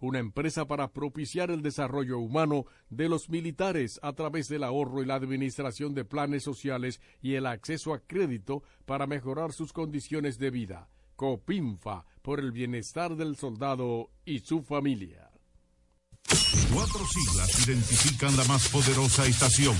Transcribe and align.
una 0.00 0.18
empresa 0.18 0.66
para 0.66 0.92
propiciar 0.92 1.50
el 1.50 1.62
desarrollo 1.62 2.18
humano 2.18 2.66
de 2.88 3.08
los 3.08 3.28
militares 3.28 4.00
a 4.02 4.12
través 4.12 4.48
del 4.48 4.64
ahorro 4.64 5.02
y 5.02 5.06
la 5.06 5.14
administración 5.14 5.94
de 5.94 6.04
planes 6.04 6.42
sociales 6.42 7.00
y 7.22 7.34
el 7.34 7.46
acceso 7.46 7.94
a 7.94 8.00
crédito 8.00 8.62
para 8.86 9.06
mejorar 9.06 9.52
sus 9.52 9.72
condiciones 9.72 10.38
de 10.38 10.50
vida. 10.50 10.88
Copinfa, 11.16 12.06
por 12.22 12.40
el 12.40 12.50
bienestar 12.50 13.14
del 13.16 13.36
soldado 13.36 14.10
y 14.24 14.40
su 14.40 14.62
familia. 14.62 15.30
Cuatro 16.72 17.00
siglas 17.06 17.68
identifican 17.68 18.36
la 18.36 18.44
más 18.44 18.68
poderosa 18.68 19.26
estación, 19.26 19.76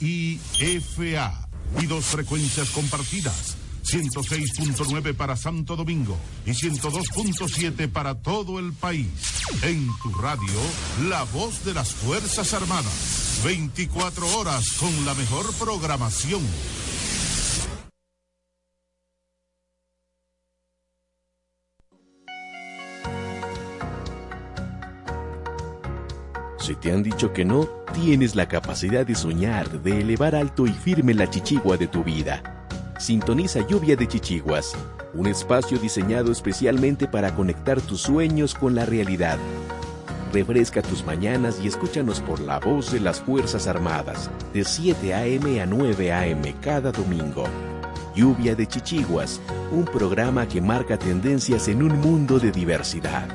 HIFA, 0.00 1.48
y 1.80 1.86
dos 1.86 2.04
frecuencias 2.04 2.70
compartidas. 2.70 3.55
106.9 3.86 5.14
para 5.14 5.36
Santo 5.36 5.76
Domingo 5.76 6.18
y 6.44 6.50
102.7 6.50 7.88
para 7.90 8.20
todo 8.20 8.58
el 8.58 8.72
país. 8.72 9.06
En 9.62 9.88
tu 10.02 10.12
radio, 10.14 10.60
la 11.08 11.22
voz 11.24 11.64
de 11.64 11.74
las 11.74 11.94
Fuerzas 11.94 12.52
Armadas. 12.52 13.42
24 13.44 14.38
horas 14.38 14.72
con 14.78 15.04
la 15.04 15.14
mejor 15.14 15.52
programación. 15.54 16.42
Si 26.58 26.74
te 26.74 26.90
han 26.90 27.04
dicho 27.04 27.32
que 27.32 27.44
no, 27.44 27.68
tienes 27.94 28.34
la 28.34 28.48
capacidad 28.48 29.06
de 29.06 29.14
soñar, 29.14 29.82
de 29.82 30.00
elevar 30.00 30.34
alto 30.34 30.66
y 30.66 30.72
firme 30.72 31.14
la 31.14 31.30
chichigua 31.30 31.76
de 31.76 31.86
tu 31.86 32.02
vida. 32.02 32.65
Sintoniza 32.98 33.60
Lluvia 33.66 33.94
de 33.94 34.08
Chichiguas, 34.08 34.74
un 35.12 35.26
espacio 35.26 35.78
diseñado 35.78 36.32
especialmente 36.32 37.06
para 37.06 37.34
conectar 37.34 37.80
tus 37.80 38.00
sueños 38.02 38.54
con 38.54 38.74
la 38.74 38.86
realidad. 38.86 39.38
Refresca 40.32 40.80
tus 40.80 41.04
mañanas 41.04 41.58
y 41.62 41.68
escúchanos 41.68 42.20
por 42.20 42.40
la 42.40 42.58
voz 42.58 42.90
de 42.90 43.00
las 43.00 43.20
Fuerzas 43.20 43.66
Armadas, 43.66 44.30
de 44.54 44.64
7 44.64 45.14
a.m. 45.14 45.60
a 45.60 45.66
9 45.66 46.12
a.m. 46.12 46.54
cada 46.62 46.90
domingo. 46.90 47.44
Lluvia 48.14 48.54
de 48.54 48.66
Chichiguas, 48.66 49.42
un 49.70 49.84
programa 49.84 50.48
que 50.48 50.62
marca 50.62 50.98
tendencias 50.98 51.68
en 51.68 51.82
un 51.82 52.00
mundo 52.00 52.38
de 52.38 52.50
diversidad. 52.50 53.28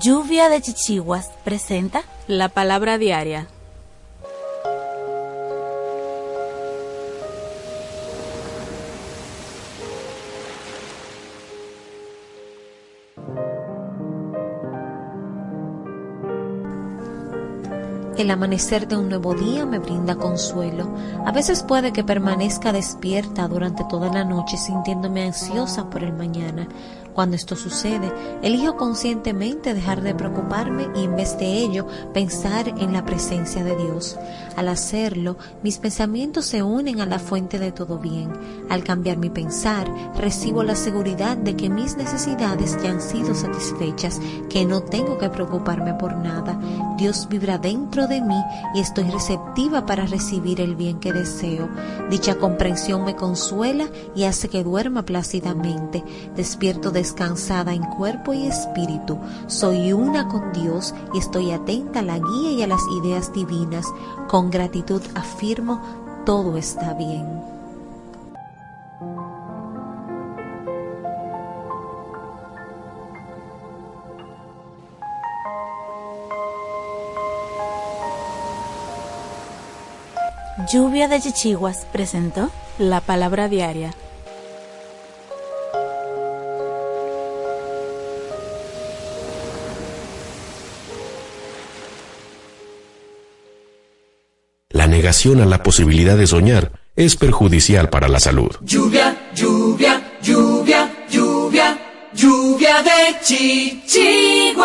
Lluvia 0.00 0.48
de 0.48 0.60
Chichiguas 0.60 1.30
presenta 1.42 2.02
la 2.28 2.50
palabra 2.50 2.98
diaria. 2.98 3.48
El 18.18 18.32
amanecer 18.32 18.88
de 18.88 18.96
un 18.96 19.08
nuevo 19.08 19.32
día 19.34 19.64
me 19.64 19.78
brinda 19.78 20.16
consuelo. 20.16 20.92
A 21.24 21.30
veces 21.30 21.62
puede 21.62 21.92
que 21.92 22.02
permanezca 22.02 22.72
despierta 22.72 23.46
durante 23.46 23.84
toda 23.84 24.12
la 24.12 24.24
noche 24.24 24.56
sintiéndome 24.56 25.22
ansiosa 25.22 25.88
por 25.88 26.02
el 26.02 26.12
mañana. 26.12 26.68
Cuando 27.18 27.34
esto 27.34 27.56
sucede, 27.56 28.12
elijo 28.42 28.76
conscientemente 28.76 29.74
dejar 29.74 30.02
de 30.02 30.14
preocuparme 30.14 30.86
y 30.94 31.02
en 31.02 31.16
vez 31.16 31.36
de 31.36 31.52
ello 31.52 31.84
pensar 32.14 32.68
en 32.68 32.92
la 32.92 33.04
presencia 33.04 33.64
de 33.64 33.74
Dios. 33.74 34.16
Al 34.54 34.68
hacerlo, 34.68 35.36
mis 35.64 35.78
pensamientos 35.78 36.46
se 36.46 36.62
unen 36.62 37.00
a 37.00 37.06
la 37.06 37.18
fuente 37.18 37.58
de 37.58 37.72
todo 37.72 37.98
bien. 37.98 38.30
Al 38.70 38.84
cambiar 38.84 39.16
mi 39.16 39.30
pensar, 39.30 39.92
recibo 40.16 40.62
la 40.62 40.76
seguridad 40.76 41.36
de 41.36 41.56
que 41.56 41.68
mis 41.68 41.96
necesidades 41.96 42.80
ya 42.80 42.92
han 42.92 43.00
sido 43.00 43.34
satisfechas, 43.34 44.20
que 44.48 44.64
no 44.64 44.84
tengo 44.84 45.18
que 45.18 45.28
preocuparme 45.28 45.94
por 45.94 46.16
nada. 46.16 46.56
Dios 46.98 47.26
vibra 47.28 47.58
dentro 47.58 48.06
de 48.06 48.20
mí 48.20 48.40
y 48.76 48.80
estoy 48.80 49.10
receptiva 49.10 49.86
para 49.86 50.06
recibir 50.06 50.60
el 50.60 50.76
bien 50.76 51.00
que 51.00 51.12
deseo. 51.12 51.68
Dicha 52.10 52.36
comprensión 52.36 53.04
me 53.04 53.16
consuela 53.16 53.88
y 54.14 54.22
hace 54.22 54.48
que 54.48 54.62
duerma 54.62 55.04
plácidamente. 55.04 56.04
Despierto 56.36 56.92
de 56.92 57.07
descansada 57.08 57.72
en 57.72 57.82
cuerpo 57.82 58.34
y 58.34 58.46
espíritu, 58.46 59.18
soy 59.46 59.94
una 59.94 60.28
con 60.28 60.52
Dios 60.52 60.94
y 61.14 61.18
estoy 61.18 61.52
atenta 61.52 62.00
a 62.00 62.02
la 62.02 62.18
guía 62.18 62.50
y 62.50 62.62
a 62.62 62.66
las 62.66 62.82
ideas 63.02 63.32
divinas. 63.32 63.86
Con 64.28 64.50
gratitud 64.50 65.00
afirmo, 65.14 65.80
todo 66.26 66.58
está 66.58 66.92
bien. 66.92 67.26
Lluvia 80.70 81.08
de 81.08 81.22
Chichiguas 81.22 81.86
presentó 81.90 82.50
la 82.78 83.00
palabra 83.00 83.48
diaria 83.48 83.94
negación 95.08 95.40
a 95.40 95.46
la 95.46 95.62
posibilidad 95.62 96.18
de 96.18 96.26
soñar 96.26 96.70
es 96.94 97.16
perjudicial 97.16 97.88
para 97.88 98.08
la 98.08 98.20
salud. 98.20 98.50
Lluvia, 98.60 99.30
lluvia, 99.34 100.02
lluvia, 100.22 100.92
lluvia, 101.10 101.78
lluvia 102.12 102.82
de 102.82 103.16
chichiguas. 103.22 104.64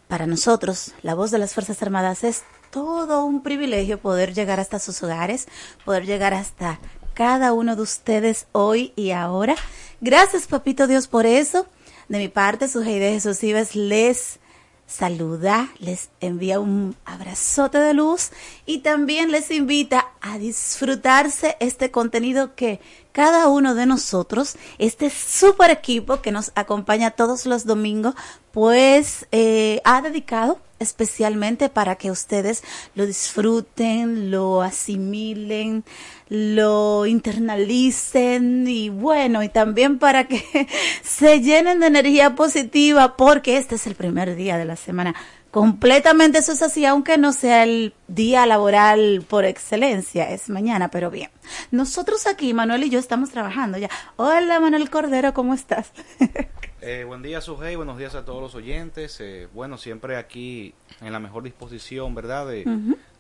Para 0.08 0.28
nosotros, 0.28 0.94
la 1.02 1.16
voz 1.16 1.32
de 1.32 1.40
las 1.40 1.56
Fuerzas 1.56 1.82
Armadas 1.82 2.24
es 2.24 2.44
todo 2.74 3.24
un 3.24 3.44
privilegio 3.44 4.00
poder 4.00 4.34
llegar 4.34 4.60
hasta 4.60 4.80
sus 4.80 5.04
hogares, 5.04 5.48
poder 5.86 6.08
llegar 6.08 6.34
hasta 6.34 6.80
cada 7.14 7.54
uno 7.54 7.76
de 7.76 7.84
ustedes 7.84 8.48
hoy 8.52 8.94
y 8.96 9.12
ahora. 9.12 9.56
Gracias, 10.02 10.48
Papito 10.48 10.88
Dios, 10.88 11.08
por 11.08 11.28
eso. 11.28 11.68
De 12.10 12.18
mi 12.18 12.30
parte, 12.30 12.68
su 12.68 12.80
de 12.80 13.12
Jesús 13.12 13.44
Ives 13.44 13.76
les 13.76 14.40
saluda, 14.88 15.70
les 15.78 16.10
envía 16.20 16.60
un 16.60 16.96
abrazote 17.06 17.78
de 17.78 17.94
luz 17.94 18.32
y 18.66 18.80
también 18.80 19.32
les 19.32 19.52
invita 19.52 20.08
a 20.20 20.40
disfrutarse 20.40 21.56
este 21.60 21.92
contenido 21.92 22.56
que 22.56 22.82
cada 23.12 23.50
uno 23.50 23.76
de 23.76 23.86
nosotros, 23.86 24.56
este 24.80 25.12
super 25.12 25.70
equipo 25.70 26.22
que 26.22 26.32
nos 26.32 26.52
acompaña 26.56 27.12
todos 27.12 27.46
los 27.46 27.66
domingos, 27.66 28.16
pues 28.52 29.28
eh, 29.32 29.80
ha 29.86 30.02
dedicado 30.02 30.60
especialmente 30.84 31.70
para 31.70 31.96
que 31.96 32.12
ustedes 32.12 32.64
lo 32.94 33.06
disfruten, 33.06 34.30
lo 34.30 34.62
asimilen, 34.62 35.84
lo 36.30 37.06
internalicen 37.06 38.68
y 38.68 38.90
bueno, 38.90 39.44
y 39.44 39.50
también 39.50 40.00
para 40.00 40.26
que 40.26 40.68
se 41.04 41.42
llenen 41.42 41.80
de 41.80 41.88
energía 41.88 42.36
positiva 42.36 43.18
porque 43.18 43.58
este 43.58 43.76
es 43.76 43.88
el 43.88 43.96
primer 43.96 44.36
día 44.36 44.58
de 44.58 44.66
la 44.66 44.76
semana. 44.76 45.16
Completamente 45.54 46.40
eso 46.40 46.54
es 46.54 46.64
así, 46.64 46.84
aunque 46.84 47.20
no 47.20 47.32
sea 47.32 47.62
el 47.62 47.94
día 48.08 48.48
laboral 48.48 49.24
por 49.28 49.46
excelencia, 49.46 50.32
es 50.32 50.50
mañana, 50.50 50.88
pero 50.88 51.12
bien. 51.12 51.30
Nosotros 51.70 52.26
aquí, 52.26 52.56
Manuel 52.56 52.86
y 52.86 52.90
yo, 52.90 52.98
estamos 52.98 53.30
trabajando 53.30 53.78
ya. 53.78 53.88
Hola, 54.16 54.60
Manuel 54.60 54.90
Cordero, 54.90 55.36
¿cómo 55.36 55.54
estás? 55.54 55.92
Eh, 56.86 57.06
buen 57.06 57.22
día, 57.22 57.40
Sujei, 57.40 57.78
buenos 57.78 57.98
días 57.98 58.14
a 58.14 58.26
todos 58.26 58.42
los 58.42 58.56
oyentes. 58.56 59.18
Eh, 59.22 59.48
bueno, 59.54 59.78
siempre 59.78 60.18
aquí 60.18 60.74
en 61.00 61.14
la 61.14 61.20
mejor 61.20 61.44
disposición, 61.44 62.14
¿verdad? 62.14 62.46
De, 62.46 62.66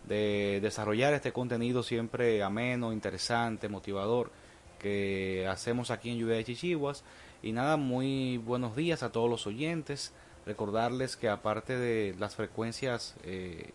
de 0.03 0.59
desarrollar 0.61 1.13
este 1.13 1.31
contenido 1.31 1.81
siempre 1.81 2.43
ameno, 2.43 2.91
interesante, 2.91 3.69
motivador 3.69 4.31
que 4.79 5.47
hacemos 5.47 5.91
aquí 5.91 6.09
en 6.09 6.17
Lluvia 6.17 6.35
de 6.35 6.43
Chichiguas. 6.43 7.05
Y 7.41 7.53
nada, 7.53 7.77
muy 7.77 8.37
buenos 8.37 8.75
días 8.75 9.01
a 9.01 9.13
todos 9.13 9.29
los 9.29 9.47
oyentes. 9.47 10.11
Recordarles 10.45 11.15
que 11.15 11.29
aparte 11.29 11.77
de 11.77 12.17
las 12.19 12.35
frecuencias 12.35 13.15
eh, 13.23 13.71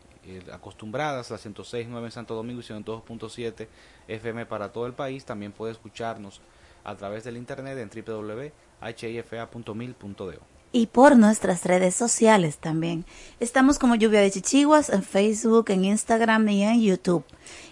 acostumbradas, 0.53 1.31
la 1.31 1.39
106.9 1.39 2.05
en 2.05 2.11
Santo 2.11 2.35
Domingo 2.35 2.61
y 2.61 2.65
102.7 2.65 3.69
FM 4.07 4.45
para 4.45 4.71
todo 4.71 4.87
el 4.87 4.93
país, 4.93 5.25
también 5.25 5.53
puede 5.53 5.73
escucharnos 5.73 6.43
a 6.85 6.95
través 6.95 7.25
del 7.25 7.39
internet 7.39 7.79
en 7.79 7.89
www.hifa.mil.do 8.81 10.59
y 10.71 10.87
por 10.87 11.17
nuestras 11.17 11.65
redes 11.65 11.95
sociales 11.95 12.59
también. 12.59 13.05
Estamos 13.41 13.79
como 13.79 13.95
Lluvia 13.95 14.21
de 14.21 14.31
Chichiguas 14.31 14.91
en 14.91 15.03
Facebook, 15.03 15.71
en 15.71 15.85
Instagram 15.85 16.47
y 16.49 16.63
en 16.63 16.83
YouTube. 16.83 17.25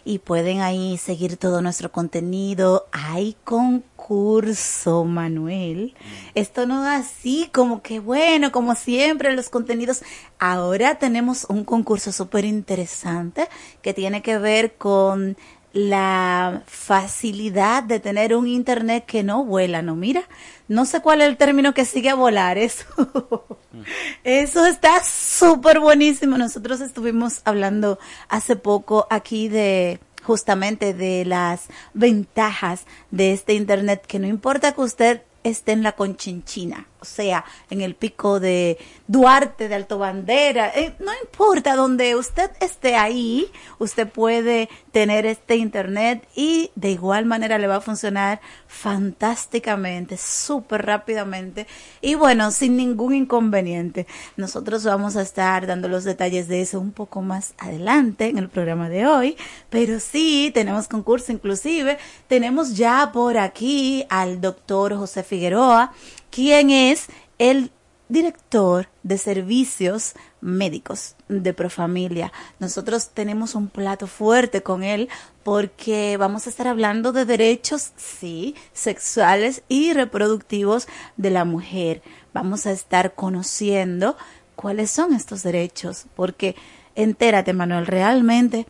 Y 0.05 0.21
pueden 0.21 0.61
ahí 0.61 0.97
seguir 0.97 1.37
todo 1.37 1.61
nuestro 1.61 1.93
contenido. 1.93 2.87
Hay 2.93 3.37
concurso, 3.45 5.05
Manuel. 5.05 5.95
Esto 6.35 6.67
no 6.67 6.83
da 6.83 6.97
así 6.97 7.51
como 7.53 7.83
que 7.83 8.01
bueno, 8.01 8.51
como 8.51 8.75
siempre 8.75 9.35
los 9.35 9.51
contenidos. 9.51 10.03
Ahora 10.39 10.99
tenemos 10.99 11.45
un 11.51 11.65
concurso 11.65 12.13
súper 12.13 12.45
interesante 12.47 13.49
que 13.83 13.93
tiene 13.93 14.23
que 14.23 14.39
ver 14.39 14.77
con 14.77 15.37
la 15.77 16.63
facilidad 16.67 17.83
de 17.83 18.01
tener 18.01 18.35
un 18.35 18.47
internet 18.47 19.05
que 19.05 19.23
no 19.23 19.45
vuela, 19.45 19.83
¿no? 19.83 19.95
Mira, 19.95 20.23
no 20.69 20.85
sé 20.85 21.01
cuál 21.01 21.21
es 21.21 21.29
el 21.29 21.37
término 21.37 21.75
que 21.75 21.85
sigue 21.85 22.11
a 22.11 22.15
volar, 22.15 22.59
eso. 22.59 22.85
eso 24.25 24.67
está 24.67 25.03
súper 25.05 25.81
buenísimo. 25.81 26.37
Nosotros 26.37 26.81
estuvimos 26.81 27.41
hablando 27.45 27.99
hace 28.29 28.57
poco 28.57 29.07
aquí 29.11 29.49
de 29.49 30.01
justamente 30.23 30.93
de 30.93 31.25
las 31.25 31.69
ventajas 31.95 32.85
de 33.13 33.33
este 33.33 33.55
internet, 33.55 34.05
que 34.07 34.19
no 34.19 34.27
importa 34.27 34.73
que 34.73 34.81
usted 34.81 35.23
esté 35.45 35.73
en 35.73 35.85
la 35.85 35.93
Conchinchina, 35.93 36.89
sea, 37.07 37.45
en 37.71 37.81
el 37.81 37.95
pico 37.95 38.41
de 38.41 38.79
Duarte, 39.07 39.69
de 39.69 39.75
Alto 39.75 39.99
Bandera, 39.99 40.73
eh, 40.75 40.95
no 40.99 41.13
importa 41.23 41.77
donde 41.77 42.17
usted 42.17 42.51
esté 42.61 42.97
ahí, 42.97 43.47
usted 43.79 44.09
puede 44.09 44.69
tener 44.93 45.27
este 45.27 45.57
internet 45.57 46.27
y 46.35 46.71
de 46.75 46.91
igual 46.91 47.25
manera 47.27 47.59
le 47.59 47.67
va 47.67 47.77
a 47.77 47.81
funcionar 47.81 48.41
fantásticamente, 48.67 50.17
súper 50.17 50.85
rápidamente 50.85 51.67
y 52.01 52.15
bueno, 52.15 52.51
sin 52.51 52.77
ningún 52.77 53.15
inconveniente. 53.15 54.07
Nosotros 54.37 54.85
vamos 54.85 55.17
a 55.17 55.23
estar 55.23 55.67
dando 55.67 55.89
los 55.89 56.05
detalles 56.05 56.49
de 56.49 56.63
eso 56.63 56.81
un 56.81 56.93
poco 56.93 57.23
más 57.23 57.55
adelante 57.59 58.29
en 58.29 58.39
el 58.39 58.49
programa 58.49 58.89
de 58.89 59.07
hoy, 59.07 59.37
pero 59.71 60.01
sí, 60.01 60.51
tenemos 60.53 60.89
concurso 60.89 61.33
inclusive, 61.33 61.99
tenemos 62.29 62.77
ya 62.77 63.11
por 63.13 63.39
aquí 63.39 64.05
al 64.09 64.41
doctor 64.41 64.97
José 64.97 65.23
Figueroa, 65.23 65.93
quien 66.37 66.69
es 66.69 67.07
el 67.39 67.71
director 68.11 68.91
de 69.03 69.17
servicios 69.17 70.13
médicos 70.43 71.17
de 71.29 71.55
Profamilia. 71.55 72.31
Nosotros 72.59 73.09
tenemos 73.15 73.55
un 73.55 73.69
plato 73.69 74.07
fuerte 74.07 74.63
con 74.63 74.83
él 74.83 75.09
porque 75.45 76.19
vamos 76.19 76.47
a 76.47 76.51
estar 76.51 76.69
hablando 76.69 77.13
de 77.13 77.25
derechos, 77.25 77.93
sí, 77.97 78.55
sexuales 78.75 79.63
y 79.71 79.95
reproductivos 79.95 80.89
de 81.17 81.31
la 81.31 81.47
mujer. 81.47 82.03
Vamos 82.35 82.67
a 82.67 82.73
estar 82.73 83.15
conociendo 83.15 84.19
cuáles 84.57 84.91
son 84.91 85.15
estos 85.15 85.43
derechos, 85.43 86.05
porque 86.15 86.55
entérate, 86.97 87.55
Manuel, 87.55 87.87
realmente 87.87 88.67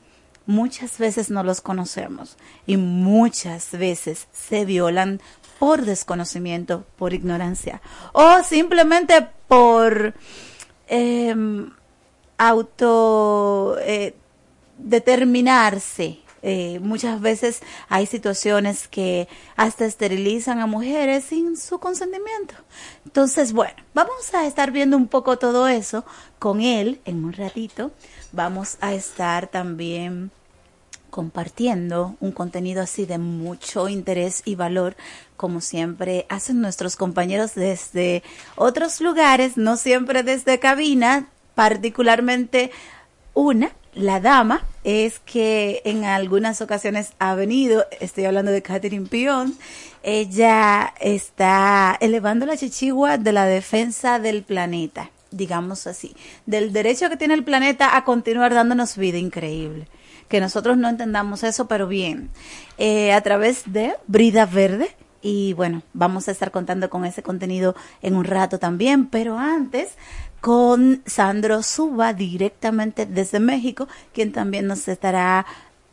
muchas 0.47 0.99
veces 0.99 1.31
no 1.31 1.43
los 1.43 1.61
conocemos 1.61 2.37
y 2.65 2.77
muchas 2.77 3.73
veces 3.73 4.29
se 4.33 4.65
violan 4.65 5.21
por 5.59 5.85
desconocimiento, 5.85 6.85
por 6.97 7.15
ignorancia 7.15 7.81
o 8.13 8.43
simplemente 8.43 9.27
por 9.49 10.15
auto 12.39 13.77
eh, 13.81 14.15
determinarse. 14.79 16.21
Eh, 16.43 16.79
muchas 16.81 17.21
veces 17.21 17.61
hay 17.89 18.07
situaciones 18.07 18.87
que 18.87 19.27
hasta 19.57 19.85
esterilizan 19.85 20.61
a 20.61 20.67
mujeres 20.67 21.25
sin 21.25 21.57
su 21.57 21.81
consentimiento. 21.81 22.55
Entonces, 23.05 23.53
bueno, 23.53 23.75
vamos 23.95 24.33
a 24.33 24.47
estar 24.47 24.71
viendo 24.71 24.97
un 24.97 25.09
poco 25.09 25.39
todo 25.39 25.67
eso 25.67 26.05
con 26.39 26.61
él 26.61 27.01
en 27.05 27.25
un 27.25 27.33
ratito. 27.33 27.91
Vamos 28.31 28.77
a 28.81 28.95
estar 28.95 29.49
también 29.49 30.31
compartiendo 31.11 32.15
un 32.21 32.31
contenido 32.31 32.83
así 32.83 33.07
de 33.07 33.19
mucho 33.19 33.89
interés 33.89 34.43
y 34.45 34.55
valor, 34.55 34.97
como 35.37 35.61
siempre 35.61 36.27
hacen 36.29 36.61
nuestros 36.61 36.97
compañeros 36.97 37.55
desde 37.55 38.23
otros 38.57 39.01
lugares, 39.01 39.57
no 39.57 39.77
siempre 39.77 40.23
desde 40.23 40.59
cabina, 40.59 41.29
particularmente 41.55 42.71
una, 43.35 43.71
la 43.95 44.21
dama, 44.21 44.65
es 44.85 45.19
que 45.21 45.83
en 45.85 46.05
algunas 46.05 46.61
ocasiones 46.61 47.13
ha 47.19 47.35
venido, 47.35 47.87
estoy 48.01 48.25
hablando 48.25 48.53
de 48.53 48.63
Catherine 48.63 49.07
Pion, 49.07 49.57
ella 50.03 50.95
está 51.01 51.97
elevando 52.01 52.47
la 52.47 52.57
chichigua 52.57 53.19
de 53.19 53.33
la 53.33 53.47
defensa 53.47 54.19
del 54.19 54.43
planeta, 54.43 55.11
digamos 55.31 55.87
así, 55.87 56.15
del 56.47 56.73
derecho 56.73 57.09
que 57.09 57.17
tiene 57.17 57.35
el 57.35 57.45
planeta 57.45 57.97
a 57.97 58.05
continuar 58.05 58.55
dándonos 58.55 58.97
vida 58.97 59.19
increíble 59.19 59.89
que 60.29 60.41
nosotros 60.41 60.77
no 60.77 60.89
entendamos 60.89 61.45
eso, 61.45 61.69
pero 61.69 61.87
bien, 61.87 62.31
eh, 62.79 63.13
a 63.13 63.21
través 63.21 63.73
de 63.73 63.95
Brida 64.07 64.47
Verde. 64.47 64.95
Y 65.29 65.55
bueno, 65.55 65.83
vamos 65.93 66.29
a 66.29 66.31
estar 66.31 66.53
contando 66.53 66.89
con 66.89 67.05
ese 67.05 67.21
contenido 67.21 67.75
en 68.01 68.15
un 68.15 68.23
rato 68.23 68.61
también, 68.61 69.09
pero 69.09 69.37
antes 69.37 69.97
con 70.41 71.03
Sandro 71.05 71.65
Suba 71.65 72.13
directamente 72.13 73.07
desde 73.07 73.41
México, 73.41 73.89
quien 74.15 74.31
también 74.31 74.69
nos 74.69 74.87
estará 74.87 75.45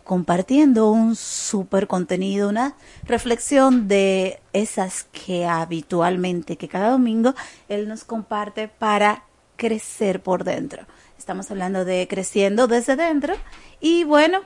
compartiendo 0.04 0.92
un 0.92 1.16
súper 1.16 1.88
contenido, 1.88 2.48
una 2.48 2.76
reflexión 3.06 3.88
de 3.88 4.40
esas 4.54 5.06
que 5.06 5.48
habitualmente, 5.48 6.56
que 6.56 6.68
cada 6.68 6.92
domingo 6.92 7.34
él 7.70 7.88
nos 7.88 8.04
comparte 8.04 8.68
para 8.68 9.24
crecer 9.56 10.22
por 10.22 10.44
dentro. 10.44 10.86
Estamos 11.18 11.50
hablando 11.50 11.86
de 11.86 12.08
creciendo 12.08 12.68
desde 12.68 12.96
dentro 12.96 13.34
y 13.82 14.04
bueno, 14.04 14.42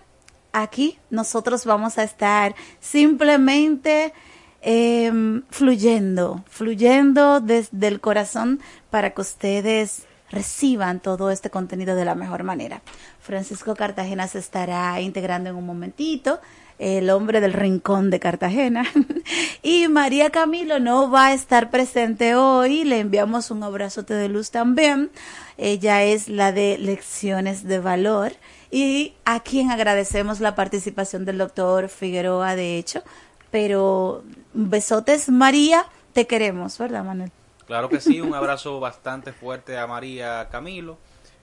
aquí 0.53 0.97
nosotros 1.09 1.65
vamos 1.65 1.97
a 1.97 2.03
estar 2.03 2.55
simplemente 2.79 4.13
em, 4.61 5.43
fluyendo, 5.49 6.43
fluyendo 6.49 7.39
desde 7.39 7.87
el 7.87 7.99
corazón 7.99 8.59
para 8.89 9.11
que 9.11 9.21
ustedes 9.21 10.03
reciban 10.29 10.99
todo 10.99 11.31
este 11.31 11.49
contenido 11.49 11.95
de 11.95 12.05
la 12.05 12.15
mejor 12.15 12.43
manera. 12.43 12.81
Francisco 13.19 13.75
Cartagena 13.75 14.27
se 14.27 14.39
estará 14.39 14.99
integrando 15.01 15.49
en 15.49 15.55
un 15.55 15.65
momentito, 15.65 16.39
el 16.79 17.09
hombre 17.09 17.41
del 17.41 17.53
rincón 17.53 18.09
de 18.09 18.19
Cartagena. 18.19 18.85
y 19.63 19.87
María 19.87 20.29
Camilo 20.29 20.79
no 20.79 21.09
va 21.09 21.27
a 21.27 21.33
estar 21.33 21.69
presente 21.71 22.35
hoy, 22.35 22.83
le 22.83 22.99
enviamos 22.99 23.51
un 23.51 23.63
abrazote 23.63 24.13
de 24.13 24.29
luz 24.29 24.51
también. 24.51 25.09
Ella 25.57 26.03
es 26.03 26.29
la 26.29 26.51
de 26.51 26.77
Lecciones 26.77 27.63
de 27.63 27.79
Valor 27.79 28.33
y 28.69 29.13
a 29.25 29.39
quien 29.39 29.71
agradecemos 29.71 30.39
la 30.39 30.55
participación 30.55 31.25
del 31.25 31.37
doctor 31.37 31.89
Figueroa, 31.89 32.55
de 32.55 32.77
hecho. 32.77 33.01
Pero 33.51 34.23
besotes, 34.53 35.29
María, 35.29 35.85
te 36.13 36.27
queremos, 36.27 36.77
¿verdad, 36.77 37.03
Manuel? 37.03 37.31
Claro 37.65 37.89
que 37.89 37.99
sí, 37.99 38.21
un 38.21 38.33
abrazo 38.33 38.79
bastante 38.79 39.33
fuerte 39.33 39.77
a 39.77 39.87
María 39.87 40.47
Camilo. 40.49 40.97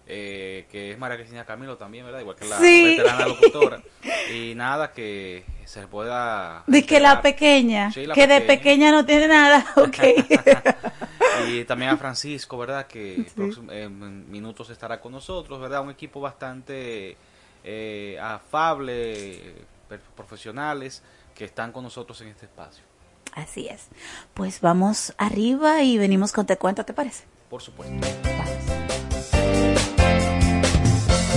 Eh, 0.07 0.67
que 0.71 0.93
es 0.93 0.99
María 0.99 1.17
Cristina 1.17 1.47
Camilo 1.47 1.79
también, 1.79 2.05
¿verdad? 2.05 2.21
Igual 2.21 2.37
que 2.37 2.45
la 2.45 2.59
veterana 2.59 3.27
locutora. 3.27 3.83
Y 4.35 4.55
nada, 4.55 4.93
que 4.93 5.45
se 5.65 5.87
pueda... 5.87 6.63
De 6.67 6.85
que 6.85 7.01
la 7.01 7.23
pequeña, 7.23 7.91
que 7.93 8.27
de 8.27 8.41
pequeña 8.43 8.91
no 8.91 9.07
tiene 9.07 9.29
nada, 9.29 9.65
ok. 9.77 9.99
y 11.49 11.65
también 11.65 11.93
a 11.93 11.97
Francisco, 11.97 12.59
¿verdad? 12.59 12.87
Que 12.87 13.27
en 13.71 14.31
minutos 14.31 14.69
estará 14.69 15.01
con 15.01 15.13
nosotros, 15.13 15.59
¿verdad? 15.59 15.83
Un 15.83 15.91
equipo 15.91 16.21
bastante 16.21 17.17
eh, 17.65 18.19
afable, 18.21 19.55
profesionales, 20.15 21.03
que 21.35 21.45
están 21.45 21.73
con 21.73 21.85
nosotros 21.85 22.21
en 22.21 22.29
este 22.29 22.47
espacio. 22.47 22.85
Así 23.33 23.67
es. 23.69 23.89
Pues 24.33 24.61
vamos 24.61 25.13
arriba 25.19 25.83
y 25.83 25.99
venimos 25.99 26.33
con 26.33 26.47
Te 26.47 26.57
Cuento, 26.57 26.85
¿te 26.85 26.95
parece? 26.95 27.25
Por 27.51 27.61
supuesto. 27.61 28.07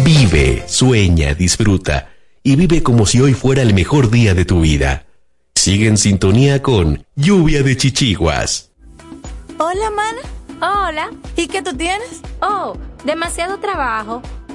Vive, 0.03 0.63
sueña, 0.67 1.33
disfruta 1.33 2.09
y 2.43 2.55
vive 2.55 2.81
como 2.81 3.05
si 3.05 3.19
hoy 3.19 3.33
fuera 3.33 3.61
el 3.61 3.73
mejor 3.73 4.09
día 4.09 4.33
de 4.33 4.45
tu 4.45 4.61
vida. 4.61 5.05
Sigue 5.55 5.87
en 5.87 5.97
sintonía 5.97 6.61
con 6.61 7.05
Lluvia 7.15 7.63
de 7.63 7.75
Chichiguas. 7.75 8.71
Hola, 9.57 9.89
mana. 9.89 10.21
Hola. 10.61 11.11
¿Y 11.35 11.47
qué 11.47 11.61
tú 11.61 11.75
tienes? 11.75 12.21
Oh, 12.41 12.77
demasiado 13.03 13.59
trabajo, 13.59 14.21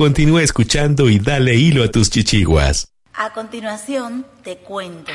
Continúa 0.00 0.42
escuchando 0.42 1.10
y 1.10 1.18
dale 1.18 1.56
hilo 1.56 1.84
a 1.84 1.88
tus 1.88 2.08
chichiguas. 2.08 2.88
A 3.12 3.34
continuación, 3.34 4.26
te 4.42 4.56
cuento 4.56 5.12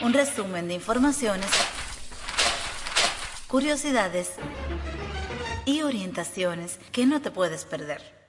un 0.00 0.12
resumen 0.12 0.68
de 0.68 0.74
informaciones, 0.74 1.48
curiosidades 3.48 4.30
y 5.66 5.82
orientaciones 5.82 6.78
que 6.92 7.04
no 7.04 7.20
te 7.20 7.32
puedes 7.32 7.64
perder. 7.64 8.21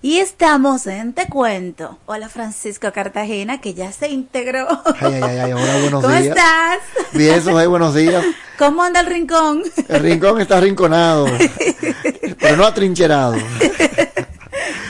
Y 0.00 0.18
estamos 0.18 0.86
en 0.86 1.12
Te 1.12 1.26
Cuento. 1.28 1.98
Hola 2.06 2.28
Francisco 2.28 2.92
Cartagena, 2.92 3.60
que 3.60 3.74
ya 3.74 3.90
se 3.90 4.08
integró. 4.08 4.68
Ay, 5.00 5.14
ay, 5.22 5.38
ay, 5.38 5.52
hola, 5.52 5.78
buenos 5.80 6.02
¿Cómo 6.02 6.14
días. 6.14 6.26
estás? 6.36 6.78
Bien, 7.14 7.42
Sohay, 7.42 7.66
buenos 7.66 7.94
días. 7.94 8.24
¿Cómo 8.58 8.82
anda 8.84 9.00
el 9.00 9.06
rincón? 9.06 9.62
El 9.88 10.00
rincón 10.00 10.40
está 10.40 10.58
arrinconado, 10.58 11.26
pero 12.40 12.56
no 12.56 12.64
atrincherado. 12.64 13.36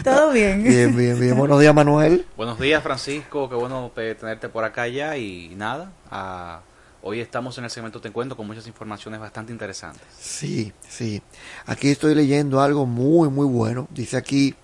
Todo 0.04 0.30
bien. 0.32 0.62
Bien, 0.62 0.94
bien, 0.94 1.18
bien. 1.18 1.36
Buenos 1.36 1.58
días, 1.60 1.74
Manuel. 1.74 2.26
Buenos 2.36 2.58
días, 2.58 2.82
Francisco. 2.82 3.48
Qué 3.48 3.54
bueno 3.54 3.90
eh, 3.96 4.14
tenerte 4.18 4.48
por 4.50 4.64
acá 4.64 4.88
ya 4.88 5.16
y 5.16 5.54
nada. 5.56 5.90
ah, 6.10 6.60
hoy 7.02 7.20
estamos 7.20 7.56
en 7.58 7.64
el 7.64 7.70
segmento 7.70 8.00
Te 8.00 8.10
Cuento 8.10 8.36
con 8.36 8.46
muchas 8.46 8.66
informaciones 8.66 9.20
bastante 9.20 9.52
interesantes. 9.52 10.02
Sí, 10.18 10.72
sí. 10.86 11.22
Aquí 11.66 11.90
estoy 11.90 12.14
leyendo 12.14 12.60
algo 12.60 12.86
muy, 12.86 13.28
muy 13.28 13.46
bueno. 13.46 13.86
Dice 13.90 14.16
aquí 14.16 14.54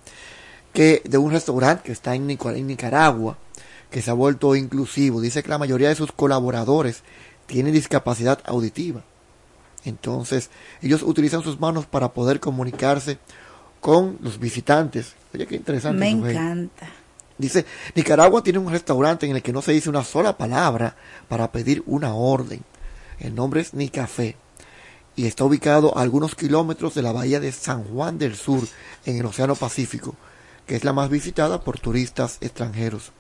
que 0.75 1.01
de 1.05 1.17
un 1.17 1.31
restaurante 1.31 1.85
que 1.85 1.93
está 1.93 2.15
en, 2.15 2.27
Nicaragua, 2.27 3.39
que 3.91 4.03
se 4.03 4.11
ha 4.11 4.15
vuelto 4.15 4.55
inclusivo. 4.57 5.23
Dice 5.23 5.43
que 5.43 5.49
la 5.49 5.57
mayoría 5.57 5.89
de 5.89 5.95
sus 5.95 6.13
colaboradores 6.13 7.03
tienen 7.47 7.73
discapacidad 7.73 8.41
auditiva. 8.45 9.03
Entonces, 9.85 10.51
ellos 10.83 11.03
utilizan 11.03 11.43
sus 11.43 11.61
manos 11.61 11.87
para 11.87 12.13
poder 12.13 12.41
comunicarse 12.41 13.19
con 13.81 14.19
los 14.21 14.39
visitantes. 14.39 15.15
Oye, 15.33 15.47
qué 15.47 15.57
interesante. 15.57 15.99
Me 15.99 16.11
encanta. 16.11 16.89
Dice, 17.39 17.65
Nicaragua 17.95 18.43
tiene 18.43 18.59
un 18.59 18.71
restaurante 18.71 19.27
en 19.27 19.37
el 19.37 19.43
que 19.43 19.53
no 19.53 19.63
se 19.63 19.73
dice 19.73 19.89
una 19.89 20.05
sola 20.05 20.37
palabra 20.37 20.97
para 21.29 21.53
pedir 21.53 21.83
una 21.87 22.15
orden. 22.15 22.63
El 23.21 23.35
nombre 23.35 23.61
es 23.61 23.75
Ni 23.75 23.89
Café 23.89 24.37
y 25.17 25.27
está 25.27 25.45
ubicado 25.45 25.97
a 25.97 26.03
algunos 26.03 26.35
kilómetros 26.35 26.95
de 26.95 27.03
la 27.03 27.13
bahía 27.13 27.39
de 27.39 27.53
San 27.53 27.85
Juan 27.85 28.19
del 28.19 28.35
Sur, 28.35 28.67
en 29.05 29.19
el 29.19 29.27
Océano 29.27 29.55
Pacífico, 29.55 30.17
que 30.67 30.77
es 30.77 30.85
la 30.85 30.93
más 30.93 31.11
visitada 31.11 31.61
por 31.61 31.79
turistas 31.79 32.39
extranjeros. 32.41 33.13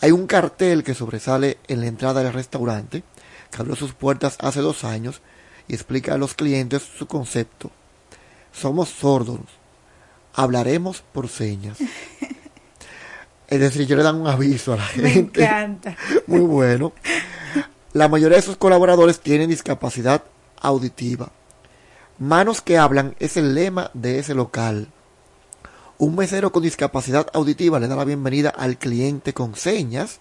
Hay 0.00 0.10
un 0.10 0.26
cartel 0.26 0.82
que 0.82 0.94
sobresale 0.94 1.58
en 1.68 1.80
la 1.80 1.86
entrada 1.86 2.22
del 2.22 2.32
restaurante, 2.32 3.04
que 3.50 3.60
abrió 3.60 3.76
sus 3.76 3.94
puertas 3.94 4.36
hace 4.40 4.60
dos 4.60 4.84
años 4.84 5.20
y 5.68 5.74
explica 5.74 6.14
a 6.14 6.18
los 6.18 6.34
clientes 6.34 6.82
su 6.82 7.06
concepto. 7.06 7.70
Somos 8.52 8.88
sordos, 8.88 9.40
hablaremos 10.34 11.02
por 11.12 11.28
señas. 11.28 11.78
Es 13.48 13.60
decir, 13.60 13.86
yo 13.86 13.96
le 13.96 14.02
dan 14.02 14.18
un 14.18 14.26
aviso 14.26 14.72
a 14.72 14.76
la 14.76 14.86
gente. 14.86 15.02
Me 15.02 15.12
encanta. 15.12 15.96
Muy 16.26 16.40
bueno. 16.40 16.94
La 17.92 18.08
mayoría 18.08 18.36
de 18.36 18.42
sus 18.42 18.56
colaboradores 18.56 19.20
tienen 19.20 19.50
discapacidad 19.50 20.22
auditiva. 20.58 21.30
Manos 22.18 22.62
que 22.62 22.78
hablan 22.78 23.14
es 23.18 23.36
el 23.36 23.54
lema 23.54 23.90
de 23.92 24.18
ese 24.18 24.34
local. 24.34 24.88
Un 26.02 26.16
mesero 26.16 26.50
con 26.50 26.64
discapacidad 26.64 27.28
auditiva 27.32 27.78
le 27.78 27.86
da 27.86 27.94
la 27.94 28.04
bienvenida 28.04 28.50
al 28.50 28.76
cliente 28.76 29.32
con 29.32 29.54
señas 29.54 30.18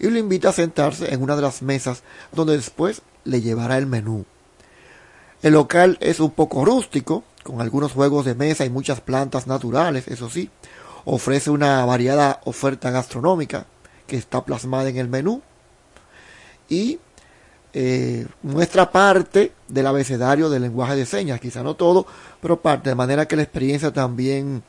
y 0.00 0.10
lo 0.10 0.18
invita 0.18 0.48
a 0.48 0.52
sentarse 0.52 1.14
en 1.14 1.22
una 1.22 1.36
de 1.36 1.42
las 1.42 1.62
mesas 1.62 2.02
donde 2.32 2.56
después 2.56 3.02
le 3.22 3.40
llevará 3.40 3.78
el 3.78 3.86
menú. 3.86 4.24
El 5.40 5.52
local 5.52 5.96
es 6.00 6.18
un 6.18 6.32
poco 6.32 6.64
rústico, 6.64 7.22
con 7.44 7.60
algunos 7.60 7.92
juegos 7.92 8.24
de 8.24 8.34
mesa 8.34 8.64
y 8.64 8.70
muchas 8.70 9.00
plantas 9.00 9.46
naturales, 9.46 10.08
eso 10.08 10.28
sí. 10.28 10.50
Ofrece 11.04 11.50
una 11.50 11.84
variada 11.84 12.40
oferta 12.44 12.90
gastronómica 12.90 13.66
que 14.08 14.16
está 14.16 14.44
plasmada 14.44 14.88
en 14.88 14.96
el 14.96 15.06
menú 15.06 15.40
y 16.68 16.98
eh, 17.74 18.26
muestra 18.42 18.90
parte 18.90 19.52
del 19.68 19.86
abecedario 19.86 20.50
del 20.50 20.62
lenguaje 20.62 20.94
de 20.94 21.06
señas, 21.06 21.40
quizá 21.40 21.62
no 21.62 21.74
todo, 21.74 22.06
pero 22.40 22.60
parte, 22.60 22.90
de 22.90 22.94
manera 22.94 23.26
que 23.26 23.36
la 23.36 23.42
experiencia 23.44 23.92
también 23.92 24.62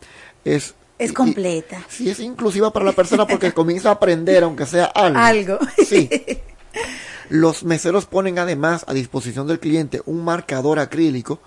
es... 0.46 0.76
Es 1.00 1.12
completa. 1.12 1.84
sí, 1.90 2.10
es 2.10 2.20
inclusiva 2.20 2.72
para 2.72 2.86
la 2.86 2.92
persona 2.94 3.26
porque 3.26 3.52
comienza 3.54 3.90
a 3.90 3.94
aprender, 3.94 4.44
aunque 4.44 4.66
sea 4.66 4.86
algo. 4.86 5.20
Algo. 5.20 5.60
Sí. 5.86 6.10
Los 7.30 7.64
meseros 7.64 8.06
ponen 8.06 8.38
además 8.38 8.86
a 8.88 8.94
disposición 8.94 9.48
del 9.48 9.60
cliente 9.60 10.02
un 10.06 10.24
marcador 10.24 10.80
acrílico 10.80 11.40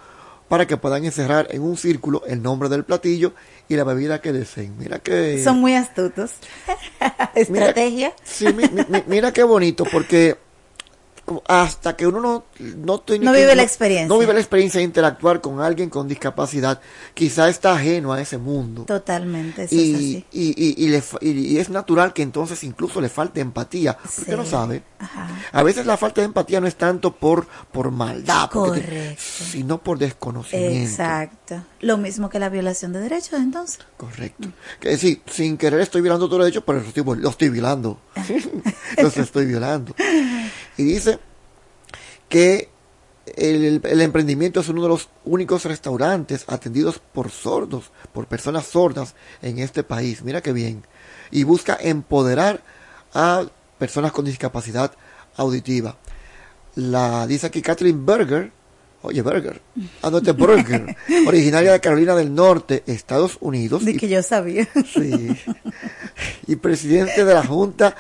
para 0.49 0.67
que 0.67 0.77
puedan 0.77 1.05
encerrar 1.05 1.49
en 1.51 1.63
un 1.63 1.77
círculo 1.77 2.23
el 2.27 2.43
nombre 2.43 2.69
del 2.69 2.85
platillo 2.85 3.33
y 3.69 3.77
la 3.77 3.85
bebida 3.85 4.21
que 4.21 4.33
deseen. 4.33 4.77
Mira 4.79 4.99
que... 4.99 5.43
Son 5.43 5.61
muy 5.61 5.75
astutos. 5.75 6.33
Estrategia. 7.35 8.09
Mira, 8.09 8.15
sí, 8.25 8.47
mi, 8.53 8.65
mi, 8.89 9.03
mira 9.07 9.33
qué 9.33 9.43
bonito, 9.43 9.85
porque 9.91 10.37
hasta 11.49 11.97
que 11.97 12.07
uno 12.07 12.21
no 12.21 12.45
no, 12.61 13.01
tiene 13.01 13.25
no 13.25 13.33
vive 13.33 13.55
la 13.57 13.63
experiencia 13.63 14.07
no 14.07 14.19
vive 14.19 14.33
la 14.33 14.41
experiencia 14.41 14.79
de 14.79 14.85
interactuar 14.85 15.41
con 15.41 15.61
alguien 15.61 15.91
con 15.91 16.07
discapacidad 16.07 16.81
quizá 17.15 17.49
está 17.49 17.73
ajeno 17.75 18.13
a 18.13 18.21
ese 18.21 18.39
mundo 18.39 18.85
totalmente 18.85 19.65
eso 19.65 19.75
y, 19.75 19.91
es 19.91 19.97
así. 19.97 20.27
Y, 20.33 20.55
y, 20.57 20.85
y, 20.85 20.89
le, 20.89 21.03
y, 21.21 21.59
es 21.59 21.69
natural 21.69 22.13
que 22.13 22.23
entonces 22.23 22.63
incluso 22.65 23.01
le 23.01 23.09
falte 23.09 23.41
empatía 23.41 23.97
porque 23.99 24.31
Sí. 24.33 24.37
no 24.37 24.45
sabe 24.47 24.83
Ajá. 24.99 25.29
a 25.53 25.63
veces 25.63 25.85
la 25.87 25.97
falta 25.97 26.21
de 26.21 26.27
empatía 26.27 26.61
no 26.61 26.67
es 26.69 26.77
tanto 26.77 27.17
por 27.17 27.47
por 27.73 27.91
maldad 27.91 28.49
te- 28.51 29.17
sino 29.19 29.79
por 29.83 29.99
desconocimiento 29.99 30.89
Exacto. 30.91 31.63
Lo 31.81 31.97
mismo 31.99 32.29
que 32.31 32.39
la 32.39 32.49
violación 32.49 32.93
de 32.93 33.01
derechos, 33.01 33.35
entonces. 33.35 33.79
Correcto. 33.97 34.49
Que 34.81 34.97
sí, 34.97 35.23
sin 35.31 35.57
querer 35.57 35.81
estoy 35.81 36.01
violando 36.01 36.29
tu 36.29 36.39
derecho, 36.39 36.65
pero 36.65 36.81
lo 36.81 36.87
estoy, 36.89 37.05
lo 37.19 37.29
estoy 37.31 37.49
violando. 37.51 38.01
los 39.03 39.17
estoy 39.17 39.47
violando. 39.47 39.95
Y 40.77 40.85
dice 40.85 41.19
que 42.29 42.69
el, 43.37 43.81
el 43.85 44.01
emprendimiento 44.01 44.61
es 44.61 44.69
uno 44.69 44.83
de 44.83 44.89
los 44.89 45.09
únicos 45.25 45.65
restaurantes 45.65 46.45
atendidos 46.49 47.01
por 47.13 47.31
sordos, 47.31 47.91
por 48.13 48.27
personas 48.27 48.67
sordas 48.67 49.15
en 49.43 49.59
este 49.59 49.83
país. 49.83 50.23
Mira 50.23 50.41
qué 50.43 50.53
bien. 50.53 50.83
Y 51.31 51.45
busca 51.45 51.77
empoderar 51.81 52.63
a 53.15 53.45
personas 53.79 54.13
con 54.13 54.25
discapacidad 54.25 54.93
auditiva. 55.37 55.97
La 56.77 57.27
dice 57.27 57.47
aquí 57.47 57.63
Kathleen 57.63 58.05
Berger, 58.07 58.53
oye 59.03 59.23
Berger, 59.23 59.61
ah 60.03 60.11
no 60.11 60.19
este 60.19 60.31
es 60.33 60.37
Berger, 60.47 60.97
originaria 61.27 61.73
de 61.73 61.81
Carolina 61.81 62.15
del 62.15 62.35
Norte, 62.35 62.85
Estados 62.87 63.39
Unidos. 63.41 63.85
De 63.85 63.93
y- 63.93 63.97
que 63.97 64.09
yo 64.09 64.23
sabía. 64.23 64.69
Sí. 64.93 65.37
Y 66.47 66.57
presidente 66.57 67.25
de 67.25 67.35
la 67.35 67.45
junta 67.45 67.97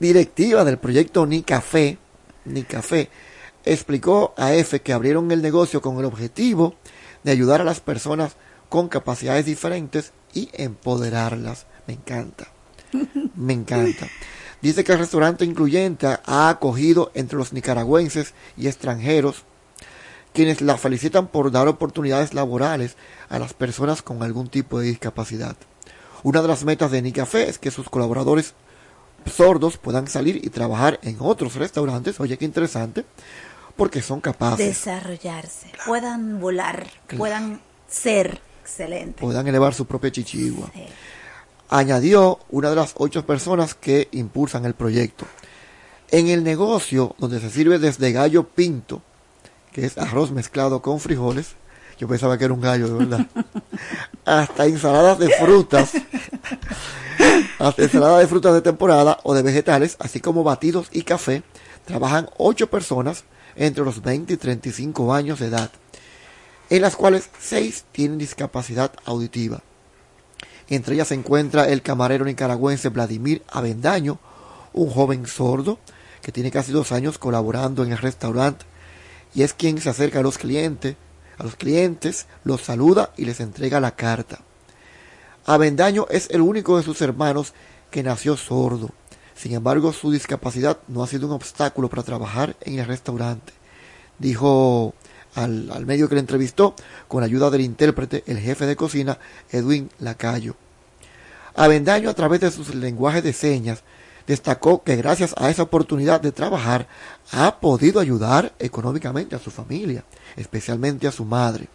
directiva 0.00 0.64
del 0.64 0.78
proyecto 0.78 1.24
Ni 1.26 1.42
Café, 1.42 1.98
Ni 2.46 2.62
Café, 2.62 3.10
explicó 3.64 4.34
a 4.36 4.54
EFE 4.54 4.80
que 4.80 4.92
abrieron 4.92 5.30
el 5.32 5.42
negocio 5.42 5.82
con 5.82 5.98
el 5.98 6.04
objetivo 6.04 6.74
de 7.22 7.32
ayudar 7.32 7.60
a 7.60 7.64
las 7.64 7.80
personas 7.80 8.36
con 8.68 8.88
capacidades 8.88 9.44
diferentes 9.44 10.12
y 10.32 10.48
empoderarlas. 10.52 11.66
Me 11.86 11.94
encanta. 11.94 12.48
Me 13.34 13.52
encanta. 13.52 14.06
Dice 14.62 14.84
que 14.84 14.92
el 14.92 14.98
restaurante 14.98 15.44
incluyente 15.44 16.06
ha 16.24 16.48
acogido 16.48 17.10
entre 17.14 17.38
los 17.38 17.52
nicaragüenses 17.52 18.32
y 18.56 18.68
extranjeros 18.68 19.44
quienes 20.32 20.60
la 20.60 20.76
felicitan 20.76 21.28
por 21.28 21.50
dar 21.50 21.66
oportunidades 21.66 22.34
laborales 22.34 22.96
a 23.30 23.38
las 23.38 23.54
personas 23.54 24.02
con 24.02 24.22
algún 24.22 24.48
tipo 24.48 24.78
de 24.78 24.88
discapacidad. 24.88 25.56
Una 26.24 26.42
de 26.42 26.48
las 26.48 26.64
metas 26.64 26.90
de 26.90 27.00
Nicafé 27.00 27.48
es 27.48 27.58
que 27.58 27.70
sus 27.70 27.88
colaboradores 27.88 28.54
sordos 29.26 29.76
puedan 29.78 30.08
salir 30.08 30.40
y 30.44 30.50
trabajar 30.50 30.98
en 31.02 31.16
otros 31.20 31.54
restaurantes, 31.54 32.20
oye 32.20 32.36
qué 32.38 32.44
interesante, 32.44 33.04
porque 33.76 34.02
son 34.02 34.20
capaces, 34.20 34.66
Desarrollarse. 34.66 35.70
Puedan 35.86 36.40
volar. 36.40 36.86
Claro. 37.06 37.18
Puedan 37.18 37.60
ser 37.88 38.40
excelentes. 38.62 39.20
puedan 39.20 39.46
elevar 39.46 39.74
su 39.74 39.86
propia 39.86 40.10
chichigua. 40.10 40.70
Añadió 41.68 42.38
una 42.50 42.70
de 42.70 42.76
las 42.76 42.94
ocho 42.96 43.26
personas 43.26 43.74
que 43.74 44.08
impulsan 44.12 44.64
el 44.64 44.74
proyecto. 44.74 45.26
En 46.10 46.28
el 46.28 46.44
negocio 46.44 47.14
donde 47.18 47.40
se 47.40 47.50
sirve 47.50 47.78
desde 47.78 48.12
gallo 48.12 48.44
pinto, 48.44 49.02
que 49.72 49.84
es 49.84 49.98
arroz 49.98 50.30
mezclado 50.30 50.80
con 50.80 51.00
frijoles, 51.00 51.56
yo 51.98 52.06
pensaba 52.08 52.38
que 52.38 52.44
era 52.44 52.54
un 52.54 52.60
gallo, 52.60 52.88
de 52.88 52.94
verdad, 52.94 53.26
hasta 54.24 54.66
ensaladas 54.66 55.18
de 55.18 55.28
frutas, 55.30 55.92
hasta 57.58 57.82
ensaladas 57.82 58.20
de 58.20 58.26
frutas 58.26 58.54
de 58.54 58.62
temporada 58.62 59.18
o 59.22 59.34
de 59.34 59.42
vegetales, 59.42 59.96
así 59.98 60.20
como 60.20 60.44
batidos 60.44 60.88
y 60.92 61.02
café, 61.02 61.42
trabajan 61.84 62.28
ocho 62.36 62.68
personas 62.68 63.24
entre 63.56 63.84
los 63.84 64.02
20 64.02 64.34
y 64.34 64.36
35 64.36 65.14
años 65.14 65.40
de 65.40 65.46
edad, 65.46 65.70
en 66.70 66.82
las 66.82 66.96
cuales 66.96 67.30
seis 67.40 67.84
tienen 67.92 68.18
discapacidad 68.18 68.92
auditiva. 69.04 69.62
Entre 70.68 70.94
ellas 70.94 71.08
se 71.08 71.14
encuentra 71.14 71.68
el 71.68 71.82
camarero 71.82 72.24
nicaragüense 72.24 72.88
Vladimir 72.88 73.42
Avendaño, 73.48 74.18
un 74.72 74.90
joven 74.90 75.26
sordo 75.26 75.78
que 76.22 76.32
tiene 76.32 76.50
casi 76.50 76.72
dos 76.72 76.92
años 76.92 77.18
colaborando 77.18 77.84
en 77.84 77.92
el 77.92 77.98
restaurante 77.98 78.66
y 79.34 79.42
es 79.42 79.54
quien 79.54 79.80
se 79.80 79.90
acerca 79.90 80.18
a 80.18 80.22
los 80.22 80.38
clientes, 80.38 80.96
a 81.38 81.44
los 81.44 81.56
clientes, 81.56 82.26
los 82.42 82.62
saluda 82.62 83.12
y 83.16 83.26
les 83.26 83.40
entrega 83.40 83.80
la 83.80 83.94
carta. 83.94 84.40
Avendaño 85.46 86.06
es 86.10 86.28
el 86.30 86.40
único 86.40 86.76
de 86.76 86.82
sus 86.82 87.00
hermanos 87.00 87.54
que 87.90 88.02
nació 88.02 88.36
sordo. 88.36 88.90
Sin 89.36 89.54
embargo, 89.54 89.92
su 89.92 90.10
discapacidad 90.10 90.78
no 90.88 91.04
ha 91.04 91.06
sido 91.06 91.28
un 91.28 91.34
obstáculo 91.34 91.88
para 91.88 92.02
trabajar 92.02 92.56
en 92.62 92.80
el 92.80 92.86
restaurante. 92.86 93.52
Dijo 94.18 94.92
al, 95.36 95.86
medio 95.86 96.08
que 96.08 96.16
le 96.16 96.20
entrevistó, 96.20 96.74
con 97.06 97.22
ayuda 97.22 97.50
del 97.50 97.60
intérprete, 97.60 98.24
el 98.26 98.38
jefe 98.38 98.66
de 98.66 98.74
cocina, 98.74 99.18
Edwin 99.52 99.88
Lacayo. 100.00 100.56
Avendaño, 101.54 102.10
a 102.10 102.14
través 102.14 102.40
de 102.40 102.50
sus 102.50 102.74
lenguajes 102.74 103.22
de 103.22 103.32
señas, 103.32 103.84
destacó 104.26 104.82
que 104.82 104.96
gracias 104.96 105.32
a 105.38 105.48
esa 105.48 105.62
oportunidad 105.62 106.20
de 106.20 106.32
trabajar, 106.32 106.88
ha 107.30 107.60
podido 107.60 108.00
ayudar 108.00 108.52
económicamente 108.58 109.36
a 109.36 109.38
su 109.38 109.52
familia, 109.52 110.04
especialmente 110.36 111.06
a 111.06 111.12
su 111.12 111.24
madre. 111.24 111.68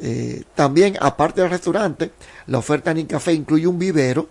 Eh, 0.00 0.44
también, 0.54 0.96
aparte 1.00 1.40
del 1.40 1.50
restaurante, 1.50 2.12
la 2.46 2.58
oferta 2.58 2.92
en 2.92 3.06
Café 3.06 3.32
incluye 3.32 3.66
un 3.66 3.78
vivero 3.78 4.28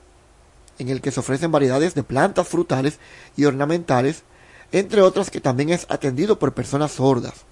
en 0.79 0.89
el 0.89 1.01
que 1.01 1.11
se 1.11 1.19
ofrecen 1.19 1.51
variedades 1.51 1.95
de 1.95 2.03
plantas 2.03 2.47
frutales 2.47 2.99
y 3.35 3.45
ornamentales, 3.45 4.23
entre 4.71 5.01
otras 5.01 5.29
que 5.29 5.41
también 5.41 5.69
es 5.69 5.85
atendido 5.89 6.39
por 6.39 6.53
personas 6.53 6.91
sordas. 6.91 7.45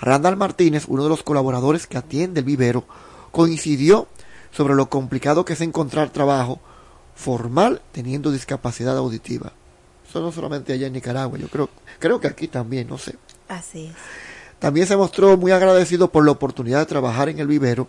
Randall 0.00 0.36
Martínez, 0.36 0.84
uno 0.88 1.04
de 1.04 1.08
los 1.08 1.22
colaboradores 1.22 1.86
que 1.86 1.98
atiende 1.98 2.40
el 2.40 2.46
vivero, 2.46 2.84
coincidió 3.32 4.08
sobre 4.50 4.74
lo 4.74 4.88
complicado 4.88 5.44
que 5.44 5.54
es 5.54 5.60
encontrar 5.60 6.10
trabajo 6.10 6.60
formal 7.14 7.82
teniendo 7.92 8.30
discapacidad 8.30 8.96
auditiva. 8.96 9.52
Eso 10.08 10.20
no 10.20 10.32
solamente 10.32 10.72
allá 10.72 10.86
en 10.86 10.92
Nicaragua, 10.92 11.38
yo 11.38 11.48
creo, 11.48 11.68
creo 11.98 12.20
que 12.20 12.28
aquí 12.28 12.48
también, 12.48 12.88
no 12.88 12.98
sé. 12.98 13.16
Así 13.48 13.86
es. 13.86 13.94
También 14.58 14.86
se 14.86 14.96
mostró 14.96 15.36
muy 15.36 15.52
agradecido 15.52 16.10
por 16.10 16.24
la 16.24 16.32
oportunidad 16.32 16.80
de 16.80 16.86
trabajar 16.86 17.28
en 17.28 17.38
el 17.38 17.46
vivero 17.46 17.88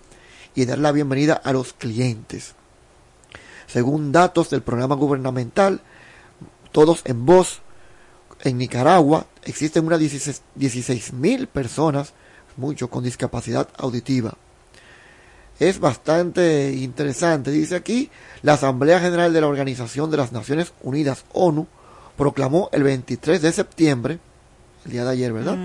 y 0.54 0.66
dar 0.66 0.80
la 0.80 0.92
bienvenida 0.92 1.34
a 1.34 1.54
los 1.54 1.74
clientes. 1.74 2.56
Según 3.68 4.12
datos 4.12 4.50
del 4.50 4.62
programa 4.62 4.96
gubernamental, 4.96 5.82
todos 6.72 7.02
en 7.06 7.26
voz, 7.26 7.62
en 8.44 8.58
Nicaragua 8.58 9.28
existen 9.44 9.86
unas 9.86 10.00
16 10.00 11.14
mil 11.14 11.48
personas, 11.48 12.14
mucho, 12.56 12.90
con 12.90 13.04
discapacidad 13.04 13.68
auditiva. 13.78 14.36
Es 15.60 15.80
bastante 15.80 16.74
interesante. 16.74 17.52
Dice 17.52 17.76
aquí, 17.76 18.12
la 18.44 18.54
Asamblea 18.54 19.00
General 19.00 19.34
de 19.34 19.42
la 19.42 19.48
Organización 19.48 20.12
de 20.12 20.18
las 20.18 20.32
Naciones 20.32 20.74
Unidas, 20.84 21.26
ONU, 21.34 21.68
proclamó 22.16 22.70
el 22.72 22.84
23 22.84 23.42
de 23.42 23.52
septiembre, 23.52 24.20
el 24.88 24.94
día 24.94 25.04
de 25.04 25.12
ayer, 25.12 25.34
¿verdad? 25.34 25.58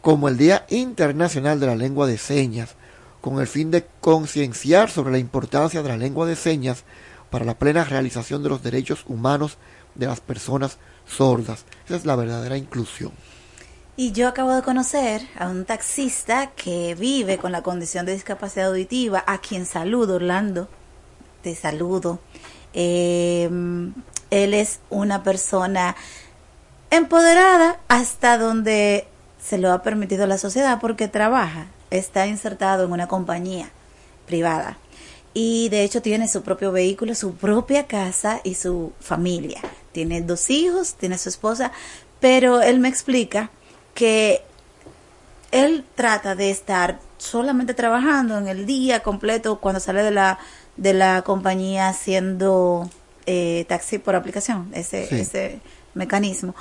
Como 0.00 0.28
el 0.28 0.36
Día 0.36 0.66
Internacional 0.68 1.58
de 1.58 1.66
la 1.66 1.74
Lengua 1.74 2.06
de 2.06 2.18
Señas, 2.18 2.76
con 3.20 3.40
el 3.40 3.46
fin 3.46 3.70
de 3.70 3.86
concienciar 4.00 4.90
sobre 4.90 5.12
la 5.12 5.18
importancia 5.18 5.82
de 5.82 5.88
la 5.88 5.96
lengua 5.96 6.26
de 6.26 6.36
señas 6.36 6.84
para 7.30 7.44
la 7.44 7.58
plena 7.58 7.84
realización 7.84 8.42
de 8.42 8.48
los 8.48 8.62
derechos 8.62 9.04
humanos 9.06 9.58
de 9.94 10.06
las 10.06 10.20
personas 10.20 10.78
sordas. 11.06 11.64
Esa 11.86 11.96
es 11.96 12.06
la 12.06 12.16
verdadera 12.16 12.56
inclusión. 12.56 13.12
Y 13.96 14.12
yo 14.12 14.28
acabo 14.28 14.54
de 14.54 14.62
conocer 14.62 15.22
a 15.38 15.48
un 15.48 15.64
taxista 15.64 16.52
que 16.52 16.94
vive 16.94 17.38
con 17.38 17.52
la 17.52 17.62
condición 17.62 18.06
de 18.06 18.14
discapacidad 18.14 18.68
auditiva, 18.68 19.22
a 19.26 19.38
quien 19.38 19.66
saludo, 19.66 20.16
Orlando. 20.16 20.68
Te 21.42 21.54
saludo. 21.54 22.18
Em, 22.72 23.92
él 24.30 24.54
es 24.54 24.80
una 24.88 25.22
persona 25.22 25.96
empoderada 26.90 27.78
hasta 27.88 28.38
donde 28.38 29.06
se 29.42 29.58
lo 29.58 29.72
ha 29.72 29.82
permitido 29.82 30.26
la 30.26 30.38
sociedad 30.38 30.78
porque 30.80 31.08
trabaja, 31.08 31.66
está 31.90 32.26
insertado 32.26 32.84
en 32.84 32.92
una 32.92 33.08
compañía 33.08 33.70
privada 34.26 34.78
y 35.32 35.68
de 35.68 35.84
hecho 35.84 36.02
tiene 36.02 36.28
su 36.28 36.42
propio 36.42 36.72
vehículo, 36.72 37.14
su 37.14 37.34
propia 37.34 37.86
casa 37.86 38.40
y 38.44 38.54
su 38.54 38.92
familia. 39.00 39.60
Tiene 39.92 40.20
dos 40.20 40.50
hijos, 40.50 40.94
tiene 40.94 41.18
su 41.18 41.28
esposa, 41.28 41.72
pero 42.20 42.60
él 42.60 42.80
me 42.80 42.88
explica 42.88 43.50
que 43.94 44.42
él 45.52 45.84
trata 45.94 46.34
de 46.34 46.50
estar 46.50 47.00
solamente 47.18 47.74
trabajando 47.74 48.38
en 48.38 48.48
el 48.48 48.66
día 48.66 49.02
completo 49.02 49.60
cuando 49.60 49.80
sale 49.80 50.02
de 50.02 50.10
la 50.10 50.38
de 50.76 50.94
la 50.94 51.22
compañía 51.22 51.88
haciendo 51.88 52.88
eh, 53.26 53.66
taxi 53.68 53.98
por 53.98 54.14
aplicación, 54.14 54.70
ese, 54.72 55.20
ese 55.20 55.60
mecanismo, 55.94 56.54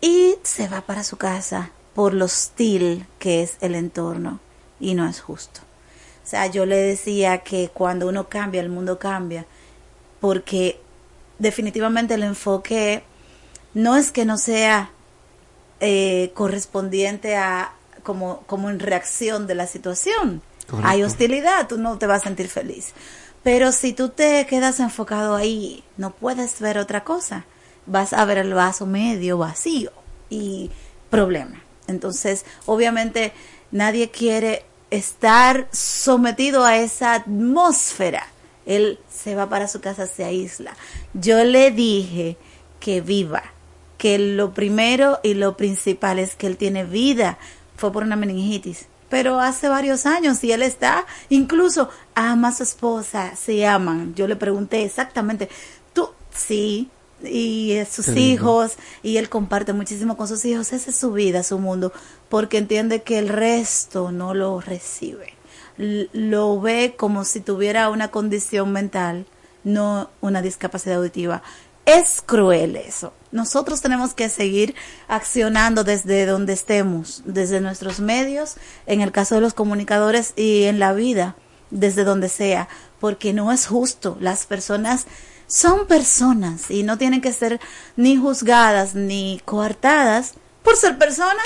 y 0.00 0.36
se 0.42 0.68
va 0.68 0.80
para 0.82 1.04
su 1.04 1.16
casa 1.16 1.70
por 1.94 2.14
lo 2.14 2.24
hostil 2.24 3.06
que 3.18 3.42
es 3.42 3.56
el 3.60 3.74
entorno 3.74 4.40
y 4.78 4.94
no 4.94 5.08
es 5.08 5.20
justo. 5.20 5.60
O 6.24 6.26
sea, 6.30 6.46
yo 6.46 6.64
le 6.64 6.76
decía 6.76 7.38
que 7.38 7.70
cuando 7.72 8.08
uno 8.08 8.28
cambia, 8.28 8.60
el 8.60 8.68
mundo 8.68 8.98
cambia, 8.98 9.46
porque 10.20 10.80
definitivamente 11.38 12.14
el 12.14 12.22
enfoque 12.22 13.02
no 13.74 13.96
es 13.96 14.12
que 14.12 14.24
no 14.24 14.38
sea 14.38 14.90
eh, 15.80 16.30
correspondiente 16.34 17.36
a 17.36 17.72
como, 18.02 18.42
como 18.46 18.70
en 18.70 18.78
reacción 18.78 19.46
de 19.46 19.54
la 19.54 19.66
situación. 19.66 20.42
Hay 20.84 21.02
hostilidad, 21.02 21.66
tú 21.66 21.78
no 21.78 21.98
te 21.98 22.06
vas 22.06 22.22
a 22.22 22.24
sentir 22.24 22.48
feliz. 22.48 22.92
Pero 23.42 23.72
si 23.72 23.92
tú 23.92 24.10
te 24.10 24.46
quedas 24.46 24.78
enfocado 24.78 25.34
ahí, 25.34 25.82
no 25.96 26.10
puedes 26.10 26.60
ver 26.60 26.78
otra 26.78 27.02
cosa. 27.02 27.44
Vas 27.86 28.12
a 28.12 28.24
ver 28.24 28.38
el 28.38 28.54
vaso 28.54 28.86
medio 28.86 29.38
vacío 29.38 29.92
y 30.28 30.70
problema. 31.10 31.62
Entonces, 31.86 32.44
obviamente, 32.66 33.32
nadie 33.72 34.10
quiere 34.10 34.64
estar 34.90 35.68
sometido 35.72 36.64
a 36.64 36.76
esa 36.76 37.14
atmósfera. 37.14 38.26
Él 38.66 38.98
se 39.12 39.34
va 39.34 39.48
para 39.48 39.68
su 39.68 39.80
casa, 39.80 40.06
se 40.06 40.24
aísla. 40.24 40.76
Yo 41.14 41.42
le 41.44 41.70
dije 41.70 42.36
que 42.78 43.00
viva, 43.00 43.42
que 43.98 44.18
lo 44.18 44.54
primero 44.54 45.18
y 45.22 45.34
lo 45.34 45.56
principal 45.56 46.18
es 46.18 46.34
que 46.34 46.46
él 46.46 46.56
tiene 46.56 46.84
vida. 46.84 47.38
Fue 47.76 47.92
por 47.92 48.02
una 48.02 48.16
meningitis. 48.16 48.86
Pero 49.08 49.40
hace 49.40 49.68
varios 49.68 50.06
años 50.06 50.42
y 50.44 50.52
él 50.52 50.62
está, 50.62 51.04
incluso 51.28 51.88
ama 52.14 52.48
a 52.48 52.52
su 52.52 52.62
esposa, 52.62 53.34
se 53.34 53.66
aman. 53.66 54.14
Yo 54.14 54.28
le 54.28 54.36
pregunté 54.36 54.84
exactamente, 54.84 55.48
tú, 55.92 56.10
sí, 56.32 56.88
y 57.24 57.78
sus 57.90 58.08
hijos, 58.08 58.76
y 59.02 59.16
él 59.16 59.28
comparte 59.28 59.72
muchísimo 59.72 60.16
con 60.16 60.28
sus 60.28 60.44
hijos. 60.44 60.72
Esa 60.72 60.90
es 60.90 60.96
su 60.96 61.12
vida, 61.12 61.42
su 61.42 61.58
mundo 61.58 61.92
porque 62.30 62.58
entiende 62.58 63.02
que 63.02 63.18
el 63.18 63.28
resto 63.28 64.12
no 64.12 64.32
lo 64.32 64.60
recibe. 64.60 65.34
lo 65.76 66.60
ve 66.60 66.94
como 66.96 67.24
si 67.24 67.40
tuviera 67.40 67.88
una 67.88 68.10
condición 68.10 68.70
mental, 68.72 69.26
no 69.64 70.10
una 70.20 70.42
discapacidad 70.42 70.96
auditiva. 70.96 71.42
Es 71.86 72.22
cruel 72.24 72.76
eso. 72.76 73.14
Nosotros 73.32 73.80
tenemos 73.80 74.12
que 74.12 74.28
seguir 74.28 74.74
accionando 75.08 75.82
desde 75.82 76.26
donde 76.26 76.52
estemos, 76.52 77.22
desde 77.24 77.60
nuestros 77.60 78.00
medios, 78.00 78.56
en 78.86 79.00
el 79.00 79.10
caso 79.10 79.36
de 79.36 79.40
los 79.40 79.54
comunicadores 79.54 80.34
y 80.36 80.64
en 80.64 80.78
la 80.78 80.92
vida, 80.92 81.36
desde 81.70 82.04
donde 82.04 82.28
sea, 82.28 82.68
porque 83.00 83.32
no 83.32 83.50
es 83.50 83.66
justo. 83.66 84.16
Las 84.20 84.46
personas 84.46 85.06
son 85.50 85.86
personas 85.86 86.70
y 86.70 86.84
no 86.84 86.96
tienen 86.96 87.20
que 87.20 87.32
ser 87.32 87.60
ni 87.96 88.16
juzgadas 88.16 88.94
ni 88.94 89.40
coartadas 89.44 90.34
por 90.62 90.76
ser 90.76 90.96
personas 90.96 91.44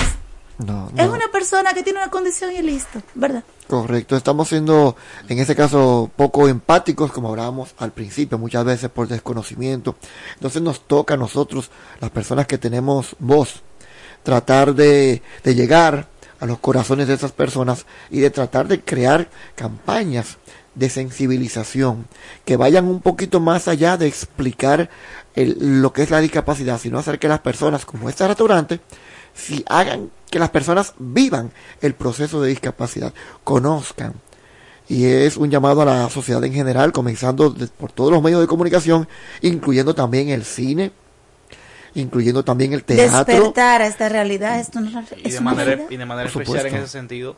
es 0.97 1.09
una 1.09 1.29
persona 1.33 1.73
que 1.73 1.83
tiene 1.83 1.99
una 1.99 2.11
condición 2.11 2.53
y 2.53 2.63
listo, 2.63 3.03
¿verdad? 3.15 3.43
Correcto, 3.67 4.17
estamos 4.17 4.49
siendo 4.49 4.95
en 5.29 5.39
ese 5.41 5.57
caso 5.57 6.11
poco 6.15 6.47
empáticos 6.49 7.11
como 7.11 7.31
hablábamos 7.31 7.75
al 7.79 7.91
principio, 7.91 8.39
muchas 8.39 8.65
veces 8.65 8.89
por 8.91 9.09
desconocimiento. 9.09 9.97
Entonces 10.35 10.63
nos 10.63 10.83
toca 10.83 11.15
a 11.15 11.17
nosotros, 11.17 11.71
las 12.01 12.11
personas 12.11 12.47
que 12.47 12.59
tenemos 12.59 13.17
voz, 13.19 13.63
tratar 14.23 14.75
de, 14.75 15.23
de 15.43 15.55
llegar 15.55 16.09
a 16.39 16.47
los 16.47 16.61
corazones 16.61 17.09
de 17.09 17.15
esas 17.15 17.33
personas 17.33 17.87
y 18.11 18.21
de 18.21 18.31
tratar 18.31 18.69
de 18.69 18.81
crear 18.81 19.29
campañas 19.57 20.39
de 20.75 20.91
sensibilización 20.91 22.07
que 22.45 22.57
vayan 22.57 22.87
un 22.87 23.01
poquito 23.01 23.41
más 23.41 23.69
allá 23.69 23.97
de 23.97 24.07
explicar 24.07 24.91
lo 25.37 25.93
que 25.93 26.03
es 26.03 26.11
la 26.11 26.21
discapacidad, 26.21 26.79
sino 26.79 26.99
hacer 26.99 27.19
que 27.19 27.29
las 27.29 27.41
personas, 27.41 27.85
como 27.85 28.09
este 28.09 28.27
restaurante, 28.27 28.81
si 29.35 29.65
hagan 29.69 30.11
que 30.31 30.39
las 30.39 30.51
personas 30.51 30.95
vivan 30.99 31.53
el 31.81 31.95
proceso 31.95 32.41
de 32.41 32.51
discapacidad, 32.51 33.13
conozcan. 33.43 34.15
Y 34.89 35.07
es 35.07 35.37
un 35.37 35.51
llamado 35.51 35.83
a 35.83 35.85
la 35.85 36.11
sociedad 36.11 36.45
en 36.45 36.53
general, 36.53 36.93
comenzando 36.93 37.55
por 37.79 37.91
todos 37.91 38.13
los 38.13 38.23
medios 38.23 38.41
de 38.41 38.47
comunicación, 38.47 39.09
incluyendo 39.41 39.95
también 39.95 40.29
el 40.29 40.45
cine, 40.45 40.93
incluyendo 41.95 42.45
también 42.45 42.73
el 42.73 42.85
teatro. 42.85 43.35
Despertar 43.35 43.83
a 43.83 43.87
esta 43.87 44.09
realidad, 44.09 44.61
esto 44.61 44.81
no 44.81 45.03
y, 45.17 45.31
de 45.31 45.41
manera, 45.41 45.87
y 45.89 45.97
de 45.97 46.07
manera 46.07 46.29
especial 46.29 46.67
en 46.67 46.75
ese 46.77 46.89
sentido 46.89 47.37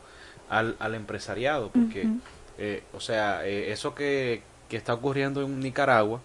al, 0.49 0.75
al 0.79 0.95
empresariado, 0.95 1.71
porque, 1.71 2.07
eh, 2.57 2.83
o 2.93 2.99
sea, 2.99 3.45
eh, 3.45 3.71
eso 3.71 3.95
que, 3.95 4.41
que 4.69 4.77
está 4.77 4.93
ocurriendo 4.93 5.41
en 5.41 5.59
Nicaragua 5.59 6.21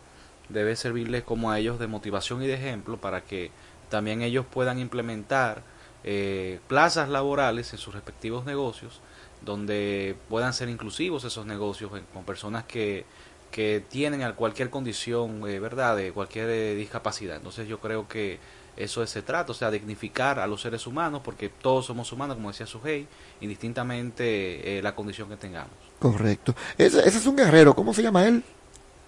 debe 0.49 0.77
servirles 0.77 1.23
como 1.23 1.51
a 1.51 1.59
ellos 1.59 1.79
de 1.79 1.87
motivación 1.87 2.43
y 2.43 2.47
de 2.47 2.55
ejemplo 2.55 2.97
para 2.99 3.23
que 3.23 3.51
también 3.89 4.23
ellos 4.23 4.47
puedan 4.51 4.79
implementar 4.79 5.63
eh, 6.05 6.59
plazas 6.67 7.09
laborales 7.09 7.73
en 7.73 7.79
sus 7.79 7.95
respectivos 7.95 8.45
negocios 8.45 9.01
donde 9.45 10.17
puedan 10.29 10.53
ser 10.53 10.69
inclusivos 10.69 11.25
esos 11.25 11.47
negocios 11.47 11.91
con 12.13 12.25
personas 12.25 12.65
que, 12.65 13.05
que 13.51 13.85
tienen 13.89 14.33
cualquier 14.33 14.71
condición, 14.71 15.49
eh, 15.49 15.61
¿verdad?, 15.61 15.97
de 15.97 16.13
cualquier 16.13 16.49
eh, 16.49 16.75
discapacidad. 16.75 17.37
Entonces 17.37 17.69
yo 17.69 17.79
creo 17.79 18.09
que 18.09 18.39
eso 18.77 19.03
es 19.03 19.11
se 19.11 19.23
trata, 19.23 19.53
o 19.53 19.55
sea, 19.55 19.71
dignificar 19.71 20.39
a 20.39 20.47
los 20.47 20.63
seres 20.63 20.87
humanos, 20.87 21.21
porque 21.25 21.49
todos 21.49 21.87
somos 21.87 22.11
humanos, 22.13 22.37
como 22.37 22.51
decía 22.51 22.67
Sujei, 22.67 23.07
indistintamente 23.41 24.81
la 24.83 24.95
condición 24.95 25.29
que 25.29 25.37
tengamos. 25.37 25.71
Correcto. 25.99 26.55
Ese, 26.79 27.01
ese, 27.07 27.19
es 27.19 27.27
un 27.27 27.37
guerrero, 27.37 27.75
¿cómo 27.75 27.93
se 27.95 28.03
llama 28.03 28.27
él? 28.27 28.43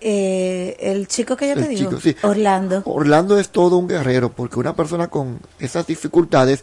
Eh, 0.07 0.77
el 0.81 1.09
chico 1.09 1.35
que 1.35 1.49
yo 1.49 1.55
te 1.55 1.67
digo, 1.67 1.91
Orlando. 2.23 2.83
Orlando 2.85 3.39
es 3.39 3.49
todo 3.49 3.79
un 3.79 3.89
guerrero 3.89 4.31
porque 4.31 4.59
una 4.59 4.77
persona 4.77 5.09
con 5.09 5.41
esas 5.59 5.87
dificultades 5.87 6.63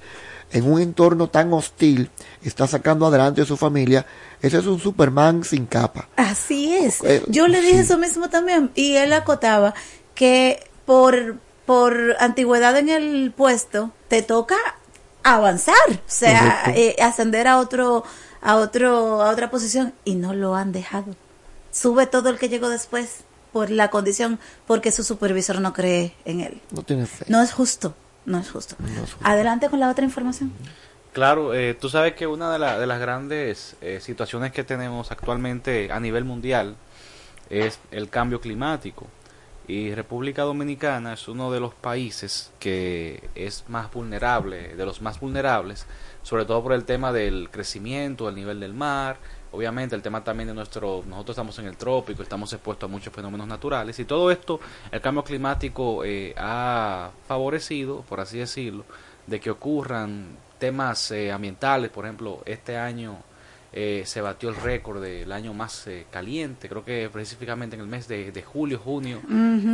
en 0.51 0.71
un 0.71 0.79
entorno 0.79 1.27
tan 1.27 1.51
hostil 1.51 2.11
está 2.43 2.67
sacando 2.67 3.07
adelante 3.07 3.41
a 3.41 3.45
su 3.45 3.57
familia. 3.57 4.05
Ese 4.41 4.59
es 4.59 4.67
un 4.67 4.79
Superman 4.79 5.43
sin 5.43 5.65
capa. 5.65 6.07
Así 6.17 6.71
es. 6.71 7.03
Eh, 7.03 7.23
yo 7.29 7.47
le 7.47 7.61
dije 7.61 7.79
eso 7.79 7.97
mismo 7.97 8.29
también 8.29 8.69
y 8.75 8.93
él 8.95 9.11
acotaba 9.11 9.73
que 10.13 10.63
por 10.85 11.37
por 11.65 12.15
antigüedad 12.19 12.77
en 12.77 12.89
el 12.89 13.31
puesto 13.35 13.91
te 14.07 14.21
toca 14.21 14.57
avanzar, 15.23 15.75
o 15.89 15.99
sea, 16.07 16.63
eh, 16.75 16.95
ascender 17.01 17.47
a 17.47 17.59
otro 17.59 18.03
a 18.41 18.55
otro 18.55 19.21
a 19.21 19.29
otra 19.29 19.51
posición 19.51 19.93
y 20.03 20.15
no 20.15 20.33
lo 20.33 20.55
han 20.55 20.71
dejado. 20.71 21.15
Sube 21.71 22.07
todo 22.07 22.29
el 22.29 22.37
que 22.37 22.49
llegó 22.49 22.69
después 22.69 23.23
por 23.53 23.69
la 23.69 23.89
condición, 23.89 24.39
porque 24.65 24.91
su 24.91 25.03
supervisor 25.03 25.59
no 25.61 25.73
cree 25.73 26.15
en 26.25 26.41
él. 26.41 26.61
No 26.71 26.83
tiene 26.83 27.05
fe. 27.05 27.25
No 27.27 27.41
es 27.41 27.51
justo, 27.51 27.95
no 28.25 28.39
es 28.39 28.49
justo. 28.49 28.75
Adelante 29.23 29.69
con 29.69 29.79
la 29.79 29.89
otra 29.89 30.05
información. 30.05 30.51
Claro, 31.13 31.53
eh, 31.53 31.73
tú 31.73 31.89
sabes 31.89 32.13
que 32.13 32.25
una 32.25 32.57
de, 32.57 32.79
de 32.79 32.87
las 32.87 32.99
grandes 32.99 33.75
eh, 33.81 33.99
situaciones 34.01 34.53
que 34.53 34.63
tenemos 34.63 35.11
actualmente 35.11 35.91
a 35.91 35.99
nivel 35.99 36.23
mundial 36.23 36.75
es 37.49 37.79
el 37.91 38.09
cambio 38.09 38.39
climático. 38.39 39.07
Y 39.67 39.93
República 39.93 40.41
Dominicana 40.41 41.13
es 41.13 41.27
uno 41.27 41.51
de 41.51 41.59
los 41.59 41.73
países 41.73 42.51
que 42.59 43.29
es 43.35 43.65
más 43.67 43.91
vulnerable, 43.91 44.75
de 44.75 44.85
los 44.85 45.01
más 45.01 45.19
vulnerables, 45.19 45.85
sobre 46.23 46.45
todo 46.45 46.61
por 46.63 46.73
el 46.73 46.83
tema 46.83 47.11
del 47.13 47.49
crecimiento, 47.51 48.25
del 48.25 48.35
nivel 48.35 48.59
del 48.59 48.73
mar, 48.73 49.17
obviamente 49.51 49.95
el 49.95 50.01
tema 50.01 50.23
también 50.23 50.47
de 50.47 50.53
nuestro, 50.53 51.03
nosotros 51.07 51.35
estamos 51.35 51.59
en 51.59 51.67
el 51.67 51.77
trópico, 51.77 52.23
estamos 52.23 52.51
expuestos 52.53 52.89
a 52.89 52.91
muchos 52.91 53.13
fenómenos 53.13 53.47
naturales 53.47 53.99
y 53.99 54.05
todo 54.05 54.31
esto, 54.31 54.59
el 54.91 55.01
cambio 55.01 55.23
climático 55.23 56.03
eh, 56.03 56.33
ha 56.37 57.11
favorecido, 57.27 58.01
por 58.01 58.19
así 58.19 58.39
decirlo, 58.39 58.85
de 59.27 59.39
que 59.39 59.51
ocurran 59.51 60.37
temas 60.57 61.11
eh, 61.11 61.31
ambientales, 61.31 61.91
por 61.91 62.05
ejemplo, 62.05 62.41
este 62.45 62.77
año 62.77 63.17
eh, 63.73 64.03
se 64.05 64.19
batió 64.19 64.49
el 64.49 64.57
récord 64.57 65.01
del 65.01 65.31
año 65.31 65.53
más 65.53 65.87
eh, 65.87 66.05
caliente, 66.11 66.67
creo 66.67 66.83
que 66.83 67.05
específicamente 67.05 67.77
en 67.77 67.81
el 67.81 67.87
mes 67.87 68.05
de, 68.05 68.43
julio, 68.45 68.77
junio, 68.77 69.21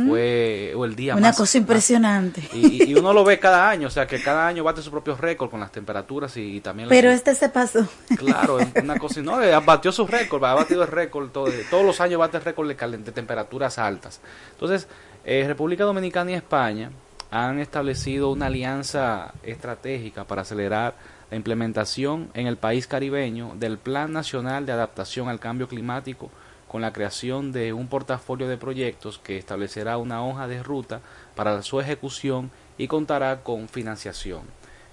fue 0.06 0.70
el 0.70 0.94
día 0.94 1.16
Una 1.16 1.32
cosa 1.32 1.58
impresionante. 1.58 2.48
Y, 2.52 2.94
uno 2.94 3.12
lo 3.12 3.24
ve 3.24 3.40
cada 3.40 3.68
año, 3.68 3.88
o 3.88 3.90
sea 3.90 4.06
que 4.06 4.22
cada 4.22 4.46
año 4.46 4.62
bate 4.62 4.82
su 4.82 4.92
propio 4.92 5.16
récord 5.16 5.50
con 5.50 5.58
las 5.58 5.72
temperaturas 5.72 6.36
y, 6.36 6.60
también... 6.60 6.88
Pero 6.88 7.10
este 7.10 7.34
se 7.34 7.48
pasó. 7.48 7.88
Claro, 8.16 8.58
una 8.80 8.98
cosa, 9.00 9.20
no, 9.20 9.42
eh, 9.42 9.58
batió 9.64 9.90
su 9.90 10.06
récord, 10.06 10.44
ha 10.44 10.54
batido 10.54 10.82
el 10.82 10.88
récord, 10.88 11.30
todo, 11.30 11.50
todos 11.68 11.84
los 11.84 12.00
años 12.00 12.20
bate 12.20 12.36
el 12.36 12.44
récord 12.44 12.68
de, 12.68 12.98
de 12.98 13.12
temperaturas 13.12 13.78
altas. 13.78 14.20
Entonces, 14.52 14.86
República 15.24 15.82
Dominicana 15.82 16.30
y 16.30 16.34
España 16.34 16.92
han 17.32 17.58
establecido 17.58 18.30
una 18.30 18.46
alianza 18.46 19.34
estratégica 19.42 20.24
para 20.24 20.42
acelerar 20.42 20.94
la 21.30 21.36
implementación 21.36 22.30
en 22.34 22.46
el 22.46 22.56
país 22.56 22.86
caribeño 22.86 23.54
del 23.58 23.78
Plan 23.78 24.12
Nacional 24.12 24.64
de 24.66 24.72
Adaptación 24.72 25.28
al 25.28 25.40
Cambio 25.40 25.68
Climático 25.68 26.30
con 26.68 26.82
la 26.82 26.92
creación 26.92 27.50
de 27.52 27.72
un 27.72 27.88
portafolio 27.88 28.48
de 28.48 28.58
proyectos 28.58 29.18
que 29.18 29.38
establecerá 29.38 29.96
una 29.96 30.24
hoja 30.24 30.46
de 30.46 30.62
ruta 30.62 31.00
para 31.34 31.62
su 31.62 31.80
ejecución 31.80 32.50
y 32.76 32.88
contará 32.88 33.42
con 33.42 33.68
financiación. 33.68 34.42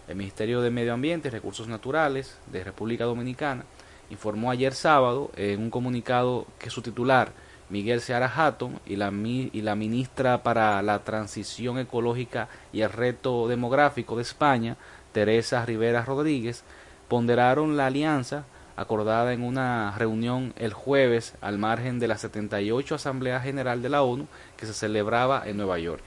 El 0.07 0.15
Ministerio 0.15 0.61
de 0.61 0.71
Medio 0.71 0.93
Ambiente 0.93 1.27
y 1.27 1.31
Recursos 1.31 1.67
Naturales 1.67 2.37
de 2.51 2.63
República 2.63 3.05
Dominicana 3.05 3.65
informó 4.09 4.51
ayer 4.51 4.73
sábado 4.73 5.31
en 5.35 5.61
un 5.61 5.69
comunicado 5.69 6.45
que 6.59 6.69
su 6.69 6.81
titular, 6.81 7.31
Miguel 7.69 8.01
Seara 8.01 8.31
Hatton, 8.33 8.79
y 8.85 8.95
la, 8.95 9.11
y 9.11 9.61
la 9.61 9.75
ministra 9.75 10.43
para 10.43 10.81
la 10.83 11.03
Transición 11.03 11.79
Ecológica 11.79 12.47
y 12.71 12.81
el 12.81 12.91
Reto 12.91 13.47
Demográfico 13.47 14.15
de 14.15 14.21
España, 14.21 14.77
Teresa 15.15 15.65
Rivera 15.65 16.03
Rodríguez, 16.03 16.65
ponderaron 17.07 17.77
la 17.77 17.85
alianza 17.85 18.43
acordada 18.75 19.31
en 19.31 19.43
una 19.43 19.95
reunión 19.97 20.53
el 20.57 20.73
jueves 20.73 21.35
al 21.39 21.57
margen 21.57 21.99
de 21.99 22.09
la 22.09 22.17
78 22.17 22.95
Asamblea 22.95 23.39
General 23.39 23.81
de 23.81 23.87
la 23.87 24.03
ONU 24.03 24.27
que 24.57 24.65
se 24.65 24.73
celebraba 24.73 25.43
en 25.45 25.55
Nueva 25.55 25.79
York. 25.79 26.03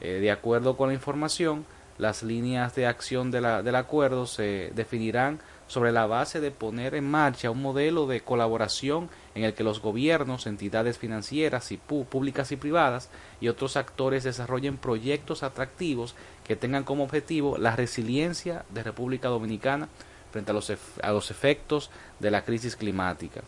Eh, 0.00 0.20
de 0.20 0.30
acuerdo 0.30 0.78
con 0.78 0.88
la 0.88 0.94
información, 0.94 1.66
las 1.98 2.22
líneas 2.22 2.74
de 2.74 2.86
acción 2.86 3.30
del 3.30 3.74
acuerdo 3.74 4.26
se 4.26 4.72
definirán 4.74 5.38
sobre 5.66 5.92
la 5.92 6.06
base 6.06 6.40
de 6.40 6.50
poner 6.50 6.94
en 6.94 7.10
marcha 7.10 7.50
un 7.50 7.60
modelo 7.60 8.06
de 8.06 8.20
colaboración 8.20 9.10
en 9.34 9.44
el 9.44 9.54
que 9.54 9.64
los 9.64 9.80
gobiernos, 9.80 10.46
entidades 10.46 10.96
financieras 10.96 11.72
y 11.72 11.76
públicas 11.76 12.52
y 12.52 12.56
privadas 12.56 13.10
y 13.40 13.48
otros 13.48 13.76
actores 13.76 14.24
desarrollen 14.24 14.76
proyectos 14.76 15.42
atractivos 15.42 16.14
que 16.46 16.56
tengan 16.56 16.84
como 16.84 17.04
objetivo 17.04 17.58
la 17.58 17.74
resiliencia 17.74 18.64
de 18.70 18.82
República 18.82 19.28
Dominicana 19.28 19.88
frente 20.30 20.50
a 20.50 20.54
los, 20.54 20.72
a 21.02 21.12
los 21.12 21.30
efectos 21.30 21.90
de 22.20 22.30
la 22.30 22.44
crisis 22.44 22.76
climática. 22.76 23.42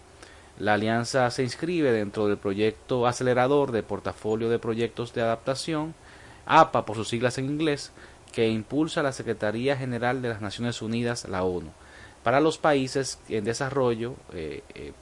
La 0.59 0.75
alianza 0.75 1.31
se 1.31 1.45
inscribe 1.45 1.93
dentro 1.93 2.27
del 2.27 2.39
proyecto 2.39 3.07
acelerador 3.07 3.71
de 3.71 3.85
portafolio 3.85 4.49
de 4.49 4.59
proyectos 4.59 5.15
de 5.15 5.23
adaptación, 5.23 5.95
APA 6.47 6.85
por 6.85 6.97
sus 6.97 7.09
siglas 7.09 7.39
en 7.39 7.45
inglés, 7.45 7.93
que 8.33 8.49
impulsa 8.49 9.03
la 9.03 9.13
Secretaría 9.13 9.77
General 9.77 10.21
de 10.21 10.31
las 10.31 10.41
Naciones 10.41 10.83
Unidas, 10.83 11.29
la 11.29 11.45
ONU, 11.45 11.71
para 12.23 12.41
los 12.41 12.59
países 12.59 13.19
en 13.29 13.45
desarrollo 13.45 14.15
eh, 14.33 14.63
eh, 14.75 14.93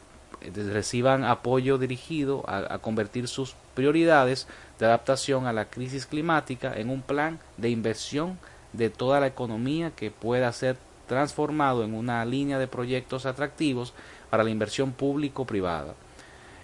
reciban 0.55 1.25
apoyo 1.25 1.79
dirigido 1.79 2.45
a, 2.47 2.79
convertir 2.79 3.27
sus 3.27 3.55
prioridades 3.75 4.47
de 4.79 4.87
adaptación 4.87 5.47
a 5.47 5.53
la 5.53 5.67
crisis 5.67 6.07
climática 6.07 6.73
en 6.77 6.91
un 6.91 7.03
plan 7.03 7.39
de 7.57 7.71
inversión 7.71 8.39
de 8.73 8.91
toda 8.91 9.21
la 9.21 9.27
economía 9.27 9.91
que 9.91 10.11
pueda 10.11 10.53
ser 10.53 10.77
transformado 11.07 11.85
en 11.85 11.95
una 11.95 12.25
línea 12.25 12.59
de 12.59 12.67
proyectos 12.67 13.27
atractivos 13.27 13.95
para 14.31 14.45
la 14.45 14.51
inversión 14.51 14.93
público-privada. 14.93 15.95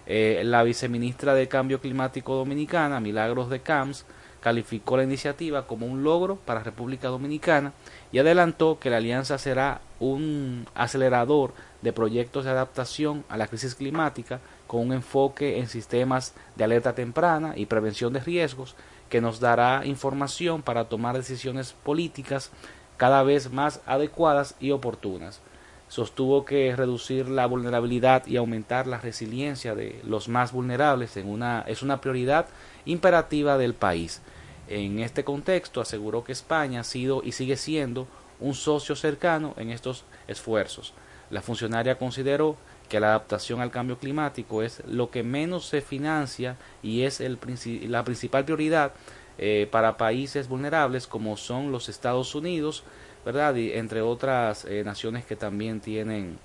Eh, 0.05 0.41
la 0.43 0.63
viceministra 0.63 1.33
de 1.33 1.47
Cambio 1.47 1.79
Climático 1.79 2.35
Dominicana, 2.35 2.99
Milagros 2.99 3.49
de 3.49 3.61
Camps, 3.61 4.05
calificó 4.41 4.97
la 4.97 5.03
iniciativa 5.03 5.65
como 5.65 5.85
un 5.85 6.03
logro 6.03 6.35
para 6.35 6.61
República 6.61 7.07
Dominicana 7.07 7.71
y 8.11 8.19
adelantó 8.19 8.77
que 8.77 8.89
la 8.89 8.97
alianza 8.97 9.37
será 9.37 9.79
un 10.01 10.67
acelerador 10.75 11.53
de 11.81 11.93
proyectos 11.93 12.43
de 12.43 12.51
adaptación 12.51 13.23
a 13.29 13.37
la 13.37 13.47
crisis 13.47 13.73
climática 13.73 14.41
con 14.73 14.87
un 14.87 14.93
enfoque 14.93 15.59
en 15.59 15.67
sistemas 15.67 16.33
de 16.55 16.63
alerta 16.63 16.95
temprana 16.95 17.53
y 17.55 17.67
prevención 17.67 18.11
de 18.11 18.21
riesgos 18.21 18.75
que 19.07 19.21
nos 19.21 19.39
dará 19.39 19.85
información 19.85 20.63
para 20.63 20.85
tomar 20.85 21.15
decisiones 21.15 21.73
políticas 21.73 22.49
cada 22.97 23.21
vez 23.21 23.51
más 23.51 23.81
adecuadas 23.85 24.55
y 24.59 24.71
oportunas. 24.71 25.41
Sostuvo 25.89 26.43
que 26.43 26.75
reducir 26.75 27.29
la 27.29 27.45
vulnerabilidad 27.45 28.25
y 28.25 28.37
aumentar 28.37 28.87
la 28.87 28.97
resiliencia 28.97 29.75
de 29.75 30.01
los 30.05 30.27
más 30.27 30.51
vulnerables 30.51 31.17
es 31.17 31.81
una 31.83 32.01
prioridad 32.01 32.47
imperativa 32.85 33.59
del 33.59 33.75
país. 33.75 34.23
En 34.67 34.97
este 34.97 35.23
contexto 35.23 35.81
aseguró 35.81 36.23
que 36.23 36.31
España 36.31 36.79
ha 36.79 36.83
sido 36.83 37.21
y 37.23 37.33
sigue 37.33 37.57
siendo 37.57 38.07
un 38.39 38.55
socio 38.55 38.95
cercano 38.95 39.53
en 39.57 39.69
estos 39.69 40.03
esfuerzos. 40.27 40.95
La 41.29 41.43
funcionaria 41.43 41.99
consideró 41.99 42.57
que 42.89 42.99
la 42.99 43.07
adaptación 43.07 43.61
al 43.61 43.71
cambio 43.71 43.97
climático 43.97 44.61
es 44.61 44.81
lo 44.87 45.09
que 45.09 45.23
menos 45.23 45.65
se 45.65 45.81
financia 45.81 46.57
y 46.81 47.03
es 47.03 47.21
el, 47.21 47.39
la 47.87 48.03
principal 48.03 48.45
prioridad 48.45 48.93
eh, 49.37 49.67
para 49.71 49.97
países 49.97 50.47
vulnerables 50.47 51.07
como 51.07 51.37
son 51.37 51.71
los 51.71 51.89
Estados 51.89 52.35
Unidos, 52.35 52.83
¿verdad? 53.25 53.55
Y 53.55 53.71
entre 53.73 54.01
otras 54.01 54.65
eh, 54.65 54.83
naciones 54.83 55.25
que 55.25 55.35
también 55.35 55.79
tienen 55.79 56.37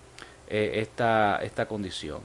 eh, 0.49 0.73
esta, 0.77 1.39
esta 1.43 1.67
condición. 1.67 2.21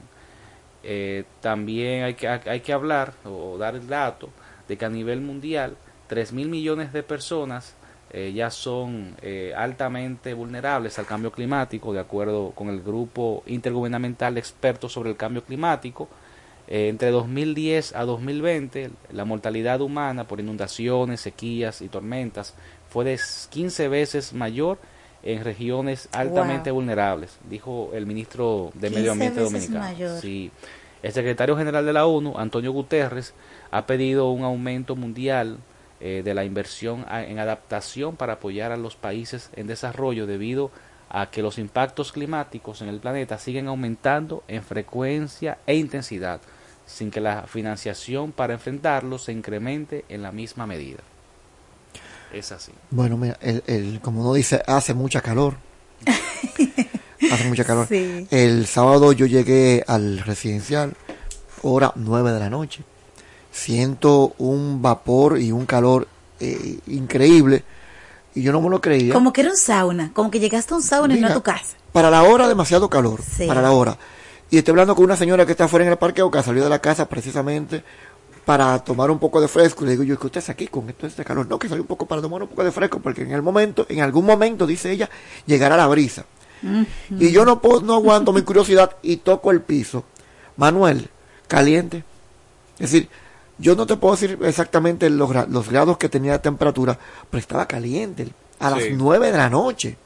también 1.40 2.04
hay 2.04 2.14
que, 2.14 2.28
hay 2.28 2.60
que 2.60 2.72
hablar 2.72 3.14
o 3.24 3.56
dar 3.58 3.74
el 3.74 3.86
dato 3.86 4.30
de 4.68 4.76
que 4.76 4.84
a 4.84 4.90
nivel 4.90 5.20
mundial 5.20 5.76
3 6.08 6.32
mil 6.32 6.48
millones 6.48 6.92
de 6.92 7.02
personas 7.02 7.74
eh, 8.16 8.32
ya 8.32 8.48
son 8.48 9.16
eh, 9.22 9.52
altamente 9.56 10.34
vulnerables 10.34 11.00
al 11.00 11.04
cambio 11.04 11.32
climático, 11.32 11.92
de 11.92 11.98
acuerdo 11.98 12.52
con 12.54 12.68
el 12.68 12.80
grupo 12.80 13.42
intergubernamental 13.44 14.34
de 14.34 14.40
expertos 14.40 14.92
sobre 14.92 15.10
el 15.10 15.16
cambio 15.16 15.42
climático. 15.42 16.08
Eh, 16.68 16.90
entre 16.90 17.10
2010 17.10 17.96
a 17.96 18.04
2020, 18.04 18.92
la 19.10 19.24
mortalidad 19.24 19.80
humana 19.80 20.28
por 20.28 20.38
inundaciones, 20.38 21.22
sequías 21.22 21.82
y 21.82 21.88
tormentas 21.88 22.54
fue 22.88 23.04
de 23.04 23.18
15 23.50 23.88
veces 23.88 24.32
mayor 24.32 24.78
en 25.24 25.42
regiones 25.42 26.08
altamente 26.12 26.70
vulnerables, 26.70 27.36
dijo 27.50 27.90
el 27.94 28.06
ministro 28.06 28.70
de 28.74 28.90
Medio 28.90 29.10
Ambiente 29.10 29.40
dominicano. 29.40 30.20
Sí. 30.20 30.52
El 31.02 31.12
secretario 31.12 31.56
general 31.56 31.84
de 31.84 31.92
la 31.92 32.06
ONU, 32.06 32.38
Antonio 32.38 32.70
Guterres, 32.70 33.34
ha 33.72 33.86
pedido 33.86 34.30
un 34.30 34.44
aumento 34.44 34.94
mundial 34.94 35.58
eh, 36.06 36.20
de 36.22 36.34
la 36.34 36.44
inversión 36.44 37.06
en 37.10 37.38
adaptación 37.38 38.14
para 38.16 38.34
apoyar 38.34 38.72
a 38.72 38.76
los 38.76 38.94
países 38.94 39.48
en 39.56 39.66
desarrollo 39.66 40.26
debido 40.26 40.70
a 41.08 41.30
que 41.30 41.40
los 41.40 41.56
impactos 41.56 42.12
climáticos 42.12 42.82
en 42.82 42.88
el 42.88 43.00
planeta 43.00 43.38
siguen 43.38 43.68
aumentando 43.68 44.44
en 44.46 44.62
frecuencia 44.62 45.56
e 45.66 45.76
intensidad, 45.76 46.42
sin 46.84 47.10
que 47.10 47.22
la 47.22 47.44
financiación 47.44 48.32
para 48.32 48.52
enfrentarlos 48.52 49.24
se 49.24 49.32
incremente 49.32 50.04
en 50.10 50.20
la 50.20 50.30
misma 50.30 50.66
medida. 50.66 51.00
Es 52.34 52.52
así. 52.52 52.72
Bueno, 52.90 53.16
mira, 53.16 53.38
el, 53.40 53.98
como 54.02 54.20
uno 54.20 54.34
dice, 54.34 54.62
hace 54.66 54.92
mucha 54.92 55.22
calor. 55.22 55.54
hace 57.32 57.48
mucha 57.48 57.64
calor. 57.64 57.88
El 57.90 58.66
sábado 58.66 59.12
yo 59.12 59.24
llegué 59.24 59.82
al 59.86 60.18
residencial, 60.18 60.92
hora 61.62 61.92
nueve 61.96 62.30
de 62.30 62.40
la 62.40 62.50
noche 62.50 62.84
siento 63.54 64.34
un 64.38 64.82
vapor 64.82 65.40
y 65.40 65.52
un 65.52 65.64
calor 65.64 66.08
eh, 66.40 66.78
increíble 66.88 67.62
y 68.34 68.42
yo 68.42 68.52
no 68.52 68.60
me 68.60 68.68
lo 68.68 68.80
creía. 68.80 69.14
Como 69.14 69.32
que 69.32 69.42
era 69.42 69.50
un 69.50 69.56
sauna, 69.56 70.10
como 70.12 70.30
que 70.30 70.40
llegaste 70.40 70.74
a 70.74 70.76
un 70.76 70.82
sauna 70.82 71.16
y 71.16 71.20
no 71.20 71.28
a 71.28 71.34
tu 71.34 71.42
casa. 71.42 71.76
Para 71.92 72.10
la 72.10 72.24
hora 72.24 72.48
demasiado 72.48 72.90
calor, 72.90 73.20
para 73.46 73.62
la 73.62 73.70
hora. 73.70 73.96
Y 74.50 74.58
estoy 74.58 74.72
hablando 74.72 74.96
con 74.96 75.04
una 75.04 75.16
señora 75.16 75.46
que 75.46 75.52
está 75.52 75.68
fuera 75.68 75.86
en 75.86 75.92
el 75.92 75.98
parqueo, 75.98 76.30
que 76.30 76.42
salió 76.42 76.64
de 76.64 76.70
la 76.70 76.80
casa 76.80 77.08
precisamente 77.08 77.84
para 78.44 78.78
tomar 78.80 79.10
un 79.10 79.20
poco 79.20 79.40
de 79.40 79.46
fresco. 79.46 79.84
Le 79.84 79.92
digo 79.92 80.02
yo, 80.02 80.18
que 80.18 80.26
usted 80.26 80.40
está 80.40 80.52
aquí 80.52 80.66
con 80.66 80.90
esto 80.90 81.06
este 81.06 81.24
calor? 81.24 81.46
No, 81.46 81.58
que 81.58 81.68
salió 81.68 81.82
un 81.82 81.86
poco 81.86 82.06
para 82.06 82.20
tomar 82.20 82.42
un 82.42 82.48
poco 82.48 82.64
de 82.64 82.72
fresco, 82.72 82.98
porque 82.98 83.22
en 83.22 83.30
el 83.30 83.42
momento, 83.42 83.86
en 83.88 84.00
algún 84.00 84.26
momento, 84.26 84.66
dice 84.66 84.90
ella, 84.90 85.08
llegará 85.46 85.76
la 85.76 85.86
brisa. 85.86 86.24
Y 87.10 87.30
yo 87.30 87.44
no 87.44 87.60
puedo, 87.60 87.82
no 87.82 87.94
aguanto 87.94 88.32
mi 88.32 88.42
curiosidad 88.42 88.96
y 89.02 89.18
toco 89.18 89.50
el 89.50 89.60
piso. 89.60 90.04
Manuel, 90.56 91.08
caliente. 91.46 92.04
Es 92.78 92.90
decir, 92.90 93.08
yo 93.58 93.76
no 93.76 93.86
te 93.86 93.96
puedo 93.96 94.14
decir 94.14 94.38
exactamente 94.42 95.08
los, 95.10 95.48
los 95.48 95.68
grados 95.68 95.98
que 95.98 96.08
tenía 96.08 96.32
de 96.32 96.38
temperatura, 96.40 96.98
pero 97.30 97.40
estaba 97.40 97.66
caliente 97.66 98.28
a 98.58 98.70
las 98.70 98.84
nueve 98.92 99.30
de 99.30 99.38
la 99.38 99.50
noche. 99.50 99.96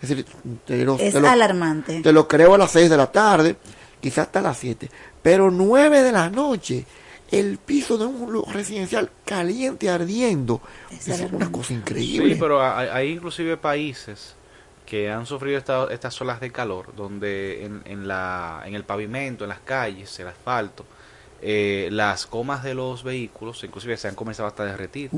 Es 0.00 0.08
decir, 0.08 0.26
te 0.66 0.84
lo, 0.84 0.98
es 0.98 1.14
alarmante. 1.14 2.00
Te 2.02 2.12
lo 2.12 2.26
creo 2.26 2.54
a 2.54 2.58
las 2.58 2.72
6 2.72 2.90
de 2.90 2.96
la 2.96 3.12
tarde, 3.12 3.56
quizás 4.00 4.26
hasta 4.26 4.40
las 4.40 4.58
7, 4.58 4.90
pero 5.22 5.50
9 5.50 6.02
de 6.02 6.10
la 6.10 6.28
noche, 6.28 6.84
el 7.30 7.58
piso 7.58 7.96
de 7.96 8.06
un 8.06 8.52
residencial 8.52 9.10
caliente, 9.24 9.88
ardiendo, 9.88 10.60
es, 10.90 11.20
una 11.30 11.52
cosa 11.52 11.72
increíble. 11.74 12.34
Sí, 12.34 12.40
pero 12.40 12.60
hay, 12.60 13.12
inclusive 13.12 13.56
países 13.56 14.34
que 14.84 15.08
han 15.08 15.24
sufrido 15.24 15.88
estas 15.88 16.20
olas 16.20 16.40
de 16.40 16.50
calor, 16.50 16.92
donde 16.96 17.64
en, 17.64 17.82
en, 17.84 18.08
la, 18.08 18.64
en 18.66 18.74
el 18.74 18.82
pavimento, 18.82 19.44
en 19.44 19.50
las 19.50 19.60
calles, 19.60 20.18
el 20.18 20.26
asfalto, 20.26 20.84
eh, 21.42 21.88
las 21.90 22.26
comas 22.26 22.62
de 22.62 22.74
los 22.74 23.02
vehículos 23.02 23.62
inclusive 23.64 23.96
se 23.96 24.08
han 24.08 24.14
comenzado 24.14 24.46
hasta 24.46 24.62
a 24.62 24.66
derretir. 24.66 25.10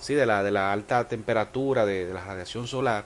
Sí, 0.00 0.14
de 0.14 0.26
la, 0.26 0.42
de 0.42 0.52
la 0.52 0.72
alta 0.72 1.08
temperatura, 1.08 1.84
de 1.84 2.12
la 2.14 2.24
radiación 2.24 2.66
solar 2.66 3.04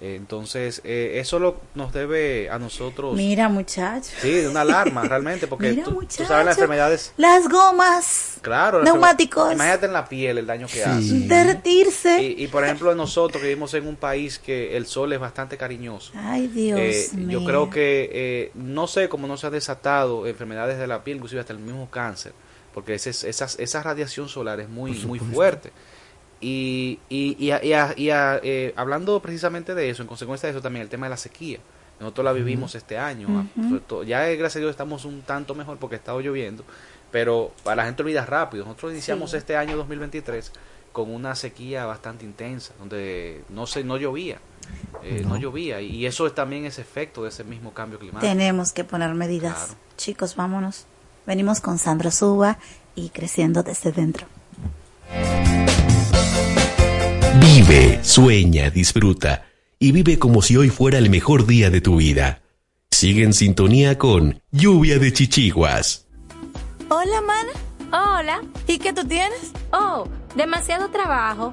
entonces, 0.00 0.80
eh, 0.84 1.14
eso 1.16 1.40
lo, 1.40 1.60
nos 1.74 1.92
debe 1.92 2.48
a 2.50 2.58
nosotros. 2.58 3.16
Mira, 3.16 3.48
muchachos. 3.48 4.14
Sí, 4.20 4.30
de 4.30 4.48
una 4.48 4.60
alarma, 4.60 5.02
realmente, 5.02 5.48
porque 5.48 5.72
tú, 5.74 6.06
sabes 6.08 6.46
las 6.46 6.56
enfermedades. 6.56 7.12
Las 7.16 7.48
gomas. 7.48 8.36
Claro, 8.40 8.82
neumáticos. 8.84 9.52
Imagínate 9.52 9.86
en 9.86 9.92
la 9.92 10.08
piel 10.08 10.38
el 10.38 10.46
daño 10.46 10.68
que 10.68 10.84
hace. 10.84 11.26
Derretirse. 11.26 12.22
Y, 12.22 12.46
por 12.46 12.64
ejemplo, 12.64 12.94
nosotros 12.94 13.40
que 13.42 13.48
vivimos 13.48 13.74
en 13.74 13.88
un 13.88 13.96
país 13.96 14.38
que 14.38 14.76
el 14.76 14.86
sol 14.86 15.12
es 15.12 15.18
bastante 15.18 15.56
cariñoso. 15.56 16.12
Ay, 16.14 16.46
Dios. 16.46 16.78
Eh, 16.78 17.08
yo 17.26 17.44
creo 17.44 17.68
que, 17.68 18.10
eh, 18.12 18.50
no 18.54 18.86
sé 18.86 19.08
cómo 19.08 19.26
no 19.26 19.36
se 19.36 19.48
ha 19.48 19.50
desatado 19.50 20.28
enfermedades 20.28 20.78
de 20.78 20.86
la 20.86 21.02
piel, 21.02 21.16
inclusive 21.16 21.40
hasta 21.40 21.52
el 21.52 21.58
mismo 21.58 21.90
cáncer, 21.90 22.32
porque 22.72 22.94
esa, 22.94 23.10
esa 23.10 23.82
radiación 23.82 24.28
solar 24.28 24.60
es 24.60 24.68
muy, 24.68 24.92
muy 24.92 25.18
fuerte. 25.18 25.72
Y, 26.40 27.00
y, 27.08 27.36
y, 27.38 27.50
eh, 27.50 28.72
hablando 28.76 29.20
precisamente 29.20 29.74
de 29.74 29.90
eso, 29.90 30.02
en 30.02 30.08
consecuencia 30.08 30.46
de 30.46 30.52
eso 30.52 30.62
también 30.62 30.82
el 30.82 30.88
tema 30.88 31.06
de 31.06 31.10
la 31.10 31.16
sequía. 31.16 31.58
Nosotros 32.00 32.24
la 32.24 32.32
vivimos 32.32 32.74
este 32.74 32.96
año. 32.96 33.48
ya, 34.06 34.24
gracias 34.26 34.56
a 34.56 34.58
Dios, 34.60 34.70
estamos 34.70 35.04
un 35.04 35.22
tanto 35.22 35.54
mejor 35.54 35.78
porque 35.78 35.96
ha 35.96 35.98
estado 35.98 36.20
lloviendo. 36.20 36.64
Pero 37.10 37.52
para 37.64 37.76
la 37.76 37.84
gente 37.86 38.02
olvida 38.02 38.24
rápido. 38.24 38.64
Nosotros 38.64 38.92
iniciamos 38.92 39.34
este 39.34 39.56
año 39.56 39.76
2023 39.76 40.52
con 40.92 41.10
una 41.12 41.34
sequía 41.34 41.86
bastante 41.86 42.24
intensa, 42.24 42.74
donde 42.78 43.42
no 43.48 43.66
se 43.66 43.82
no 43.82 43.96
llovía. 43.96 44.38
Eh, 45.02 45.22
no. 45.26 45.36
llovía. 45.36 45.80
Y 45.80 46.06
eso 46.06 46.30
también 46.32 46.66
es 46.66 46.78
efecto 46.78 47.22
de 47.22 47.30
ese 47.30 47.44
mismo 47.44 47.72
cambio 47.72 47.98
climático. 47.98 48.30
Tenemos 48.30 48.72
que 48.72 48.84
poner 48.84 49.14
medidas. 49.14 49.76
Chicos, 49.96 50.36
vámonos. 50.36 50.86
Venimos 51.26 51.60
con 51.60 51.78
Sandra 51.78 52.10
Suba 52.10 52.58
y 52.94 53.10
creciendo 53.10 53.62
desde 53.62 53.92
dentro. 53.92 54.26
Vive, 57.40 58.00
sueña, 58.02 58.70
disfruta 58.70 59.44
y 59.78 59.92
vive 59.92 60.18
como 60.18 60.42
si 60.42 60.56
hoy 60.56 60.70
fuera 60.70 60.98
el 60.98 61.08
mejor 61.08 61.46
día 61.46 61.70
de 61.70 61.80
tu 61.80 61.96
vida. 61.96 62.42
Sigue 62.90 63.22
en 63.22 63.32
sintonía 63.32 63.96
con 63.96 64.42
Lluvia 64.50 64.98
de 64.98 65.12
Chichiguas. 65.12 66.06
Hola, 66.88 67.20
mana. 67.20 67.52
Hola. 67.92 68.42
¿Y 68.66 68.78
qué 68.78 68.92
tú 68.92 69.04
tienes? 69.06 69.52
Oh, 69.72 70.08
demasiado 70.34 70.88
trabajo, 70.90 71.52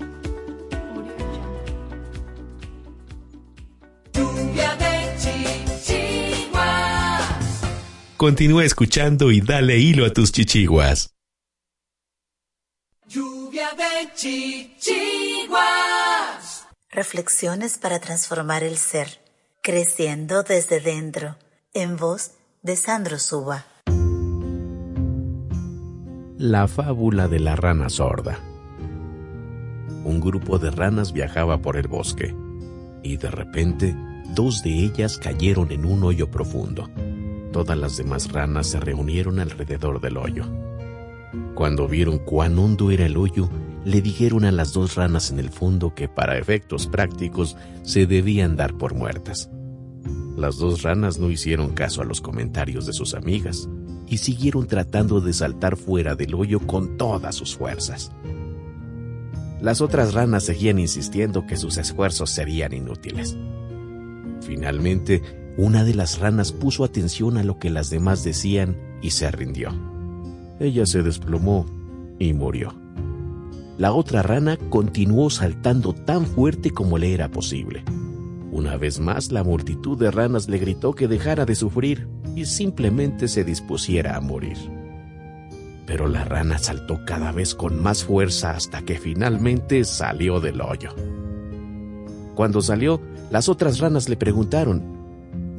gmail.com. 4.61 6.51
Continúa 8.17 8.65
escuchando 8.65 9.31
y 9.31 9.41
dale 9.41 9.77
hilo 9.79 10.05
a 10.05 10.11
tus 10.11 10.31
chichiguas. 10.31 11.09
Lluvia 13.07 13.69
de 13.71 14.13
chichiguas. 14.15 15.51
Reflexiones 16.89 17.77
para 17.77 17.99
transformar 17.99 18.63
el 18.63 18.77
ser, 18.77 19.19
creciendo 19.61 20.43
desde 20.43 20.79
dentro, 20.79 21.37
en 21.73 21.97
voz 21.97 22.31
de 22.61 22.75
Sandro 22.75 23.17
Suba. 23.17 23.65
La 26.37 26.67
fábula 26.67 27.27
de 27.27 27.39
la 27.39 27.55
rana 27.55 27.89
sorda. 27.89 28.39
Un 30.03 30.19
grupo 30.19 30.57
de 30.57 30.71
ranas 30.71 31.13
viajaba 31.13 31.59
por 31.59 31.77
el 31.77 31.87
bosque 31.87 32.35
y 33.03 33.17
de 33.17 33.29
repente 33.29 33.95
dos 34.33 34.63
de 34.63 34.71
ellas 34.83 35.17
cayeron 35.17 35.71
en 35.71 35.85
un 35.85 36.03
hoyo 36.03 36.29
profundo. 36.29 36.89
Todas 37.51 37.77
las 37.77 37.97
demás 37.97 38.31
ranas 38.31 38.67
se 38.67 38.79
reunieron 38.79 39.39
alrededor 39.39 39.99
del 39.99 40.17
hoyo. 40.17 40.45
Cuando 41.55 41.87
vieron 41.87 42.19
cuán 42.19 42.57
hondo 42.57 42.91
era 42.91 43.05
el 43.05 43.17
hoyo, 43.17 43.49
le 43.83 44.01
dijeron 44.01 44.45
a 44.45 44.51
las 44.51 44.73
dos 44.73 44.95
ranas 44.95 45.31
en 45.31 45.39
el 45.39 45.49
fondo 45.49 45.93
que 45.95 46.07
para 46.07 46.37
efectos 46.37 46.87
prácticos 46.87 47.57
se 47.83 48.05
debían 48.05 48.55
dar 48.55 48.77
por 48.77 48.93
muertas. 48.93 49.49
Las 50.37 50.57
dos 50.57 50.83
ranas 50.83 51.19
no 51.19 51.29
hicieron 51.29 51.71
caso 51.71 52.01
a 52.01 52.05
los 52.05 52.21
comentarios 52.21 52.85
de 52.85 52.93
sus 52.93 53.13
amigas 53.13 53.69
y 54.07 54.17
siguieron 54.17 54.67
tratando 54.67 55.21
de 55.21 55.33
saltar 55.33 55.77
fuera 55.77 56.15
del 56.15 56.35
hoyo 56.35 56.59
con 56.59 56.97
todas 56.97 57.35
sus 57.35 57.55
fuerzas. 57.55 58.11
Las 59.61 59.81
otras 59.81 60.13
ranas 60.13 60.45
seguían 60.45 60.79
insistiendo 60.79 61.45
que 61.45 61.57
sus 61.57 61.77
esfuerzos 61.77 62.31
serían 62.31 62.73
inútiles. 62.73 63.37
Finalmente, 64.51 65.21
una 65.55 65.85
de 65.85 65.93
las 65.93 66.19
ranas 66.19 66.51
puso 66.51 66.83
atención 66.83 67.37
a 67.37 67.43
lo 67.45 67.57
que 67.57 67.69
las 67.69 67.89
demás 67.89 68.25
decían 68.25 68.75
y 69.01 69.11
se 69.11 69.31
rindió. 69.31 69.69
Ella 70.59 70.85
se 70.85 71.03
desplomó 71.03 71.65
y 72.19 72.33
murió. 72.33 72.75
La 73.77 73.93
otra 73.93 74.23
rana 74.23 74.57
continuó 74.69 75.29
saltando 75.29 75.93
tan 75.93 76.25
fuerte 76.25 76.71
como 76.71 76.97
le 76.97 77.13
era 77.13 77.31
posible. 77.31 77.85
Una 78.51 78.75
vez 78.75 78.99
más, 78.99 79.31
la 79.31 79.45
multitud 79.45 79.97
de 79.97 80.11
ranas 80.11 80.49
le 80.49 80.57
gritó 80.57 80.95
que 80.95 81.07
dejara 81.07 81.45
de 81.45 81.55
sufrir 81.55 82.09
y 82.35 82.43
simplemente 82.43 83.29
se 83.29 83.45
dispusiera 83.45 84.17
a 84.17 84.19
morir. 84.19 84.57
Pero 85.87 86.09
la 86.09 86.25
rana 86.25 86.57
saltó 86.57 87.05
cada 87.05 87.31
vez 87.31 87.55
con 87.55 87.81
más 87.81 88.03
fuerza 88.03 88.51
hasta 88.51 88.81
que 88.81 88.99
finalmente 88.99 89.85
salió 89.85 90.41
del 90.41 90.59
hoyo. 90.59 90.93
Cuando 92.41 92.63
salió, 92.63 92.99
las 93.29 93.49
otras 93.49 93.77
ranas 93.77 94.09
le 94.09 94.17
preguntaron, 94.17 94.81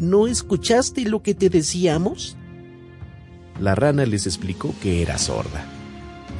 ¿No 0.00 0.26
escuchaste 0.26 1.04
lo 1.04 1.22
que 1.22 1.32
te 1.32 1.48
decíamos? 1.48 2.36
La 3.60 3.76
rana 3.76 4.04
les 4.04 4.26
explicó 4.26 4.74
que 4.82 5.00
era 5.00 5.16
sorda. 5.16 5.64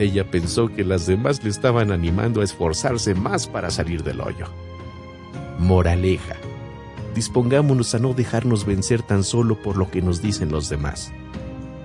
Ella 0.00 0.28
pensó 0.32 0.66
que 0.66 0.82
las 0.82 1.06
demás 1.06 1.44
le 1.44 1.50
estaban 1.50 1.92
animando 1.92 2.40
a 2.40 2.44
esforzarse 2.44 3.14
más 3.14 3.46
para 3.46 3.70
salir 3.70 4.02
del 4.02 4.20
hoyo. 4.20 4.46
Moraleja. 5.60 6.34
Dispongámonos 7.14 7.94
a 7.94 8.00
no 8.00 8.12
dejarnos 8.12 8.66
vencer 8.66 9.00
tan 9.00 9.22
solo 9.22 9.62
por 9.62 9.76
lo 9.76 9.92
que 9.92 10.02
nos 10.02 10.22
dicen 10.22 10.50
los 10.50 10.68
demás, 10.68 11.12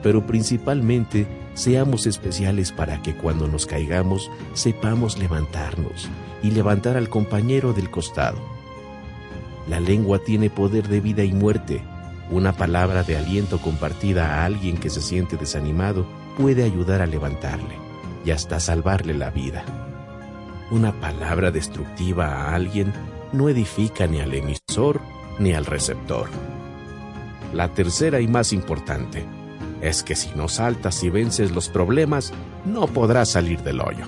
pero 0.02 0.26
principalmente 0.26 1.28
seamos 1.54 2.08
especiales 2.08 2.72
para 2.72 3.04
que 3.04 3.16
cuando 3.16 3.48
nos 3.48 3.68
caigamos 3.68 4.32
sepamos 4.56 5.20
levantarnos 5.20 6.10
y 6.44 6.52
levantar 6.52 6.98
al 6.98 7.10
compañero 7.10 7.74
del 7.74 7.90
costado. 7.90 8.38
La 9.68 9.80
lengua 9.80 10.20
tiene 10.20 10.50
poder 10.50 10.88
de 10.88 11.02
vida 11.02 11.24
y 11.24 11.34
muerte. 11.34 11.82
Una 12.30 12.54
palabra 12.54 13.04
de 13.04 13.18
aliento 13.18 13.60
compartida 13.60 14.36
a 14.36 14.46
alguien 14.46 14.78
que 14.78 14.90
se 14.90 15.02
siente 15.02 15.38
desanimado 15.38 16.06
puede 16.38 16.64
ayudar 16.64 17.02
a 17.02 17.06
levantarle 17.06 17.76
y 18.26 18.32
hasta 18.32 18.60
salvarle 18.60 19.14
la 19.14 19.30
vida. 19.30 19.64
Una 20.72 20.92
palabra 20.94 21.52
destructiva 21.52 22.28
a 22.28 22.56
alguien 22.56 22.94
no 23.32 23.50
edifica 23.50 24.08
ni 24.08 24.20
al 24.20 24.34
emisor 24.34 25.00
ni 25.40 25.54
al 25.54 25.66
receptor. 25.66 26.30
La 27.54 27.74
tercera 27.74 28.20
y 28.20 28.28
más 28.28 28.52
importante 28.54 29.26
es 29.82 30.04
que 30.04 30.16
si 30.16 30.30
no 30.36 30.48
saltas 30.48 31.04
y 31.04 31.10
vences 31.10 31.52
los 31.52 31.70
problemas, 31.70 32.34
no 32.66 32.88
podrás 32.88 33.30
salir 33.30 33.62
del 33.62 33.80
hoyo. 33.80 34.08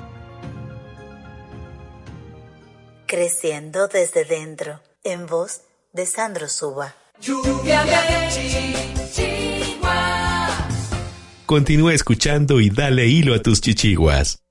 Creciendo 3.09 3.87
desde 3.87 4.23
dentro, 4.23 4.81
en 5.03 5.25
voz 5.25 5.61
de 5.93 6.05
Sandro 6.05 6.47
Suba. 6.47 6.93
Lluvia 7.19 7.83
de 7.83 8.29
chichiguas. 9.09 9.89
Continúa 11.47 11.95
escuchando 11.95 12.59
y 12.61 12.69
dale 12.69 13.07
hilo 13.07 13.33
a 13.33 13.39
tus 13.41 13.61
chichiguas. 13.61 14.43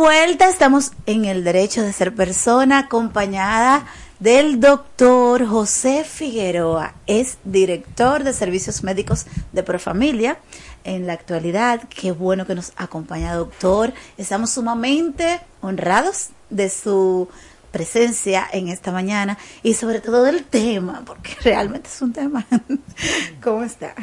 Vuelta 0.00 0.48
estamos 0.48 0.92
en 1.04 1.26
el 1.26 1.44
derecho 1.44 1.82
de 1.82 1.92
ser 1.92 2.14
persona 2.14 2.78
acompañada 2.78 3.84
del 4.18 4.58
doctor 4.58 5.46
José 5.46 6.04
Figueroa. 6.04 6.94
Es 7.06 7.36
director 7.44 8.24
de 8.24 8.32
servicios 8.32 8.82
médicos 8.82 9.26
de 9.52 9.62
Profamilia 9.62 10.38
en 10.84 11.06
la 11.06 11.12
actualidad. 11.12 11.82
Qué 11.90 12.12
bueno 12.12 12.46
que 12.46 12.54
nos 12.54 12.72
acompaña, 12.76 13.34
doctor. 13.34 13.92
Estamos 14.16 14.52
sumamente 14.52 15.42
honrados 15.60 16.30
de 16.48 16.70
su 16.70 17.28
presencia 17.70 18.46
en 18.52 18.68
esta 18.68 18.92
mañana 18.92 19.38
y 19.62 19.74
sobre 19.74 20.00
todo 20.00 20.24
del 20.24 20.44
tema, 20.44 21.02
porque 21.06 21.36
realmente 21.44 21.88
es 21.88 22.02
un 22.02 22.12
tema. 22.12 22.46
¿Cómo 23.42 23.62
está? 23.64 23.94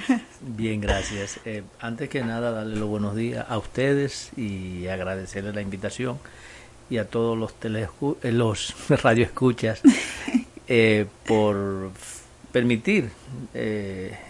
Bien, 0.41 0.81
gracias. 0.81 1.39
Eh, 1.45 1.63
antes 1.79 2.09
que 2.09 2.23
nada, 2.23 2.51
darle 2.51 2.77
los 2.77 2.89
buenos 2.89 3.15
días 3.15 3.45
a 3.47 3.57
ustedes 3.57 4.31
y 4.37 4.87
agradecerles 4.87 5.53
la 5.53 5.61
invitación 5.61 6.19
y 6.89 6.97
a 6.97 7.09
todos 7.09 7.37
los, 7.37 7.53
telescu 7.55 8.17
eh, 8.23 8.31
los 8.31 8.73
radioescuchas 8.89 9.81
eh, 10.67 11.05
por 11.25 11.91
permitir 12.51 13.11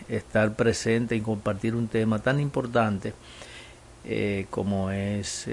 estar 0.09 0.55
presente 0.55 1.15
y 1.15 1.21
compartir 1.21 1.75
un 1.75 1.87
tema 1.87 2.19
tan 2.19 2.39
importante 2.39 3.13
como 4.49 4.91
es 4.91 5.47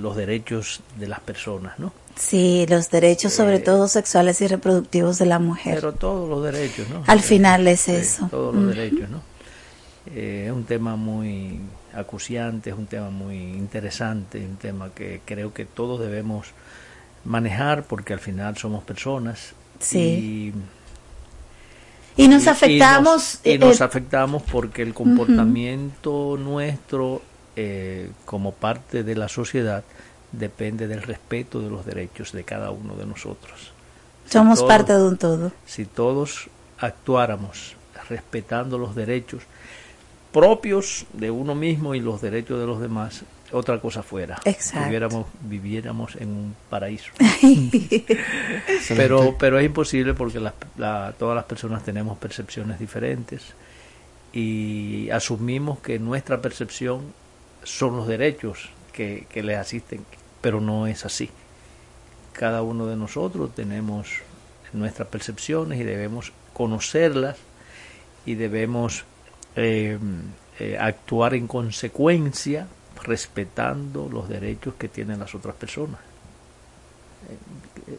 los 0.00 0.16
derechos 0.16 0.80
de 0.98 1.08
las 1.08 1.20
personas, 1.20 1.78
¿no? 1.78 1.92
Sí, 2.16 2.66
los 2.68 2.90
derechos 2.90 3.32
sobre 3.32 3.58
todo 3.58 3.88
sexuales 3.88 4.40
y 4.40 4.46
reproductivos 4.46 5.18
de 5.18 5.26
la 5.26 5.38
mujer. 5.38 5.74
Pero 5.76 5.92
todos 5.92 6.28
los 6.28 6.42
derechos, 6.42 6.88
¿no? 6.88 7.04
Al 7.06 7.20
final 7.20 7.68
es 7.68 7.88
eso. 7.88 8.28
Todos 8.30 8.54
los 8.54 8.74
derechos, 8.74 9.10
¿no? 9.10 9.20
Eh, 10.14 10.44
es 10.46 10.52
un 10.52 10.64
tema 10.64 10.96
muy 10.96 11.60
acuciante, 11.94 12.70
es 12.70 12.76
un 12.76 12.86
tema 12.86 13.10
muy 13.10 13.36
interesante, 13.36 14.38
un 14.38 14.56
tema 14.56 14.90
que 14.94 15.20
creo 15.24 15.52
que 15.52 15.64
todos 15.64 16.00
debemos 16.00 16.48
manejar 17.24 17.84
porque 17.84 18.12
al 18.12 18.20
final 18.20 18.56
somos 18.56 18.84
personas. 18.84 19.52
Sí. 19.80 20.54
Y 22.16 22.28
nos 22.28 22.46
afectamos, 22.46 23.40
Y 23.44 23.50
nos, 23.50 23.56
y 23.56 23.58
nos 23.58 23.80
eh, 23.80 23.84
afectamos 23.84 24.42
porque 24.50 24.82
el 24.82 24.94
comportamiento 24.94 26.38
nuestro 26.38 27.20
eh, 27.56 28.10
como 28.24 28.52
parte 28.52 29.02
de 29.02 29.14
la 29.16 29.28
sociedad 29.28 29.82
depende 30.32 30.86
del 30.88 31.02
respeto 31.02 31.60
de 31.60 31.70
los 31.70 31.86
derechos 31.86 32.32
de 32.32 32.44
cada 32.44 32.70
uno 32.70 32.94
de 32.96 33.06
nosotros. 33.06 33.72
Somos 34.28 34.62
parte 34.62 34.92
de 34.92 35.02
un 35.02 35.16
todo. 35.16 35.52
Si 35.66 35.84
todos 35.86 36.48
actuáramos 36.78 37.76
respetando 38.08 38.76
los 38.76 38.94
derechos 38.94 39.42
propios 40.32 41.06
de 41.14 41.30
uno 41.30 41.54
mismo 41.54 41.94
y 41.94 42.00
los 42.00 42.20
derechos 42.20 42.58
de 42.60 42.66
los 42.66 42.80
demás, 42.80 43.22
otra 43.52 43.80
cosa 43.80 44.02
fuera. 44.02 44.38
Exacto. 44.44 44.84
Viviéramos, 44.84 45.26
viviéramos 45.42 46.16
en 46.16 46.28
un 46.28 46.56
paraíso. 46.68 47.10
pero, 48.96 49.36
pero 49.38 49.58
es 49.58 49.66
imposible 49.66 50.14
porque 50.14 50.40
las- 50.40 50.54
la- 50.76 51.14
todas 51.18 51.34
las 51.36 51.44
personas 51.44 51.84
tenemos 51.84 52.18
percepciones 52.18 52.78
diferentes 52.78 53.42
y 54.32 55.08
asumimos 55.10 55.78
que 55.80 55.98
nuestra 55.98 56.40
percepción 56.42 57.12
son 57.66 57.96
los 57.96 58.06
derechos 58.06 58.70
que, 58.92 59.26
que 59.28 59.42
les 59.42 59.58
asisten, 59.58 60.04
pero 60.40 60.60
no 60.60 60.86
es 60.86 61.04
así. 61.04 61.28
Cada 62.32 62.62
uno 62.62 62.86
de 62.86 62.96
nosotros 62.96 63.54
tenemos 63.54 64.08
nuestras 64.72 65.08
percepciones 65.08 65.80
y 65.80 65.84
debemos 65.84 66.32
conocerlas 66.52 67.36
y 68.24 68.34
debemos 68.34 69.04
eh, 69.56 69.98
eh, 70.58 70.78
actuar 70.78 71.34
en 71.34 71.46
consecuencia 71.46 72.66
respetando 73.02 74.08
los 74.10 74.28
derechos 74.28 74.74
que 74.78 74.88
tienen 74.88 75.18
las 75.18 75.34
otras 75.34 75.56
personas. 75.56 76.00
Eh, 77.88 77.96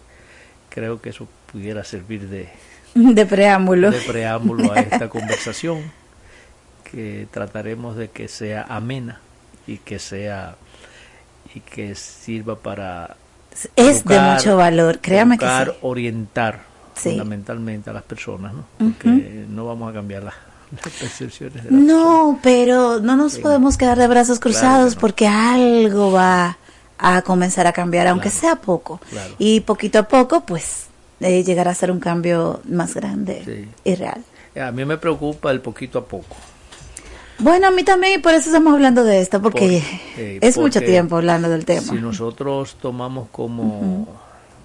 creo 0.70 1.02
que 1.02 1.10
eso 1.10 1.28
pudiera 1.52 1.84
servir 1.84 2.30
de, 2.30 2.50
De 2.94 3.26
preámbulo. 3.26 3.92
de 3.92 4.00
preámbulo 4.00 4.72
a 4.72 4.80
esta 4.80 5.10
conversación 5.10 5.92
que 6.90 7.28
trataremos 7.32 7.98
de 7.98 8.10
que 8.10 8.28
sea 8.28 8.64
amena 8.64 9.22
y 9.68 9.78
que 9.78 10.00
sea 10.00 10.56
y 11.54 11.60
que 11.60 11.94
sirva 11.96 12.56
para 12.58 13.16
Es 13.76 14.04
de 14.06 14.20
mucho 14.20 14.58
valor, 14.58 15.00
créame 15.00 15.38
que 15.38 15.46
sí. 15.46 15.72
orientar 15.82 16.62
Sí. 16.96 17.10
fundamentalmente 17.12 17.90
a 17.90 17.94
las 17.94 18.04
personas, 18.04 18.54
¿no? 18.54 18.66
Porque 18.80 19.46
no 19.50 19.66
vamos 19.68 19.90
a 19.92 19.94
cambiar 19.94 20.24
las, 20.24 20.34
las 20.84 20.94
percepciones 20.94 21.64
de 21.64 21.70
las 21.72 21.80
No, 21.80 22.40
pero 22.42 23.00
no 23.00 23.16
nos 23.16 23.38
podemos 23.38 23.78
quedar 23.78 23.98
de 24.00 24.08
brazos 24.08 24.40
cruzados 24.40 24.96
porque 24.96 25.28
algo 25.28 26.12
va 26.12 26.58
a 26.98 27.22
comenzar 27.22 27.68
a 27.68 27.74
cambiar, 27.74 28.08
aunque 28.08 28.32
sea 28.32 28.56
poco. 28.56 29.00
Claro. 29.12 29.36
Y 29.38 29.60
poquito 29.62 30.00
a 30.00 30.04
poco, 30.08 30.42
pues, 30.42 30.88
eh, 31.20 31.44
llegará 31.44 31.70
a 31.72 31.76
ser 31.76 31.92
un 31.92 32.00
cambio 32.00 32.62
más 32.68 32.96
grande 32.96 33.44
Sí. 33.46 33.70
y 33.92 33.96
real. 33.96 34.24
A 34.60 34.72
mí 34.72 34.84
me 34.86 34.98
preocupa 34.98 35.52
el 35.52 35.62
poquito 35.62 36.00
a 36.00 36.06
poco. 36.06 36.36
Bueno, 37.40 37.68
a 37.68 37.72
mí 37.72 37.84
también, 37.84 38.20
y 38.20 38.22
por 38.22 38.34
eso 38.34 38.50
estamos 38.50 38.74
hablando 38.74 39.04
de 39.04 39.22
esto, 39.22 39.42
porque 39.42 39.60
Por- 40.16 40.22
eh, 40.24 40.40
es 40.42 40.58
mucho 40.58 40.82
tiempo 40.82 41.18
hablando 41.18 41.50
del 41.50 41.66
tema. 41.66 41.82
Si 41.82 41.96
nosotros 41.96 42.76
tomamos 42.82 43.28
como, 43.32 44.08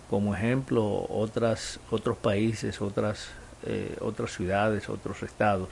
como 0.09 0.35
ejemplo 0.35 1.07
otras 1.11 1.79
otros 1.91 2.17
países, 2.17 2.81
otras 2.81 3.27
eh, 3.67 3.97
otras 4.01 4.33
ciudades, 4.33 4.89
otros 4.89 5.23
estados, 5.23 5.69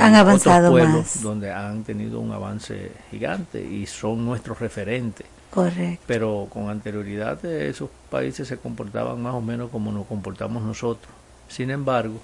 Han 0.00 0.14
avanzado 0.14 0.68
otros 0.68 0.70
pueblos 0.80 1.14
más. 1.16 1.22
donde 1.22 1.52
han 1.52 1.84
tenido 1.84 2.18
un 2.20 2.32
avance 2.32 2.92
gigante 3.10 3.60
y 3.62 3.86
son 3.86 4.24
nuestros 4.24 4.58
referentes. 4.60 5.26
Correcto. 5.50 6.02
Pero 6.06 6.46
con 6.50 6.68
anterioridad 6.70 7.44
eh, 7.44 7.68
esos 7.70 7.88
países 8.10 8.46
se 8.48 8.56
comportaban 8.58 9.20
más 9.22 9.34
o 9.34 9.40
menos 9.40 9.70
como 9.70 9.90
nos 9.92 10.06
comportamos 10.06 10.62
nosotros. 10.62 11.12
Sin 11.48 11.70
embargo, 11.70 12.20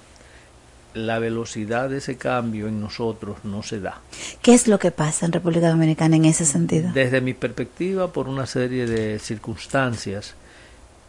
la 0.95 1.19
velocidad 1.19 1.89
de 1.89 1.97
ese 1.97 2.17
cambio 2.17 2.67
en 2.67 2.79
nosotros 2.79 3.43
no 3.43 3.61
se 3.63 3.81
da. 3.81 4.01
¿Qué 4.41 4.53
es 4.53 4.67
lo 4.67 4.79
que 4.79 4.91
pasa 4.91 5.25
en 5.25 5.33
República 5.33 5.69
Dominicana 5.69 6.15
en 6.15 6.25
ese 6.25 6.45
sentido? 6.45 6.91
Desde 6.93 7.19
mi 7.19 7.33
perspectiva, 7.33 8.11
por 8.11 8.29
una 8.29 8.45
serie 8.45 8.87
de 8.87 9.19
circunstancias 9.19 10.35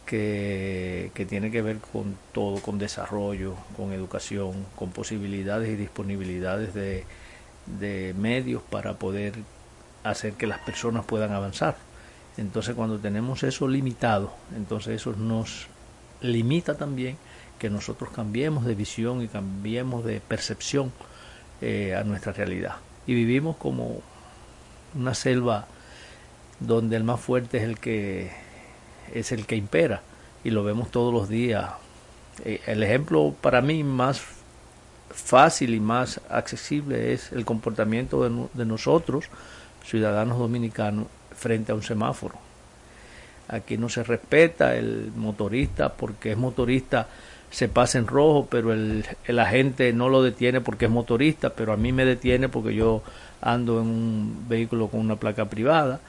que, 0.05 1.13
que 1.15 1.25
tiene 1.25 1.53
que 1.53 1.63
ver 1.63 1.79
con 1.79 2.17
todo, 2.33 2.61
con 2.61 2.79
desarrollo, 2.79 3.55
con 3.77 3.93
educación, 3.93 4.67
con 4.75 4.91
posibilidades 4.91 5.71
y 5.71 5.77
disponibilidades 5.77 6.75
de, 6.75 7.05
de 7.79 8.13
medios 8.19 8.63
para 8.63 8.95
poder 8.95 9.35
hacer 10.03 10.33
que 10.33 10.49
las 10.49 10.59
personas 10.59 11.05
puedan 11.05 11.33
avanzar. 11.33 11.77
Entonces 12.37 12.75
cuando 12.75 12.99
tenemos 12.99 13.45
eso 13.45 13.69
limitado, 13.69 14.33
entonces 14.57 14.97
eso 15.01 15.13
nos 15.13 15.69
limita 16.21 16.77
también 16.77 17.17
que 17.59 17.71
nosotros 17.71 18.11
cambiemos 18.11 18.65
de 18.65 18.75
visión 18.75 19.23
y 19.23 19.29
cambiemos 19.29 20.05
de 20.05 20.21
percepción 20.21 20.93
eh, 21.61 21.95
a 21.95 22.05
nuestra 22.05 22.33
realidad. 22.33 22.77
Y 23.07 23.15
vivimos 23.15 23.57
como 23.57 24.03
una 24.95 25.15
selva 25.15 25.67
donde 26.61 26.97
el 26.97 27.05
más 27.05 27.21
fuerte 27.21 27.59
es 27.59 27.65
el 27.65 27.79
que 27.79 28.31
es 29.15 29.31
el 29.31 29.47
que 29.47 29.57
impera 29.57 30.03
y 30.43 30.51
lo 30.51 30.65
vemos 30.65 30.91
todos 30.91 31.13
los 31.13 31.29
días. 31.29 31.71
Eh, 32.45 32.61
el 32.67 32.83
ejemplo 32.83 33.35
para 33.41 33.61
mí 33.61 33.85
más 33.85 34.23
fácil 35.11 35.75
y 35.75 35.81
más 35.81 36.21
accesible 36.29 37.13
es 37.13 37.33
el 37.33 37.45
comportamiento 37.45 38.29
de, 38.29 38.49
de 38.55 38.65
nosotros, 38.65 39.27
ciudadanos 39.85 40.39
dominicanos, 40.39 41.07
frente 41.35 41.73
a 41.73 41.75
un 41.75 41.83
semáforo. 41.83 42.35
Aquí 43.49 43.79
no 43.79 43.89
se 43.89 44.03
respeta 44.03 44.75
el 44.75 45.13
motorista 45.15 45.93
porque 45.93 46.33
es 46.33 46.39
motorista, 46.39 47.09
se 47.51 47.69
pasa 47.69 47.99
en 47.99 48.07
rojo, 48.07 48.49
pero 48.51 48.73
el, 48.73 49.05
el 49.25 49.39
agente 49.39 49.93
no 49.93 50.09
lo 50.09 50.23
detiene 50.23 50.61
porque 50.61 50.87
es 50.87 50.91
motorista, 50.91 51.51
pero 51.51 51.73
a 51.73 51.77
mí 51.77 51.93
me 51.93 52.05
detiene 52.05 52.49
porque 52.49 52.75
yo 52.75 53.03
ando 53.41 53.81
en 53.81 53.87
un 53.87 54.45
vehículo 54.49 54.89
con 54.89 55.01
una 55.01 55.17
placa 55.17 55.47
privada 55.47 56.01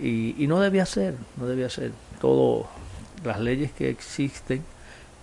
y, 0.00 0.42
y 0.42 0.46
no 0.46 0.60
debía 0.60 0.86
ser, 0.86 1.14
no 1.36 1.46
debía 1.46 1.70
ser. 1.70 1.92
Todo, 2.20 2.68
las 3.24 3.40
leyes 3.40 3.72
que 3.72 3.90
existen 3.90 4.62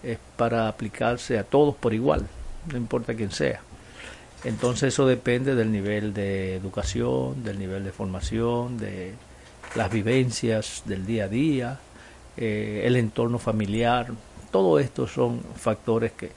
es 0.04 0.18
para 0.36 0.68
aplicarse 0.68 1.38
a 1.38 1.44
todos 1.44 1.76
por 1.76 1.94
igual, 1.94 2.26
no 2.72 2.78
importa 2.78 3.14
quién 3.14 3.32
sea. 3.32 3.62
Entonces 4.44 4.94
eso 4.94 5.06
depende 5.06 5.54
del 5.54 5.72
nivel 5.72 6.14
de 6.14 6.56
educación, 6.56 7.44
del 7.44 7.60
nivel 7.60 7.84
de 7.84 7.92
formación, 7.92 8.78
de 8.78 9.14
las 9.76 9.92
vivencias 9.92 10.82
del 10.86 11.06
día 11.06 11.26
a 11.26 11.28
día, 11.28 11.80
eh, 12.38 12.84
el 12.86 12.96
entorno 12.96 13.38
familiar, 13.38 14.08
todo 14.52 14.80
esto 14.80 15.08
son 15.08 15.42
factores 15.56 16.12
que... 16.12 16.32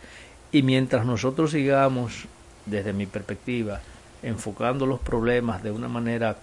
Y 0.53 0.63
mientras 0.63 1.05
nosotros 1.05 1.51
sigamos, 1.51 2.25
desde 2.67 2.93
mi 2.93 3.07
perspectiva, 3.07 3.81
enfocando 4.23 4.87
los 4.87 5.01
problemas 5.01 5.63
de 5.63 5.71
una 5.73 5.89
manera 5.89 6.37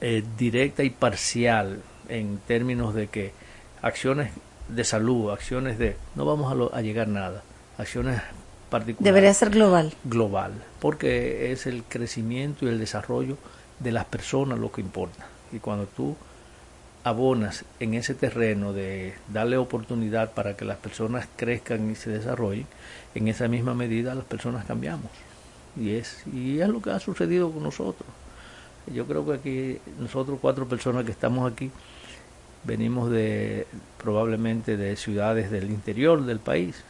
eh, 0.00 0.24
directa 0.38 0.82
y 0.82 0.90
parcial 0.90 1.80
en 2.08 2.38
términos 2.46 2.94
de 2.94 3.08
que 3.08 3.32
acciones 3.82 4.30
de 4.68 4.84
salud, 4.84 5.30
acciones 5.30 5.78
de... 5.78 5.96
No 6.14 6.24
vamos 6.24 6.50
a, 6.50 6.54
lo- 6.54 6.74
a 6.74 6.80
llegar 6.80 7.06
a 7.08 7.10
nada, 7.10 7.42
acciones 7.78 8.20
particulares 8.70 9.04
Debería 9.04 9.34
ser 9.34 9.50
global. 9.50 9.92
global, 10.04 10.52
porque 10.80 11.52
es 11.52 11.66
el 11.66 11.84
crecimiento 11.84 12.64
y 12.64 12.68
el 12.68 12.78
desarrollo 12.80 13.36
de 13.78 13.92
las 13.92 14.06
personas 14.06 14.58
lo 14.58 14.72
que 14.72 14.80
importa. 14.80 15.26
Y 15.52 15.58
cuando 15.58 15.86
tú 15.86 16.16
abonas 17.06 17.64
en 17.78 17.94
ese 17.94 18.14
terreno 18.14 18.72
de 18.72 19.14
darle 19.32 19.56
oportunidad 19.58 20.32
para 20.32 20.56
que 20.56 20.64
las 20.64 20.76
personas 20.76 21.28
crezcan 21.36 21.88
y 21.88 21.94
se 21.94 22.10
desarrollen, 22.10 22.66
en 23.14 23.28
esa 23.28 23.46
misma 23.46 23.76
medida 23.76 24.12
las 24.16 24.24
personas 24.24 24.64
cambiamos. 24.64 25.12
Y 25.76 25.94
es, 25.94 26.24
y 26.26 26.58
es 26.58 26.68
lo 26.68 26.82
que 26.82 26.90
ha 26.90 26.98
sucedido 26.98 27.52
con 27.52 27.62
nosotros. 27.62 28.08
Yo 28.92 29.06
creo 29.06 29.24
que 29.24 29.32
aquí, 29.34 29.78
nosotros 30.00 30.40
cuatro 30.42 30.66
personas 30.66 31.04
que 31.04 31.12
estamos 31.12 31.50
aquí, 31.50 31.70
venimos 32.64 33.08
de 33.08 33.68
probablemente 34.02 34.76
de 34.76 34.96
ciudades 34.96 35.48
del 35.52 35.70
interior 35.70 36.26
del 36.26 36.40
país. 36.40 36.82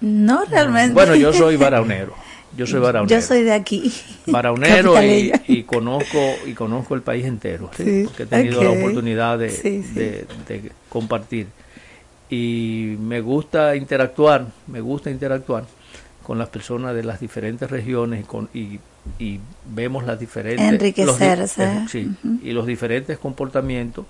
No 0.00 0.44
realmente. 0.44 0.94
Bueno, 0.94 1.14
yo 1.14 1.32
soy 1.32 1.56
baraunero. 1.56 2.14
Yo 2.56 2.66
soy 2.66 2.80
baraunero. 2.80 3.14
Yo 3.20 3.26
soy 3.26 3.42
de 3.42 3.52
aquí. 3.52 3.92
Baraunero 4.26 5.00
y, 5.04 5.32
y 5.46 5.62
conozco 5.64 6.18
y 6.46 6.54
conozco 6.54 6.94
el 6.94 7.02
país 7.02 7.24
entero, 7.26 7.70
¿sí? 7.76 7.84
Sí, 7.84 8.02
porque 8.04 8.22
he 8.22 8.26
tenido 8.26 8.62
la 8.64 8.70
oportunidad 8.70 9.38
de, 9.38 9.50
Sí, 9.50 9.82
sí. 9.82 9.94
de- 9.94 10.26
de 10.48 10.72
compartir. 10.88 11.46
Y 12.30 12.96
me 13.00 13.20
gusta 13.20 13.74
interactuar, 13.76 14.46
me 14.66 14.80
gusta 14.80 15.10
interactuar 15.10 15.64
con 16.22 16.38
las 16.38 16.48
personas 16.48 16.94
de 16.94 17.02
las 17.04 17.20
diferentes 17.20 17.70
regiones 17.70 18.20
y, 18.20 18.24
con, 18.24 18.48
y, 18.52 18.78
y 19.18 19.40
vemos 19.74 20.04
las 20.04 20.18
diferentes... 20.20 20.64
los 20.64 20.72
Enriquecerse. 20.74 21.86
eh, 21.94 22.08
y 22.42 22.52
los 22.52 22.66
diferentes 22.66 23.18
comportamientos 23.18 24.04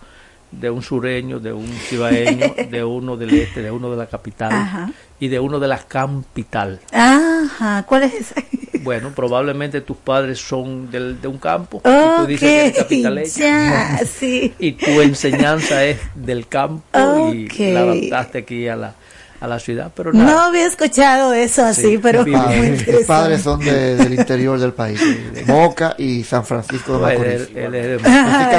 de 0.51 0.71
un 0.71 0.83
sureño, 0.83 1.39
de 1.41 1.53
un 1.53 1.67
cibaeño, 1.67 2.55
de 2.71 2.85
uno 2.85 3.17
del 3.17 3.35
este, 3.35 3.63
de 3.63 3.71
uno 3.71 3.91
de 3.91 3.97
la 3.97 4.07
capital 4.07 4.53
Ajá. 4.53 4.91
y 5.21 5.29
de 5.29 5.39
uno 5.41 5.59
de 5.59 5.69
la 5.69 5.79
capital. 5.79 6.81
Ajá, 6.93 7.85
¿cuál 7.87 8.05
es 8.05 8.15
ese? 8.15 8.45
Bueno, 8.81 9.11
probablemente 9.15 9.81
tus 9.81 9.97
padres 9.97 10.39
son 10.39 10.91
del, 10.91 11.21
de 11.21 11.27
un 11.29 11.37
campo 11.39 11.83
y 11.85 12.21
tú 12.21 12.27
dices 12.27 12.41
que 12.41 12.61
eres 12.61 12.79
capitaleña. 12.79 13.29
ya, 13.37 13.99
sí. 14.07 14.55
Y 14.59 14.73
tu 14.73 15.01
enseñanza 15.03 15.85
es 15.85 15.99
del 16.15 16.47
campo 16.47 17.35
y 17.35 17.49
la 17.73 17.81
adaptaste 17.81 18.39
aquí 18.39 18.69
a 18.69 18.77
la, 18.77 18.95
a 19.41 19.47
la 19.47 19.59
ciudad, 19.61 19.93
pero 19.95 20.13
No 20.13 20.39
había 20.41 20.67
escuchado 20.67 21.33
eso 21.33 21.65
así, 21.65 21.83
Sí, 21.83 21.99
pero 21.99 22.25
mis 22.25 23.07
padres 23.07 23.43
son 23.43 23.61
de- 23.61 23.95
del 23.97 24.15
interior 24.15 24.59
del 24.59 24.73
país, 24.73 25.01
de 25.33 25.45
Moca 25.45 25.95
y 25.97 26.25
San 26.25 26.45
Francisco 26.45 26.95
de 26.99 26.99
Macorís. 27.01 27.49
él- 27.55 27.75
es 27.75 28.03
de- 28.03 28.09
Ah, 28.09 28.51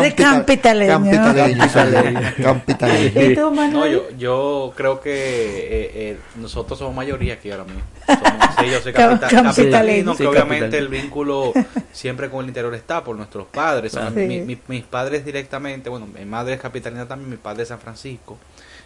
campitaleño. 2.41 3.21
¿Y 3.32 3.36
tú, 3.36 3.41
No, 3.41 3.51
Manuel? 3.51 3.91
yo, 3.91 4.03
yo 4.17 4.73
creo 4.75 4.99
que 5.01 5.11
eh, 5.13 5.91
eh, 5.93 6.17
nosotros 6.38 6.77
somos 6.80 6.95
mayoría 6.95 7.34
aquí 7.36 7.51
ahora 7.51 7.65
mismo. 7.65 7.82
Somos- 8.07 8.55
sí, 8.59 8.65
yo 8.71 8.80
soy 8.82 8.93
Cam- 8.93 9.19
capita- 9.19 9.43
capitalino. 9.43 10.13
Sí, 10.13 10.23
que 10.23 10.27
obviamente 10.27 10.77
el 10.77 10.88
vínculo 10.88 11.53
siempre 11.91 12.30
con 12.30 12.41
el 12.43 12.47
interior 12.49 12.73
está 12.75 13.03
por 13.03 13.15
nuestros 13.15 13.47
padres. 13.47 13.91
Claro. 13.91 14.11
Mi- 14.11 14.39
Sí. 14.39 14.45
mi- 14.45 14.59
mis 14.67 14.84
padres 14.84 15.25
directamente, 15.25 15.89
bueno, 15.89 16.07
mi 16.07 16.25
madre 16.25 16.53
es 16.55 16.61
capitalina 16.61 17.07
también, 17.07 17.30
mi 17.30 17.38
padre 17.38 17.63
es 17.63 17.69
de 17.69 17.73
San 17.73 17.80
Francisco. 17.80 18.38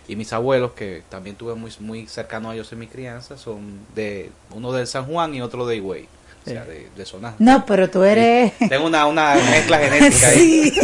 Y 0.07 0.15
mis 0.15 0.33
abuelos, 0.33 0.71
que 0.73 1.03
también 1.09 1.35
tuve 1.35 1.55
muy, 1.55 1.71
muy 1.79 2.07
cercano 2.07 2.49
a 2.49 2.53
ellos 2.55 2.71
en 2.73 2.79
mi 2.79 2.87
crianza, 2.87 3.37
son 3.37 3.79
de 3.95 4.29
uno 4.53 4.71
del 4.73 4.87
San 4.87 5.05
Juan 5.05 5.33
y 5.33 5.41
otro 5.41 5.65
de 5.65 5.77
Higüey. 5.77 6.07
O 6.45 6.49
sea, 6.49 6.65
de, 6.65 6.89
de 6.97 7.05
zonas. 7.05 7.35
No, 7.39 7.65
pero 7.65 7.89
tú 7.89 8.03
eres... 8.03 8.51
Tengo 8.67 8.85
una, 8.85 9.05
una 9.07 9.33
mezcla 9.49 9.77
genética 9.79 10.27
ahí. 10.27 10.71
Sí. 10.71 10.79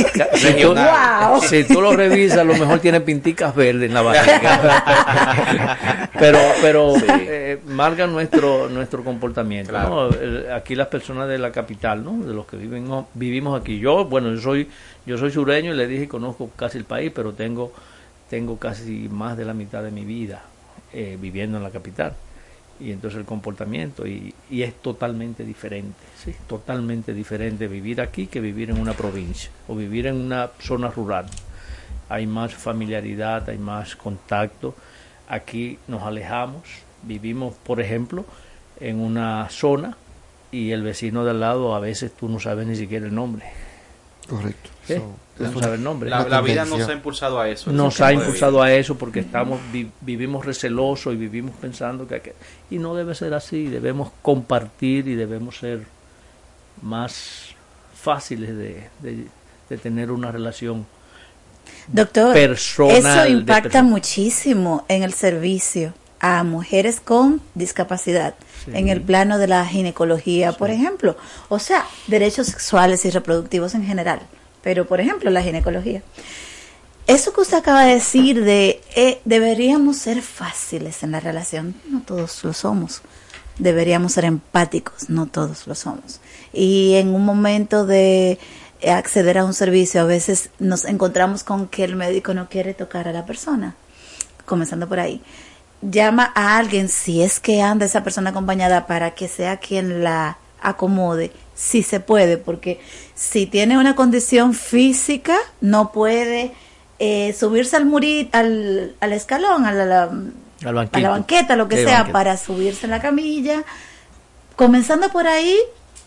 Regional. 0.46 0.90
Wow. 1.32 1.42
si 1.42 1.66
tú 1.66 1.82
lo 1.82 1.92
revisas, 1.92 2.38
a 2.40 2.44
lo 2.46 2.56
mejor 2.56 2.80
tiene 2.80 3.02
pinticas 3.02 3.54
verdes 3.54 3.90
en 3.90 3.94
la 3.94 4.02
barriga. 4.02 6.08
pero 6.18 6.40
pero 6.62 6.96
Sí. 6.98 7.06
eh, 7.10 7.60
marca 7.68 8.08
nuestro 8.08 8.70
nuestro 8.70 9.04
comportamiento. 9.04 9.72
Claro. 9.72 10.10
¿no? 10.12 10.18
El- 10.18 10.52
Aquí 10.54 10.76
las 10.76 10.88
personas 10.88 11.28
de 11.28 11.38
la 11.38 11.52
capital, 11.52 12.04
¿no? 12.04 12.26
de 12.26 12.34
los 12.34 12.46
que 12.48 12.58
viven, 12.58 12.90
vivimos 13.14 13.60
aquí. 13.60 13.80
Yo, 13.80 14.06
bueno, 14.06 14.34
yo 14.34 14.42
soy 14.42 14.68
yo 15.06 15.18
soy 15.18 15.32
sureño 15.32 15.74
y 15.74 15.78
le 15.78 15.88
dije 15.88 16.04
que 16.04 16.10
conozco 16.10 16.50
casi 16.56 16.78
el 16.78 16.86
país, 16.86 17.12
pero 17.14 17.34
tengo 17.34 17.72
tengo 18.30 18.58
casi 18.58 19.10
más 19.10 19.38
de 19.38 19.46
la 19.46 19.54
mitad 19.54 19.84
de 19.84 19.92
mi 19.92 20.06
vida 20.06 20.44
eh, 20.94 21.18
viviendo 21.20 21.58
en 21.58 21.64
la 21.64 21.72
capital. 21.72 22.14
Y 22.80 22.92
entonces 22.92 23.20
el 23.20 23.26
comportamiento, 23.26 24.08
y, 24.08 24.34
y 24.50 24.64
es 24.64 24.74
totalmente 24.76 25.44
diferente, 25.44 26.00
¿sí? 26.24 26.34
totalmente 26.48 27.14
diferente 27.14 27.68
vivir 27.68 28.00
aquí 28.00 28.28
que 28.28 28.40
vivir 28.40 28.70
en 28.70 28.80
una 28.80 28.94
provincia 28.94 29.52
o 29.68 29.76
vivir 29.76 30.08
en 30.08 30.16
una 30.16 30.50
zona 30.60 30.90
rural. 30.90 31.26
Hay 32.08 32.26
más 32.26 32.54
familiaridad, 32.54 33.50
hay 33.50 33.58
más 33.58 33.98
contacto. 33.98 34.76
Aquí 35.28 35.78
nos 35.88 36.04
alejamos, 36.04 36.64
vivimos, 37.04 37.54
por 37.56 37.82
ejemplo, 37.82 38.26
en 38.80 39.02
una 39.02 39.50
zona 39.50 39.98
y 40.52 40.72
el 40.72 40.82
vecino 40.82 41.26
de 41.26 41.32
al 41.32 41.42
lado 41.42 41.76
a 41.76 41.80
veces 41.80 42.14
tú 42.14 42.30
no 42.30 42.40
sabes 42.40 42.66
ni 42.66 42.78
siquiera 42.78 43.06
el 43.06 43.14
nombre. 43.14 43.46
Correcto. 44.28 44.70
¿sí? 44.88 44.96
So, 44.96 45.16
Tú 45.29 45.29
es 45.29 45.29
no 45.40 45.60
sabes 45.60 45.78
el 45.78 45.84
nombre. 45.84 46.10
La, 46.10 46.28
la 46.28 46.42
vida 46.42 46.66
nos 46.66 46.88
ha 46.88 46.94
impulsado 46.94 47.40
a 47.40 47.48
eso. 47.50 47.72
nos 47.72 48.00
ha 48.02 48.12
impulsado 48.14 48.62
a 48.62 48.72
eso 48.74 48.96
porque 48.98 49.20
estamos 49.22 49.60
vi- 49.72 49.90
vivimos 50.02 50.46
recelosos 50.46 51.14
y 51.14 51.18
vivimos 51.18 51.56
pensando 51.60 52.08
que, 52.08 52.22
que- 52.22 52.36
y 52.70 52.78
no 52.78 52.96
debe 52.96 53.16
ser 53.16 53.34
así 53.34 53.68
debemos 53.68 54.12
compartir 54.22 55.08
y 55.08 55.16
debemos 55.16 55.58
ser 55.58 55.86
más 56.82 57.56
fáciles 58.02 58.50
de, 58.58 58.90
de- 59.02 59.28
de 59.70 59.78
tener 59.78 60.12
una 60.12 60.32
relación 60.32 60.86
Doctor, 61.88 62.34
personal 62.34 63.28
eso 63.28 63.38
impacta 63.38 63.62
persona. 63.64 63.84
muchísimo 63.84 64.86
en 64.88 65.04
el 65.04 65.14
servicio 65.14 65.94
a 66.20 66.44
mujeres 66.44 67.00
con 67.00 67.42
discapacidad, 67.56 68.36
Sí. 68.66 68.72
en 68.74 68.90
el 68.90 69.02
plano 69.02 69.38
de 69.38 69.48
la 69.48 69.66
ginecología, 69.66 70.52
por 70.52 70.70
ejemplo. 70.70 71.16
O 71.48 71.60
sea, 71.60 71.86
derechos 72.08 72.48
sexuales 72.48 73.06
y 73.06 73.10
reproductivos 73.10 73.74
en 73.74 73.86
general, 73.86 74.20
pero 74.62 74.88
por 74.88 75.00
ejemplo 75.02 75.30
la 75.30 75.42
ginecología. 75.42 76.02
Eso 77.08 77.34
que 77.34 77.42
usted 77.42 77.58
acaba 77.58 77.86
de 77.86 77.96
decir 77.96 78.44
de 78.44 78.82
eh, 78.96 79.20
deberíamos 79.26 79.98
ser 79.98 80.22
fáciles 80.22 81.02
en 81.02 81.12
la 81.12 81.20
relación, 81.20 81.74
no 81.90 82.02
todos 82.02 82.44
lo 82.44 82.54
somos. 82.54 83.02
Deberíamos 83.58 84.14
ser 84.14 84.26
empáticos, 84.26 85.10
no 85.10 85.26
todos 85.26 85.66
lo 85.66 85.74
somos. 85.74 86.22
Y 86.54 86.96
en 86.96 87.16
un 87.16 87.26
momento 87.26 87.86
de 87.86 88.38
eh, 88.82 88.92
acceder 88.92 89.40
a 89.40 89.46
un 89.46 89.54
servicio, 89.54 90.02
a 90.02 90.06
veces 90.06 90.52
nos 90.60 90.86
encontramos 90.86 91.44
con 91.44 91.68
que 91.68 91.84
el 91.84 91.96
médico 91.96 92.34
no 92.34 92.48
quiere 92.48 92.74
tocar 92.74 93.08
a 93.08 93.12
la 93.12 93.26
persona, 93.26 93.76
comenzando 94.46 94.88
por 94.88 95.00
ahí. 95.00 95.22
Llama 95.82 96.32
a 96.36 96.58
alguien, 96.58 96.90
si 96.90 97.24
es 97.24 97.40
que 97.40 97.62
anda 97.62 97.88
esa 97.88 98.04
persona 98.04 98.30
acompañada, 98.30 98.86
para 98.86 99.16
que 99.16 99.28
sea 99.28 99.58
quien 99.58 100.04
la 100.04 100.38
acomode, 100.62 101.32
si 101.62 101.84
se 101.84 102.00
puede, 102.00 102.38
porque 102.38 102.80
si 103.16 103.46
tiene 103.46 103.78
una 103.78 103.94
condición 103.94 104.54
física, 104.54 105.36
no 105.60 105.92
puede 105.92 106.54
eh, 107.00 107.34
subirse 107.38 107.76
al 107.76 107.86
muri, 107.86 108.30
al, 108.32 108.96
al 109.02 109.12
escalón, 109.14 109.66
a 109.66 109.74
la, 109.74 109.86
la- 109.86 110.04
al 110.04 110.34
a 110.68 110.72
banquito. 110.72 111.00
la 111.02 111.10
banqueta, 111.10 111.56
lo 111.58 111.68
que 111.68 111.78
Sí, 111.78 111.84
sea, 111.84 111.98
banqueta. 112.00 112.14
para 112.14 112.38
subirse 112.38 112.86
en 112.86 112.92
la 112.92 113.02
camilla, 113.02 113.64
comenzando 114.56 115.10
por 115.10 115.28
ahí, 115.28 115.56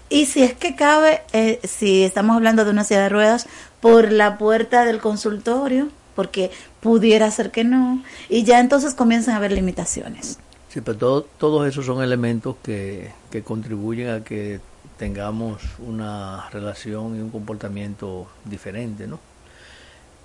y 0.08 0.26
si 0.26 0.42
es 0.42 0.54
que 0.54 0.74
cabe, 0.76 1.22
eh, 1.32 1.60
si 1.64 2.02
estamos 2.02 2.36
hablando 2.36 2.64
de 2.64 2.70
una 2.70 2.84
silla 2.84 3.02
de 3.02 3.08
ruedas, 3.08 3.46
por 3.80 4.10
la 4.12 4.38
puerta 4.38 4.84
del 4.84 5.00
consultorio, 5.00 5.88
porque 6.14 6.50
pudiera 6.80 7.30
ser 7.30 7.50
que 7.50 7.64
no, 7.64 8.02
y 8.28 8.44
ya 8.44 8.60
entonces 8.60 8.94
comienzan 8.94 9.34
a 9.34 9.36
haber 9.38 9.52
limitaciones. 9.52 10.38
Sí, 10.68 10.80
pero 10.80 10.96
todo- 10.98 11.22
todos 11.38 11.66
esos 11.68 11.84
son 11.84 12.02
elementos 12.02 12.56
que, 12.62 13.10
que 13.30 13.42
contribuyen 13.42 14.08
a 14.10 14.24
que 14.24 14.60
tengamos 14.98 15.62
una 15.78 16.48
relación 16.50 17.16
y 17.16 17.20
un 17.20 17.30
comportamiento 17.30 18.28
diferente, 18.44 19.06
¿no? 19.06 19.18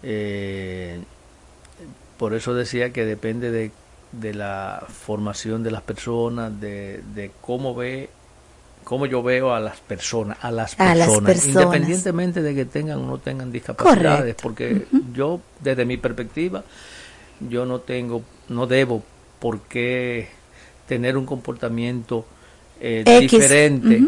Eh, 0.04 1.00
por 2.18 2.34
eso 2.34 2.54
decía 2.54 2.92
que 2.92 3.06
depende 3.06 3.52
de, 3.52 3.72
de 4.12 4.34
la 4.34 4.84
formación 4.88 5.64
de 5.64 5.72
las 5.72 5.82
personas, 5.82 6.60
de, 6.60 7.02
de 7.14 7.32
cómo 7.42 7.76
ve, 7.76 8.10
cómo 8.84 9.06
yo 9.06 9.22
veo 9.22 9.54
a 9.54 9.60
las 9.60 9.80
personas, 9.80 10.38
a 10.42 10.52
las 10.52 10.80
A 10.80 10.96
las 10.96 11.08
personas, 11.10 11.46
independientemente 11.46 12.42
de 12.42 12.56
que 12.56 12.66
tengan 12.66 13.00
o 13.00 13.06
no 13.06 13.18
tengan 13.20 13.52
discapacidades, 13.52 14.36
Correcto. 14.36 14.44
porque 14.44 14.86
yo, 15.14 15.42
desde 15.62 15.86
mi 15.86 15.98
perspectiva, 15.98 16.64
yo 17.40 17.66
no 17.66 17.80
tengo, 17.82 18.24
no 18.50 18.66
debo 18.66 19.04
por 19.40 19.62
qué 19.62 20.30
tener 20.88 21.18
un 21.18 21.26
comportamiento 21.26 22.26
eh, 22.80 23.04
diferente. 23.20 24.02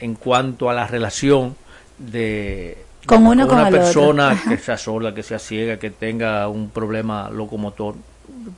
En 0.00 0.14
cuanto 0.14 0.68
a 0.70 0.74
la 0.74 0.86
relación 0.86 1.56
de 1.98 2.76
Con 3.06 3.26
uno 3.26 3.46
con 3.46 3.58
una 3.58 3.70
persona 3.70 4.40
que 4.48 4.58
sea 4.58 4.76
sola, 4.76 5.14
que 5.14 5.22
sea 5.22 5.38
ciega, 5.38 5.78
que 5.78 5.90
tenga 5.90 6.48
un 6.48 6.70
problema 6.70 7.30
locomotor, 7.30 7.94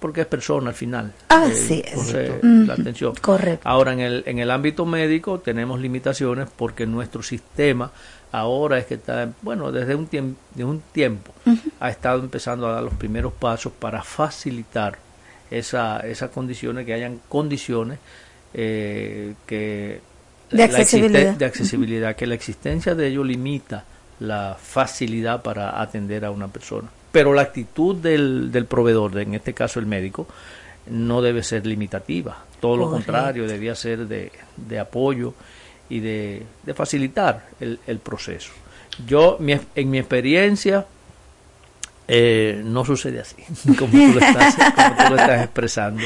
porque 0.01 0.23
es 0.23 0.27
persona 0.27 0.71
al 0.71 0.75
final. 0.75 1.13
Así 1.29 1.83
Eh, 1.87 2.41
es. 2.43 2.67
la 2.67 2.75
atención. 2.75 3.15
Correcto. 3.21 3.69
Ahora, 3.69 3.93
en 3.93 4.01
el, 4.01 4.23
en 4.27 4.39
el 4.39 4.51
ámbito 4.51 4.85
médico 4.87 5.39
tenemos 5.39 5.81
limitaciones 5.81 6.49
porque 6.57 6.87
nuestro 6.87 7.23
sistema 7.23 7.91
ahora 8.33 8.79
es 8.79 8.87
que 8.87 8.95
está, 8.95 9.29
bueno, 9.43 9.71
desde 9.73 9.95
un, 9.95 10.09
tiemp- 10.09 10.35
de 10.55 10.65
un 10.65 10.83
tiempo 10.93 11.33
ha 11.81 11.89
estado 11.91 12.21
empezando 12.21 12.67
a 12.67 12.73
dar 12.73 12.83
los 12.83 12.95
primeros 12.95 13.33
pasos 13.33 13.73
para 13.79 14.03
facilitar 14.03 14.99
esa, 15.51 16.01
esas 16.01 16.31
condiciones, 16.31 16.85
que 16.85 16.93
hayan 16.93 17.21
condiciones 17.29 17.99
eh, 18.53 19.35
que 19.47 20.01
De 20.51 20.63
accesibilidad. 20.65 21.35
de 21.35 21.45
accesibilidad, 21.45 22.17
que 22.17 22.27
la 22.27 22.35
existencia 22.35 22.95
de 22.95 23.09
ello 23.09 23.23
limita 23.25 23.85
la 24.21 24.57
facilidad 24.61 25.43
para 25.43 25.81
atender 25.81 26.25
a 26.25 26.31
una 26.31 26.49
persona. 26.49 26.89
Pero 27.13 27.33
la 27.35 27.43
actitud 27.43 27.97
del, 27.97 28.51
del 28.53 28.67
proveedor, 28.67 29.17
en 29.19 29.35
este 29.35 29.55
caso 29.55 29.79
el 29.81 29.87
médico, 29.87 30.27
no 30.91 31.21
debe 31.23 31.43
ser 31.43 31.67
limitativa. 31.67 32.45
Todo 32.61 32.77
lo 32.77 32.91
contrario, 32.91 33.47
debía 33.47 33.75
ser 33.75 34.07
de, 34.09 34.33
de 34.57 34.79
apoyo 34.79 35.35
y 35.89 36.01
de, 36.01 36.43
de 36.65 36.75
facilitar 36.75 37.47
el, 37.61 37.79
el 37.87 37.99
proceso. 37.99 38.51
Yo, 39.07 39.37
mi- 39.41 39.59
en 39.75 39.91
mi 39.91 39.99
experiencia, 39.99 40.85
eh, 42.09 42.61
no 42.65 42.85
sucede 42.85 43.21
así, 43.21 43.37
como 43.79 43.93
tú, 43.93 44.13
lo 44.15 44.21
estás, 44.21 44.55
como 44.57 44.97
tú 44.97 45.15
lo 45.15 45.17
estás 45.21 45.45
expresando, 45.45 46.03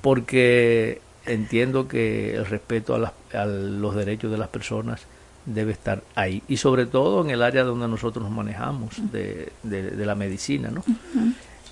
porque 0.00 1.00
entiendo 1.26 1.88
que 1.88 2.34
el 2.34 2.46
respeto 2.46 2.94
a, 2.94 2.98
las- 2.98 3.12
a 3.34 3.44
los 3.46 3.94
derechos 3.94 4.30
de 4.30 4.38
las 4.38 4.48
personas 4.48 5.00
debe 5.44 5.72
estar 5.72 6.02
ahí, 6.16 6.42
y 6.48 6.56
sobre 6.56 6.86
todo 6.86 7.22
en 7.24 7.30
el 7.30 7.42
área 7.42 7.62
donde 7.62 7.86
nosotros 7.88 8.24
nos 8.24 8.32
manejamos, 8.32 8.94
de, 9.12 9.52
de- 9.62 9.90
de 9.92 10.06
la 10.06 10.14
medicina, 10.14 10.70
¿no? 10.70 10.82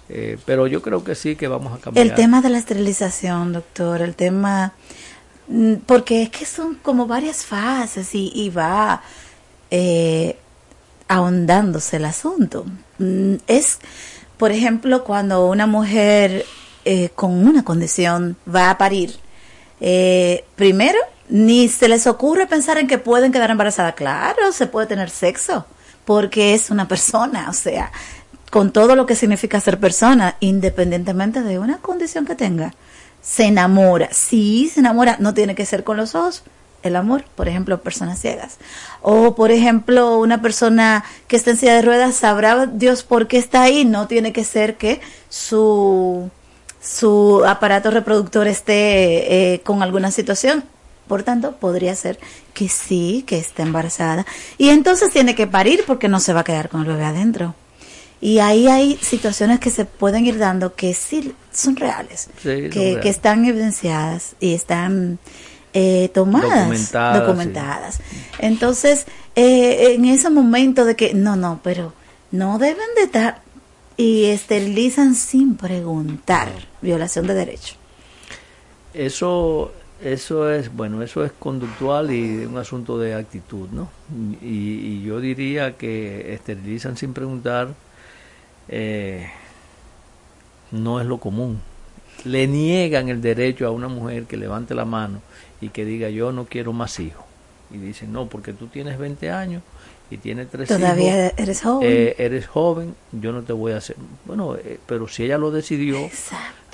Eh, 0.08 0.38
pero 0.44 0.66
yo 0.66 0.80
creo 0.82 1.02
que 1.02 1.14
sí 1.14 1.34
que 1.34 1.48
vamos 1.48 1.72
a 1.72 1.80
cambiar. 1.80 2.06
El 2.06 2.14
tema 2.14 2.40
de 2.42 2.50
la 2.50 2.58
esterilización, 2.58 3.52
doctor, 3.52 4.02
el 4.02 4.14
tema, 4.14 4.74
mm, 5.48 5.74
porque 5.86 6.22
es 6.22 6.30
que 6.30 6.44
son 6.46 6.74
como 6.76 7.06
varias 7.06 7.44
fases 7.44 8.14
y, 8.14 8.30
y 8.34 8.50
va 8.50 9.02
eh, 9.70 10.36
ahondándose 11.08 11.96
el 11.96 12.04
asunto. 12.04 12.64
Mm, 12.98 13.34
Es, 13.46 13.78
por 14.36 14.52
ejemplo, 14.52 15.04
cuando 15.04 15.46
una 15.46 15.66
mujer 15.66 16.44
eh, 16.84 17.08
con 17.14 17.32
una 17.46 17.64
condición 17.64 18.36
va 18.52 18.70
a 18.70 18.78
parir, 18.78 19.16
eh, 19.86 20.46
primero, 20.56 20.98
ni 21.28 21.68
se 21.68 21.88
les 21.88 22.06
ocurre 22.06 22.46
pensar 22.46 22.78
en 22.78 22.86
que 22.86 22.96
pueden 22.96 23.32
quedar 23.32 23.50
embarazadas. 23.50 23.92
Claro, 23.92 24.50
se 24.50 24.66
puede 24.66 24.86
tener 24.86 25.10
sexo, 25.10 25.66
porque 26.06 26.54
es 26.54 26.70
una 26.70 26.88
persona, 26.88 27.50
o 27.50 27.52
sea, 27.52 27.92
con 28.50 28.72
todo 28.72 28.96
lo 28.96 29.04
que 29.04 29.14
significa 29.14 29.60
ser 29.60 29.78
persona, 29.78 30.36
independientemente 30.40 31.42
de 31.42 31.58
una 31.58 31.76
condición 31.82 32.24
que 32.24 32.34
tenga. 32.34 32.72
se 33.20 33.44
enamora. 33.44 34.08
Sí, 34.10 34.70
se 34.72 34.80
enamora, 34.80 35.16
no 35.20 35.34
tiene 35.34 35.54
que 35.54 35.66
ser 35.66 35.84
con 35.84 35.98
los 35.98 36.14
ojos. 36.14 36.44
El 36.82 36.96
amor, 36.96 37.24
por 37.34 37.48
ejemplo, 37.48 37.82
personas 37.82 38.18
ciegas. 38.18 38.56
O, 39.02 39.34
por 39.34 39.50
ejemplo, 39.50 40.16
una 40.18 40.40
persona 40.40 41.04
que 41.28 41.36
está 41.36 41.50
en 41.50 41.58
silla 41.58 41.74
de 41.74 41.82
ruedas, 41.82 42.14
sabrá 42.14 42.64
Dios 42.66 43.02
por 43.02 43.26
qué 43.26 43.36
está 43.36 43.62
ahí. 43.64 43.84
No 43.84 44.06
tiene 44.06 44.32
que 44.32 44.44
ser 44.44 44.76
que 44.76 45.02
su, 45.28 46.30
su 46.84 47.42
aparato 47.46 47.90
reproductor 47.90 48.46
esté 48.46 49.54
eh, 49.54 49.60
con 49.62 49.82
alguna 49.82 50.10
situación. 50.10 50.64
Por 51.08 51.22
tanto, 51.22 51.56
podría 51.56 51.94
ser 51.96 52.18
que 52.52 52.68
sí, 52.68 53.24
que 53.26 53.38
está 53.38 53.62
embarazada. 53.62 54.26
Y 54.58 54.70
entonces 54.70 55.10
tiene 55.10 55.34
que 55.34 55.46
parir 55.46 55.84
porque 55.86 56.08
no 56.08 56.20
se 56.20 56.32
va 56.32 56.40
a 56.40 56.44
quedar 56.44 56.68
con 56.68 56.82
el 56.82 56.86
bebé 56.88 57.04
adentro. 57.04 57.54
Y 58.20 58.38
ahí 58.38 58.68
hay 58.68 58.98
situaciones 59.02 59.60
que 59.60 59.70
se 59.70 59.84
pueden 59.84 60.24
ir 60.24 60.38
dando 60.38 60.74
que 60.74 60.94
sí 60.94 61.34
son 61.52 61.76
reales, 61.76 62.28
Sí, 62.42 62.48
son 62.48 62.70
que, 62.70 62.80
reales. 62.80 63.02
que 63.02 63.08
están 63.10 63.44
evidenciadas 63.44 64.34
y 64.40 64.54
están 64.54 65.18
eh, 65.74 66.10
tomadas, 66.14 66.60
Documentadas, 66.60 67.20
documentadas. 67.20 68.00
Entonces, 68.38 69.04
eh, 69.36 69.94
en 69.94 70.06
ese 70.06 70.30
momento 70.30 70.86
de 70.86 70.96
que, 70.96 71.12
no, 71.12 71.36
no, 71.36 71.60
pero 71.62 71.92
no 72.30 72.58
deben 72.58 72.86
de 72.96 73.02
estar 73.02 73.42
y 73.96 74.24
esterilizan 74.26 75.14
sin 75.14 75.56
preguntar, 75.56 76.50
violación 76.82 77.26
de 77.26 77.34
derecho. 77.34 77.74
Eso, 78.92 79.72
eso 80.02 80.50
es, 80.50 80.74
bueno, 80.74 81.02
eso 81.02 81.24
es 81.24 81.32
conductual 81.32 82.10
y 82.12 82.44
un 82.44 82.58
asunto 82.58 82.98
de 82.98 83.14
actitud, 83.14 83.68
¿no? 83.70 83.88
Y, 84.42 85.02
yo 85.02 85.20
diría 85.20 85.76
que 85.76 86.34
esterilizan 86.34 86.96
sin 86.96 87.12
preguntar 87.12 87.74
eh, 88.68 89.28
no 90.70 91.00
es 91.00 91.06
lo 91.06 91.18
común. 91.18 91.60
Le 92.24 92.46
niegan 92.46 93.08
el 93.08 93.20
derecho 93.20 93.66
a 93.66 93.70
una 93.70 93.88
mujer 93.88 94.24
que 94.24 94.36
levante 94.36 94.74
la 94.74 94.84
mano 94.84 95.20
y 95.60 95.68
que 95.68 95.84
diga 95.84 96.08
yo 96.08 96.32
no 96.32 96.46
quiero 96.46 96.72
más 96.72 96.98
hijos. 97.00 97.24
Y 97.70 97.78
dicen, 97.78 98.12
no, 98.12 98.26
porque 98.26 98.52
tú 98.52 98.68
tienes 98.68 98.98
20 98.98 99.30
años 99.30 99.62
y 100.10 100.18
tienes 100.18 100.48
tres 100.50 100.68
Todavía 100.68 101.26
hijos. 101.26 101.38
eres 101.38 101.60
joven. 101.62 101.88
eh, 101.90 102.14
eres 102.18 102.46
joven, 102.46 102.94
yo 103.12 103.32
no 103.32 103.42
te 103.42 103.52
voy 103.52 103.72
a 103.72 103.78
hacer. 103.78 103.96
Bueno, 104.24 104.56
eh, 104.56 104.78
pero 104.86 105.08
si 105.08 105.24
ella 105.24 105.38
lo 105.38 105.50
decidió, 105.50 105.98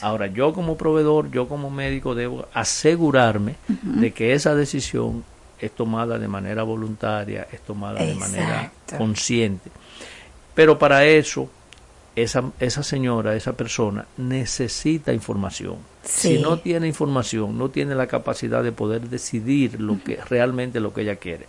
ahora 0.03 0.27
yo 0.27 0.53
como 0.53 0.77
proveedor, 0.77 1.31
yo 1.31 1.49
como 1.49 1.71
médico 1.71 2.15
debo 2.15 2.47
asegurarme 2.53 3.55
de 3.83 4.13
que 4.13 4.33
esa 4.35 4.55
decisión 4.55 5.25
es 5.61 5.71
tomada 5.73 6.19
de 6.19 6.27
manera 6.29 6.63
voluntaria, 6.63 7.47
es 7.53 7.61
tomada 7.61 8.03
de 8.05 8.15
manera 8.15 8.63
Exacto. 8.65 8.97
consciente. 8.99 9.71
Pero 10.55 10.79
para 10.79 11.05
eso, 11.05 11.49
esa, 12.17 12.45
esa 12.59 12.83
señora, 12.83 13.37
esa 13.37 13.53
persona, 13.53 14.07
necesita 14.17 15.13
información. 15.13 15.77
Sí. 16.03 16.37
Si 16.37 16.39
no 16.43 16.59
tiene 16.59 16.87
información, 16.89 17.57
no 17.59 17.69
tiene 17.69 17.95
la 17.95 18.07
capacidad 18.07 18.63
de 18.63 18.73
poder 18.73 19.03
decidir 19.03 19.81
lo 19.81 20.03
que 20.03 20.17
realmente 20.29 20.81
lo 20.81 20.93
que 20.95 21.03
ella 21.03 21.17
quiere. 21.17 21.47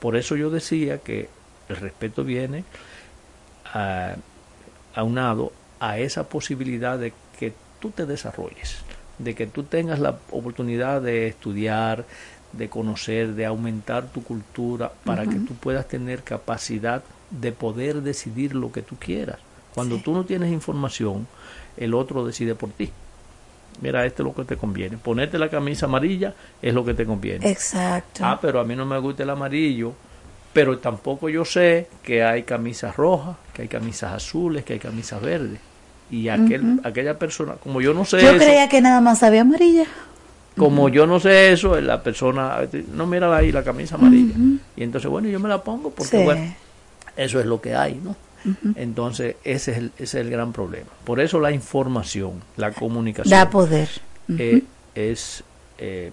Por 0.00 0.16
eso 0.16 0.36
yo 0.36 0.50
decía 0.50 0.98
que 0.98 1.28
el 1.68 1.76
respeto 1.76 2.24
viene 2.24 2.64
a, 3.72 4.16
aunado 4.94 5.52
a 5.80 5.98
esa 5.98 6.28
posibilidad 6.28 6.98
de 6.98 7.12
que 7.38 7.52
tú 7.80 7.90
te 7.90 8.06
desarrolles, 8.06 8.78
de 9.18 9.34
que 9.34 9.46
tú 9.46 9.62
tengas 9.64 9.98
la 9.98 10.18
oportunidad 10.30 11.02
de 11.02 11.26
estudiar, 11.28 12.04
de 12.52 12.68
conocer, 12.68 13.34
de 13.34 13.46
aumentar 13.46 14.06
tu 14.06 14.22
cultura 14.22 14.92
para 15.04 15.24
que 15.26 15.36
tú 15.36 15.54
puedas 15.54 15.88
tener 15.88 16.22
capacidad 16.22 17.02
de 17.30 17.52
poder 17.52 18.02
decidir 18.02 18.54
lo 18.54 18.72
que 18.72 18.82
tú 18.82 18.96
quieras. 18.96 19.38
Cuando 19.74 19.98
tú 19.98 20.14
no 20.14 20.24
tienes 20.24 20.52
información, 20.52 21.26
el 21.76 21.92
otro 21.92 22.24
decide 22.24 22.54
por 22.54 22.70
ti. 22.70 22.90
Mira, 23.80 24.04
esto 24.06 24.22
es 24.22 24.26
lo 24.28 24.34
que 24.34 24.44
te 24.44 24.56
conviene. 24.56 24.96
Ponerte 24.96 25.38
la 25.38 25.48
camisa 25.48 25.86
amarilla 25.86 26.32
es 26.62 26.72
lo 26.74 26.84
que 26.84 26.94
te 26.94 27.04
conviene. 27.04 27.48
Exacto. 27.50 28.20
Ah, 28.24 28.38
pero 28.40 28.60
a 28.60 28.64
mí 28.64 28.74
no 28.76 28.86
me 28.86 28.98
gusta 28.98 29.22
el 29.22 29.30
amarillo. 29.30 29.92
Pero 30.52 30.78
tampoco 30.78 31.28
yo 31.28 31.44
sé 31.44 31.86
que 32.02 32.24
hay 32.24 32.44
camisas 32.44 32.96
rojas, 32.96 33.36
que 33.52 33.62
hay 33.62 33.68
camisas 33.68 34.14
azules, 34.14 34.64
que 34.64 34.72
hay 34.74 34.78
camisas 34.78 35.20
verdes. 35.20 35.60
Y 36.10 36.28
aquel, 36.28 36.80
aquella 36.84 37.18
persona, 37.18 37.54
como 37.54 37.80
yo 37.82 37.92
no 37.92 38.04
sé 38.06 38.22
Yo 38.22 38.30
eso, 38.30 38.38
creía 38.38 38.68
que 38.68 38.80
nada 38.80 39.00
más 39.02 39.22
había 39.22 39.42
amarilla. 39.42 39.84
como 40.56 40.88
yo 40.88 41.06
no 41.06 41.20
sé 41.20 41.52
eso, 41.52 41.78
la 41.80 42.02
persona, 42.02 42.58
no 42.94 43.06
mira 43.06 43.36
ahí 43.36 43.52
la 43.52 43.62
camisa 43.62 43.96
amarilla. 43.96 44.34
Y 44.76 44.82
entonces, 44.82 45.10
bueno, 45.10 45.28
yo 45.28 45.38
me 45.40 45.48
la 45.50 45.62
pongo 45.62 45.90
porque, 45.90 46.16
Sí. 46.18 46.24
bueno, 46.24 46.54
eso 47.16 47.38
es 47.40 47.44
lo 47.46 47.60
que 47.60 47.74
hay, 47.74 48.00
¿no? 48.02 48.16
Entonces, 48.76 49.36
ese 49.44 49.72
es, 49.72 49.78
el, 49.78 49.86
ese 49.96 50.04
es 50.04 50.14
el 50.26 50.30
gran 50.30 50.52
problema. 50.52 50.88
Por 51.04 51.20
eso 51.20 51.40
la 51.40 51.50
información, 51.50 52.42
la 52.56 52.72
comunicación. 52.72 53.30
Da 53.30 53.50
poder. 53.50 53.88
eh, 54.28 54.62
es 54.94 55.42
eh, 55.78 56.12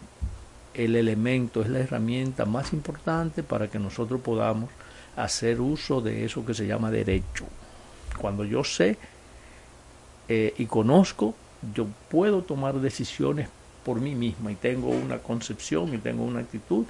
el 0.74 0.96
elemento, 0.96 1.62
es 1.62 1.70
la 1.70 1.80
herramienta 1.80 2.46
más 2.46 2.74
importante 2.74 3.44
para 3.44 3.68
que 3.68 3.80
nosotros 3.80 4.22
podamos 4.22 4.70
hacer 5.16 5.62
uso 5.62 6.02
de 6.02 6.26
eso 6.26 6.46
que 6.46 6.54
se 6.54 6.66
llama 6.66 6.90
derecho. 6.92 7.46
Cuando 8.18 8.44
yo 8.44 8.64
sé 8.64 8.98
eh, 10.28 10.54
y 10.58 10.66
conozco, 10.66 11.36
yo 11.76 11.88
puedo 12.10 12.42
tomar 12.42 12.76
decisiones 12.80 13.48
por 13.86 14.00
mí 14.00 14.16
misma 14.16 14.52
y 14.52 14.56
tengo 14.56 14.90
una 14.90 15.20
concepción 15.20 15.94
y 15.94 15.98
tengo 15.98 16.24
una 16.24 16.40
actitud 16.40 16.86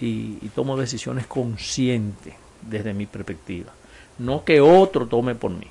y, 0.00 0.38
y 0.40 0.50
tomo 0.54 0.76
decisiones 0.76 1.26
conscientes 1.26 2.34
desde 2.62 2.94
mi 2.94 3.06
perspectiva. 3.06 3.72
No 4.18 4.44
que 4.44 4.60
otro 4.60 5.06
tome 5.06 5.34
por 5.34 5.50
mí. 5.50 5.66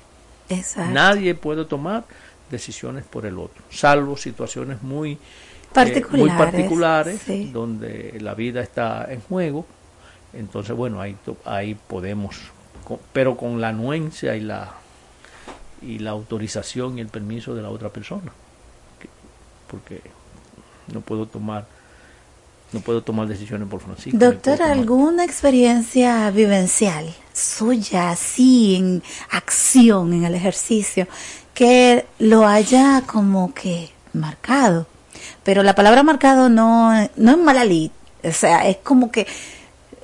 Exacto. 0.48 0.92
Nadie 0.92 1.34
puede 1.34 1.64
tomar 1.64 2.04
decisiones 2.50 3.04
por 3.04 3.26
el 3.26 3.38
otro, 3.38 3.62
salvo 3.70 4.16
situaciones 4.16 4.82
muy 4.82 5.12
eh, 5.12 5.18
Particulares, 5.74 6.18
muy 6.18 6.30
particulares 6.30 7.20
sí. 7.26 7.50
donde 7.52 8.16
la 8.20 8.34
vida 8.34 8.62
está 8.62 9.06
en 9.12 9.20
juego. 9.20 9.66
Entonces, 10.32 10.74
bueno, 10.74 11.00
ahí, 11.00 11.14
ahí 11.44 11.74
podemos, 11.74 12.36
pero 13.12 13.36
con 13.36 13.60
la 13.60 13.68
anuencia 13.68 14.34
y 14.36 14.40
la 14.40 14.72
y 15.80 15.98
la 16.00 16.10
autorización 16.10 16.98
y 16.98 17.00
el 17.02 17.08
permiso 17.08 17.54
de 17.54 17.62
la 17.62 17.68
otra 17.70 17.90
persona, 17.90 18.32
Que- 18.98 19.08
porque 19.70 20.00
no 20.92 21.00
puedo 21.02 21.26
tomar 21.26 21.66
no 22.72 22.80
puedo 22.80 23.02
tomar 23.02 23.26
decisiones 23.26 23.68
por 23.68 23.80
Francisco. 23.80 24.18
Doctor, 24.18 24.62
¿alguna 24.62 25.24
experiencia 25.24 26.30
vivencial 26.30 27.14
suya, 27.32 28.10
así 28.10 28.76
en 28.76 29.02
acción, 29.30 30.12
en 30.12 30.24
el 30.24 30.34
ejercicio, 30.34 31.06
que 31.54 32.06
lo 32.18 32.46
haya 32.46 33.02
como 33.06 33.54
que 33.54 33.90
marcado? 34.12 34.86
Pero 35.42 35.62
la 35.62 35.74
palabra 35.74 36.02
marcado 36.02 36.48
no, 36.48 36.92
no 37.16 37.30
es 37.30 37.38
mala 37.38 37.64
lid, 37.64 37.90
o 38.22 38.32
sea, 38.32 38.68
es 38.68 38.76
como 38.78 39.10
que 39.10 39.26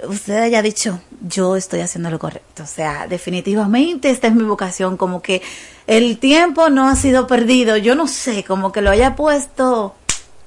usted 0.08 0.42
haya 0.42 0.62
dicho, 0.62 1.00
yo 1.20 1.56
estoy 1.56 1.80
haciendo 1.80 2.10
lo 2.10 2.18
correcto, 2.18 2.62
o 2.62 2.66
sea, 2.66 3.06
definitivamente 3.06 4.10
esta 4.10 4.28
es 4.28 4.34
mi 4.34 4.44
vocación, 4.44 4.96
como 4.96 5.22
que 5.22 5.42
el 5.86 6.18
tiempo 6.18 6.70
no 6.70 6.88
ha 6.88 6.96
sido 6.96 7.26
perdido, 7.26 7.76
yo 7.76 7.94
no 7.94 8.06
sé, 8.06 8.44
como 8.44 8.72
que 8.72 8.80
lo 8.80 8.90
haya 8.90 9.16
puesto, 9.16 9.94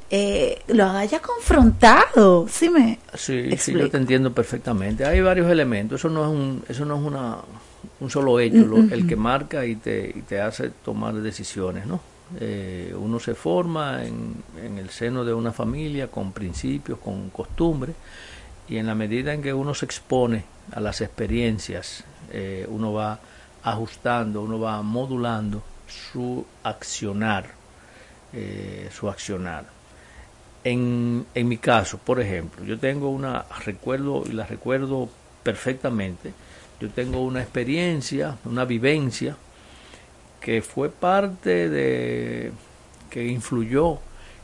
eh, 0.09 0.61
lo 0.67 0.85
haya 0.89 1.19
confrontado, 1.21 2.47
¿sí 2.49 2.69
me 2.69 2.99
Sí, 3.13 3.51
sí, 3.57 3.71
yo 3.73 3.89
te 3.89 3.97
entiendo 3.97 4.31
perfectamente. 4.33 5.05
Hay 5.05 5.21
varios 5.21 5.49
elementos. 5.51 5.99
Eso 6.01 6.09
no 6.09 6.23
es 6.23 6.29
un, 6.29 6.63
eso 6.69 6.85
no 6.85 6.95
es 6.97 7.01
una, 7.03 7.37
un 7.99 8.09
solo 8.09 8.39
hecho, 8.39 8.65
lo- 8.65 8.77
el 8.93 9.05
que 9.07 9.15
marca 9.15 9.65
y 9.65 9.75
te, 9.75 10.13
y 10.15 10.21
te 10.21 10.39
hace 10.41 10.69
tomar 10.83 11.13
decisiones, 11.15 11.85
¿no? 11.85 11.99
Eh, 12.39 12.93
uno 12.97 13.19
se 13.19 13.35
forma 13.35 14.03
en, 14.05 14.35
en 14.61 14.77
el 14.77 14.89
seno 14.89 15.23
de 15.23 15.33
una 15.33 15.53
familia 15.53 16.07
con 16.09 16.31
principios, 16.33 16.99
con 16.99 17.29
costumbres, 17.29 17.95
y 18.67 18.77
en 18.77 18.85
la 18.87 18.95
medida 18.95 19.33
en 19.33 19.41
que 19.41 19.53
uno 19.53 19.73
se 19.73 19.85
expone 19.85 20.43
a 20.73 20.79
las 20.81 20.99
experiencias, 21.01 22.03
eh, 22.31 22.65
uno 22.69 22.91
va 22.91 23.19
ajustando, 23.63 24.41
uno 24.41 24.59
va 24.59 24.81
modulando 24.81 25.63
su 25.87 26.45
accionar, 26.63 27.45
eh, 28.33 28.89
su 28.91 29.09
accionar. 29.09 29.65
En, 30.63 31.25
en 31.33 31.47
mi 31.47 31.57
caso, 31.57 31.97
por 31.97 32.19
ejemplo, 32.19 32.65
yo 32.65 32.77
tengo 32.77 33.09
una, 33.09 33.45
recuerdo 33.65 34.23
y 34.25 34.33
la 34.33 34.45
recuerdo 34.45 35.09
perfectamente, 35.43 36.33
yo 36.81 36.89
tengo 36.89 37.23
una 37.23 37.41
experiencia, 37.41 38.37
una 38.43 38.65
vivencia 38.65 39.37
que 40.41 40.61
fue 40.61 40.89
parte 40.89 41.69
de, 41.69 42.51
que 43.09 43.25
influyó 43.27 43.99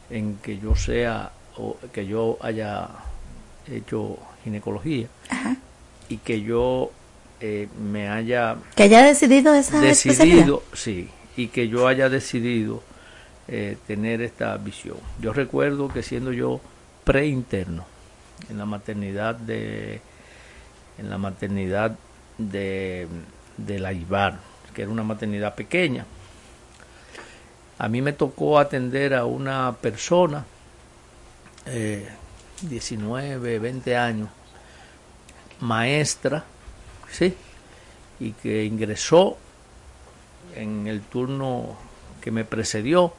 en 0.09 0.37
que 0.37 0.57
yo 0.59 0.75
sea, 0.75 1.31
o 1.57 1.77
que 1.91 2.05
yo 2.05 2.37
haya 2.41 2.89
hecho 3.71 4.17
ginecología 4.43 5.07
y 6.09 6.17
que 6.17 6.41
yo 6.41 6.91
eh, 7.39 7.67
me 7.91 8.09
haya 8.09 8.57
Que 8.75 8.83
haya 8.83 9.03
decidido 9.03 9.53
esa 9.53 9.79
decidido, 9.79 10.63
sí, 10.73 11.09
y 11.37 11.47
que 11.47 11.67
yo 11.67 11.87
haya 11.87 12.09
decidido 12.09 12.83
eh, 13.47 13.77
tener 13.87 14.21
esta 14.21 14.55
visión. 14.57 14.97
Yo 15.19 15.33
recuerdo 15.33 15.87
que 15.89 16.03
siendo 16.03 16.31
yo 16.31 16.61
preinterno 17.03 17.85
en 18.49 18.57
la 18.57 18.65
maternidad 18.65 19.35
de 19.35 20.01
en 20.97 21.09
la 21.09 21.17
maternidad 21.17 21.97
de, 22.37 23.07
de 23.57 23.79
la 23.79 23.93
que 24.73 24.81
era 24.81 24.91
una 24.91 25.03
maternidad 25.03 25.55
pequeña, 25.55 26.05
a 27.77 27.87
mí 27.87 28.01
me 28.01 28.13
tocó 28.13 28.59
atender 28.59 29.13
a 29.13 29.25
una 29.25 29.75
persona, 29.81 30.45
eh, 31.65 32.07
19, 32.61 33.59
20 33.59 33.97
años, 33.97 34.29
maestra, 35.59 36.43
¿sí? 37.11 37.35
Y 38.19 38.31
que 38.31 38.63
ingresó 38.63 39.37
en 40.55 40.87
el 40.87 41.01
turno 41.01 41.75
que 42.21 42.31
me 42.31 42.45
precedió. 42.45 43.13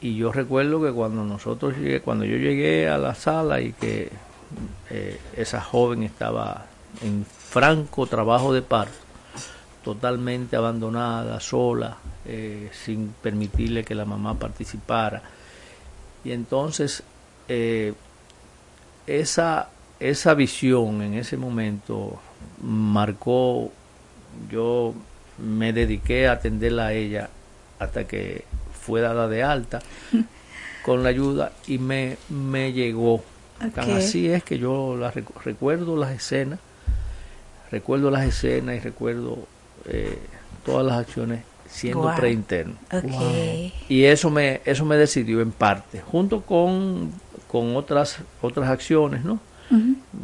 Y 0.00 0.16
yo 0.16 0.32
recuerdo 0.32 0.82
que 0.82 0.92
cuando 0.92 1.24
nosotros 1.24 1.76
llegué, 1.76 2.00
cuando 2.00 2.24
yo 2.24 2.36
llegué 2.36 2.88
a 2.88 2.98
la 2.98 3.14
sala 3.14 3.60
y 3.60 3.72
que 3.72 4.10
eh, 4.90 5.20
esa 5.36 5.60
joven 5.60 6.02
estaba 6.02 6.66
en 7.02 7.24
franco 7.24 8.06
trabajo 8.06 8.52
de 8.52 8.62
parto, 8.62 8.94
totalmente 9.82 10.56
abandonada, 10.56 11.40
sola, 11.40 11.96
eh, 12.26 12.70
sin 12.72 13.14
permitirle 13.22 13.84
que 13.84 13.94
la 13.94 14.04
mamá 14.04 14.38
participara. 14.38 15.22
Y 16.24 16.32
entonces 16.32 17.02
eh, 17.48 17.94
esa, 19.06 19.70
esa 20.00 20.34
visión 20.34 21.02
en 21.02 21.14
ese 21.14 21.36
momento 21.36 22.18
marcó, 22.62 23.70
yo 24.50 24.92
me 25.38 25.72
dediqué 25.72 26.28
a 26.28 26.32
atenderla 26.32 26.86
a 26.86 26.92
ella 26.92 27.30
hasta 27.78 28.06
que 28.06 28.44
fue 28.86 29.00
dada 29.00 29.26
de 29.28 29.42
alta 29.42 29.80
con 30.84 31.02
la 31.02 31.08
ayuda 31.08 31.52
y 31.66 31.78
me, 31.78 32.16
me 32.28 32.72
llegó. 32.72 33.22
Tan 33.74 33.90
así 33.90 34.28
es 34.28 34.44
que 34.44 34.58
yo 34.58 34.96
la 34.96 35.10
recuerdo 35.44 35.96
las 35.96 36.12
escenas, 36.12 36.60
recuerdo 37.70 38.10
las 38.10 38.24
escenas 38.24 38.76
y 38.76 38.80
recuerdo 38.80 39.38
eh, 39.86 40.18
todas 40.64 40.86
las 40.86 40.98
acciones 40.98 41.40
siendo 41.68 42.14
preinterno. 42.14 42.76
Y 43.88 44.04
eso 44.04 44.30
me, 44.30 44.60
eso 44.64 44.84
me 44.84 44.96
decidió 44.96 45.40
en 45.40 45.50
parte, 45.50 46.00
junto 46.00 46.42
con, 46.42 47.10
con 47.48 47.74
otras, 47.76 48.18
otras 48.40 48.68
acciones, 48.68 49.24
¿no? 49.24 49.40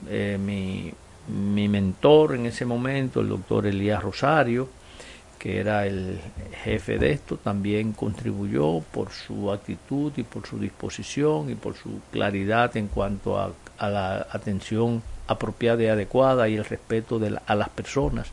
Eh, 0.09 0.39
mi, 0.41 0.93
mi 1.29 1.69
mentor 1.69 2.37
en 2.37 2.47
ese 2.47 2.65
momento, 2.65 3.21
el 3.21 3.29
doctor 3.29 3.67
Elías 3.67 4.03
Rosario, 4.03 4.69
que 5.43 5.59
era 5.59 5.89
el 5.89 6.21
jefe 6.63 6.99
de 6.99 7.11
esto, 7.11 7.37
también 7.37 7.95
contribuyó 7.95 8.79
por 8.79 9.11
su 9.11 9.51
actitud 9.51 10.13
y 10.17 10.23
por 10.23 10.47
su 10.47 10.57
disposición 10.61 11.51
y 11.51 11.57
por 11.57 11.75
su 11.75 12.01
claridad 12.13 12.77
en 12.77 12.87
cuanto 12.87 13.41
a, 13.41 13.51
la 13.81 14.29
atención 14.31 15.03
apropiada 15.27 15.83
y 15.83 15.87
adecuada 15.87 16.49
y 16.49 16.55
el 16.55 16.65
respeto 16.65 17.19
de 17.19 17.37
a 17.45 17.55
las 17.57 17.69
personas. 17.71 18.29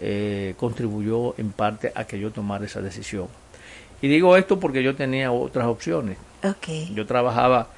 Eh, 0.00 0.54
contribuyó 0.56 1.34
en 1.36 1.50
parte 1.50 1.90
a 1.92 2.04
que 2.04 2.20
yo 2.20 2.30
tomara 2.30 2.64
esa 2.64 2.80
decisión. 2.80 3.26
Y 4.00 4.06
digo 4.06 4.36
esto 4.36 4.60
porque 4.60 4.84
yo 4.84 4.94
tenía 4.94 5.32
otras 5.32 5.66
opciones. 5.66 6.16
Yo 6.94 7.06
trabajaba 7.06 7.70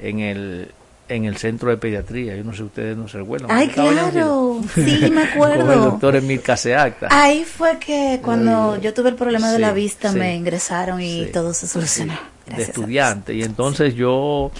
en 0.00 0.18
el 0.18 0.72
en 1.08 1.24
el 1.24 1.36
centro 1.36 1.70
de 1.70 1.76
pediatría. 1.76 2.36
Yo 2.36 2.44
no 2.44 2.54
sé, 2.54 2.62
ustedes 2.62 2.96
no 2.96 3.08
se 3.08 3.18
recuerdan. 3.18 3.50
Ay, 3.50 3.68
claro, 3.68 4.60
sí, 4.74 5.10
me 5.12 5.22
acuerdo. 5.32 5.66
Con 5.66 5.74
el 5.74 5.80
doctor 5.80 6.16
Emil 6.16 6.40
Caseacta. 6.40 7.08
Ahí 7.10 7.44
fue 7.44 7.78
que 7.78 8.20
cuando 8.22 8.80
yo 8.80 8.94
tuve 8.94 9.10
el 9.10 9.14
problema 9.14 9.52
de 9.52 9.58
la 9.58 9.72
vista 9.72 10.12
me 10.12 10.34
ingresaron 10.34 11.00
y 11.00 11.26
todo 11.26 11.52
se 11.52 11.66
solucionó. 11.66 12.14
de 12.46 12.62
estudiante. 12.62 13.34
Y 13.34 13.42
entonces 13.42 13.94
yo 13.94 14.50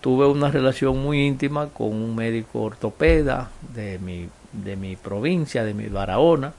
tuve 0.00 0.26
una 0.26 0.50
relación 0.50 0.98
muy 0.98 1.24
íntima 1.24 1.68
con 1.68 1.88
un 1.88 2.14
médico 2.14 2.62
ortopeda 2.62 3.50
de 3.74 3.98
mi, 3.98 4.28
de 4.52 4.76
mi 4.76 4.96
provincia, 4.96 5.64
de 5.64 5.74
mi 5.74 5.86
Barahona, 5.86 6.52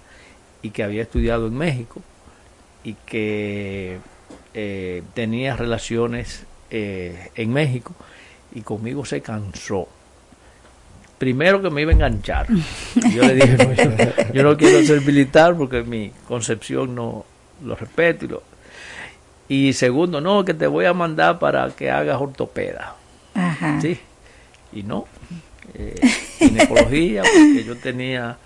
y 0.61 0.71
que 0.71 0.84
había 0.84 1.01
estudiado 1.03 1.47
en 1.47 1.57
México 1.57 2.01
y 2.84 2.95
que 3.05 3.99
eh, 4.53 5.03
tenía 5.13 5.55
relaciones 5.55 6.43
eh, 6.69 7.32
en 7.36 7.51
México 7.51 7.93
y 8.54 8.62
conmigo 8.62 9.06
se 9.06 9.22
cansó. 9.22 9.88
Primero 11.18 11.62
que 11.62 11.70
me 11.70 11.82
iba 11.82 11.91
a 11.91 11.95
enganchar. 11.95 12.48
Yo 13.14 13.24
le 13.24 13.36
dije, 13.36 14.14
yo, 14.34 14.43
no 14.43 14.56
quiero 14.56 14.84
ser 14.84 15.02
militar 15.02 15.56
porque 15.58 15.82
mi 15.82 16.12
concepción 16.28 16.93
no 16.93 17.26
lo 17.64 17.76
respeto. 17.76 18.43
Y, 19.50 19.74
segundo, 19.74 20.22
no, 20.22 20.45
que 20.45 20.54
te 20.54 20.68
voy 20.68 20.86
a 20.86 20.93
mandar 20.93 21.39
para 21.39 21.70
que 21.72 21.89
hagas 21.89 22.22
ortopeda. 22.22 22.95
Ajá. 23.34 23.80
Sí. 23.82 23.98
Y 24.74 24.84
no. 24.84 25.06
Eh, 25.74 25.95
ginecología, 26.38 27.24
porque 27.24 27.64
yo 27.64 27.76
tenía 27.78 28.38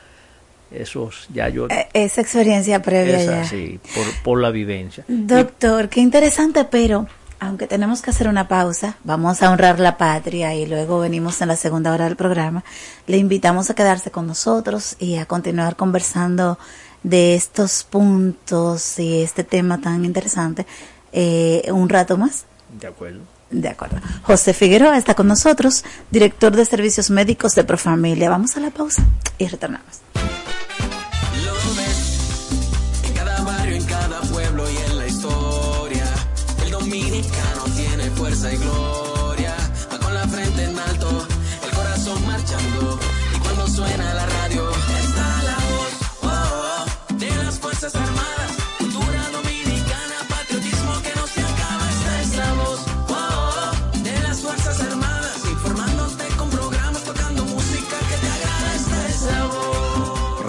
esos, 0.72 1.28
ya 1.34 1.50
yo... 1.50 1.68
E, 1.70 1.90
esa 1.94 2.22
experiencia 2.22 2.82
previa 2.82 3.22
esa, 3.22 3.46
Sí, 3.46 3.80
por, 3.94 4.06
por 4.24 4.42
la 4.42 4.52
vivencia. 4.52 5.04
Doctor, 5.08 5.90
qué 5.90 6.00
interesante, 6.00 6.64
pero 6.66 7.08
aunque 7.42 7.66
tenemos 7.66 8.04
que 8.04 8.12
hacer 8.12 8.28
una 8.28 8.48
pausa, 8.48 8.98
vamos 9.04 9.42
a 9.42 9.50
honrar 9.50 9.80
la 9.80 9.98
patria 9.98 10.54
y 10.54 10.68
luego 10.68 11.00
venimos 11.00 11.42
en 11.42 11.48
la 11.48 11.56
segunda 11.56 11.92
hora 11.92 12.06
del 12.06 12.16
programa. 12.16 12.64
Le 13.08 13.18
invitamos 13.18 13.72
a 13.72 13.74
quedarse 13.74 14.12
con 14.12 14.28
nosotros 14.28 14.96
y 15.00 15.18
a 15.18 15.26
continuar 15.26 15.76
conversando 15.76 16.60
de 17.02 17.34
estos 17.34 17.84
puntos 17.84 19.00
y 19.00 19.24
este 19.24 19.44
tema 19.44 19.82
tan 19.82 20.06
interesante 20.06 20.68
eh, 21.12 21.64
un 21.74 21.90
rato 21.90 22.16
más. 22.16 22.46
De 22.80 22.86
acuerdo. 22.86 23.22
De 23.50 23.70
acuerdo. 23.70 23.98
José 24.22 24.54
Figueroa 24.54 24.96
está 24.96 25.16
con 25.16 25.28
nosotros, 25.28 25.84
director 26.12 26.56
de 26.56 26.64
servicios 26.64 27.10
médicos 27.10 27.56
de 27.56 27.64
Profamilia. 27.64 28.30
Vamos 28.30 28.56
a 28.56 28.60
la 28.60 28.70
pausa 28.70 29.04
y 29.40 29.48
retornamos. 29.48 30.02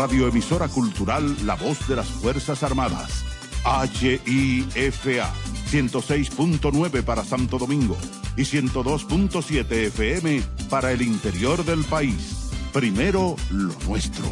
Radioemisora 0.03 0.67
Cultural 0.67 1.47
La 1.47 1.55
Voz 1.55 1.87
de 1.87 1.95
las 1.95 2.09
Fuerzas 2.09 2.65
Armadas. 2.65 3.25
HIFA 3.65 5.33
106.9 5.71 7.05
para 7.05 7.23
Santo 7.23 7.57
Domingo 7.57 7.97
y 8.37 8.43
102.7 8.43 9.71
FM 9.71 10.43
para 10.69 10.91
el 10.91 11.03
interior 11.03 11.65
del 11.65 11.85
país. 11.85 12.51
Primero 12.73 13.37
lo 13.53 13.75
nuestro. 13.87 14.27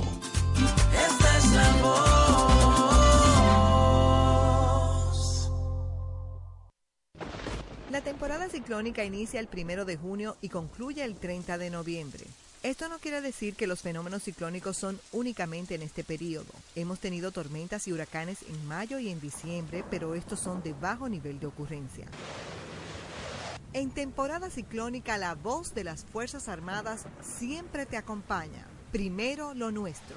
Esta 0.93 1.39
es 1.39 1.53
la 1.53 1.73
voz. 1.83 2.01
La 7.93 8.01
temporada 8.01 8.49
ciclónica 8.49 9.05
inicia 9.05 9.39
el 9.39 9.47
primero 9.47 9.85
de 9.85 9.97
junio 9.97 10.37
y 10.41 10.49
concluye 10.49 11.05
el 11.05 11.14
30 11.14 11.59
de 11.59 11.71
noviembre. 11.71 12.27
Esto 12.62 12.90
no 12.90 12.98
quiere 12.98 13.22
decir 13.22 13.54
que 13.54 13.66
los 13.66 13.80
fenómenos 13.80 14.22
ciclónicos 14.22 14.76
son 14.76 15.00
únicamente 15.12 15.74
en 15.74 15.80
este 15.80 16.04
periodo. 16.04 16.52
Hemos 16.74 17.00
tenido 17.00 17.32
tormentas 17.32 17.88
y 17.88 17.92
huracanes 17.92 18.42
en 18.42 18.68
mayo 18.68 18.98
y 18.98 19.08
en 19.08 19.18
diciembre, 19.18 19.82
pero 19.90 20.14
estos 20.14 20.40
son 20.40 20.62
de 20.62 20.74
bajo 20.74 21.08
nivel 21.08 21.40
de 21.40 21.46
ocurrencia. 21.46 22.06
En 23.72 23.90
temporada 23.90 24.50
ciclónica, 24.50 25.16
la 25.16 25.36
voz 25.36 25.74
de 25.74 25.84
las 25.84 26.04
Fuerzas 26.04 26.48
Armadas 26.48 27.06
siempre 27.22 27.86
te 27.86 27.96
acompaña. 27.96 28.66
Primero 28.92 29.54
lo 29.54 29.70
nuestro. 29.70 30.16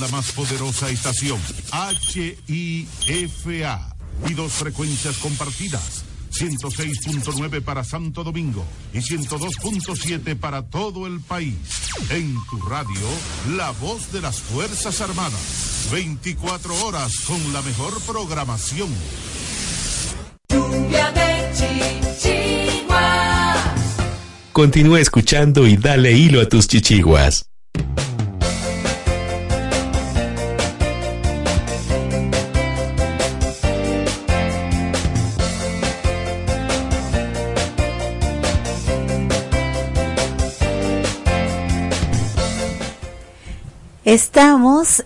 La 0.00 0.08
más 0.08 0.32
poderosa 0.32 0.88
estación, 0.90 1.38
HIFA, 2.46 3.94
y 4.28 4.34
dos 4.34 4.52
frecuencias 4.52 5.16
compartidas, 5.18 6.04
106.9 6.32 7.62
para 7.62 7.84
Santo 7.84 8.24
Domingo 8.24 8.64
y 8.92 8.98
102.7 8.98 10.36
para 10.38 10.62
todo 10.62 11.06
el 11.06 11.20
país. 11.20 11.56
En 12.10 12.34
tu 12.48 12.58
radio, 12.60 13.00
la 13.56 13.70
voz 13.72 14.12
de 14.12 14.20
las 14.20 14.40
Fuerzas 14.40 15.00
Armadas. 15.00 15.88
24 15.92 16.86
horas 16.86 17.20
con 17.26 17.52
la 17.52 17.60
mejor 17.62 18.00
programación. 18.02 18.88
Lluvia 20.48 21.12
de 21.12 21.50
chichiguas. 22.18 23.58
Continúa 24.52 25.00
escuchando 25.00 25.66
y 25.66 25.76
dale 25.76 26.12
hilo 26.12 26.40
a 26.40 26.48
tus 26.48 26.68
chichiguas. 26.68 27.41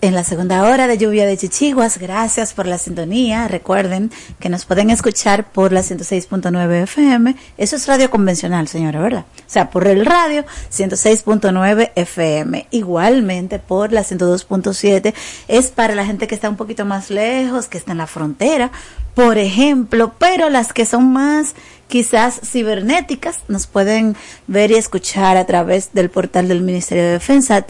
En 0.01 0.15
la 0.15 0.23
segunda 0.23 0.63
hora 0.63 0.87
de 0.87 0.97
lluvia 0.97 1.25
de 1.25 1.37
chichiguas. 1.37 1.97
Gracias 1.97 2.53
por 2.53 2.65
la 2.65 2.77
sintonía. 2.77 3.47
Recuerden 3.47 4.11
que 4.39 4.49
nos 4.49 4.65
pueden 4.65 4.89
escuchar 4.89 5.51
por 5.51 5.71
la 5.71 5.81
106.9 5.81 6.83
FM. 6.83 7.35
Eso 7.57 7.75
es 7.75 7.87
radio 7.87 8.09
convencional, 8.09 8.67
señora, 8.67 8.99
¿verdad? 8.99 9.25
O 9.39 9.49
sea, 9.49 9.69
por 9.69 9.87
el 9.87 10.05
radio 10.05 10.45
106.9 10.71 11.91
FM. 11.95 12.67
Igualmente 12.71 13.59
por 13.59 13.93
la 13.93 14.01
102.7 14.03 15.13
es 15.47 15.67
para 15.67 15.95
la 15.95 16.05
gente 16.05 16.27
que 16.27 16.35
está 16.35 16.49
un 16.49 16.57
poquito 16.57 16.85
más 16.85 17.09
lejos, 17.09 17.67
que 17.67 17.77
está 17.77 17.91
en 17.91 17.99
la 17.99 18.07
frontera, 18.07 18.71
por 19.13 19.37
ejemplo, 19.37 20.13
pero 20.17 20.49
las 20.49 20.73
que 20.73 20.85
son 20.85 21.11
más 21.11 21.55
quizás 21.87 22.39
cibernéticas 22.43 23.39
nos 23.47 23.65
pueden 23.65 24.15
ver 24.47 24.71
y 24.71 24.75
escuchar 24.75 25.37
a 25.37 25.45
través 25.45 25.93
del 25.93 26.09
portal 26.09 26.47
del 26.47 26.61
Ministerio 26.61 27.03
de 27.03 27.11
Defensa 27.11 27.63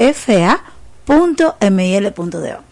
www.hifa.mil.do 0.00 2.70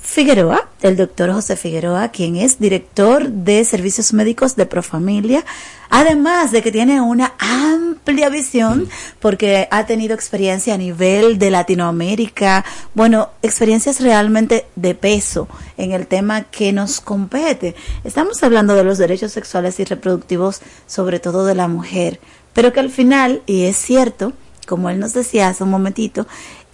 Figueroa, 0.05 0.69
el 0.81 0.95
doctor 0.95 1.33
José 1.33 1.57
Figueroa, 1.57 2.09
quien 2.09 2.35
es 2.35 2.59
director 2.59 3.27
de 3.27 3.65
servicios 3.65 4.13
médicos 4.13 4.55
de 4.55 4.67
Profamilia, 4.67 5.43
además 5.89 6.51
de 6.51 6.61
que 6.61 6.71
tiene 6.71 7.01
una 7.01 7.33
amplia 7.39 8.29
visión 8.29 8.87
porque 9.19 9.67
ha 9.71 9.85
tenido 9.87 10.13
experiencia 10.13 10.75
a 10.75 10.77
nivel 10.77 11.39
de 11.39 11.49
Latinoamérica, 11.49 12.63
bueno, 12.93 13.31
experiencias 13.41 13.99
realmente 13.99 14.67
de 14.75 14.93
peso 14.93 15.47
en 15.75 15.91
el 15.91 16.05
tema 16.05 16.43
que 16.43 16.71
nos 16.71 17.01
compete. 17.01 17.75
Estamos 18.03 18.41
hablando 18.43 18.75
de 18.75 18.83
los 18.83 18.99
derechos 18.99 19.31
sexuales 19.31 19.79
y 19.79 19.85
reproductivos, 19.85 20.61
sobre 20.85 21.19
todo 21.19 21.45
de 21.45 21.55
la 21.55 21.67
mujer, 21.67 22.21
pero 22.53 22.71
que 22.71 22.79
al 22.79 22.91
final, 22.91 23.41
y 23.47 23.63
es 23.63 23.75
cierto, 23.75 24.33
como 24.65 24.89
él 24.89 24.99
nos 24.99 25.13
decía 25.13 25.47
hace 25.47 25.63
un 25.63 25.69
momentito, 25.69 26.27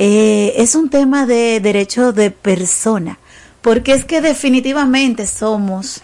eh, 0.04 0.56
es 0.58 0.74
un 0.74 0.90
tema 0.90 1.28
de 1.28 1.60
derecho 1.60 2.12
de 2.12 2.32
persona, 2.32 3.20
porque 3.62 3.92
es 3.92 4.04
que 4.04 4.20
definitivamente 4.20 5.28
somos 5.28 6.02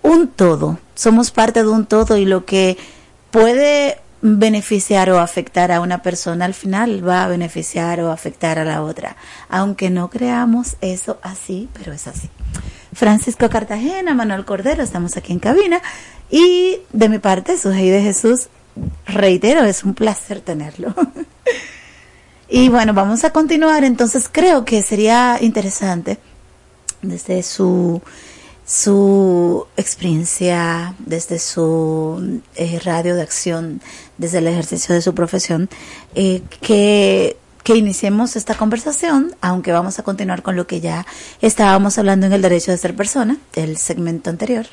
un 0.00 0.28
todo, 0.28 0.78
somos 0.94 1.30
parte 1.30 1.62
de 1.62 1.68
un 1.68 1.84
todo 1.84 2.16
y 2.16 2.24
lo 2.24 2.46
que 2.46 2.78
puede 3.30 3.98
beneficiar 4.22 5.10
o 5.10 5.18
afectar 5.18 5.72
a 5.72 5.82
una 5.82 6.00
persona 6.00 6.46
al 6.46 6.54
final 6.54 7.06
va 7.06 7.22
a 7.22 7.28
beneficiar 7.28 8.00
o 8.00 8.10
afectar 8.10 8.58
a 8.58 8.64
la 8.64 8.80
otra, 8.80 9.14
aunque 9.50 9.90
no 9.90 10.08
creamos 10.08 10.76
eso 10.80 11.18
así, 11.20 11.68
pero 11.74 11.92
es 11.92 12.06
así. 12.06 12.30
Francisco 12.94 13.50
Cartagena, 13.50 14.14
Manuel 14.14 14.46
Cordero, 14.46 14.82
estamos 14.82 15.18
aquí 15.18 15.34
en 15.34 15.38
cabina 15.38 15.82
y 16.30 16.78
de 16.94 17.10
mi 17.10 17.18
parte, 17.18 17.58
Sujei 17.58 17.90
de 17.90 18.00
Jesús, 18.00 18.48
reitero, 19.06 19.64
es 19.64 19.84
un 19.84 19.92
placer 19.92 20.40
tenerlo. 20.40 20.94
y 22.48 22.68
bueno, 22.68 22.94
vamos 22.94 23.24
a 23.24 23.30
continuar, 23.30 23.84
entonces 23.84 24.28
creo 24.30 24.64
que 24.64 24.82
sería 24.82 25.38
interesante 25.40 26.18
desde 27.02 27.42
su 27.42 28.00
su 28.66 29.66
experiencia, 29.76 30.94
desde 30.98 31.38
su 31.38 32.40
eh, 32.56 32.80
radio 32.82 33.14
de 33.14 33.22
acción, 33.22 33.82
desde 34.16 34.38
el 34.38 34.46
ejercicio 34.46 34.94
de 34.94 35.02
su 35.02 35.14
profesión, 35.14 35.68
eh, 36.14 36.42
que, 36.62 37.36
que 37.64 37.74
iniciemos 37.76 38.36
esta 38.36 38.54
conversación, 38.54 39.34
aunque 39.40 39.72
vamos 39.72 39.98
a 39.98 40.02
continuar 40.02 40.42
con 40.42 40.54
lo 40.54 40.66
que 40.66 40.80
ya 40.80 41.06
estábamos 41.40 41.96
hablando 41.96 42.26
en 42.26 42.34
el 42.34 42.42
derecho 42.42 42.70
de 42.70 42.76
ser 42.76 42.94
persona, 42.94 43.38
el 43.54 43.78
segmento 43.78 44.28
anterior, 44.28 44.66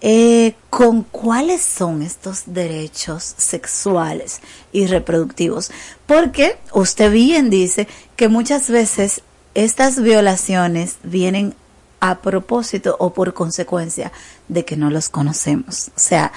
eh, 0.00 0.54
con 0.70 1.02
cuáles 1.02 1.60
son 1.62 2.02
estos 2.02 2.44
derechos 2.46 3.34
sexuales 3.36 4.40
y 4.72 4.86
reproductivos. 4.86 5.72
Porque 6.06 6.56
usted 6.72 7.10
bien 7.10 7.50
dice 7.50 7.88
que 8.14 8.28
muchas 8.28 8.70
veces 8.70 9.22
estas 9.54 10.00
violaciones 10.00 10.98
vienen 11.02 11.52
a 11.98 12.20
propósito 12.20 12.94
o 13.00 13.12
por 13.12 13.34
consecuencia 13.34 14.12
de 14.46 14.64
que 14.64 14.76
no 14.76 14.90
los 14.90 15.08
conocemos. 15.08 15.88
O 15.96 15.98
sea, 15.98 16.30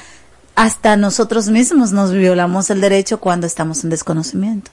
hasta 0.56 0.98
nosotros 0.98 1.49
mismos 1.49 1.91
nos 1.91 2.11
violamos 2.11 2.72
el 2.72 2.81
derecho 2.81 3.19
cuando 3.19 3.45
estamos 3.45 3.84
en 3.84 3.91
desconocimiento. 3.91 4.72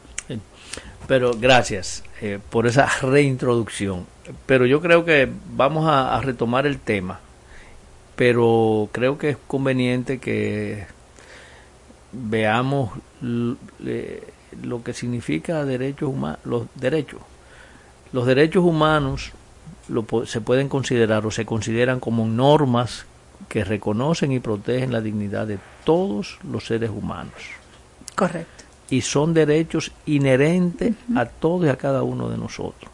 Pero 1.07 1.33
gracias 1.39 2.03
eh, 2.21 2.39
por 2.51 2.67
esa 2.67 2.87
reintroducción. 3.03 4.07
Pero 4.47 4.67
yo 4.67 4.81
creo 4.81 5.05
que 5.05 5.29
vamos 5.55 5.87
a, 5.89 6.21
retomar 6.21 6.67
el 6.67 6.79
tema. 6.79 7.21
Pero 8.17 8.89
creo 8.93 9.19
que 9.19 9.31
es 9.31 9.37
conveniente 9.47 10.19
que 10.19 10.87
veamos 12.13 12.93
lo 13.21 14.83
que 14.83 14.95
significa 14.95 15.65
derechos 15.65 16.09
humanos, 16.09 16.41
los 16.45 16.67
derechos. 16.75 17.21
Los 18.13 18.27
derechos 18.27 18.65
humanos 18.65 19.33
lo 19.89 20.07
se 20.27 20.41
pueden 20.41 20.69
considerar 20.69 21.27
o 21.27 21.31
se 21.31 21.45
consideran 21.45 22.01
como 22.01 22.27
normas 22.27 23.05
que 23.49 23.65
reconocen 23.65 24.33
y 24.33 24.41
protegen 24.41 24.93
la 24.93 25.01
dignidad 25.01 25.47
de 25.47 25.59
todos 25.85 26.39
los 26.43 26.65
seres 26.65 26.91
humanos 26.91 27.35
Correcto. 28.17 28.56
Y 28.91 29.01
son 29.01 29.35
derechos 29.35 29.93
inherentes 30.07 30.95
a 31.15 31.27
todos 31.27 31.67
y 31.67 31.69
a 31.69 31.77
cada 31.77 32.03
uno 32.03 32.29
de 32.29 32.39
nosotros. 32.39 32.91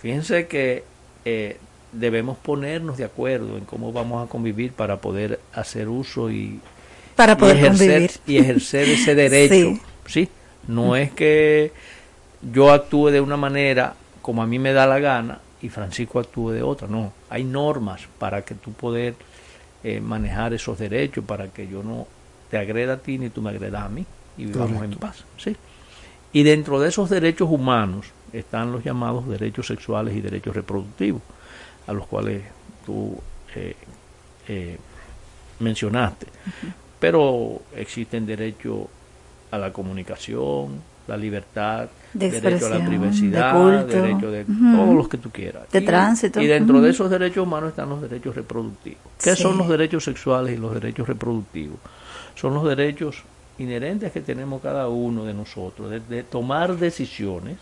Fíjense 0.00 0.46
que 0.46 0.84
eh, 1.24 1.56
debemos 1.92 2.38
ponernos 2.38 2.96
de 2.96 3.04
acuerdo 3.04 3.56
en 3.56 3.64
cómo 3.64 3.92
vamos 3.92 4.26
a 4.26 4.30
convivir 4.30 4.72
para 4.72 4.98
poder 4.98 5.40
hacer 5.52 5.88
uso 5.88 6.30
y, 6.30 6.60
Para 7.16 7.32
y 7.32 7.36
poder 7.36 7.56
ejercer, 7.56 7.88
convivir. 7.88 8.10
y 8.26 8.38
ejercer 8.38 8.88
ese 8.88 9.14
derecho. 9.16 9.80
Sí. 10.06 10.24
¿sí? 10.24 10.28
No 10.68 10.94
es 10.94 11.10
que 11.12 11.72
yo 12.52 12.70
actúe 12.72 13.08
de 13.08 13.20
una 13.20 13.36
manera 13.36 13.94
como 14.22 14.42
a 14.42 14.46
mí 14.46 14.58
me 14.58 14.72
da 14.72 14.86
la 14.86 15.00
gana 15.00 15.40
y 15.60 15.68
Francisco 15.68 16.20
actúe 16.20 16.50
de 16.50 16.62
otra. 16.62 16.86
No, 16.86 17.12
hay 17.28 17.42
normas 17.42 18.02
para 18.18 18.42
que 18.42 18.54
tú 18.54 18.72
poder 18.72 19.14
eh, 19.82 20.00
manejar 20.00 20.52
esos 20.54 20.78
derechos, 20.78 21.24
para 21.24 21.48
que 21.48 21.66
yo 21.66 21.82
no 21.82 22.06
te 22.50 22.58
agreda 22.58 22.94
a 22.94 22.98
ti 22.98 23.18
ni 23.18 23.30
tú 23.30 23.42
me 23.42 23.50
agredas 23.50 23.82
a 23.82 23.88
mí 23.88 24.06
y 24.38 24.46
vivamos 24.46 24.82
en 24.82 24.92
paz. 24.92 25.24
¿sí? 25.36 25.54
Y 26.32 26.42
dentro 26.42 26.78
de 26.80 26.88
esos 26.88 27.10
derechos 27.10 27.48
humanos 27.50 28.06
están 28.32 28.72
los 28.72 28.84
llamados 28.84 29.28
derechos 29.28 29.66
sexuales 29.66 30.14
y 30.16 30.20
derechos 30.20 30.54
reproductivos, 30.54 31.22
a 31.86 31.92
los 31.92 32.06
cuales 32.06 32.42
tú 32.86 33.18
eh, 33.54 33.74
eh, 34.48 34.78
mencionaste. 35.60 36.26
Pero 37.00 37.62
existen 37.76 38.26
derechos 38.26 38.86
a 39.50 39.58
la 39.58 39.72
comunicación, 39.72 40.80
la 41.06 41.16
libertad, 41.16 41.88
De 42.12 42.30
derecho 42.30 42.66
a 42.66 42.70
la 42.70 42.84
privacidad, 42.84 43.52
de 43.54 43.58
culto. 43.58 44.02
derecho 44.02 44.30
de 44.30 44.42
Ujú. 44.42 44.76
todos 44.76 44.94
los 44.96 45.08
que 45.08 45.16
tú 45.18 45.30
quieras. 45.30 45.70
De 45.70 45.78
Y- 45.80 45.84
tránsito. 45.86 46.40
Y 46.42 46.46
dentro 46.46 46.80
de 46.82 46.90
esos 46.90 47.08
derechos 47.08 47.46
humanos 47.46 47.70
están 47.70 47.88
los 47.88 48.02
derechos 48.02 48.34
reproductivos. 48.36 49.00
¿Qué 49.22 49.34
Sí. 49.34 49.42
son 49.42 49.56
los 49.56 49.68
derechos 49.68 50.04
sexuales 50.04 50.54
y 50.54 50.60
los 50.60 50.74
derechos 50.74 51.08
reproductivos? 51.08 51.78
Son 52.34 52.52
los 52.52 52.64
derechos 52.64 53.22
inherentes 53.58 54.12
que 54.12 54.20
tenemos 54.20 54.62
cada 54.62 54.88
uno 54.88 55.24
de 55.24 55.34
nosotros 55.34 55.90
de, 56.08 56.22
tomar 56.22 56.76
decisiones, 56.76 57.56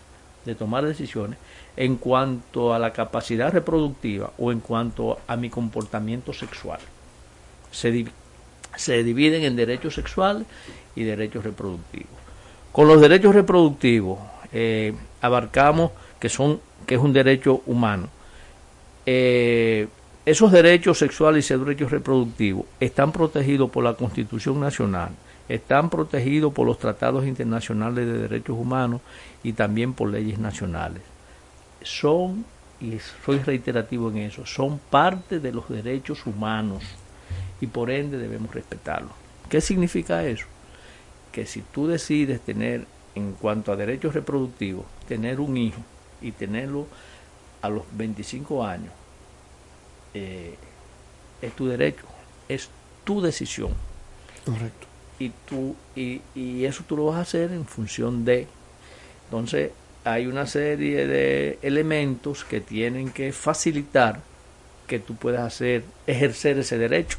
de 0.45 0.55
tomar 0.55 0.85
decisiones 0.85 1.37
en 1.75 1.95
cuanto 1.97 2.73
a 2.73 2.79
la 2.79 2.93
capacidad 2.93 3.51
reproductiva 3.51 4.31
o 4.37 4.51
en 4.51 4.59
cuanto 4.59 5.19
a 5.27 5.35
mi 5.35 5.49
comportamiento 5.49 6.33
sexual. 6.33 6.79
Se, 7.71 7.93
div- 7.93 8.11
se 8.75 9.03
dividen 9.03 9.43
en 9.43 9.55
derechos 9.55 9.95
sexuales 9.95 10.45
y 10.95 11.03
derechos 11.03 11.43
reproductivos. 11.43 12.09
Con 12.71 12.87
los 12.87 13.01
derechos 13.01 13.33
reproductivos 13.33 14.19
eh, 14.53 14.93
abarcamos 15.21 15.91
que 16.19 16.29
son 16.29 16.59
que 16.85 16.95
es 16.95 17.01
un 17.01 17.11
derecho 17.11 17.61
humano. 17.65 18.07
Eh, 19.05 19.87
esos 20.25 20.51
derechos 20.51 20.97
sexuales 20.97 21.49
y 21.49 21.55
derechos 21.55 21.91
reproductivos 21.91 22.65
están 22.79 23.11
protegidos 23.11 23.69
por 23.69 23.83
la 23.83 23.93
Constitución 23.93 24.59
Nacional, 24.59 25.09
están 25.49 25.89
protegidos 25.89 26.53
por 26.53 26.67
los 26.67 26.77
tratados 26.77 27.25
internacionales 27.25 28.05
de 28.05 28.19
derechos 28.19 28.57
humanos 28.57 29.01
y 29.43 29.53
también 29.53 29.93
por 29.93 30.09
leyes 30.09 30.39
nacionales. 30.39 31.01
Son, 31.81 32.45
y 32.81 32.97
soy 33.25 33.39
reiterativo 33.39 34.09
en 34.09 34.17
eso, 34.17 34.45
son 34.45 34.79
parte 34.89 35.39
de 35.39 35.51
los 35.51 35.69
derechos 35.69 36.25
humanos 36.25 36.83
y 37.61 37.67
por 37.67 37.89
ende 37.89 38.17
debemos 38.17 38.53
respetarlos. 38.53 39.11
¿Qué 39.49 39.61
significa 39.61 40.23
eso? 40.25 40.45
Que 41.31 41.45
si 41.45 41.61
tú 41.61 41.87
decides 41.87 42.41
tener, 42.41 42.85
en 43.15 43.33
cuanto 43.33 43.71
a 43.71 43.75
derechos 43.75 44.13
reproductivos, 44.13 44.85
tener 45.07 45.39
un 45.39 45.57
hijo 45.57 45.81
y 46.21 46.31
tenerlo 46.31 46.87
a 47.61 47.69
los 47.69 47.83
25 47.93 48.65
años, 48.65 48.93
eh, 50.13 50.55
es 51.41 51.53
tu 51.53 51.67
derecho, 51.67 52.05
es 52.49 52.69
tu 53.03 53.21
decisión. 53.21 53.71
Correcto. 54.45 54.86
Y, 55.19 55.31
tú, 55.47 55.75
y, 55.95 56.21
y 56.35 56.65
eso 56.65 56.83
tú 56.87 56.95
lo 56.95 57.05
vas 57.05 57.17
a 57.17 57.21
hacer 57.21 57.51
en 57.51 57.65
función 57.65 58.23
de. 58.23 58.47
Entonces, 59.25 59.71
hay 60.03 60.27
una 60.27 60.45
serie 60.45 61.05
de 61.05 61.59
elementos 61.61 62.45
que 62.45 62.61
tienen 62.61 63.11
que 63.11 63.33
facilitar 63.33 64.21
que 64.87 64.99
tú 64.99 65.15
puedas 65.15 65.41
hacer, 65.41 65.83
ejercer 66.07 66.57
ese 66.57 66.77
derecho. 66.77 67.17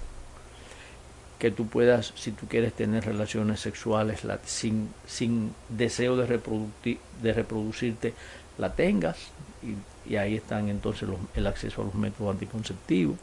Que 1.38 1.50
tú 1.52 1.68
puedas, 1.68 2.12
si 2.16 2.32
tú 2.32 2.48
quieres 2.48 2.72
tener 2.72 3.04
relaciones 3.04 3.60
sexuales 3.60 4.24
la, 4.24 4.40
sin, 4.44 4.88
sin 5.06 5.54
deseo 5.68 6.16
de, 6.16 6.26
reproducti, 6.26 6.98
de 7.22 7.32
reproducirte, 7.32 8.14
la 8.56 8.74
tengas. 8.74 9.18
Y, 9.62 10.12
y 10.12 10.16
ahí 10.16 10.36
están 10.36 10.68
entonces 10.68 11.08
los, 11.08 11.18
el 11.34 11.46
acceso 11.46 11.82
a 11.82 11.84
los 11.84 11.94
métodos 11.94 12.32
anticonceptivos. 12.32 13.18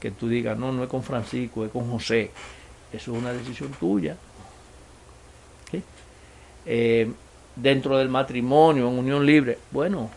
Que 0.00 0.10
tú 0.10 0.28
digas, 0.28 0.58
no, 0.58 0.72
no 0.72 0.82
es 0.82 0.90
con 0.90 1.02
Francisco, 1.02 1.64
es 1.64 1.70
con 1.70 1.90
José. 1.90 2.30
Eso 2.96 3.12
es 3.12 3.18
una 3.18 3.32
decisión 3.32 3.70
tuya. 3.78 4.16
¿Sí? 5.70 5.82
Eh, 6.64 7.12
dentro 7.54 7.98
del 7.98 8.08
matrimonio, 8.08 8.88
en 8.88 8.98
unión 8.98 9.24
libre, 9.24 9.58
bueno, 9.70 10.10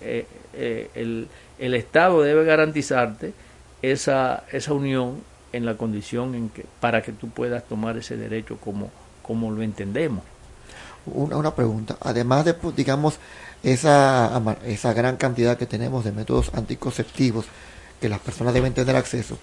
eh, 0.00 0.26
eh, 0.54 0.90
el, 0.94 1.28
Estado 1.74 2.22
debe 2.22 2.44
garantizarte 2.44 3.34
esa, 3.82 4.44
esa 4.50 4.72
unión 4.72 5.20
en 5.52 5.66
la 5.66 5.76
condición 5.76 6.34
en 6.34 6.48
que 6.48 6.64
para 6.80 7.02
que 7.02 7.12
tú 7.12 7.28
puedas 7.28 7.64
tomar 7.64 7.96
ese 7.98 8.16
derecho 8.16 8.56
como, 8.56 8.90
como 9.22 9.50
lo 9.50 9.62
entendemos. 9.62 10.24
Una, 11.06 11.36
una 11.36 11.54
pregunta, 11.54 11.96
además 12.00 12.44
de, 12.44 12.54
pues, 12.54 12.76
digamos, 12.76 13.18
esa, 13.62 14.40
esa 14.64 14.92
gran 14.94 15.16
cantidad 15.16 15.58
que 15.58 15.66
tenemos 15.66 16.04
de 16.04 16.12
métodos 16.12 16.50
anticonceptivos 16.54 17.46
que 18.00 18.08
las 18.08 18.20
personas 18.20 18.54
deben 18.54 18.72
tener 18.72 18.96
acceso, 18.96 19.38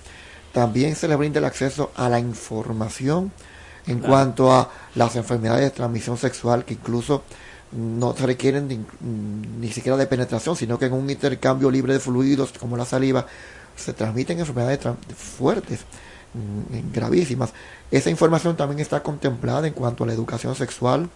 también 0.58 0.96
se 0.96 1.08
le 1.08 1.16
brinda 1.16 1.38
el 1.38 1.46
acceso 1.46 1.92
a 1.96 2.10
la 2.10 2.18
información 2.18 3.32
en 3.86 4.00
claro. 4.00 4.12
cuanto 4.12 4.52
a 4.52 4.72
las 4.96 5.16
enfermedades 5.16 5.66
de 5.66 5.70
transmisión 5.70 6.18
sexual 6.18 6.66
que 6.66 6.74
incluso 6.74 7.22
no 7.74 8.16
se 8.18 8.26
requieren 8.26 8.68
ni, 8.68 8.80
ni 9.60 9.72
siquiera 9.72 9.96
de 9.98 10.08
penetración, 10.08 10.56
sino 10.56 10.80
que 10.80 10.86
en 10.86 10.94
un 10.94 11.08
intercambio 11.12 11.70
libre 11.70 11.94
de 11.94 12.00
fluidos 12.00 12.54
como 12.60 12.76
la 12.76 12.86
saliva 12.86 13.28
se 13.76 13.94
transmiten 13.94 14.40
enfermedades 14.40 14.80
fuertes, 15.16 15.82
gravísimas. 16.92 17.54
Esa 17.92 18.10
información 18.10 18.58
también 18.58 18.80
está 18.80 19.04
contemplada 19.04 19.68
en 19.68 19.74
cuanto 19.74 20.06
a 20.06 20.08
la 20.08 20.14
educación 20.14 20.56
sexual, 20.56 21.08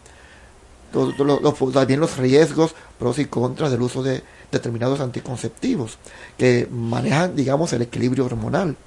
los, 0.93 1.73
también 1.73 1.99
los 1.99 2.15
riesgos, 2.17 2.75
pros 2.99 3.17
y 3.17 3.25
contras 3.25 3.71
del 3.71 3.81
uso 3.81 4.03
de 4.03 4.21
determinados 4.51 4.99
anticonceptivos 4.99 5.97
que 6.37 6.67
manejan, 6.69 7.35
digamos, 7.35 7.73
el 7.73 7.81
equilibrio 7.81 8.25
hormonal 8.25 8.77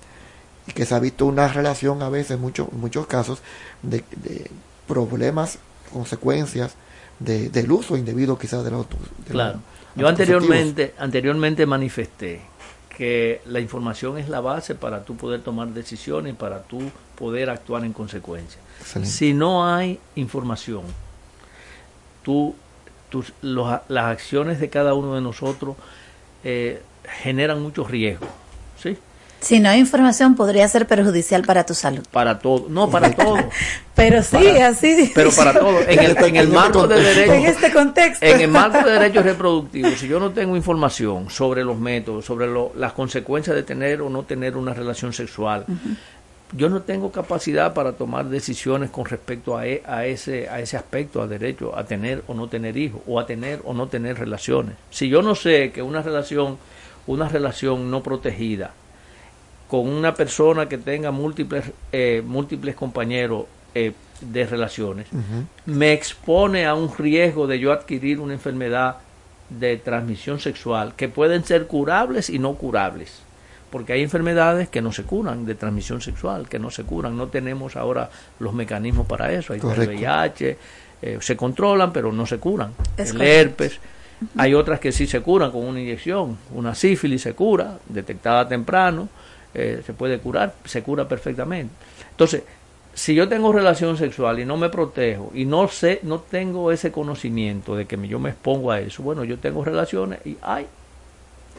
y 0.66 0.72
que 0.72 0.86
se 0.86 0.94
ha 0.94 0.98
visto 0.98 1.26
una 1.26 1.48
relación 1.48 2.02
a 2.02 2.08
veces, 2.08 2.32
en 2.32 2.40
muchos, 2.40 3.06
casos, 3.06 3.42
de, 3.82 4.04
de 4.16 4.50
problemas, 4.86 5.58
consecuencias 5.92 6.76
de, 7.18 7.48
del 7.48 7.70
uso 7.70 7.96
indebido 7.96 8.38
quizás 8.38 8.64
de 8.64 8.70
los 8.70 8.86
de 8.88 9.30
Claro. 9.30 9.60
Yo 9.96 10.08
anteriormente, 10.08 10.94
anteriormente 10.98 11.66
manifesté 11.66 12.40
que 12.96 13.40
la 13.46 13.60
información 13.60 14.18
es 14.18 14.28
la 14.28 14.40
base 14.40 14.74
para 14.74 15.04
tú 15.04 15.16
poder 15.16 15.42
tomar 15.42 15.68
decisiones, 15.68 16.34
para 16.34 16.62
tú 16.62 16.80
poder 17.16 17.50
actuar 17.50 17.84
en 17.84 17.92
consecuencia. 17.92 18.60
Excelente. 18.80 19.10
Si 19.10 19.32
no 19.32 19.66
hay 19.72 20.00
información, 20.16 20.82
tú, 22.22 22.56
tus, 23.08 23.32
los, 23.40 23.80
las 23.88 24.04
acciones 24.06 24.58
de 24.58 24.68
cada 24.68 24.94
uno 24.94 25.14
de 25.14 25.20
nosotros 25.20 25.76
eh, 26.42 26.82
generan 27.22 27.62
muchos 27.62 27.88
riesgos. 27.88 28.28
¿sí? 28.80 28.98
Si 29.44 29.60
no 29.60 29.68
hay 29.68 29.80
información, 29.80 30.36
podría 30.36 30.66
ser 30.68 30.86
perjudicial 30.86 31.42
para 31.42 31.66
tu 31.66 31.74
salud. 31.74 32.02
Para 32.10 32.38
todo, 32.38 32.64
no, 32.70 32.88
para 32.88 33.10
todo. 33.14 33.36
pero 33.94 34.22
sí, 34.22 34.38
para, 34.38 34.68
así. 34.68 35.12
Pero 35.14 35.30
para 35.32 35.52
todo. 35.52 35.80
En 35.82 35.98
el, 35.98 36.16
en 36.16 36.36
el 36.36 36.48
marco 36.48 36.86
de 36.86 36.98
derechos. 36.98 37.34
En 37.34 37.44
este 37.44 37.70
contexto. 37.70 38.24
En 38.24 38.40
el 38.40 38.48
marco 38.48 38.78
de 38.78 38.92
derechos 38.92 39.22
reproductivos, 39.22 39.98
si 39.98 40.08
yo 40.08 40.18
no 40.18 40.30
tengo 40.30 40.56
información 40.56 41.28
sobre 41.28 41.62
los 41.62 41.78
métodos, 41.78 42.24
sobre 42.24 42.46
lo, 42.46 42.72
las 42.74 42.94
consecuencias 42.94 43.54
de 43.54 43.62
tener 43.62 44.00
o 44.00 44.08
no 44.08 44.22
tener 44.22 44.56
una 44.56 44.72
relación 44.72 45.12
sexual, 45.12 45.66
uh 45.68 45.72
-huh. 45.72 45.96
yo 46.52 46.70
no 46.70 46.80
tengo 46.80 47.12
capacidad 47.12 47.74
para 47.74 47.92
tomar 47.92 48.24
decisiones 48.30 48.88
con 48.88 49.04
respecto 49.04 49.58
a, 49.58 49.66
e, 49.66 49.82
a, 49.86 50.06
ese, 50.06 50.48
a 50.48 50.58
ese 50.60 50.78
aspecto, 50.78 51.20
a 51.20 51.26
derecho 51.26 51.76
a 51.76 51.84
tener 51.84 52.24
o 52.28 52.32
no 52.32 52.48
tener 52.48 52.78
hijos, 52.78 53.02
o 53.06 53.20
a 53.20 53.26
tener 53.26 53.60
o 53.64 53.74
no 53.74 53.88
tener 53.88 54.18
relaciones. 54.18 54.76
Si 54.88 55.10
yo 55.10 55.20
no 55.20 55.34
sé 55.34 55.70
que 55.70 55.82
una 55.82 56.00
relación, 56.00 56.56
una 57.06 57.28
relación 57.28 57.90
no 57.90 58.02
protegida, 58.02 58.72
con 59.68 59.88
una 59.88 60.14
persona 60.14 60.68
que 60.68 60.78
tenga 60.78 61.10
múltiples, 61.10 61.64
eh, 61.92 62.22
múltiples 62.24 62.74
compañeros 62.74 63.46
eh, 63.74 63.92
de 64.20 64.46
relaciones, 64.46 65.06
uh 65.12 65.16
-huh. 65.16 65.44
me 65.66 65.92
expone 65.92 66.66
a 66.66 66.74
un 66.74 66.94
riesgo 66.96 67.46
de 67.46 67.58
yo 67.58 67.72
adquirir 67.72 68.20
una 68.20 68.34
enfermedad 68.34 68.96
de 69.48 69.76
transmisión 69.76 70.40
sexual 70.40 70.94
que 70.96 71.08
pueden 71.08 71.44
ser 71.44 71.66
curables 71.66 72.30
y 72.30 72.38
no 72.38 72.54
curables. 72.54 73.20
Porque 73.70 73.92
hay 73.92 74.02
enfermedades 74.02 74.68
que 74.68 74.80
no 74.80 74.92
se 74.92 75.02
curan 75.02 75.46
de 75.46 75.56
transmisión 75.56 76.00
sexual, 76.00 76.48
que 76.48 76.60
no 76.60 76.70
se 76.70 76.84
curan. 76.84 77.16
No 77.16 77.26
tenemos 77.26 77.74
ahora 77.74 78.08
los 78.38 78.54
mecanismos 78.54 79.06
para 79.06 79.32
eso. 79.32 79.52
Hay 79.52 79.58
el 79.58 79.88
VIH, 79.88 80.56
eh, 81.02 81.18
se 81.20 81.36
controlan, 81.36 81.92
pero 81.92 82.12
no 82.12 82.24
se 82.24 82.38
curan. 82.38 82.70
Es 82.96 83.10
el 83.10 83.16
correcto. 83.16 83.40
herpes. 83.40 83.72
Uh 84.20 84.24
-huh. 84.24 84.42
Hay 84.42 84.54
otras 84.54 84.78
que 84.78 84.92
sí 84.92 85.08
se 85.08 85.20
curan 85.20 85.50
con 85.50 85.64
una 85.64 85.80
inyección. 85.80 86.38
Una 86.54 86.76
sífilis 86.76 87.22
se 87.22 87.34
cura, 87.34 87.78
detectada 87.88 88.46
temprano 88.46 89.08
eh, 89.54 89.82
se 89.84 89.92
puede 89.92 90.18
curar, 90.18 90.54
se 90.64 90.82
cura 90.82 91.08
perfectamente. 91.08 91.72
Entonces, 92.10 92.42
si 92.94 93.14
yo 93.14 93.28
tengo 93.28 93.52
relación 93.52 93.96
sexual 93.96 94.38
y 94.38 94.44
no 94.44 94.56
me 94.56 94.68
protejo 94.68 95.30
y 95.34 95.44
no 95.44 95.68
sé, 95.68 96.00
no 96.02 96.20
tengo 96.20 96.70
ese 96.70 96.92
conocimiento 96.92 97.74
de 97.74 97.86
que 97.86 97.96
yo 98.06 98.18
me 98.18 98.30
expongo 98.30 98.70
a 98.70 98.80
eso, 98.80 99.02
bueno, 99.02 99.24
yo 99.24 99.38
tengo 99.38 99.64
relaciones 99.64 100.20
y 100.24 100.36
ay. 100.42 100.66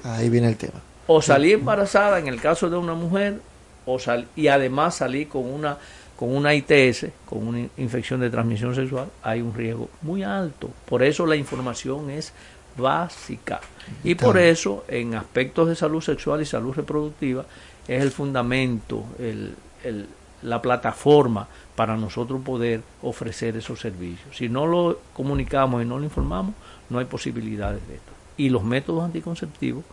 Ahí 0.03 0.29
viene 0.29 0.47
el 0.49 0.57
tema. 0.57 0.81
O 1.07 1.21
salí 1.21 1.51
embarazada 1.51 2.19
en 2.19 2.27
el 2.27 2.39
caso 2.39 2.69
de 2.69 2.77
una 2.77 2.93
mujer, 2.93 3.39
o 3.85 3.99
sal, 3.99 4.27
y 4.35 4.47
además 4.47 4.95
salí 4.95 5.25
con 5.25 5.45
una 5.45 5.77
con 6.15 6.33
una 6.33 6.53
ITS, 6.53 7.07
con 7.25 7.45
una 7.45 7.67
infección 7.77 8.21
de 8.21 8.29
transmisión 8.29 8.73
sexual, 8.73 9.09
hay 9.21 9.41
un 9.41 9.53
riesgo 9.53 9.89
muy 10.01 10.23
alto. 10.23 10.69
Por 10.87 11.03
eso 11.03 11.25
la 11.25 11.35
información 11.35 12.09
es 12.09 12.31
básica. 12.77 13.59
Y 14.03 14.15
por 14.15 14.37
eso, 14.37 14.85
en 14.87 15.15
aspectos 15.15 15.67
de 15.67 15.75
salud 15.75 16.01
sexual 16.01 16.41
y 16.41 16.45
salud 16.45 16.73
reproductiva, 16.73 17.45
es 17.87 18.01
el 18.01 18.11
fundamento, 18.11 19.05
el, 19.19 19.55
el, 19.83 20.07
la 20.41 20.61
plataforma 20.61 21.47
para 21.75 21.97
nosotros 21.97 22.41
poder 22.41 22.81
ofrecer 23.01 23.57
esos 23.57 23.79
servicios. 23.79 24.35
Si 24.35 24.49
no 24.49 24.65
lo 24.65 24.99
comunicamos 25.13 25.81
y 25.81 25.85
no 25.85 25.97
lo 25.97 26.03
informamos, 26.03 26.55
no 26.89 26.99
hay 26.99 27.05
posibilidades 27.05 27.85
de 27.87 27.95
esto. 27.95 28.11
Y 28.37 28.49
los 28.49 28.63
métodos 28.63 29.03
anticonceptivos 29.03 29.83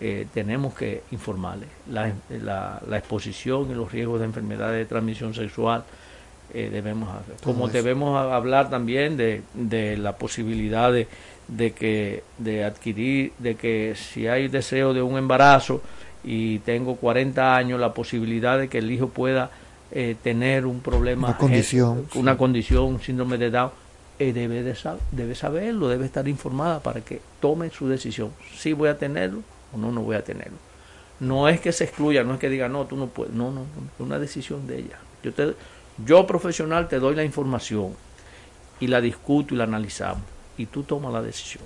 eh, 0.00 0.26
tenemos 0.32 0.74
que 0.74 1.02
informarles. 1.10 1.68
La, 1.90 2.12
la, 2.30 2.80
la, 2.88 2.98
exposición 2.98 3.70
y 3.70 3.74
los 3.74 3.90
riesgos 3.90 4.20
de 4.20 4.26
enfermedades 4.26 4.78
de 4.78 4.84
transmisión 4.86 5.34
sexual 5.34 5.84
eh, 6.54 6.70
debemos 6.72 7.08
hacer. 7.14 7.36
Como 7.42 7.68
debemos 7.68 8.16
hablar 8.16 8.70
también 8.70 9.16
de, 9.16 9.42
de 9.54 9.96
la 9.96 10.16
posibilidad 10.16 10.92
de, 10.92 11.08
de, 11.48 11.72
que, 11.72 12.22
de 12.38 12.64
adquirir, 12.64 13.32
de 13.38 13.56
que 13.56 13.94
si 13.96 14.28
hay 14.28 14.48
deseo 14.48 14.94
de 14.94 15.02
un 15.02 15.18
embarazo, 15.18 15.82
y 16.30 16.58
tengo 16.58 16.96
40 16.96 17.56
años, 17.56 17.80
la 17.80 17.94
posibilidad 17.94 18.58
de 18.58 18.68
que 18.68 18.78
el 18.78 18.90
hijo 18.90 19.08
pueda 19.08 19.50
eh, 19.90 20.14
tener 20.22 20.66
un 20.66 20.80
problema, 20.80 21.28
una 21.28 21.38
condición, 21.38 22.06
una 22.16 22.32
sí. 22.32 22.38
condición, 22.38 22.84
un 22.84 23.00
síndrome 23.00 23.38
de 23.38 23.50
Down, 23.50 23.70
eh, 24.18 24.34
debe, 24.34 24.62
de 24.62 24.76
debe 25.10 25.34
saberlo, 25.34 25.88
debe 25.88 26.04
estar 26.04 26.28
informada 26.28 26.80
para 26.80 27.00
que 27.00 27.22
tome 27.40 27.70
su 27.70 27.88
decisión. 27.88 28.30
Si 28.54 28.74
voy 28.74 28.90
a 28.90 28.98
tenerlo 28.98 29.40
o 29.72 29.78
no, 29.78 29.90
no 29.90 30.02
voy 30.02 30.16
a 30.16 30.22
tenerlo. 30.22 30.58
No 31.20 31.48
es 31.48 31.62
que 31.62 31.72
se 31.72 31.84
excluya, 31.84 32.22
no 32.24 32.34
es 32.34 32.40
que 32.40 32.50
diga, 32.50 32.68
no, 32.68 32.84
tú 32.84 32.96
no 32.96 33.06
puedes. 33.06 33.32
No, 33.32 33.46
no, 33.46 33.60
no 33.60 33.64
es 33.94 34.00
una 34.00 34.18
decisión 34.18 34.66
de 34.66 34.80
ella. 34.80 34.98
Yo, 35.22 35.32
te, 35.32 35.54
yo 36.04 36.26
profesional 36.26 36.88
te 36.88 36.98
doy 36.98 37.14
la 37.14 37.24
información. 37.24 37.94
y 38.80 38.88
la 38.88 39.00
discuto 39.00 39.54
y 39.54 39.56
la 39.56 39.64
analizamos 39.64 40.22
y 40.58 40.66
tú 40.66 40.82
tomas 40.82 41.10
la 41.10 41.22
decisión. 41.22 41.64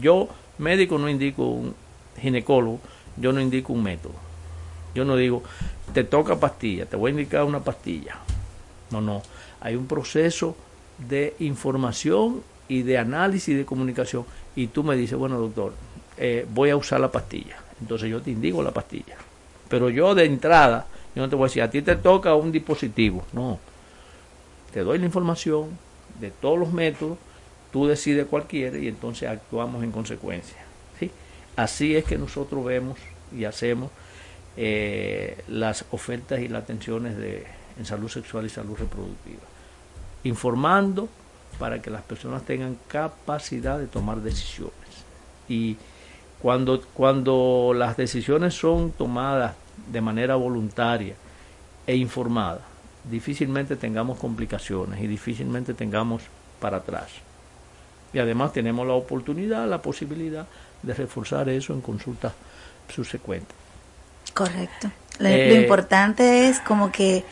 Yo, 0.00 0.28
médico, 0.56 0.96
no 0.96 1.10
indico 1.10 1.44
un 1.44 1.74
ginecólogo, 2.18 2.80
yo 3.16 3.32
no 3.32 3.40
indico 3.40 3.72
un 3.72 3.82
método. 3.82 4.14
Yo 4.94 5.04
no 5.04 5.16
digo, 5.16 5.42
te 5.94 6.04
toca 6.04 6.38
pastilla, 6.38 6.86
te 6.86 6.96
voy 6.96 7.10
a 7.10 7.12
indicar 7.12 7.44
una 7.44 7.60
pastilla. 7.60 8.16
No, 8.90 9.00
no. 9.00 9.22
Hay 9.60 9.74
un 9.74 9.86
proceso 9.86 10.56
de 10.98 11.34
información 11.38 12.42
y 12.68 12.82
de 12.82 12.98
análisis 12.98 13.48
y 13.48 13.54
de 13.54 13.64
comunicación. 13.64 14.24
Y 14.54 14.66
tú 14.68 14.84
me 14.84 14.96
dices, 14.96 15.18
bueno, 15.18 15.38
doctor, 15.38 15.72
eh, 16.18 16.46
voy 16.52 16.70
a 16.70 16.76
usar 16.76 17.00
la 17.00 17.10
pastilla. 17.10 17.56
Entonces 17.80 18.10
yo 18.10 18.20
te 18.20 18.30
indico 18.30 18.62
la 18.62 18.70
pastilla. 18.70 19.16
Pero 19.68 19.88
yo 19.88 20.14
de 20.14 20.24
entrada, 20.24 20.86
yo 21.14 21.22
no 21.22 21.28
te 21.28 21.36
voy 21.36 21.44
a 21.44 21.48
decir, 21.48 21.62
a 21.62 21.70
ti 21.70 21.82
te 21.82 21.96
toca 21.96 22.34
un 22.34 22.52
dispositivo. 22.52 23.24
No. 23.32 23.58
Te 24.72 24.80
doy 24.80 24.98
la 24.98 25.06
información 25.06 25.70
de 26.20 26.30
todos 26.30 26.58
los 26.58 26.72
métodos, 26.72 27.18
tú 27.72 27.86
decides 27.86 28.26
cuál 28.26 28.44
quieres 28.44 28.82
y 28.82 28.88
entonces 28.88 29.28
actuamos 29.28 29.82
en 29.82 29.90
consecuencia. 29.90 30.61
¿Sí? 31.52 31.60
Así 31.60 31.96
es 31.96 32.04
que 32.04 32.18
nosotros 32.18 32.64
vemos 32.64 32.98
y 33.36 33.44
hacemos 33.44 33.90
eh, 34.56 35.42
las 35.48 35.84
ofertas 35.90 36.40
y 36.40 36.48
las 36.48 36.64
atenciones 36.64 37.16
de, 37.16 37.46
en 37.78 37.86
salud 37.86 38.08
sexual 38.08 38.46
y 38.46 38.50
salud 38.50 38.76
reproductiva. 38.78 39.42
Informando 40.24 41.08
para 41.58 41.80
que 41.80 41.90
las 41.90 42.02
personas 42.02 42.44
tengan 42.44 42.76
capacidad 42.88 43.78
de 43.78 43.86
tomar 43.86 44.20
decisiones. 44.20 44.72
Y 45.48 45.76
cuando, 46.40 46.82
cuando 46.94 47.72
las 47.74 47.96
decisiones 47.96 48.54
son 48.54 48.90
tomadas 48.92 49.54
de 49.90 50.00
manera 50.00 50.36
voluntaria 50.36 51.14
e 51.86 51.96
informada, 51.96 52.60
difícilmente 53.10 53.76
tengamos 53.76 54.18
complicaciones 54.18 55.00
y 55.00 55.06
difícilmente 55.06 55.74
tengamos 55.74 56.22
para 56.60 56.78
atrás. 56.78 57.08
Y 58.12 58.18
además 58.18 58.52
tenemos 58.52 58.86
la 58.86 58.94
oportunidad, 58.94 59.68
la 59.68 59.80
posibilidad 59.82 60.46
de 60.82 60.94
reforzar 60.94 61.48
eso 61.48 61.72
en 61.72 61.80
consultas 61.80 62.32
subsecuentes. 62.92 63.56
Correcto. 64.34 64.90
Lo, 65.18 65.28
Eh, 65.28 65.48
lo 65.48 65.54
importante 65.60 66.48
es 66.48 66.60
como 66.60 66.90
que 66.90 67.24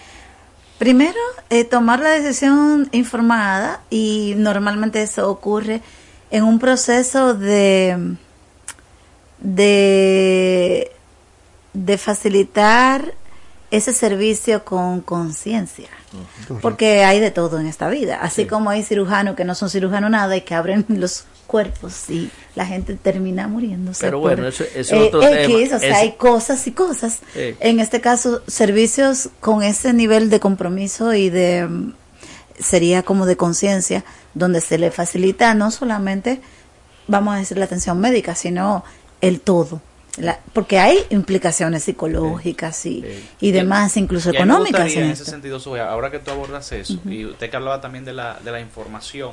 primero 0.78 1.18
eh, 1.51 1.64
tomar 1.64 2.01
la 2.01 2.10
decisión 2.10 2.89
informada 2.93 3.81
y 3.90 4.35
normalmente 4.36 5.02
eso 5.02 5.31
ocurre 5.31 5.82
en 6.31 6.44
un 6.44 6.59
proceso 6.59 7.35
de 7.35 8.16
de 9.39 10.93
de 11.72 11.98
facilitar 11.98 13.14
ese 13.71 13.93
servicio 13.93 14.65
con 14.65 15.01
conciencia. 15.01 15.89
Porque 16.61 17.05
hay 17.05 17.21
de 17.21 17.31
todo 17.31 17.61
en 17.61 17.67
esta 17.67 17.89
vida. 17.89 18.19
Así 18.21 18.47
como 18.47 18.71
hay 18.71 18.83
cirujanos 18.83 19.37
que 19.37 19.45
no 19.45 19.55
son 19.55 19.71
cirujanos 19.71 20.11
nada 20.11 20.37
y 20.37 20.41
que 20.41 20.55
abren 20.55 20.85
los 20.89 21.25
cuerpos 21.47 22.09
y 22.11 22.31
la 22.57 22.67
gente 22.67 22.95
termina 22.95 23.47
muriéndose. 23.49 24.01
Pero 24.05 24.21
por, 24.21 24.31
bueno, 24.33 24.49
eso- 24.49 24.65
eso 24.75 24.95
eh, 24.97 24.99
es 25.09 25.15
otro 25.15 25.23
X, 25.23 25.47
tema. 25.69 25.77
O 25.77 25.81
sea, 25.81 25.97
hay 25.99 26.13
cosas 26.13 26.67
y 26.67 26.73
cosas. 26.73 27.21
Sí. 27.33 27.55
En 27.61 27.79
este 27.81 28.01
caso, 28.01 28.43
servicios 28.47 29.29
con 29.41 29.63
ese 29.63 29.93
nivel 29.93 30.31
de 30.31 30.41
compromiso 30.41 31.15
y 31.15 31.31
de 31.31 31.67
mm, 31.69 31.93
sería 32.59 33.03
como 33.05 33.27
de 33.27 33.37
conciencia, 33.37 34.05
donde 34.35 34.61
se 34.61 34.79
le 34.79 34.91
facilita 34.91 35.55
no 35.55 35.71
solamente, 35.71 36.41
vamos 37.07 37.35
a 37.35 37.39
decir, 37.39 37.57
la 37.59 37.65
atención 37.67 38.01
médica, 38.01 38.35
sino 38.35 38.85
el 39.21 39.41
todo. 39.41 39.81
La- 40.19 40.39
porque 40.53 40.78
hay 40.78 40.99
implicaciones 41.11 41.85
psicológicas 41.85 42.85
y, 42.87 43.05
y 43.41 43.51
demás, 43.53 43.97
incluso 43.97 44.31
Y 44.31 44.32
me 44.32 44.39
económicas. 44.39 44.82
gustaría, 44.85 45.05
en 45.07 45.11
esto. 45.12 45.23
ese 45.23 45.31
sentido, 45.31 45.61
Zoe, 45.61 45.81
ahora 45.81 46.11
que 46.11 46.19
tú 46.19 46.31
abordas 46.31 46.73
eso, 46.73 46.99
y 47.07 47.24
usted 47.27 47.49
que 47.51 47.57
hablaba 47.57 47.81
también 47.81 48.05
de 48.05 48.12
la, 48.12 48.39
de 48.45 48.51
la 48.51 48.61
información, 48.61 49.32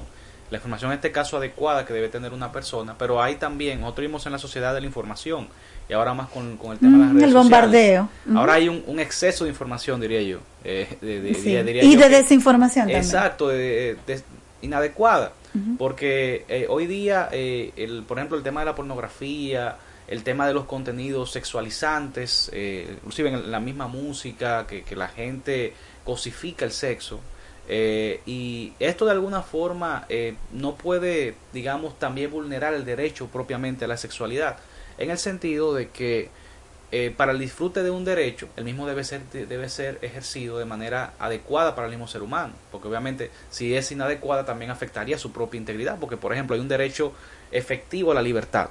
la 0.52 0.58
información 0.58 0.92
en 0.92 0.96
este 0.98 1.12
caso 1.12 1.38
adecuada 1.38 1.86
que 1.86 1.94
debe 1.94 2.10
tener 2.10 2.32
una 2.32 2.52
persona, 2.52 2.96
pero 2.98 3.22
hay 3.22 3.36
también, 3.36 3.82
nosotros 3.82 4.08
vimos 4.08 4.26
en 4.28 4.32
la 4.32 4.38
sociedad 4.40 4.74
de 4.74 4.82
la 4.82 4.88
información, 4.88 5.48
y 5.90 5.94
ahora 5.94 6.14
más 6.14 6.30
con, 6.30 6.58
con 6.58 6.74
el 6.74 6.80
tema 6.80 6.98
de 6.98 7.04
las 7.04 7.08
Mm, 7.14 7.16
redes 7.16 7.24
el 7.28 7.32
sociales. 7.34 7.44
bombardeo. 7.62 8.10
Ujú. 8.28 8.38
Ahora 8.38 8.54
hay 8.54 8.70
un, 8.70 8.84
un 8.88 9.00
exceso 9.00 9.44
de 9.46 9.50
información, 9.50 10.00
diría 10.00 10.22
yo. 10.22 10.40
eh, 10.64 10.98
de- 11.02 11.22
de- 11.22 11.34
Sí. 11.34 11.42
diría- 11.44 11.64
diría 11.64 11.84
Y 11.84 11.94
yo 11.94 12.00
de 12.02 12.10
que- 12.10 12.16
desinformación 12.22 12.84
también. 12.84 13.00
Exacto, 13.02 13.48
de- 13.48 13.98
de- 14.06 14.22
inadecuada. 14.62 15.32
Porque 15.80 16.46
eh, 16.50 16.68
hoy 16.70 16.86
día, 16.86 17.30
eh, 17.32 17.72
el, 17.78 18.04
por 18.04 18.20
ejemplo, 18.20 18.38
el 18.38 18.44
tema 18.44 18.60
de 18.62 18.66
la 18.68 18.76
pornografía, 18.76 19.76
el 20.08 20.24
tema 20.24 20.48
de 20.48 20.54
los 20.54 20.66
contenidos 20.66 21.32
sexualizantes, 21.32 22.50
eh, 22.54 22.88
inclusive 22.98 23.30
en 23.30 23.52
la 23.52 23.60
misma 23.60 23.88
música, 23.88 24.66
que, 24.66 24.84
que 24.84 24.96
la 24.96 25.10
gente 25.10 25.74
cosifica 26.04 26.66
el 26.66 26.72
sexo. 26.72 27.20
eh, 27.70 28.22
y 28.26 28.74
esto 28.80 29.06
de 29.06 29.12
alguna 29.12 29.42
forma 29.42 30.06
eh, 30.08 30.36
no 30.54 30.76
puede, 30.76 31.36
digamos, 31.52 32.00
también 32.00 32.32
vulnerar 32.32 32.74
el 32.74 32.86
derecho 32.86 33.28
propiamente 33.28 33.86
a 33.86 33.88
la 33.90 33.98
sexualidad, 33.98 34.58
en 34.98 35.12
el 35.12 35.18
sentido 35.18 35.74
de 35.74 35.90
que 35.90 36.30
eh, 36.90 37.14
para 37.16 37.34
el 37.34 37.40
disfrute 37.40 37.84
de 37.84 37.90
un 37.92 38.06
derecho, 38.06 38.48
el 38.56 38.64
mismo 38.64 38.88
debe 38.88 39.04
ser, 39.04 39.22
debe 39.30 39.68
ser 39.68 40.00
ejercido 40.02 40.58
de 40.58 40.64
manera 40.64 41.14
adecuada 41.20 41.76
para 41.76 41.88
el 41.88 41.92
mismo 41.92 42.08
ser 42.08 42.22
humano, 42.22 42.54
porque 42.72 42.88
obviamente 42.88 43.30
si 43.50 43.76
es 43.76 43.92
inadecuada 43.92 44.46
también 44.46 44.72
afectaría 44.72 45.18
su 45.18 45.34
propia 45.34 45.58
integridad, 45.58 46.00
porque 46.00 46.16
por 46.16 46.32
ejemplo 46.32 46.56
hay 46.56 46.62
un 46.62 46.70
derecho 46.70 47.12
efectivo 47.52 48.14
a 48.14 48.16
la 48.16 48.22
libertad, 48.22 48.70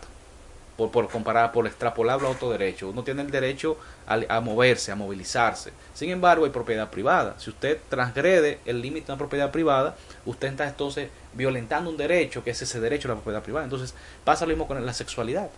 por, 0.76 0.90
por 0.90 1.08
comparar, 1.08 1.52
por 1.52 1.66
extrapolarlo 1.66 2.28
a 2.28 2.30
otro 2.32 2.50
derecho. 2.50 2.88
Uno 2.88 3.02
tiene 3.02 3.22
el 3.22 3.30
derecho 3.30 3.78
a, 4.06 4.18
a 4.28 4.40
moverse, 4.40 4.92
a 4.92 4.96
movilizarse. 4.96 5.72
Sin 5.94 6.10
embargo, 6.10 6.44
hay 6.44 6.50
propiedad 6.50 6.90
privada. 6.90 7.34
Si 7.38 7.50
usted 7.50 7.78
transgrede 7.88 8.60
el 8.64 8.80
límite 8.80 9.06
de 9.06 9.12
una 9.12 9.18
propiedad 9.18 9.50
privada, 9.50 9.96
usted 10.24 10.48
está 10.48 10.68
entonces 10.68 11.08
violentando 11.32 11.90
un 11.90 11.96
derecho, 11.96 12.44
que 12.44 12.50
es 12.50 12.62
ese 12.62 12.80
derecho 12.80 13.08
a 13.08 13.10
la 13.10 13.14
propiedad 13.16 13.42
privada. 13.42 13.64
Entonces 13.64 13.94
pasa 14.24 14.44
lo 14.44 14.50
mismo 14.50 14.66
con 14.66 14.84
la 14.84 14.92
sexualidad. 14.92 15.48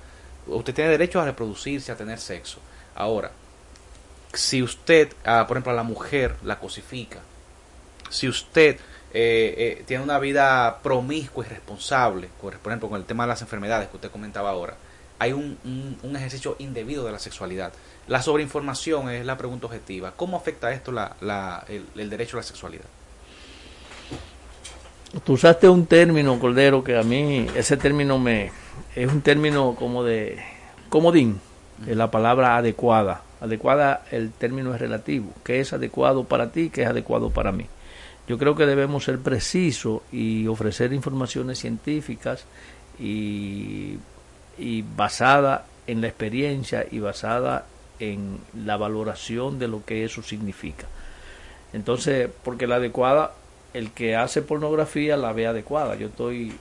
Usted 0.47 0.75
tiene 0.75 0.91
derecho 0.91 1.21
a 1.21 1.25
reproducirse, 1.25 1.93
a 1.93 1.97
tener 1.97 2.19
sexo. 2.19 2.61
Ahora, 2.95 3.31
si 4.33 4.63
usted, 4.63 5.13
ah, 5.25 5.45
por 5.47 5.57
ejemplo, 5.57 5.73
a 5.73 5.77
la 5.77 5.83
mujer 5.83 6.37
la 6.43 6.59
cosifica, 6.59 7.21
si 8.11 8.29
usted 8.29 8.77
eh, 9.13 9.79
eh, 9.81 9.85
tiene 9.87 10.03
una 10.03 10.19
vida 10.19 10.81
promiscua 10.83 11.45
y 11.45 11.49
responsable, 11.49 12.29
por 12.41 12.59
por 12.59 12.73
ejemplo, 12.73 12.89
con 12.89 13.01
el 13.01 13.07
tema 13.07 13.25
de 13.25 13.29
las 13.29 13.43
enfermedades 13.43 13.89
que 13.89 13.97
usted 13.97 14.11
comentaba 14.11 14.51
ahora, 14.51 14.77
hay 15.19 15.33
un, 15.33 15.59
un- 16.03 16.17
ejercicio 16.17 16.57
indebido 16.59 17.05
de 17.05 17.13
la 17.13 17.19
sexualidad. 17.19 17.73
La 18.07 18.23
sobreinformación 18.23 19.11
es 19.11 19.25
la 19.27 19.37
pregunta 19.37 19.67
objetiva. 19.67 20.13
¿Cómo 20.17 20.37
afecta 20.37 20.73
esto 20.73 20.93
la, 20.93 21.17
la- 21.21 21.65
el, 21.69 21.85
el 21.97 22.09
derecho 22.11 22.37
a 22.37 22.41
la 22.41 22.45
sexualidad? 22.45 22.85
Tú 25.25 25.33
usaste 25.35 25.69
un 25.69 25.87
término, 25.87 26.39
Cordero, 26.39 26.85
que 26.85 26.97
a 26.97 27.03
mí 27.03 27.47
ese 27.55 27.77
término 27.77 28.19
me 28.19 28.53
es 28.95 29.11
un 29.11 29.23
término 29.23 29.75
como 29.75 30.05
de 30.05 30.39
comodín, 30.89 31.41
es 31.87 31.97
la 31.97 32.11
palabra 32.11 32.57
adecuada. 32.57 33.23
Adecuada, 33.41 34.05
el 34.11 34.33
término 34.33 34.75
es 34.75 34.81
relativo. 34.81 35.33
¿Qué 35.45 35.61
es 35.61 35.73
adecuado 35.73 36.25
para 36.25 36.51
ti? 36.51 36.71
¿Qué 36.71 36.83
es 36.83 36.89
adecuado 36.89 37.31
para 37.31 37.53
mí? 37.53 37.67
Yo 38.27 38.37
creo 38.37 38.55
que 38.57 38.67
debemos 38.67 39.05
ser 39.05 39.21
precisos 39.21 40.03
y 40.13 40.47
ofrecer 40.49 40.93
informaciones 40.93 41.59
científicas 41.59 42.45
y, 42.99 43.97
y 44.59 44.83
basada 44.83 45.67
en 45.87 46.01
la 46.01 46.09
experiencia 46.09 46.87
y 46.91 46.99
basada 46.99 47.67
en 48.01 48.39
la 48.55 48.77
valoración 48.77 49.59
de 49.59 49.69
lo 49.69 49.85
que 49.85 50.05
eso 50.05 50.23
significa. 50.23 50.87
Entonces, 51.73 52.29
porque 52.45 52.67
la 52.67 52.77
adecuada, 52.77 53.33
el 53.75 53.91
que 53.93 54.17
hace 54.17 54.43
pornografía 54.43 55.17
la 55.17 55.33
ve 55.33 55.47
adecuada. 55.47 55.97
Yo 55.97 56.09
estoy, 56.09 56.53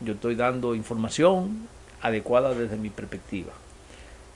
yo 0.00 0.14
estoy 0.14 0.34
dando 0.34 0.74
información 0.74 1.68
adecuada 2.00 2.54
desde 2.54 2.76
mi 2.76 2.90
perspectiva. 2.90 3.52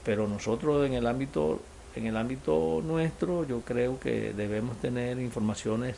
Pero 0.04 0.28
nosotros 0.28 0.86
en 0.86 0.94
el 0.94 1.06
ámbito, 1.06 1.60
en 1.94 2.06
el 2.06 2.16
ámbito 2.16 2.82
nuestro, 2.84 3.44
yo 3.46 3.60
creo 3.60 3.98
que 3.98 4.32
debemos 4.32 4.80
tener 4.80 5.18
informaciones, 5.18 5.96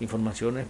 informaciones 0.00 0.66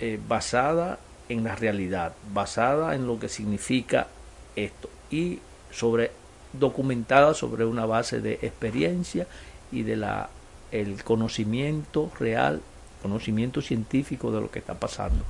eh, 0.00 0.18
basadas 0.26 0.98
en 1.28 1.44
la 1.44 1.54
realidad, 1.54 2.14
basada 2.32 2.94
en 2.94 3.06
lo 3.06 3.18
que 3.18 3.28
significa 3.28 4.08
esto 4.56 4.93
y 5.10 5.40
sobre 5.70 6.10
documentada 6.52 7.34
sobre 7.34 7.64
una 7.64 7.84
base 7.84 8.20
de 8.20 8.34
experiencia 8.34 9.26
y 9.72 9.82
de 9.82 9.96
la 9.96 10.28
el 10.70 11.04
conocimiento 11.04 12.10
real, 12.18 12.60
conocimiento 13.02 13.60
científico 13.60 14.32
de 14.32 14.40
lo 14.40 14.50
que 14.50 14.58
está 14.58 14.74
pasando. 14.74 15.24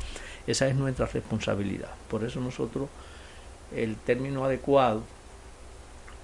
Esa 0.47 0.69
es 0.69 0.75
nuestra 0.75 1.07
responsabilidad. 1.07 1.91
Por 2.09 2.25
eso 2.25 2.41
nosotros 2.41 2.89
el 3.75 3.97
término 3.97 4.45
adecuado 4.45 5.03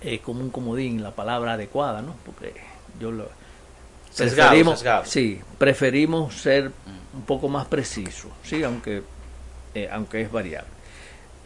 es 0.00 0.20
como 0.20 0.40
un 0.40 0.50
comodín, 0.50 1.02
la 1.02 1.10
palabra 1.10 1.54
adecuada, 1.54 2.00
¿no? 2.00 2.14
Porque 2.24 2.54
yo 2.98 3.10
lo 3.10 3.28
Sesgado, 4.10 4.50
preferimos, 4.50 4.78
sesgado. 4.78 5.04
sí, 5.04 5.40
preferimos 5.58 6.34
ser 6.34 6.72
un 7.14 7.22
poco 7.22 7.48
más 7.48 7.66
precisos, 7.66 8.32
sí, 8.42 8.62
aunque 8.64 9.02
eh, 9.74 9.88
aunque 9.92 10.22
es 10.22 10.32
variable. 10.32 10.68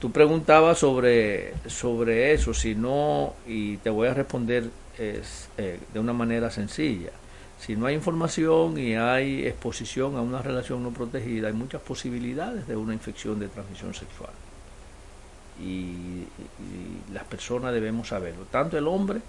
Tú 0.00 0.10
preguntabas 0.12 0.78
sobre, 0.78 1.54
sobre 1.66 2.32
eso, 2.32 2.52
si 2.52 2.74
no, 2.74 3.34
y 3.46 3.78
te 3.78 3.90
voy 3.90 4.08
a 4.08 4.14
responder 4.14 4.64
es, 4.98 5.48
eh, 5.56 5.80
de 5.92 6.00
una 6.00 6.12
manera 6.12 6.50
sencilla. 6.50 7.10
Si 7.58 7.76
no 7.76 7.86
hay 7.86 7.94
información 7.94 8.78
y 8.78 8.94
hay 8.94 9.46
exposición 9.46 10.16
a 10.16 10.20
una 10.20 10.42
relación 10.42 10.82
no 10.82 10.90
protegida, 10.90 11.48
hay 11.48 11.54
muchas 11.54 11.80
posibilidades 11.80 12.66
de 12.66 12.76
una 12.76 12.92
infección 12.92 13.40
de 13.40 13.48
transmisión 13.48 13.94
sexual. 13.94 14.32
Y, 15.58 15.64
y 15.64 17.12
las 17.12 17.24
personas 17.24 17.72
debemos 17.72 18.08
saberlo. 18.08 18.44
Tanto 18.50 18.76
el 18.76 18.86
hombre 18.86 19.20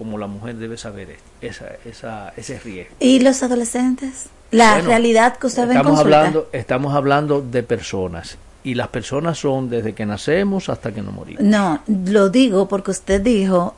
como 0.00 0.16
la 0.18 0.26
mujer 0.26 0.56
debe 0.56 0.78
saber 0.78 1.16
esa, 1.40 1.66
esa, 1.84 2.32
ese 2.36 2.58
riesgo. 2.60 2.94
¿Y 3.00 3.20
los 3.20 3.42
adolescentes? 3.42 4.30
La 4.50 4.74
Bueno, 4.74 4.88
realidad 4.88 5.36
que 5.36 5.46
usted 5.46 5.68
estamos 5.70 6.00
hablando, 6.00 6.48
estamos 6.52 6.94
hablando 6.94 7.42
de 7.42 7.62
personas. 7.62 8.38
Y 8.62 8.74
las 8.74 8.88
personas 8.88 9.38
son 9.38 9.70
desde 9.70 9.94
que 9.94 10.04
nacemos 10.06 10.68
hasta 10.68 10.92
que 10.92 11.00
nos 11.02 11.14
morimos. 11.14 11.42
No, 11.42 11.80
lo 11.86 12.28
digo 12.28 12.68
porque 12.68 12.90
usted 12.90 13.20
dijo 13.20 13.74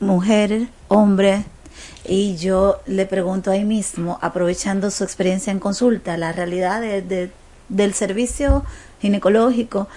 mujer, 0.00 0.68
hombre, 0.88 1.44
y 2.04 2.36
yo 2.36 2.80
le 2.86 3.06
pregunto 3.06 3.50
ahí 3.50 3.64
mismo, 3.64 4.18
aprovechando 4.20 4.90
su 4.90 5.04
experiencia 5.04 5.50
en 5.50 5.58
consulta, 5.58 6.16
la 6.16 6.32
realidad 6.32 6.80
de- 6.80 7.02
de- 7.02 7.30
del 7.68 7.94
servicio 7.94 8.64
ginecológico, 9.00 9.88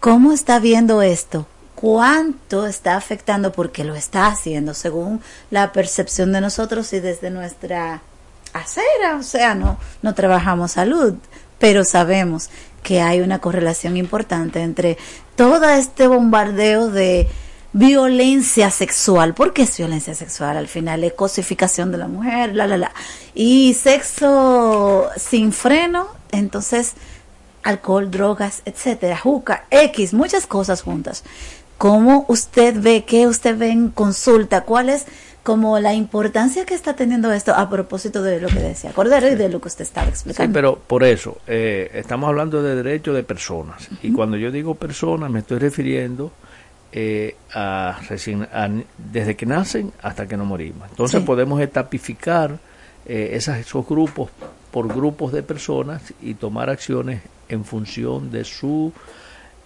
¿cómo 0.00 0.32
está 0.32 0.58
viendo 0.58 1.00
esto? 1.02 1.46
¿Cuánto 1.74 2.66
está 2.66 2.96
afectando? 2.96 3.52
Porque 3.52 3.84
lo 3.84 3.94
está 3.94 4.26
haciendo 4.26 4.74
según 4.74 5.20
la 5.50 5.72
percepción 5.72 6.32
de 6.32 6.40
nosotros 6.40 6.92
y 6.92 7.00
desde 7.00 7.30
nuestra 7.30 8.02
acera, 8.52 9.16
o 9.18 9.22
sea, 9.22 9.54
no, 9.54 9.78
no 10.02 10.14
trabajamos 10.14 10.72
salud, 10.72 11.14
pero 11.58 11.84
sabemos 11.84 12.50
que 12.82 13.00
hay 13.00 13.20
una 13.20 13.40
correlación 13.40 13.96
importante 13.96 14.60
entre 14.60 14.98
todo 15.36 15.68
este 15.68 16.06
bombardeo 16.06 16.90
de 16.90 17.28
violencia 17.72 18.70
sexual, 18.70 19.34
porque 19.34 19.62
es 19.62 19.76
violencia 19.76 20.14
sexual 20.14 20.56
al 20.56 20.68
final, 20.68 21.04
es 21.04 21.12
cosificación 21.12 21.92
de 21.92 21.98
la 21.98 22.08
mujer, 22.08 22.54
la, 22.54 22.66
la, 22.66 22.78
la, 22.78 22.92
y 23.34 23.74
sexo 23.74 25.08
sin 25.16 25.52
freno, 25.52 26.08
entonces 26.32 26.94
alcohol, 27.62 28.10
drogas, 28.10 28.62
etcétera, 28.64 29.18
juca, 29.18 29.66
X, 29.70 30.14
muchas 30.14 30.46
cosas 30.46 30.82
juntas. 30.82 31.24
¿Cómo 31.76 32.24
usted 32.28 32.74
ve, 32.80 33.04
qué 33.04 33.26
usted 33.26 33.56
ve 33.56 33.70
en 33.70 33.90
consulta? 33.90 34.62
¿Cuál 34.62 34.88
es 34.88 35.04
como 35.48 35.78
la 35.80 35.94
importancia 35.94 36.66
que 36.66 36.74
está 36.74 36.94
teniendo 36.94 37.32
esto 37.32 37.54
a 37.54 37.70
propósito 37.70 38.22
de 38.22 38.38
lo 38.38 38.48
que 38.48 38.58
decía 38.60 38.90
Cordero 38.92 39.28
y 39.28 39.34
de 39.34 39.48
lo 39.48 39.62
que 39.62 39.68
usted 39.68 39.80
estaba 39.84 40.04
Sí, 40.08 40.10
explicando? 40.12 40.52
pero 40.52 40.78
por 40.78 41.04
eso, 41.04 41.38
eh, 41.46 41.90
estamos 41.94 42.28
hablando 42.28 42.62
de 42.62 42.74
derechos 42.76 43.16
de 43.16 43.22
personas. 43.22 43.88
Y 44.02 44.12
cuando 44.12 44.36
yo 44.36 44.50
digo 44.50 44.74
personas, 44.74 45.30
me 45.30 45.38
estoy 45.38 45.58
refiriendo 45.58 46.30
eh, 46.92 47.34
a, 47.54 47.98
recién- 48.10 48.42
a 48.52 48.68
desde 48.98 49.36
que 49.36 49.46
nacen 49.46 49.90
hasta 50.02 50.26
que 50.28 50.36
nos 50.36 50.46
morimos. 50.46 50.86
Entonces 50.90 51.20
Sí. 51.20 51.26
podemos 51.26 51.60
etapificar 51.62 52.58
eh, 53.06 53.30
esas, 53.32 53.58
esos 53.58 53.86
grupos 53.88 54.28
por 54.70 54.86
grupos 54.86 55.32
de 55.32 55.42
personas 55.42 56.02
y 56.20 56.34
tomar 56.34 56.68
acciones 56.68 57.22
en 57.48 57.64
función 57.64 58.30
de 58.30 58.44
su 58.44 58.92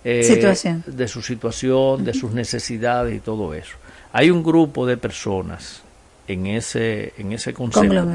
eh, 0.04 0.22
Situación. 0.22 0.84
de 0.86 1.06
su 1.08 1.22
situación, 1.22 2.04
de 2.04 2.14
sus 2.14 2.30
necesidades 2.32 3.16
y 3.16 3.20
todo 3.20 3.52
eso. 3.54 3.76
Hay 4.12 4.30
un 4.30 4.42
grupo 4.42 4.86
de 4.86 4.96
personas 4.96 5.82
en 6.28 6.46
ese 6.46 7.14
en 7.18 7.32
ese 7.32 7.52
concepto 7.52 8.06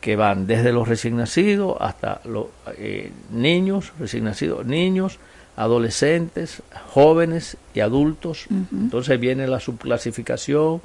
que 0.00 0.16
van 0.16 0.46
desde 0.46 0.72
los 0.72 0.88
recién 0.88 1.16
nacidos 1.16 1.76
hasta 1.80 2.20
los 2.24 2.46
eh, 2.76 3.12
niños, 3.30 3.92
recién 3.98 4.24
nacidos, 4.24 4.64
niños, 4.64 5.18
adolescentes, 5.56 6.62
jóvenes 6.90 7.56
y 7.74 7.80
adultos. 7.80 8.46
Entonces 8.72 9.18
viene 9.18 9.48
la 9.48 9.58
subclasificación, 9.58 10.80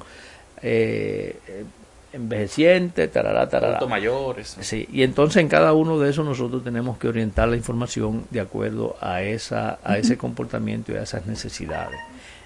eh, 0.60 1.38
eh, 1.46 1.64
envejeciente, 2.12 3.06
tarará, 3.06 3.48
tarará. 3.48 3.76
Adultos 3.76 3.88
mayores. 3.88 4.56
Sí, 4.60 4.88
y 4.92 5.04
entonces 5.04 5.42
en 5.42 5.48
cada 5.48 5.72
uno 5.74 5.98
de 6.00 6.10
esos 6.10 6.26
nosotros 6.26 6.64
tenemos 6.64 6.98
que 6.98 7.06
orientar 7.06 7.48
la 7.48 7.56
información 7.56 8.24
de 8.30 8.40
acuerdo 8.40 8.96
a, 9.00 9.22
esa, 9.22 9.78
a 9.84 9.96
ese 9.96 10.18
comportamiento 10.18 10.92
y 10.92 10.96
a 10.96 11.02
esas 11.02 11.24
necesidades. 11.26 11.98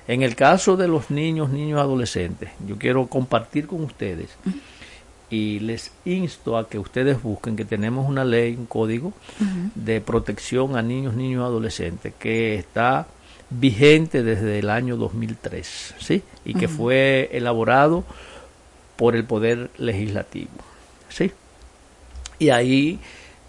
En 0.08 0.22
el 0.22 0.34
caso 0.34 0.78
de 0.78 0.88
los 0.88 1.10
niños, 1.10 1.50
niños 1.50 1.78
adolescentes, 1.78 2.48
yo 2.66 2.78
quiero 2.78 3.06
compartir 3.08 3.66
con 3.66 3.84
ustedes 3.84 4.30
y 5.28 5.60
les 5.60 5.92
insto 6.06 6.56
a 6.56 6.66
que 6.66 6.78
ustedes 6.78 7.22
busquen 7.22 7.56
que 7.56 7.66
tenemos 7.66 8.08
una 8.08 8.24
ley, 8.24 8.56
un 8.56 8.64
código 8.64 9.12
de 9.74 10.00
protección 10.00 10.76
a 10.76 10.82
niños, 10.82 11.14
niños 11.14 11.44
adolescentes 11.44 12.14
que 12.18 12.54
está 12.54 13.06
vigente 13.50 14.22
desde 14.22 14.58
el 14.58 14.70
año 14.70 14.96
2003, 14.96 15.94
¿sí? 15.98 16.22
Y 16.42 16.54
que 16.54 16.68
fue 16.68 17.28
elaborado 17.32 18.04
por 18.96 19.14
el 19.14 19.24
Poder 19.24 19.70
Legislativo, 19.76 20.50
¿sí? 21.10 21.32
Y 22.38 22.48
ahí 22.48 22.98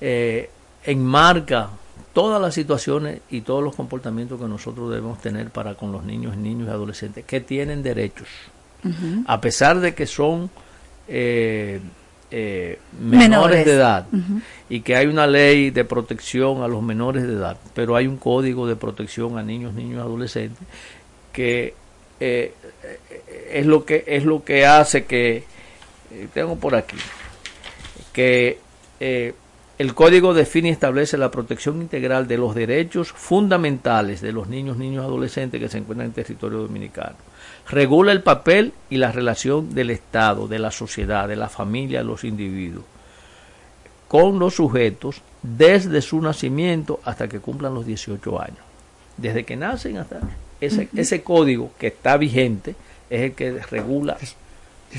eh, 0.02 0.50
enmarca 0.84 1.70
todas 2.14 2.42
las 2.42 2.54
situaciones 2.54 3.22
y 3.30 3.42
todos 3.42 3.64
los 3.64 3.76
comportamientos 3.76 4.40
que 4.40 4.48
nosotros 4.48 4.90
debemos 4.90 5.20
tener 5.22 5.50
para 5.50 5.76
con 5.76 5.92
los 5.92 6.04
niños, 6.04 6.38
niños 6.38 6.68
y 6.68 6.72
adolescentes 6.72 7.26
que 7.26 7.42
tienen 7.42 7.84
derechos, 7.84 8.28
a 9.26 9.42
pesar 9.42 9.80
de 9.80 9.94
que 9.94 10.08
son 10.08 10.50
eh, 11.08 11.80
eh, 12.32 12.80
menores, 13.00 13.30
Menores. 13.30 13.66
de 13.66 13.74
edad 13.74 14.06
y 14.70 14.82
que 14.82 14.96
hay 14.96 15.08
una 15.08 15.26
ley 15.26 15.72
de 15.72 15.84
protección 15.84 16.62
a 16.62 16.68
los 16.68 16.82
menores 16.84 17.24
de 17.24 17.34
edad, 17.34 17.58
pero 17.74 17.96
hay 17.96 18.08
un 18.08 18.18
código 18.18 18.68
de 18.68 18.76
protección 18.76 19.38
a 19.38 19.44
niños, 19.44 19.74
niños 19.74 19.98
y 19.98 20.00
adolescentes 20.00 20.68
que 21.34 21.74
eh, 22.20 22.54
eh, 22.84 23.52
es 23.54 23.66
lo 23.66 23.86
que 23.86 24.04
es 24.06 24.26
lo 24.26 24.44
que 24.44 24.66
hace 24.66 25.06
que 25.06 25.44
eh, 26.12 26.28
tengo 26.34 26.58
por 26.58 26.76
aquí 26.76 26.98
que 28.12 28.58
el 29.80 29.96
código 29.96 30.36
define 30.36 30.70
y 30.70 30.72
establece 30.72 31.18
la 31.18 31.32
protección 31.32 31.82
integral 31.82 32.28
de 32.28 32.38
los 32.38 32.54
derechos 32.54 33.12
fundamentales 33.12 34.22
de 34.22 34.32
los 34.32 34.48
niños, 34.48 34.78
niños 34.78 35.04
y 35.04 35.08
adolescentes 35.08 35.60
que 35.60 35.70
se 35.70 35.80
encuentran 35.80 36.10
en 36.10 36.14
territorio 36.14 36.60
dominicano. 36.60 37.16
Regula 37.68 38.12
el 38.12 38.22
papel 38.22 38.74
y 38.92 38.98
la 38.98 39.12
relación 39.12 39.74
del 39.74 39.90
Estado, 39.90 40.48
de 40.48 40.60
la 40.60 40.70
sociedad, 40.70 41.28
de 41.28 41.36
la 41.36 41.50
familia, 41.50 42.00
de 42.00 42.06
los 42.06 42.24
individuos 42.24 42.84
con 44.10 44.40
los 44.40 44.56
sujetos 44.56 45.22
desde 45.44 46.02
su 46.02 46.20
nacimiento 46.20 47.00
hasta 47.06 47.30
que 47.30 47.40
cumplan 47.40 47.76
los 47.76 47.86
18 47.86 48.42
años. 48.42 48.58
Desde 49.16 49.46
que 49.46 49.56
nacen 49.56 49.98
hasta 49.98 50.20
ese, 50.60 50.90
ese 50.96 51.22
código 51.22 51.72
que 51.78 51.88
está 51.88 52.18
vigente 52.18 52.76
es 53.10 53.22
el 53.22 53.32
que 53.34 53.60
regula 53.60 54.18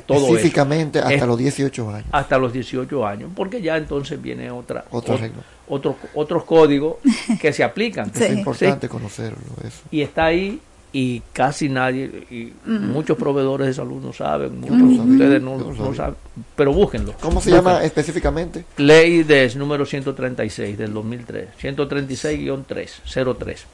todo 0.07 0.19
eso. 0.19 0.27
Específicamente 0.29 0.99
hasta 1.01 1.13
Es- 1.15 1.27
los 1.27 1.39
18 1.39 1.91
años. 1.91 2.07
hasta 2.13 2.39
los 2.39 2.53
18 2.53 3.07
años, 3.07 3.31
porque 3.35 3.61
ya 3.61 3.77
entonces 3.77 4.21
viene 4.21 4.51
otra 4.51 4.85
Otro 4.91 5.15
ot- 5.15 5.19
arreglo. 5.19 5.43
otro- 5.69 5.97
otros 6.15 6.45
códigos 6.45 6.97
que 7.41 7.53
se 7.53 7.65
aplican. 7.65 8.11
Es 8.15 8.31
importante 8.33 8.87
Sí. 8.87 8.91
conocerlo. 8.91 9.39
Eso. 9.67 9.83
Y 9.91 10.03
está 10.03 10.27
ahí 10.27 10.61
y 10.93 11.23
casi 11.33 11.69
nadie, 11.69 12.05
y 12.31 12.53
Mm. 12.69 12.91
muchos 12.91 13.17
proveedores 13.17 13.69
de 13.69 13.75
salud 13.75 14.03
no 14.03 14.13
saben, 14.13 14.61
muchos 14.61 14.77
no 14.77 14.97
sabía, 14.97 15.13
ustedes 15.13 15.41
no, 15.43 15.57
no 15.59 15.95
saben, 15.95 16.17
pero 16.57 16.73
búsquenlo. 16.73 17.13
¿Cómo 17.21 17.41
se 17.41 17.51
Búsquenlo. 17.51 17.71
llama 17.71 17.85
específicamente? 17.85 18.65
Ley 18.77 19.23
DES 19.23 19.55
número 19.55 19.87
136 19.87 20.77
del 20.77 20.93
2003, 20.93 21.51
136-3, 21.61 23.03
03. 23.39 23.67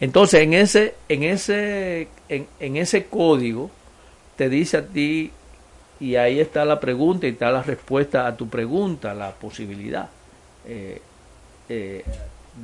Entonces, 0.00 0.40
en 0.42 0.54
ese, 0.54 0.94
en 1.08 1.22
ese, 1.24 2.08
en, 2.28 2.46
en 2.58 2.76
ese 2.76 3.04
código 3.06 3.70
te 4.40 4.48
dice 4.48 4.78
a 4.78 4.86
ti, 4.86 5.30
y 6.00 6.16
ahí 6.16 6.40
está 6.40 6.64
la 6.64 6.80
pregunta 6.80 7.26
y 7.26 7.30
está 7.32 7.50
la 7.50 7.62
respuesta 7.62 8.26
a 8.26 8.34
tu 8.38 8.48
pregunta, 8.48 9.12
la 9.12 9.32
posibilidad 9.32 10.08
eh, 10.66 11.02
eh, 11.68 12.02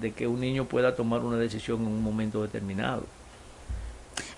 de 0.01 0.13
que 0.13 0.27
un 0.27 0.41
niño 0.41 0.65
pueda 0.65 0.97
tomar 0.97 1.21
una 1.21 1.37
decisión 1.37 1.83
en 1.83 1.89
un 1.89 2.03
momento 2.03 2.41
determinado. 2.41 3.05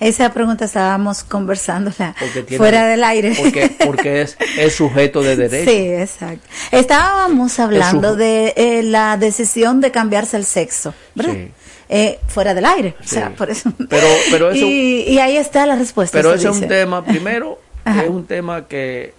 Esa 0.00 0.32
pregunta 0.32 0.64
estábamos 0.64 1.22
conversándola 1.22 2.16
tiene- 2.32 2.56
fuera 2.58 2.88
del 2.88 3.04
aire. 3.04 3.34
Porque, 3.38 3.70
porque 3.86 4.22
es, 4.22 4.36
es 4.58 4.74
sujeto 4.74 5.22
de 5.22 5.36
derecho. 5.36 5.70
Sí, 5.70 5.92
exacto. 5.92 6.44
Estábamos 6.72 7.56
hablando 7.60 8.16
de 8.16 8.52
eh, 8.56 8.82
la 8.82 9.16
decisión 9.16 9.80
de 9.80 9.92
cambiarse 9.92 10.36
el 10.36 10.44
sexo, 10.44 10.92
¿verdad? 11.14 11.34
Sí. 11.34 11.52
Eh, 11.88 12.18
fuera 12.26 12.54
del 12.54 12.64
aire. 12.66 12.94
O 13.00 13.06
sea, 13.06 13.30
por 13.30 13.50
eso. 13.50 13.72
Pero, 13.88 14.06
pero 14.30 14.50
eso, 14.52 14.64
y, 14.64 15.04
y 15.08 15.18
ahí 15.18 15.36
está 15.36 15.66
la 15.66 15.76
respuesta. 15.76 16.16
Pero 16.18 16.34
ese 16.34 16.48
es 16.48 16.56
un 16.56 16.68
tema, 16.68 17.04
primero, 17.04 17.58
es 17.84 18.08
un 18.08 18.26
tema 18.26 18.66
que 18.66 19.14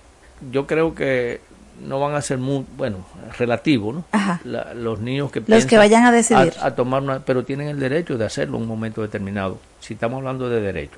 yo 0.52 0.68
creo 0.68 0.94
que 0.94 1.42
no 1.86 2.00
van 2.00 2.14
a 2.14 2.22
ser 2.22 2.38
muy, 2.38 2.66
bueno, 2.78 3.06
relativo, 3.38 3.94
¿no? 3.94 4.06
Ajá. 4.12 4.42
La- 4.44 4.74
los 4.74 5.00
niños 5.00 5.32
que 5.32 5.42
Los 5.48 5.66
que 5.66 5.78
vayan 5.78 6.06
a 6.06 6.12
decidir. 6.12 6.54
A, 6.62 6.76
tomar 6.76 7.02
una, 7.02 7.20
pero 7.20 7.44
tienen 7.44 7.70
el 7.70 7.80
derecho 7.80 8.18
de 8.18 8.26
hacerlo 8.26 8.58
en 8.58 8.64
un 8.64 8.70
momento 8.70 9.02
determinado, 9.02 9.60
si 9.80 9.94
estamos 9.94 10.18
hablando 10.18 10.50
de 10.50 10.62
derecho. 10.62 10.98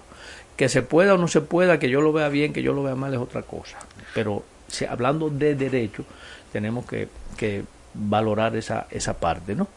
Que 0.57 0.69
se 0.69 0.81
pueda 0.81 1.13
o 1.13 1.17
no 1.17 1.27
se 1.27 1.41
pueda, 1.41 1.79
que 1.79 1.89
yo 1.89 2.01
lo 2.01 2.11
vea 2.11 2.29
bien, 2.29 2.51
que 2.53 2.61
yo 2.61 2.73
lo 2.73 2.83
vea 2.83 2.95
mal 2.95 3.13
es 3.13 3.19
otra 3.19 3.43
cosa. 3.43 3.77
Pero 4.13 4.43
si, 4.67 4.85
hablando 4.85 5.29
de 5.29 5.55
derecho, 5.55 6.03
tenemos 6.51 6.85
que, 6.85 7.07
que 7.37 7.63
valorar 7.93 8.55
esa, 8.55 8.87
esa 8.89 9.13
parte, 9.13 9.55
¿no? 9.55 9.67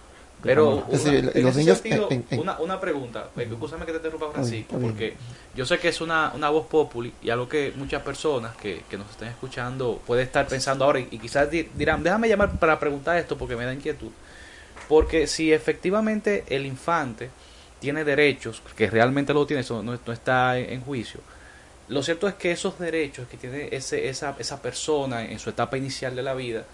Pero 0.45 0.85
una- 1.09 1.13
los 1.23 1.35
en 1.37 1.47
ese 1.49 1.59
niños 1.59 1.79
sentido, 1.79 2.09
en- 2.11 2.25
en- 2.31 2.41
una, 2.41 2.59
una 2.61 2.81
pregunta, 2.81 3.31
eh, 3.37 3.49
escúchame 3.51 3.87
que 3.87 3.93
te 3.93 3.97
interrumpa 3.99 4.31
Francisco, 4.33 4.77
porque 4.79 5.15
yo 5.57 5.65
sé 5.67 5.79
que 5.79 5.89
es 5.89 6.01
una, 6.01 6.33
una 6.35 6.51
voz 6.51 6.67
populi 6.67 7.13
y 7.23 7.31
algo 7.31 7.49
que 7.49 7.73
muchas 7.77 8.03
personas 8.03 8.55
que, 8.57 8.83
que 8.91 8.97
nos 8.99 9.11
estén 9.11 9.29
escuchando 9.29 10.01
puede 10.07 10.23
estar 10.23 10.47
pensando 10.47 10.85
ahora 10.85 11.01
y, 11.01 11.09
y 11.11 11.19
quizás 11.19 11.51
di- 11.51 11.69
dirán, 11.75 12.03
déjame 12.03 12.29
llamar 12.29 12.59
para 12.59 12.79
preguntar 12.79 13.17
esto 13.17 13.37
porque 13.39 13.57
me 13.57 13.65
da 13.65 13.73
inquietud. 13.73 14.11
Porque 14.89 15.27
si 15.27 15.53
efectivamente 15.53 16.45
el 16.49 16.67
infante 16.67 17.31
tiene 17.81 18.05
derechos, 18.05 18.63
que 18.77 18.89
realmente 18.91 19.33
lo 19.33 19.47
tiene, 19.47 19.63
eso 19.63 19.83
no, 19.83 19.99
no 20.07 20.13
está 20.13 20.59
en, 20.59 20.71
en 20.75 20.81
juicio, 20.83 21.21
lo 21.89 22.03
cierto 22.03 22.29
es 22.29 22.35
que 22.35 22.51
esos 22.53 22.79
derechos 22.79 23.27
que 23.29 23.37
tiene 23.37 23.69
ese, 23.73 24.09
esa, 24.09 24.35
esa 24.39 24.61
persona 24.63 25.25
en 25.25 25.39
su 25.39 25.51
etapa 25.51 25.77
inicial 25.77 26.15
de 26.17 26.23
la 26.23 26.35
vida 26.35 26.65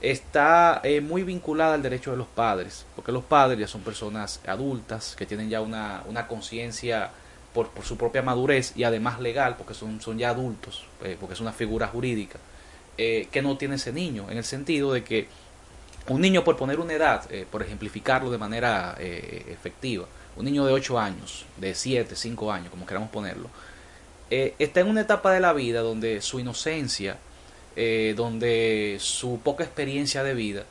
está 0.00 0.80
eh, 0.84 1.00
muy 1.00 1.22
vinculada 1.22 1.74
al 1.74 1.82
derecho 1.82 2.12
de 2.12 2.16
los 2.16 2.28
padres, 2.28 2.86
porque 2.94 3.12
los 3.12 3.24
padres 3.24 3.58
ya 3.58 3.66
son 3.66 3.80
personas 3.80 4.40
adultas 4.46 5.14
que 5.16 5.26
tienen 5.26 5.50
ya 5.50 5.60
una, 5.60 6.02
una 6.06 6.28
conciencia 6.28 7.10
por, 7.52 7.68
por 7.70 7.84
su 7.84 7.96
propia 7.96 8.22
madurez 8.22 8.72
y 8.76 8.84
además 8.84 9.20
legal, 9.20 9.56
porque 9.56 9.74
son, 9.74 10.00
son 10.00 10.18
ya 10.18 10.30
adultos, 10.30 10.84
eh, 11.02 11.16
porque 11.18 11.34
es 11.34 11.40
una 11.40 11.52
figura 11.52 11.88
jurídica, 11.88 12.38
eh, 12.96 13.28
que 13.30 13.42
no 13.42 13.56
tiene 13.56 13.76
ese 13.76 13.92
niño, 13.92 14.26
en 14.30 14.38
el 14.38 14.44
sentido 14.44 14.92
de 14.92 15.04
que 15.04 15.28
un 16.08 16.20
niño, 16.20 16.42
por 16.44 16.56
poner 16.56 16.80
una 16.80 16.94
edad, 16.94 17.30
eh, 17.30 17.46
por 17.50 17.62
ejemplificarlo 17.62 18.30
de 18.30 18.38
manera 18.38 18.96
efectiva, 18.98 20.06
un 20.36 20.44
niño 20.44 20.64
de 20.64 20.72
8 20.72 20.98
años, 20.98 21.44
de 21.58 21.74
7, 21.74 22.16
5 22.16 22.52
años, 22.52 22.70
como 22.70 22.86
queramos 22.86 23.10
ponerlo, 23.10 23.50
está 24.30 24.80
en 24.80 24.88
una 24.88 25.02
etapa 25.02 25.32
de 25.32 25.40
la 25.40 25.52
vida 25.52 25.80
donde 25.80 26.22
su 26.22 26.40
inocencia, 26.40 27.18
eh, 27.76 28.14
donde 28.16 28.98
su 29.00 29.40
poca 29.40 29.64
experiencia 29.64 30.22
de 30.22 30.34
vida, 30.34 30.64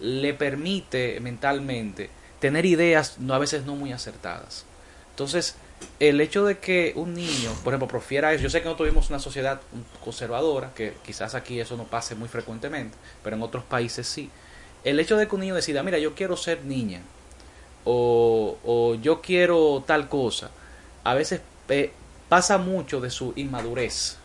le 0.00 0.34
permite 0.34 1.20
mentalmente 1.20 2.10
tener 2.40 2.64
ideas 2.66 3.18
no 3.18 3.34
a 3.34 3.38
veces 3.38 3.64
no 3.64 3.76
muy 3.76 3.92
acertadas. 3.92 4.64
Entonces, 5.10 5.56
el 5.98 6.20
hecho 6.20 6.44
de 6.44 6.58
que 6.58 6.92
un 6.96 7.14
niño, 7.14 7.52
por 7.62 7.72
ejemplo, 7.72 7.88
profiera 7.88 8.32
eso, 8.32 8.42
yo 8.42 8.50
sé 8.50 8.62
que 8.62 8.68
no 8.68 8.76
tuvimos 8.76 9.10
una 9.10 9.18
sociedad 9.18 9.60
conservadora, 10.02 10.72
que 10.74 10.94
quizás 11.04 11.34
aquí 11.34 11.60
eso 11.60 11.76
no 11.76 11.84
pase 11.84 12.14
muy 12.14 12.28
frecuentemente, 12.28 12.96
pero 13.22 13.36
en 13.36 13.42
otros 13.42 13.64
países 13.64 14.06
sí. 14.06 14.30
El 14.82 14.98
hecho 14.98 15.16
de 15.16 15.28
que 15.28 15.34
un 15.34 15.42
niño 15.42 15.54
decida, 15.54 15.82
mira, 15.82 15.98
yo 15.98 16.14
quiero 16.14 16.36
ser 16.36 16.64
niña, 16.64 17.02
o, 17.84 18.56
o 18.64 18.94
yo 18.94 19.20
quiero 19.20 19.84
tal 19.86 20.08
cosa, 20.08 20.50
a 21.04 21.14
veces 21.14 21.42
eh, 21.68 21.92
pasa 22.28 22.58
mucho 22.58 23.00
de 23.00 23.10
su 23.10 23.32
inmadurez 23.36 24.16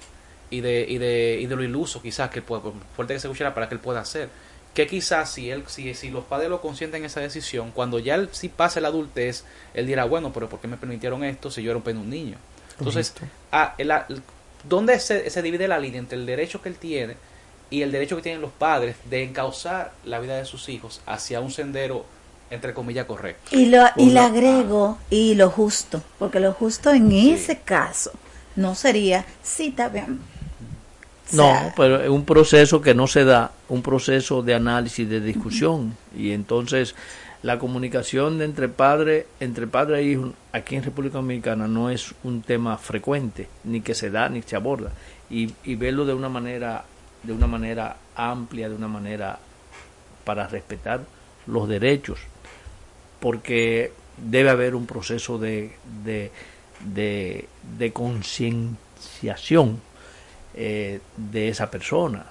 y 0.49 0.61
de, 0.61 0.85
y 0.87 0.97
de, 0.97 1.39
y 1.41 1.45
de 1.47 1.55
lo 1.55 1.63
iluso 1.63 2.01
quizás 2.01 2.29
que 2.29 2.39
él 2.39 2.45
puede, 2.45 2.61
fuerte 2.95 3.13
que 3.13 3.19
se 3.19 3.27
escuchara 3.27 3.53
para 3.53 3.67
que 3.69 3.75
él 3.75 3.81
pueda 3.81 3.99
hacer. 4.01 4.29
Que 4.73 4.87
quizás 4.87 5.31
si 5.31 5.49
él, 5.49 5.63
si, 5.67 5.93
si 5.93 6.09
los 6.09 6.25
padres 6.25 6.49
lo 6.49 6.61
consienten 6.61 7.05
esa 7.05 7.21
decisión, 7.21 7.71
cuando 7.71 7.97
ya 7.99 8.15
él 8.15 8.29
sí 8.33 8.49
pase 8.49 8.81
la 8.81 8.89
adultez, 8.89 9.45
él 9.73 9.87
dirá, 9.87 10.03
bueno, 10.05 10.33
pero 10.33 10.49
¿por 10.49 10.59
qué 10.59 10.67
me 10.67 10.75
permitieron 10.77 11.23
esto 11.23 11.49
si 11.49 11.63
yo 11.63 11.71
era 11.71 11.79
apenas 11.79 12.03
un 12.03 12.09
niño? 12.09 12.37
Entonces, 12.77 13.13
ah, 13.51 13.73
el- 13.77 13.87
la- 13.87 14.05
el- 14.09 14.21
¿dónde 14.67 14.99
se, 14.99 15.29
se 15.29 15.41
divide 15.41 15.67
la 15.67 15.79
línea 15.79 15.99
entre 15.99 16.17
el 16.17 16.25
derecho 16.25 16.61
que 16.61 16.69
él 16.69 16.75
tiene 16.75 17.15
y 17.69 17.81
el 17.83 17.91
derecho 17.91 18.17
que 18.17 18.21
tienen 18.21 18.41
los 18.41 18.51
padres 18.51 18.97
de 19.09 19.23
encauzar 19.23 19.93
la 20.03 20.19
vida 20.19 20.35
de 20.37 20.45
sus 20.45 20.67
hijos 20.69 21.01
hacia 21.05 21.39
un 21.39 21.51
sendero, 21.51 22.05
entre 22.49 22.73
comillas, 22.73 23.05
correcto? 23.05 23.55
Y, 23.55 23.67
lo, 23.67 23.83
y 23.97 24.09
le 24.11 24.19
agrego, 24.19 24.97
y 25.09 25.35
lo 25.35 25.49
justo, 25.49 26.03
porque 26.19 26.39
lo 26.41 26.51
justo 26.53 26.91
en 26.91 27.11
ese 27.11 27.59
caso 27.59 28.11
no 28.57 28.75
sería, 28.75 29.25
sí, 29.41 29.67
está 29.69 29.87
bien. 29.89 30.19
O 31.35 31.53
No, 31.53 31.73
pero 31.75 32.01
es 32.01 32.09
un 32.09 32.25
proceso 32.25 32.81
que 32.81 32.93
no 32.93 33.07
se 33.07 33.23
da, 33.25 33.51
un 33.69 33.81
proceso 33.81 34.41
de 34.41 34.53
análisis, 34.53 35.07
de 35.09 35.19
discusión. 35.21 35.95
Y 36.17 36.31
entonces 36.31 36.95
la 37.43 37.59
comunicación 37.59 38.39
de 38.39 38.45
entre 38.45 38.69
padre, 38.69 39.27
entre 39.39 39.67
padre 39.67 39.99
e 39.99 40.03
hijo 40.03 40.33
aquí 40.51 40.75
en 40.75 40.83
República 40.83 41.17
Dominicana 41.17 41.67
no 41.67 41.89
es 41.91 42.15
un 42.23 42.41
tema 42.41 42.77
frecuente, 42.77 43.47
ni 43.63 43.81
que 43.81 43.93
se 43.93 44.09
da, 44.09 44.29
ni 44.29 44.41
se 44.41 44.55
aborda. 44.55 44.91
Y, 45.29 45.53
y 45.63 45.75
verlo 45.75 46.05
de 46.05 46.13
una 46.13 46.29
manera, 46.29 46.85
de 47.23 47.33
una 47.33 47.47
manera 47.47 47.97
amplia, 48.15 48.67
de 48.69 48.75
una 48.75 48.87
manera 48.87 49.37
para 50.23 50.47
respetar 50.47 51.01
los 51.45 51.69
derechos, 51.69 52.19
porque 53.19 53.91
debe 54.17 54.49
haber 54.49 54.73
un 54.73 54.87
proceso 54.87 55.37
de, 55.37 55.73
de, 56.03 56.31
de, 56.93 57.47
de 57.77 57.93
concienciación 57.93 59.81
eh, 60.55 61.01
de 61.17 61.49
esa 61.49 61.69
persona. 61.69 62.25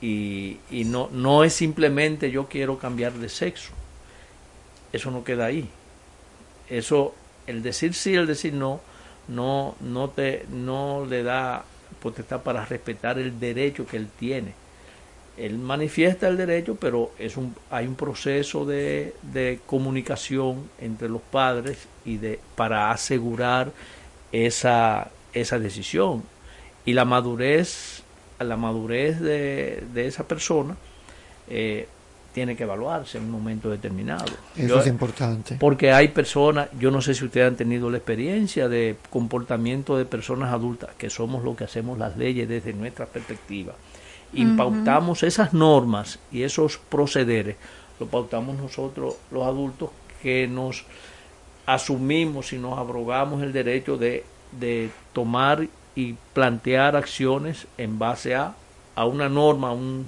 Y, 0.00 0.58
y 0.70 0.84
no, 0.84 1.08
no 1.12 1.44
es 1.44 1.52
simplemente 1.52 2.30
yo 2.30 2.46
quiero 2.46 2.78
cambiar 2.78 3.12
de 3.12 3.28
sexo. 3.28 3.72
Eso 4.92 5.10
no 5.10 5.24
queda 5.24 5.46
ahí. 5.46 5.68
Eso, 6.70 7.14
el 7.46 7.62
decir 7.62 7.94
sí, 7.94 8.14
el 8.14 8.26
decir 8.26 8.54
no, 8.54 8.80
no, 9.28 9.74
no, 9.80 10.08
te, 10.10 10.46
no 10.50 11.06
le 11.06 11.22
da 11.22 11.64
potestad 12.00 12.42
para 12.42 12.64
respetar 12.64 13.18
el 13.18 13.38
derecho 13.38 13.86
que 13.86 13.96
él 13.96 14.08
tiene. 14.18 14.54
Él 15.36 15.58
manifiesta 15.58 16.28
el 16.28 16.38
derecho, 16.38 16.76
pero 16.76 17.12
es 17.18 17.36
un, 17.36 17.54
hay 17.70 17.86
un 17.86 17.94
proceso 17.94 18.64
de, 18.64 19.14
de 19.20 19.60
comunicación 19.66 20.70
entre 20.80 21.10
los 21.10 21.20
padres 21.20 21.88
y 22.06 22.16
de, 22.16 22.40
para 22.54 22.90
asegurar 22.90 23.70
esa, 24.32 25.10
esa 25.34 25.58
decisión. 25.58 26.22
Y 26.86 26.92
la 26.94 27.04
madurez, 27.04 28.02
la 28.38 28.56
madurez 28.56 29.20
de, 29.20 29.84
de 29.92 30.06
esa 30.06 30.26
persona 30.26 30.76
eh, 31.50 31.88
tiene 32.32 32.54
que 32.56 32.62
evaluarse 32.64 33.18
en 33.18 33.24
un 33.24 33.30
momento 33.30 33.68
determinado. 33.70 34.26
Eso 34.56 34.66
Yo- 34.68 34.80
es 34.80 34.86
importante. 34.86 35.56
porque 35.58 35.90
hay 35.92 36.08
personas, 36.08 36.68
yo 36.78 36.90
no 36.90 37.00
sé 37.00 37.14
si 37.14 37.24
ustedes 37.24 37.48
han 37.48 37.56
tenido 37.56 37.90
la 37.90 37.96
experiencia 37.98 38.68
de 38.68 38.96
comportamiento 39.10 39.96
de 39.98 40.04
personas 40.04 40.52
adultas, 40.52 40.90
que 40.98 41.08
somos 41.10 41.42
los 41.44 41.56
que 41.56 41.64
hacemos 41.64 41.98
las 41.98 42.16
leyes 42.16 42.48
desde 42.48 42.72
nuestra 42.72 43.06
perspectiva. 43.06 43.74
Impautamos 44.34 45.22
esas 45.22 45.54
normas 45.54 46.18
y 46.30 46.42
esos 46.42 46.76
procederes, 46.78 47.56
lo 47.98 48.06
pautamos 48.06 48.56
nosotros 48.58 49.14
los 49.30 49.44
adultos 49.44 49.90
que 50.22 50.46
nos 50.46 50.84
asumimos 51.64 52.52
y 52.52 52.58
nos 52.58 52.78
abrogamos 52.78 53.42
el 53.42 53.52
derecho 53.52 53.96
de, 53.96 54.24
de 54.52 54.90
tomar 55.12 55.66
y 55.96 56.14
plantear 56.34 56.94
acciones 56.94 57.66
en 57.78 57.98
base 57.98 58.34
a, 58.34 58.54
a 58.94 59.04
una 59.06 59.28
norma, 59.28 59.72
un, 59.72 60.06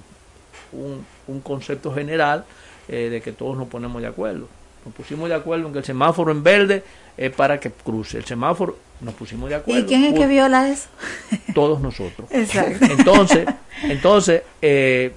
un, 0.73 1.05
un 1.27 1.41
concepto 1.41 1.93
general 1.93 2.45
eh, 2.89 3.09
de 3.11 3.21
que 3.21 3.33
todos 3.33 3.57
nos 3.57 3.69
ponemos 3.69 4.01
de 4.01 4.09
acuerdo. 4.09 4.49
Nos 4.85 4.95
pusimos 4.95 5.29
de 5.29 5.35
acuerdo 5.35 5.67
en 5.67 5.73
que 5.73 5.79
el 5.81 5.85
semáforo 5.85 6.31
en 6.31 6.43
verde 6.43 6.85
es 7.17 7.33
para 7.33 7.59
que 7.59 7.71
cruce. 7.71 8.19
El 8.19 8.25
semáforo, 8.25 8.79
nos 9.01 9.15
pusimos 9.15 9.49
de 9.49 9.57
acuerdo. 9.57 9.81
¿Y 9.81 9.87
quién 9.87 10.05
es 10.05 10.13
que 10.13 10.19
Pues, 10.19 10.29
viola 10.29 10.69
eso? 10.69 10.89
Todos 11.55 11.81
nosotros. 11.81 12.29
Exacto. 12.31 12.85
Entonces, 12.85 13.47
entonces 13.83 14.43
eh, 14.63 15.13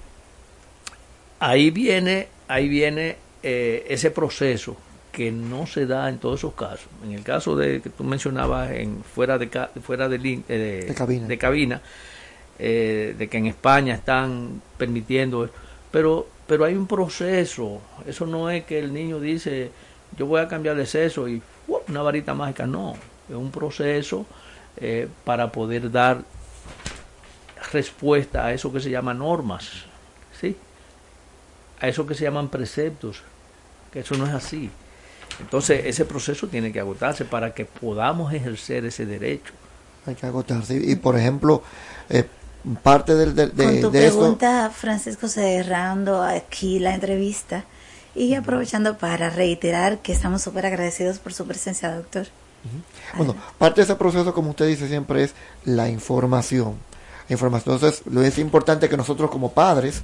ahí 1.39 1.69
viene, 1.69 2.27
ahí 2.47 2.69
viene 2.69 3.17
eh, 3.43 3.85
ese 3.89 4.09
proceso 4.11 4.77
que 5.11 5.31
no 5.31 5.67
se 5.67 5.85
da 5.85 6.07
en 6.09 6.17
todos 6.19 6.39
esos 6.39 6.53
casos. 6.53 6.87
En 7.03 7.11
el 7.11 7.23
caso 7.23 7.55
de 7.55 7.81
que 7.81 7.89
tú 7.89 8.03
mencionabas 8.03 8.71
en 8.71 9.03
fuera 9.03 9.37
de 9.37 9.49
ca- 9.49 9.69
fuera 9.83 10.07
de, 10.09 10.15
eh, 10.17 10.41
de, 10.47 10.81
De 10.85 10.93
cabina. 10.95 11.27
de 11.27 11.37
cabina, 11.37 11.81
eh, 12.59 13.15
de 13.17 13.27
que 13.27 13.37
en 13.37 13.47
España 13.47 13.93
están 13.95 14.61
permitiendo, 14.77 15.49
pero 15.91 16.27
pero 16.47 16.65
hay 16.65 16.75
un 16.75 16.85
proceso. 16.87 17.81
Eso 18.05 18.25
no 18.25 18.49
es 18.49 18.65
que 18.65 18.79
el 18.79 18.93
niño 18.93 19.19
dice 19.21 19.71
yo 20.17 20.25
voy 20.25 20.41
a 20.41 20.47
cambiar 20.49 20.75
de 20.75 20.85
sexo 20.85 21.27
y 21.29 21.41
una 21.87 22.01
varita 22.01 22.33
mágica. 22.33 22.65
No, 22.67 22.95
es 23.29 23.35
un 23.35 23.51
proceso 23.51 24.25
eh, 24.77 25.07
para 25.23 25.51
poder 25.51 25.89
dar 25.91 26.23
respuesta 27.71 28.45
a 28.45 28.53
eso 28.53 28.71
que 28.73 28.79
se 28.79 28.89
llama 28.89 29.13
normas, 29.13 29.69
¿sí? 30.39 30.55
A 31.79 31.87
eso 31.87 32.05
que 32.05 32.15
se 32.15 32.23
llaman 32.25 32.49
preceptos, 32.49 33.23
que 33.91 33.99
eso 34.01 34.15
no 34.17 34.25
es 34.27 34.33
así. 34.33 34.69
Entonces, 35.41 35.81
ese 35.85 36.05
proceso 36.05 36.47
tiene 36.47 36.71
que 36.71 36.79
agotarse 36.79 37.25
para 37.25 37.53
que 37.53 37.65
podamos 37.65 38.33
ejercer 38.33 38.85
ese 38.85 39.05
derecho. 39.05 39.53
Hay 40.05 40.15
que 40.15 40.25
agotarse. 40.25 40.75
Y, 40.75 40.95
por 40.95 41.17
ejemplo, 41.17 41.61
eh, 42.09 42.25
parte 42.83 43.15
del, 43.15 43.35
del- 43.35 43.55
de, 43.55 43.63
Con 43.65 43.81
tu 43.81 43.91
de 43.91 44.05
esto... 44.07 44.19
pregunta, 44.19 44.71
Francisco, 44.73 45.27
cerrando 45.27 46.21
aquí 46.23 46.79
la 46.79 46.93
entrevista 46.93 47.65
y 48.15 48.33
aprovechando 48.35 48.97
para 48.97 49.29
reiterar 49.29 49.99
que 49.99 50.11
estamos 50.13 50.41
súper 50.41 50.65
agradecidos 50.65 51.19
por 51.19 51.33
su 51.33 51.45
presencia, 51.45 51.93
doctor. 51.95 52.27
Bueno, 53.17 53.35
parte 53.57 53.81
de 53.81 53.85
ese 53.85 53.95
proceso, 53.95 54.33
como 54.33 54.51
usted 54.51 54.67
dice 54.67 54.87
siempre, 54.87 55.23
es 55.23 55.33
la 55.65 55.89
información. 55.89 56.75
La 57.27 57.33
información. 57.33 57.75
Entonces, 57.75 58.03
lo 58.05 58.21
es 58.21 58.37
importante 58.37 58.87
que 58.89 58.97
nosotros 58.97 59.31
como 59.31 59.51
padres, 59.51 60.01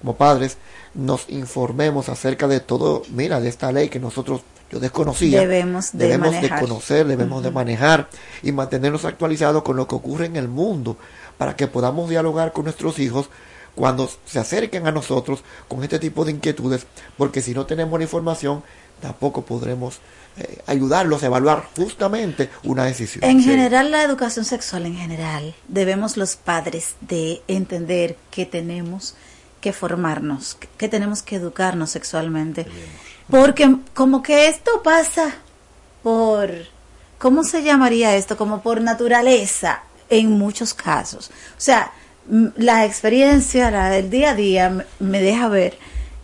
como 0.00 0.14
padres, 0.16 0.56
nos 0.94 1.28
informemos 1.28 2.08
acerca 2.08 2.46
de 2.46 2.60
todo, 2.60 3.02
mira, 3.10 3.40
de 3.40 3.48
esta 3.48 3.72
ley 3.72 3.88
que 3.88 3.98
nosotros 3.98 4.42
yo 4.70 4.80
desconocía. 4.80 5.40
Debemos 5.40 5.92
de 5.92 6.06
debemos 6.06 6.30
de 6.30 6.36
manejar. 6.36 6.60
conocer, 6.60 7.06
debemos 7.06 7.42
de 7.42 7.50
manejar 7.50 8.08
y 8.42 8.52
mantenernos 8.52 9.04
actualizados 9.04 9.62
con 9.62 9.76
lo 9.76 9.88
que 9.88 9.94
ocurre 9.94 10.26
en 10.26 10.36
el 10.36 10.48
mundo 10.48 10.96
para 11.38 11.56
que 11.56 11.66
podamos 11.66 12.10
dialogar 12.10 12.52
con 12.52 12.64
nuestros 12.64 12.98
hijos 12.98 13.30
cuando 13.74 14.10
se 14.26 14.38
acerquen 14.40 14.86
a 14.86 14.92
nosotros 14.92 15.44
con 15.68 15.84
este 15.84 15.98
tipo 15.98 16.24
de 16.24 16.32
inquietudes, 16.32 16.86
porque 17.16 17.40
si 17.40 17.54
no 17.54 17.64
tenemos 17.64 17.98
la 17.98 18.04
información, 18.04 18.64
tampoco 19.00 19.42
podremos 19.42 20.00
eh, 20.36 20.58
ayudarlos 20.66 21.22
a 21.22 21.26
evaluar 21.26 21.64
justamente 21.76 22.50
una 22.64 22.84
decisión. 22.84 23.24
En 23.24 23.40
general, 23.40 23.92
la 23.92 24.02
educación 24.02 24.44
sexual 24.44 24.86
en 24.86 24.96
general, 24.96 25.54
debemos 25.68 26.16
los 26.16 26.34
padres 26.34 26.96
de 27.00 27.40
entender 27.46 28.16
que 28.32 28.46
tenemos 28.46 29.14
que 29.60 29.72
formarnos, 29.72 30.56
que 30.76 30.88
tenemos 30.88 31.22
que 31.22 31.36
educarnos 31.36 31.90
sexualmente. 31.90 32.66
Porque 33.30 33.76
como 33.94 34.22
que 34.22 34.48
esto 34.48 34.82
pasa 34.82 35.34
por, 36.02 36.50
¿cómo 37.18 37.44
se 37.44 37.62
llamaría 37.62 38.16
esto? 38.16 38.36
Como 38.36 38.62
por 38.62 38.80
naturaleza 38.80 39.82
en 40.08 40.30
muchos 40.30 40.72
casos. 40.72 41.28
O 41.56 41.60
sea, 41.60 41.92
la 42.56 42.84
experiencia, 42.86 43.70
la 43.70 43.90
del 43.90 44.08
día 44.10 44.30
a 44.30 44.34
día 44.34 44.86
me 44.98 45.20
deja 45.20 45.48
ver, 45.48 45.78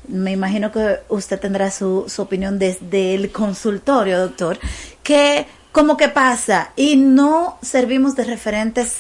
me 0.09 0.33
imagino 0.33 0.71
que 0.73 1.01
usted 1.09 1.39
tendrá 1.41 1.71
su, 1.71 2.05
su 2.09 2.23
opinión 2.23 2.59
desde 2.59 3.15
el 3.15 3.31
consultorio, 3.33 4.19
doctor, 4.21 4.59
que 5.03 5.47
como 5.73 5.97
que 5.97 6.09
pasa 6.09 6.71
y 6.77 6.97
no 6.97 7.59
servimos 7.63 8.15
de 8.17 8.25
referentes 8.25 8.97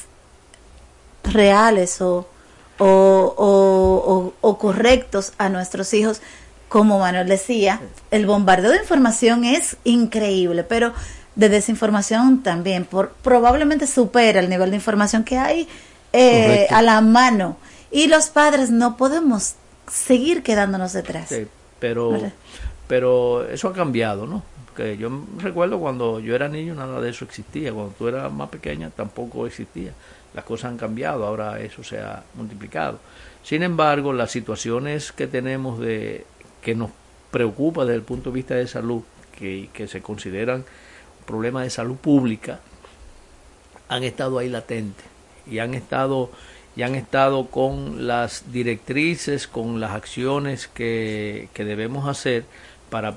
reales 1.24 2.00
o- 2.02 2.26
o- 2.78 4.32
o 4.40 4.58
correctos 4.58 5.32
a 5.38 5.48
nuestros 5.48 5.94
hijos. 5.94 6.20
Como 6.74 6.98
Manuel 6.98 7.28
decía, 7.28 7.80
el 8.10 8.26
bombardeo 8.26 8.72
de 8.72 8.78
información 8.78 9.44
es 9.44 9.76
increíble, 9.84 10.64
pero 10.64 10.92
de 11.36 11.48
desinformación 11.48 12.42
también, 12.42 12.84
por, 12.84 13.12
probablemente 13.22 13.86
supera 13.86 14.40
el 14.40 14.48
nivel 14.48 14.70
de 14.70 14.76
información 14.78 15.22
que 15.22 15.38
hay 15.38 15.68
eh, 16.12 16.66
a 16.70 16.82
la 16.82 17.00
mano. 17.00 17.58
Y 17.92 18.08
los 18.08 18.26
padres 18.26 18.72
no 18.72 18.96
podemos 18.96 19.54
seguir 19.88 20.42
quedándonos 20.42 20.92
detrás. 20.94 21.28
Sí, 21.28 21.46
pero, 21.78 22.10
¿Verdad? 22.10 22.32
pero 22.88 23.48
eso 23.48 23.68
ha 23.68 23.72
cambiado, 23.72 24.26
¿no? 24.26 24.42
Porque 24.66 24.96
yo 24.96 25.10
recuerdo 25.38 25.78
cuando 25.78 26.18
yo 26.18 26.34
era 26.34 26.48
niño 26.48 26.74
nada 26.74 27.00
de 27.00 27.10
eso 27.10 27.24
existía, 27.24 27.72
cuando 27.72 27.92
tú 27.96 28.08
eras 28.08 28.32
más 28.32 28.48
pequeña 28.48 28.90
tampoco 28.90 29.46
existía. 29.46 29.92
Las 30.34 30.44
cosas 30.44 30.72
han 30.72 30.76
cambiado, 30.76 31.24
ahora 31.24 31.60
eso 31.60 31.84
se 31.84 32.00
ha 32.00 32.24
multiplicado. 32.34 32.98
Sin 33.44 33.62
embargo, 33.62 34.12
las 34.12 34.32
situaciones 34.32 35.12
que 35.12 35.28
tenemos 35.28 35.78
de 35.78 36.26
que 36.64 36.74
nos 36.74 36.90
preocupa 37.30 37.84
desde 37.84 37.96
el 37.96 38.02
punto 38.02 38.30
de 38.30 38.34
vista 38.34 38.54
de 38.54 38.66
salud, 38.66 39.02
que, 39.38 39.70
que 39.72 39.86
se 39.86 40.02
consideran 40.02 40.64
problemas 41.26 41.64
de 41.64 41.70
salud 41.70 41.96
pública, 41.96 42.60
han 43.88 44.02
estado 44.02 44.38
ahí 44.38 44.48
latentes 44.48 45.04
y 45.48 45.58
han 45.58 45.74
estado 45.74 46.30
y 46.76 46.82
han 46.82 46.96
estado 46.96 47.46
con 47.46 48.08
las 48.08 48.50
directrices, 48.50 49.46
con 49.46 49.78
las 49.80 49.92
acciones 49.92 50.66
que, 50.66 51.48
que 51.54 51.64
debemos 51.64 52.08
hacer 52.08 52.44
para 52.90 53.16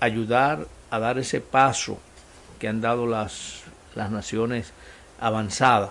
ayudar 0.00 0.66
a 0.90 0.98
dar 0.98 1.18
ese 1.18 1.40
paso 1.40 1.98
que 2.58 2.66
han 2.66 2.80
dado 2.80 3.06
las, 3.06 3.62
las 3.94 4.10
naciones 4.10 4.72
avanzadas. 5.20 5.90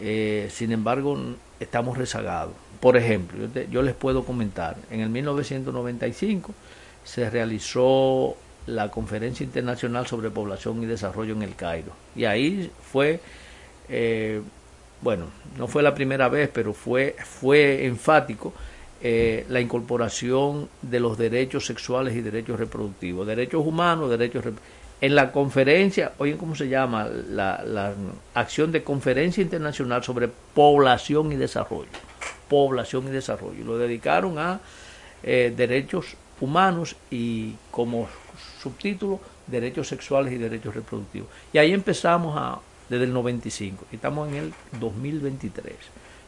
Eh, 0.00 0.48
sin 0.52 0.72
embargo, 0.72 1.18
estamos 1.58 1.96
rezagados. 1.96 2.52
Por 2.80 2.96
ejemplo, 2.96 3.38
yo, 3.38 3.48
te- 3.48 3.68
yo 3.70 3.82
les 3.82 3.94
puedo 3.94 4.24
comentar, 4.24 4.76
en 4.90 5.00
el 5.00 5.08
1995 5.08 6.54
se 7.04 7.30
realizó 7.30 8.36
la 8.66 8.90
Conferencia 8.90 9.44
Internacional 9.44 10.06
sobre 10.06 10.30
Población 10.30 10.82
y 10.82 10.86
Desarrollo 10.86 11.34
en 11.34 11.42
el 11.42 11.54
Cairo. 11.54 11.92
Y 12.16 12.24
ahí 12.24 12.70
fue, 12.90 13.20
eh, 13.88 14.40
bueno, 15.00 15.26
no 15.56 15.68
fue 15.68 15.82
la 15.82 15.94
primera 15.94 16.28
vez, 16.28 16.50
pero 16.52 16.72
fue, 16.72 17.14
fue 17.24 17.86
enfático 17.86 18.52
eh, 19.02 19.46
la 19.50 19.60
incorporación 19.60 20.68
de 20.82 20.98
los 21.00 21.16
derechos 21.16 21.64
sexuales 21.66 22.16
y 22.16 22.22
derechos 22.22 22.58
reproductivos, 22.58 23.26
derechos 23.26 23.64
humanos, 23.64 24.10
derechos 24.10 24.44
en 25.00 25.14
la 25.14 25.30
conferencia, 25.30 26.12
oye, 26.18 26.36
¿cómo 26.38 26.54
se 26.56 26.68
llama? 26.68 27.06
La, 27.06 27.62
la 27.64 27.92
acción 28.34 28.72
de 28.72 28.82
conferencia 28.82 29.42
internacional 29.42 30.02
sobre 30.02 30.26
población 30.54 31.30
y 31.32 31.36
desarrollo. 31.36 31.90
Población 32.48 33.08
y 33.08 33.10
desarrollo. 33.10 33.64
Lo 33.64 33.78
dedicaron 33.78 34.38
a 34.38 34.60
eh, 35.22 35.52
derechos 35.56 36.14
humanos 36.40 36.96
y 37.10 37.54
como 37.70 38.08
subtítulo 38.62 39.20
derechos 39.46 39.88
sexuales 39.88 40.32
y 40.32 40.36
derechos 40.38 40.74
reproductivos. 40.74 41.28
Y 41.52 41.58
ahí 41.58 41.72
empezamos 41.72 42.36
a, 42.36 42.58
desde 42.88 43.04
el 43.04 43.12
95 43.12 43.86
y 43.92 43.96
estamos 43.96 44.28
en 44.28 44.34
el 44.36 44.54
2023. 44.80 45.74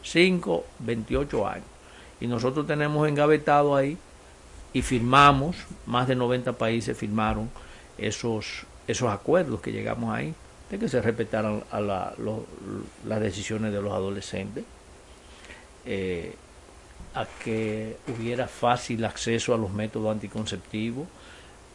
5, 0.03 0.65
28 0.81 1.47
años. 1.49 1.65
Y 2.21 2.27
nosotros 2.27 2.67
tenemos 2.67 3.07
engavetado 3.09 3.77
ahí 3.77 3.97
y 4.73 4.83
firmamos, 4.83 5.57
más 5.87 6.09
de 6.09 6.15
90 6.17 6.53
países 6.55 6.97
firmaron 6.97 7.51
esos, 7.97 8.65
esos 8.87 9.11
acuerdos 9.11 9.61
que 9.61 9.73
llegamos 9.73 10.15
ahí, 10.15 10.35
de 10.71 10.79
que 10.79 10.89
se 10.89 11.01
respetaran 11.01 11.65
a 11.71 11.81
la- 11.81 12.13
las 13.07 13.21
decisiones 13.21 13.73
de 13.73 13.81
los 13.83 13.93
adolescentes, 13.93 14.65
eh, 15.91 16.35
a 17.15 17.25
que 17.43 17.97
hubiera 18.07 18.47
fácil 18.47 19.07
acceso 19.07 19.55
a 19.55 19.57
los 19.57 19.73
métodos 19.73 20.13
anticonceptivos, 20.13 21.09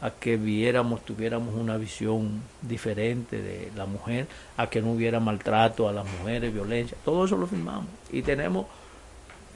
a 0.01 0.11
que 0.11 0.37
viéramos, 0.37 1.03
tuviéramos 1.03 1.55
una 1.55 1.77
visión 1.77 2.43
diferente 2.61 3.41
de 3.41 3.71
la 3.75 3.87
mujer, 3.87 4.27
a 4.55 4.69
que 4.69 4.83
no 4.83 4.91
hubiera 4.91 5.19
maltrato 5.19 5.89
a 5.89 5.93
las 5.93 6.05
mujeres, 6.05 6.53
violencia, 6.53 6.95
todo 7.03 7.25
eso 7.25 7.37
lo 7.37 7.47
firmamos 7.47 7.87
y 8.11 8.21
tenemos 8.21 8.67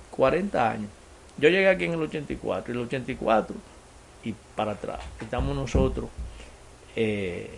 40 0.10 0.72
años. 0.72 0.90
Yo 1.38 1.50
llegué 1.50 1.70
aquí 1.70 1.86
en 1.86 1.94
el 1.94 2.02
84, 2.02 2.74
y 2.74 2.78
el 2.78 2.84
84 2.84 3.56
y 4.24 4.34
para 4.56 4.72
atrás. 4.72 5.02
Estamos 5.22 5.56
nosotros 5.56 6.10
eh, 6.96 7.52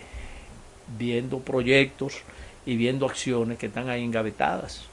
viendo 0.97 1.39
proyectos 1.39 2.23
y 2.65 2.75
viendo 2.75 3.05
acciones 3.05 3.57
que 3.57 3.67
están 3.67 3.87
ahí 3.87 4.03
engavetadas. 4.03 4.88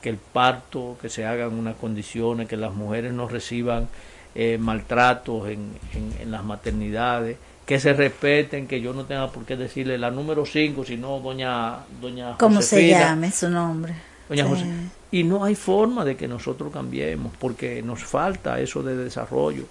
Que 0.00 0.08
el 0.10 0.16
parto, 0.16 0.96
que 1.00 1.08
se 1.08 1.26
hagan 1.26 1.52
unas 1.54 1.76
condiciones, 1.76 2.48
que 2.48 2.56
las 2.56 2.72
mujeres 2.74 3.12
no 3.12 3.28
reciban 3.28 3.88
eh, 4.34 4.58
maltratos 4.58 5.48
en, 5.48 5.72
en- 5.94 6.14
en 6.20 6.30
las 6.30 6.44
maternidades, 6.44 7.36
que 7.66 7.78
se 7.80 7.92
respeten, 7.92 8.66
que 8.66 8.80
yo 8.80 8.92
no 8.92 9.04
tenga 9.04 9.28
por 9.30 9.44
qué 9.44 9.56
decirle 9.56 9.98
la 9.98 10.10
número 10.10 10.46
5, 10.46 10.84
sino 10.84 11.20
doña, 11.20 11.78
doña 12.00 12.36
¿Cómo 12.38 12.62
se 12.62 12.88
llame 12.88 13.30
su 13.30 13.48
nombre? 13.50 13.94
Doña 14.28 14.44
Sí. 14.44 14.50
José. 14.50 14.66
Y 15.12 15.24
no 15.24 15.44
hay 15.44 15.54
forma 15.56 16.04
de 16.04 16.16
que 16.16 16.28
nosotros 16.28 16.72
cambiemos, 16.72 17.32
porque 17.38 17.82
nos 17.82 18.04
falta 18.04 18.60
eso 18.60 18.82
de 18.82 18.96
desarrollo. 18.96 19.64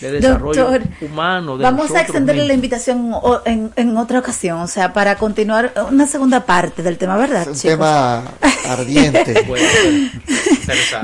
De 0.00 0.12
desarrollo 0.12 0.70
Doctor, 0.70 0.82
humano. 1.00 1.56
De 1.56 1.62
Vamos 1.64 1.90
a 1.92 2.00
extenderle 2.00 2.46
la 2.46 2.54
invitación 2.54 3.12
en, 3.44 3.72
en 3.76 3.96
otra 3.96 4.18
ocasión, 4.18 4.60
o 4.60 4.66
sea, 4.66 4.92
para 4.92 5.16
continuar 5.16 5.72
una 5.90 6.06
segunda 6.06 6.44
parte 6.44 6.82
del 6.82 6.98
tema, 6.98 7.16
¿verdad? 7.16 7.42
Es 7.42 7.48
un 7.48 7.54
chicos? 7.54 7.70
tema 7.70 8.24
ardiente. 8.68 9.46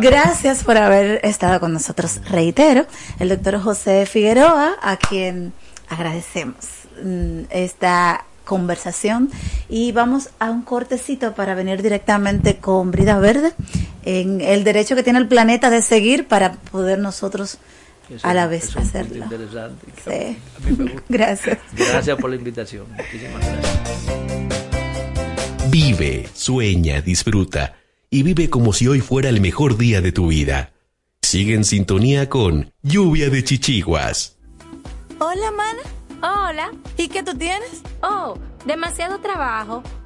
Gracias 0.01 0.65
por 0.65 0.77
haber 0.77 1.21
estado 1.25 1.61
con 1.61 1.73
nosotros. 1.73 2.21
Reitero, 2.29 2.87
el 3.19 3.29
doctor 3.29 3.61
José 3.61 4.07
Figueroa, 4.07 4.77
a 4.83 4.97
quien 4.97 5.53
agradecemos 5.89 6.57
mm, 7.03 7.43
esta 7.51 8.25
conversación 8.45 9.31
y 9.69 9.93
vamos 9.93 10.31
a 10.41 10.51
un 10.51 10.63
cortecito 10.63 11.35
para 11.35 11.55
venir 11.55 11.83
directamente 11.83 12.57
con 12.57 12.91
Brida 12.91 13.19
Verde 13.19 13.53
en 14.05 14.41
el 14.41 14.65
derecho 14.65 14.97
que 14.97 15.05
tiene 15.05 15.21
el 15.21 15.29
planeta 15.29 15.71
de 15.71 15.83
seguir 15.83 16.27
para 16.27 16.53
poder 16.53 16.99
nosotros 16.99 17.59
Eso 18.11 18.27
a 18.27 18.35
la 18.35 18.47
vez 18.47 18.77
hacerlo. 18.77 19.25
interesante. 19.25 19.87
Sí. 20.05 20.37
A 20.57 20.69
mí 20.69 20.77
me 20.77 20.85
gusta. 20.93 21.03
Gracias. 21.09 21.59
Gracias 21.77 22.19
por 22.19 22.31
la 22.31 22.37
invitación. 22.37 22.87
Muchísimas 22.97 23.45
gracias. 23.47 23.81
Vive, 25.71 26.29
sueña, 26.35 27.01
disfruta 27.01 27.77
y 28.11 28.23
vive 28.25 28.51
como 28.51 28.73
si 28.73 28.89
hoy 28.89 29.01
fuera 29.01 29.29
el 29.29 29.41
mejor 29.41 29.77
día 29.79 30.01
de 30.01 30.11
tu 30.11 30.29
vida. 30.29 30.73
Sigue 31.23 31.55
en 31.55 31.65
sintonía 31.65 32.29
con 32.29 32.73
Lluvia 32.83 33.31
de 33.31 33.45
Chichiguas. 33.45 34.37
Hola, 35.21 35.53
mana. 35.53 35.83
Hola. 36.23 36.73
¿Y 36.97 37.07
qué 37.09 37.23
tú 37.23 37.37
tienes? 37.37 37.83
Oh, 38.03 38.37
demasiado 38.67 39.21
trabajo, 39.21 39.83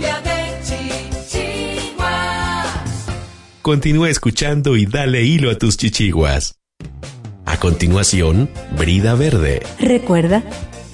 De 0.00 0.10
chichiguas. 0.62 2.06
Continúa 3.62 4.10
escuchando 4.10 4.76
y 4.76 4.86
dale 4.86 5.24
hilo 5.24 5.50
a 5.50 5.56
tus 5.56 5.76
chichiguas. 5.76 6.54
A 7.44 7.58
continuación, 7.58 8.50
Brida 8.78 9.14
Verde. 9.14 9.62
Recuerda, 9.80 10.42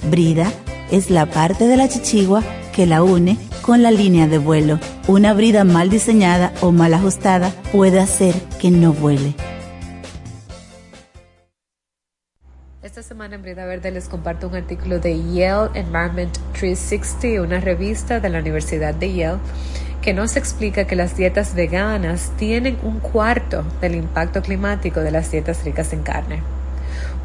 brida 0.09 0.51
es 0.91 1.09
la 1.09 1.25
parte 1.25 1.67
de 1.67 1.77
la 1.77 1.89
chichigua 1.89 2.43
que 2.73 2.85
la 2.85 3.03
une 3.03 3.37
con 3.61 3.81
la 3.81 3.91
línea 3.91 4.27
de 4.27 4.37
vuelo. 4.37 4.79
Una 5.07 5.33
brida 5.33 5.63
mal 5.63 5.89
diseñada 5.89 6.53
o 6.61 6.71
mal 6.71 6.93
ajustada 6.93 7.51
puede 7.71 7.99
hacer 7.99 8.35
que 8.59 8.71
no 8.71 8.93
vuele. 8.93 9.33
Esta 12.95 13.09
semana 13.09 13.35
en 13.35 13.41
Brida 13.41 13.65
Verde 13.65 13.91
les 13.91 14.07
comparto 14.07 14.47
un 14.47 14.55
artículo 14.55 14.99
de 14.99 15.21
Yale 15.33 15.69
Environment 15.73 16.33
360, 16.53 17.41
una 17.41 17.59
revista 17.59 18.21
de 18.21 18.29
la 18.29 18.39
Universidad 18.39 18.95
de 18.95 19.13
Yale, 19.13 19.39
que 20.01 20.13
nos 20.13 20.37
explica 20.37 20.87
que 20.87 20.95
las 20.95 21.17
dietas 21.17 21.55
veganas 21.55 22.31
tienen 22.37 22.77
un 22.83 23.01
cuarto 23.01 23.65
del 23.81 23.95
impacto 23.95 24.41
climático 24.41 25.01
de 25.01 25.11
las 25.11 25.29
dietas 25.29 25.65
ricas 25.65 25.91
en 25.91 26.03
carne. 26.03 26.39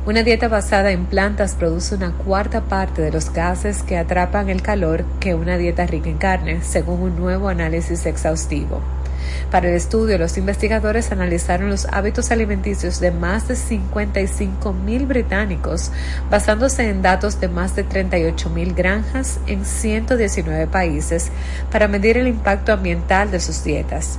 Una 0.06 0.24
dieta 0.24 0.48
basada 0.48 0.90
en 0.90 1.06
plantas 1.06 1.54
produce 1.54 1.94
una 1.94 2.10
cuarta 2.14 2.62
parte 2.62 3.00
de 3.00 3.12
los 3.12 3.32
gases 3.32 3.84
que 3.84 3.96
atrapan 3.96 4.48
el 4.48 4.62
calor 4.62 5.04
que 5.20 5.36
una 5.36 5.56
dieta 5.56 5.86
rica 5.86 6.08
en 6.08 6.18
carne, 6.18 6.62
según 6.62 7.00
un 7.00 7.16
nuevo 7.16 7.48
análisis 7.48 8.06
exhaustivo. 8.06 8.80
Para 9.50 9.68
el 9.68 9.74
estudio, 9.74 10.18
los 10.18 10.36
investigadores 10.38 11.12
analizaron 11.12 11.70
los 11.70 11.86
hábitos 11.86 12.30
alimenticios 12.30 13.00
de 13.00 13.10
más 13.10 13.48
de 13.48 13.56
55 13.56 14.72
mil 14.72 15.06
británicos, 15.06 15.90
basándose 16.30 16.88
en 16.88 17.02
datos 17.02 17.40
de 17.40 17.48
más 17.48 17.76
de 17.76 17.84
38 17.84 18.50
mil 18.50 18.74
granjas 18.74 19.40
en 19.46 19.64
119 19.64 20.66
países, 20.66 21.30
para 21.70 21.88
medir 21.88 22.16
el 22.16 22.28
impacto 22.28 22.72
ambiental 22.72 23.30
de 23.30 23.40
sus 23.40 23.64
dietas. 23.64 24.18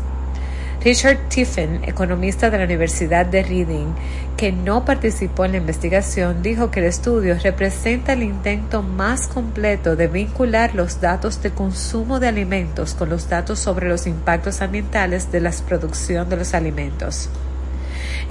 Richard 0.83 1.29
Tiffin, 1.29 1.83
economista 1.83 2.49
de 2.49 2.57
la 2.57 2.63
Universidad 2.63 3.27
de 3.27 3.43
Reading, 3.43 3.93
que 4.35 4.51
no 4.51 4.83
participó 4.83 5.45
en 5.45 5.51
la 5.51 5.57
investigación, 5.59 6.41
dijo 6.41 6.71
que 6.71 6.79
el 6.79 6.87
estudio 6.87 7.37
representa 7.37 8.13
el 8.13 8.23
intento 8.23 8.81
más 8.81 9.27
completo 9.27 9.95
de 9.95 10.07
vincular 10.07 10.73
los 10.73 10.99
datos 10.99 11.43
de 11.43 11.51
consumo 11.51 12.19
de 12.19 12.29
alimentos 12.29 12.95
con 12.95 13.09
los 13.09 13.29
datos 13.29 13.59
sobre 13.59 13.87
los 13.87 14.07
impactos 14.07 14.63
ambientales 14.63 15.31
de 15.31 15.41
la 15.41 15.51
producción 15.67 16.27
de 16.29 16.37
los 16.37 16.55
alimentos. 16.55 17.29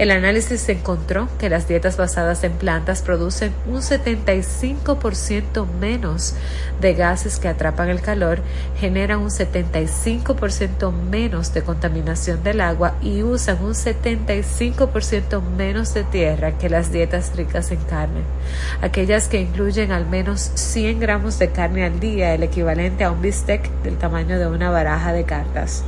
El 0.01 0.09
análisis 0.09 0.67
encontró 0.67 1.27
que 1.37 1.47
las 1.47 1.67
dietas 1.67 1.95
basadas 1.95 2.43
en 2.43 2.53
plantas 2.53 3.03
producen 3.03 3.53
un 3.67 3.81
75% 3.81 5.67
menos 5.79 6.33
de 6.81 6.95
gases 6.95 7.37
que 7.37 7.47
atrapan 7.47 7.89
el 7.89 8.01
calor, 8.01 8.41
generan 8.79 9.19
un 9.19 9.29
75% 9.29 10.91
menos 10.91 11.53
de 11.53 11.61
contaminación 11.61 12.41
del 12.41 12.61
agua 12.61 12.95
y 13.03 13.21
usan 13.21 13.63
un 13.63 13.75
75% 13.75 15.39
menos 15.55 15.93
de 15.93 16.03
tierra 16.03 16.57
que 16.57 16.67
las 16.67 16.91
dietas 16.91 17.33
ricas 17.35 17.69
en 17.69 17.81
carne. 17.81 18.21
Aquellas 18.81 19.27
que 19.27 19.39
incluyen 19.39 19.91
al 19.91 20.07
menos 20.07 20.49
100 20.55 20.99
gramos 20.99 21.37
de 21.37 21.51
carne 21.51 21.85
al 21.85 21.99
día, 21.99 22.33
el 22.33 22.41
equivalente 22.41 23.03
a 23.03 23.11
un 23.11 23.21
bistec 23.21 23.69
del 23.83 23.99
tamaño 23.99 24.39
de 24.39 24.47
una 24.47 24.71
baraja 24.71 25.13
de 25.13 25.25
cartas. 25.25 25.83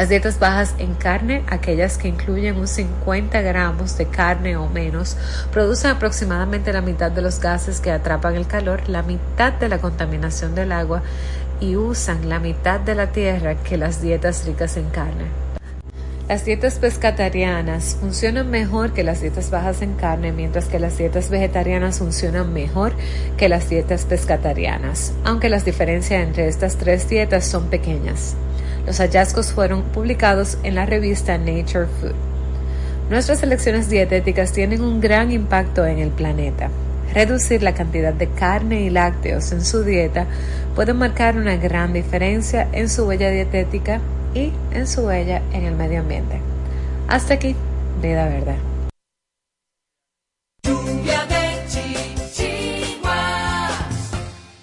Las 0.00 0.08
dietas 0.08 0.38
bajas 0.38 0.74
en 0.78 0.94
carne, 0.94 1.44
aquellas 1.46 1.98
que 1.98 2.08
incluyen 2.08 2.56
un 2.56 2.66
50 2.66 3.38
gramos 3.42 3.98
de 3.98 4.06
carne 4.06 4.56
o 4.56 4.66
menos, 4.66 5.18
producen 5.52 5.90
aproximadamente 5.90 6.72
la 6.72 6.80
mitad 6.80 7.10
de 7.10 7.20
los 7.20 7.38
gases 7.38 7.80
que 7.80 7.90
atrapan 7.90 8.34
el 8.34 8.46
calor, 8.46 8.88
la 8.88 9.02
mitad 9.02 9.52
de 9.52 9.68
la 9.68 9.76
contaminación 9.76 10.54
del 10.54 10.72
agua 10.72 11.02
y 11.60 11.76
usan 11.76 12.30
la 12.30 12.38
mitad 12.38 12.80
de 12.80 12.94
la 12.94 13.08
tierra 13.08 13.56
que 13.56 13.76
las 13.76 14.00
dietas 14.00 14.46
ricas 14.46 14.78
en 14.78 14.88
carne. 14.88 15.26
Las 16.30 16.46
dietas 16.46 16.78
pescatarianas 16.78 17.98
funcionan 18.00 18.50
mejor 18.50 18.94
que 18.94 19.04
las 19.04 19.20
dietas 19.20 19.50
bajas 19.50 19.82
en 19.82 19.96
carne, 19.96 20.32
mientras 20.32 20.64
que 20.64 20.78
las 20.78 20.96
dietas 20.96 21.28
vegetarianas 21.28 21.98
funcionan 21.98 22.54
mejor 22.54 22.94
que 23.36 23.50
las 23.50 23.68
dietas 23.68 24.06
pescatarianas, 24.06 25.12
aunque 25.24 25.50
las 25.50 25.66
diferencias 25.66 26.22
entre 26.22 26.48
estas 26.48 26.76
tres 26.76 27.06
dietas 27.06 27.44
son 27.44 27.68
pequeñas. 27.68 28.34
Los 28.86 28.98
hallazgos 28.98 29.52
fueron 29.52 29.82
publicados 29.82 30.58
en 30.62 30.74
la 30.74 30.86
revista 30.86 31.38
Nature 31.38 31.86
Food. 32.00 32.14
Nuestras 33.10 33.42
elecciones 33.42 33.90
dietéticas 33.90 34.52
tienen 34.52 34.82
un 34.82 35.00
gran 35.00 35.32
impacto 35.32 35.84
en 35.84 35.98
el 35.98 36.10
planeta. 36.10 36.70
Reducir 37.12 37.62
la 37.62 37.74
cantidad 37.74 38.14
de 38.14 38.28
carne 38.28 38.82
y 38.82 38.90
lácteos 38.90 39.50
en 39.50 39.64
su 39.64 39.82
dieta 39.82 40.26
puede 40.76 40.94
marcar 40.94 41.36
una 41.36 41.56
gran 41.56 41.92
diferencia 41.92 42.68
en 42.72 42.88
su 42.88 43.04
huella 43.04 43.30
dietética 43.30 44.00
y 44.32 44.52
en 44.72 44.86
su 44.86 45.02
huella 45.02 45.42
en 45.52 45.64
el 45.64 45.74
medio 45.74 46.00
ambiente. 46.00 46.40
Hasta 47.08 47.34
aquí, 47.34 47.56
vida 48.00 48.26
verde. 48.26 48.69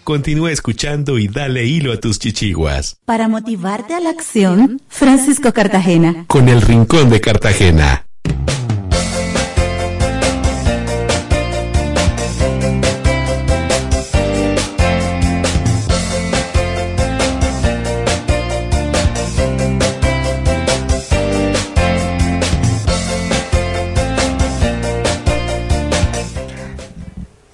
Continúa 0.07 0.53
escuchando 0.53 1.19
y 1.19 1.27
dale 1.27 1.65
hilo 1.65 1.91
a 1.91 1.99
tus 1.99 2.17
chichiguas. 2.17 2.95
Para 3.03 3.27
motivarte 3.27 3.93
a 3.93 3.99
la 3.99 4.09
acción, 4.09 4.81
Francisco 4.87 5.51
Cartagena. 5.51 6.23
Con 6.27 6.47
el 6.47 6.61
Rincón 6.61 7.09
de 7.09 7.19
Cartagena. 7.19 8.07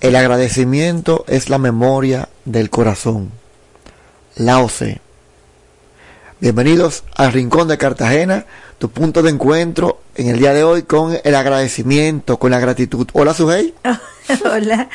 El 0.04 0.18
agradecimiento 0.18 1.24
es 1.30 1.50
la 1.50 1.58
memoria 1.58 2.28
del 2.44 2.70
corazón. 2.70 3.32
Lao. 4.36 4.70
Bienvenidos 6.42 7.06
al 7.16 7.32
Rincón 7.32 7.70
de 7.70 7.78
Cartagena, 7.78 8.46
tu 8.80 8.90
punto 8.90 9.24
de 9.24 9.30
encuentro 9.30 10.02
en 10.16 10.28
el 10.28 10.40
día 10.40 10.54
de 10.54 10.66
hoy 10.66 10.84
con 10.84 11.18
el 11.24 11.36
agradecimiento, 11.36 12.38
con 12.38 12.52
la 12.52 12.60
gratitud. 12.60 13.08
Hola, 13.14 13.34
Sujei. 13.34 13.74
Hola. 14.46 14.90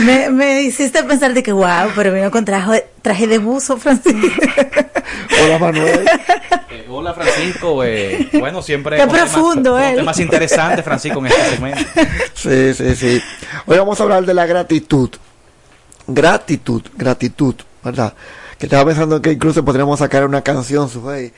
Me, 0.00 0.30
me 0.30 0.62
hiciste 0.62 1.02
pensar 1.04 1.34
de 1.34 1.42
que, 1.42 1.52
wow, 1.52 1.90
pero 1.94 2.12
vino 2.12 2.30
con 2.30 2.44
traje, 2.44 2.86
traje 3.02 3.26
de 3.26 3.38
buzo, 3.38 3.76
Francisco. 3.76 4.18
Hola, 5.44 5.58
Manuel. 5.58 6.04
Eh, 6.70 6.86
hola, 6.88 7.14
Francisco. 7.14 7.84
eh, 7.84 8.28
bueno, 8.38 8.62
siempre. 8.62 8.96
Qué 8.96 9.02
temas- 9.06 9.30
profundo, 9.32 9.72
con 9.72 9.82
él. 9.82 9.96
temas 9.96 10.18
interesantes, 10.20 10.84
Francisco, 10.84 11.18
en 11.20 11.26
este 11.26 11.50
segmento. 11.50 11.80
Sí, 12.34 12.74
sí, 12.74 12.96
sí. 12.96 13.22
Hoy 13.66 13.78
vamos 13.78 13.98
a 14.00 14.02
hablar 14.04 14.24
de 14.24 14.34
la 14.34 14.46
gratitud. 14.46 15.10
Gratitud, 16.06 16.82
gratitud, 16.96 17.54
¿verdad? 17.84 18.14
Que 18.58 18.66
estaba 18.66 18.84
pensando 18.86 19.20
que 19.22 19.32
incluso 19.32 19.64
podríamos 19.64 19.98
sacar 19.98 20.24
una 20.24 20.42
canción, 20.42 20.88
Sujei. 20.88 21.32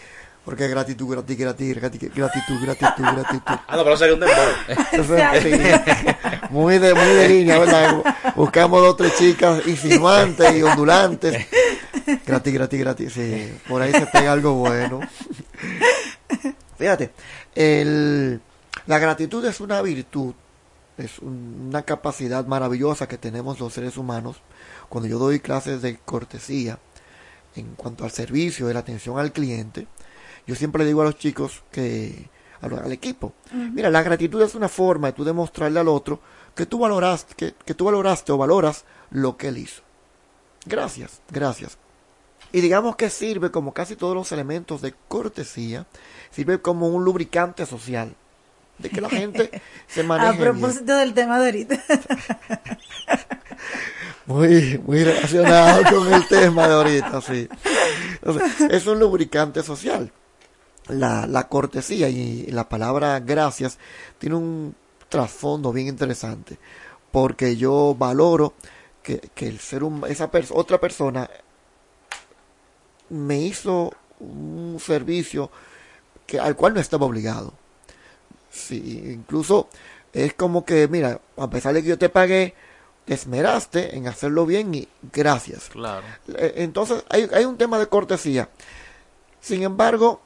Porque 0.45 0.69
gratitud, 0.69 1.11
gratitud, 1.11 1.41
gratitud, 1.41 1.75
gratitud, 1.77 2.11
gratitud, 2.15 2.61
gratitud, 2.62 3.03
gratitud. 3.05 3.41
Ah, 3.66 3.77
no, 3.77 3.85
pero 3.85 3.97
sería 3.97 4.15
un 4.15 4.21
dembow. 4.21 4.37
Muy 6.51 6.79
de 6.79 6.95
muy 6.95 7.05
de 7.07 7.29
línea, 7.29 7.59
¿verdad? 7.59 8.03
Buscamos 8.37 8.81
dos 8.83 8.91
o 8.93 8.97
tres 8.97 9.16
chicas 9.16 9.66
insinuantes 9.66 10.55
y 10.55 10.62
ondulantes. 10.62 11.47
Gratis, 12.27 12.53
gratis, 12.55 12.81
gratis. 12.81 13.12
Sí, 13.15 13.53
por 13.69 13.81
ahí 13.83 13.91
se 13.93 14.07
pega 14.07 14.33
algo 14.33 14.53
bueno. 14.55 15.01
Fíjate, 16.79 17.12
el, 17.55 18.41
la 18.87 18.99
gratitud 18.99 19.45
es 19.47 19.61
una 19.61 19.81
virtud, 19.83 20.35
es 20.99 21.19
un- 21.21 21.66
una 21.69 21.83
capacidad 21.83 22.45
maravillosa 22.47 23.09
que 23.09 23.19
tenemos 23.19 23.59
los 23.61 23.73
seres 23.73 23.97
humanos. 23.97 24.37
Cuando 24.89 25.09
yo 25.09 25.19
doy 25.19 25.41
clases 25.41 25.83
de 25.83 25.97
cortesía 25.97 26.79
en 27.57 27.75
cuanto 27.77 28.05
al 28.05 28.11
servicio, 28.11 28.66
de 28.66 28.75
la 28.75 28.81
atención 28.81 29.19
al 29.19 29.33
cliente, 29.33 29.87
yo 30.47 30.55
siempre 30.55 30.81
le 30.83 30.87
digo 30.89 31.03
a 31.03 31.05
los 31.07 31.19
chicos 31.19 31.62
que, 31.71 32.29
al, 32.61 32.79
al 32.79 32.93
equipo, 32.93 33.33
mira, 33.53 33.91
la 33.91 34.03
gratitud 34.03 34.41
es 34.43 34.55
una 34.55 34.69
forma 34.69 35.09
de 35.09 35.12
tú 35.15 35.25
demostrarle 35.25 35.81
al 35.81 35.89
otro 35.89 36.21
que 36.55 36.66
tú 36.66 36.79
valoraste, 36.79 37.35
que, 37.35 37.55
que 37.65 37.75
tú 37.75 37.85
valoraste 37.87 38.33
o 38.33 38.39
valoras 38.39 38.85
lo 39.11 39.37
que 39.37 39.49
él 39.49 39.59
hizo. 39.59 39.83
Gracias, 40.66 41.21
gracias. 41.31 41.79
Y 42.53 42.61
digamos 42.61 42.95
que 42.97 43.11
sirve 43.11 43.51
como 43.51 43.75
casi 43.75 43.97
todos 43.97 44.15
los 44.15 44.31
elementos 44.31 44.81
de 44.81 44.95
cortesía, 45.09 45.87
sirve 46.31 46.61
como 46.62 46.89
un 46.89 47.05
lubricante 47.05 47.66
social, 47.66 48.15
de 48.79 48.91
que 48.91 49.01
la 49.01 49.11
gente 49.11 49.51
se 49.89 50.05
maneje 50.05 50.29
A 50.29 50.33
bien. 50.33 50.43
propósito 50.45 50.95
del 50.97 51.15
tema 51.15 51.41
de 51.41 51.47
ahorita. 51.47 51.83
Muy, 54.27 54.81
muy 54.87 55.05
relacionado 55.05 55.83
con 55.95 56.12
el 56.12 56.27
tema 56.27 56.66
de 56.66 56.75
ahorita, 56.75 57.21
sí. 57.21 57.47
Entonces, 58.23 58.61
es 58.71 58.87
un 58.87 58.99
lubricante 58.99 59.62
social. 59.62 60.11
La, 60.89 61.27
la 61.27 61.48
cortesía 61.48 62.09
y 62.11 62.47
la 62.48 62.69
palabra 62.69 63.19
gracias 63.20 63.78
tiene 64.19 64.36
un 64.36 64.74
trasfondo 65.09 65.73
bien 65.73 65.86
interesante, 65.89 66.59
porque 67.11 67.56
yo 67.56 67.94
valoro 67.98 68.55
que, 69.02 69.19
que 69.35 69.47
el 69.48 69.59
ser 69.61 69.82
hum- 69.82 70.05
esa 70.06 70.31
pers- 70.31 70.52
otra 70.55 70.78
persona 70.81 71.28
me 73.11 73.39
hizo 73.40 73.93
un 74.20 74.78
servicio 74.81 75.51
que, 76.27 76.39
al 76.39 76.56
cual 76.56 76.74
no 76.74 76.81
estaba 76.81 77.06
obligado. 77.06 77.52
Sí, 78.51 79.02
incluso 79.12 79.69
es 80.12 80.35
como 80.35 80.65
que, 80.65 80.89
mira, 80.89 81.20
a 81.36 81.51
pesar 81.51 81.74
de 81.74 81.82
que 81.82 81.89
yo 81.89 81.98
te 81.98 82.09
pagué, 82.09 82.55
te 83.05 83.15
esmeraste 83.15 83.97
en 83.97 84.06
hacerlo 84.06 84.47
bien 84.47 84.74
y 84.74 84.89
gracias. 85.12 85.69
Claro. 85.70 86.06
Eh, 86.28 86.55
Entonces, 86.59 87.05
hay, 87.11 87.28
hay 87.32 87.44
un 87.44 87.59
tema 87.59 87.78
de 87.78 87.89
cortesía. 87.89 88.48
Sin 89.40 89.62
embargo, 89.62 90.20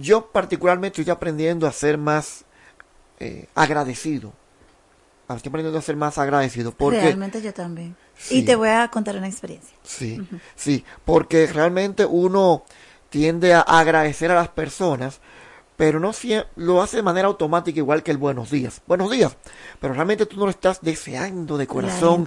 yo 0.00 0.30
particularmente 0.30 1.00
estoy 1.00 1.12
aprendiendo 1.12 1.66
a 1.66 1.72
ser 1.72 1.98
más 1.98 2.44
eh, 3.20 3.46
agradecido. 3.54 4.32
Estoy 5.36 5.48
aprendiendo 5.48 5.78
a 5.78 5.82
ser 5.82 5.96
más 5.96 6.18
agradecido. 6.18 6.72
Porque, 6.72 7.00
Realmente 7.00 7.40
yo 7.40 7.54
también. 7.54 7.96
Sí. 8.16 8.38
Y 8.38 8.44
te 8.44 8.54
voy 8.54 8.68
a 8.68 8.88
contar 8.88 9.16
una 9.16 9.28
experiencia. 9.28 9.76
Sí, 9.82 10.20
sí, 10.54 10.84
porque 11.04 11.46
realmente 11.46 12.04
uno 12.04 12.64
tiende 13.08 13.54
a 13.54 13.60
agradecer 13.60 14.30
a 14.30 14.34
las 14.34 14.48
personas, 14.48 15.20
pero 15.82 15.98
no 15.98 16.12
lo 16.54 16.80
hace 16.80 16.98
de 16.98 17.02
manera 17.02 17.26
automática 17.26 17.76
igual 17.76 18.04
que 18.04 18.12
el 18.12 18.16
buenos 18.16 18.52
días. 18.52 18.82
Buenos 18.86 19.10
días, 19.10 19.36
pero 19.80 19.92
realmente 19.92 20.26
tú 20.26 20.36
no 20.36 20.44
lo 20.44 20.50
estás 20.50 20.80
deseando 20.80 21.58
de 21.58 21.66
corazón 21.66 22.24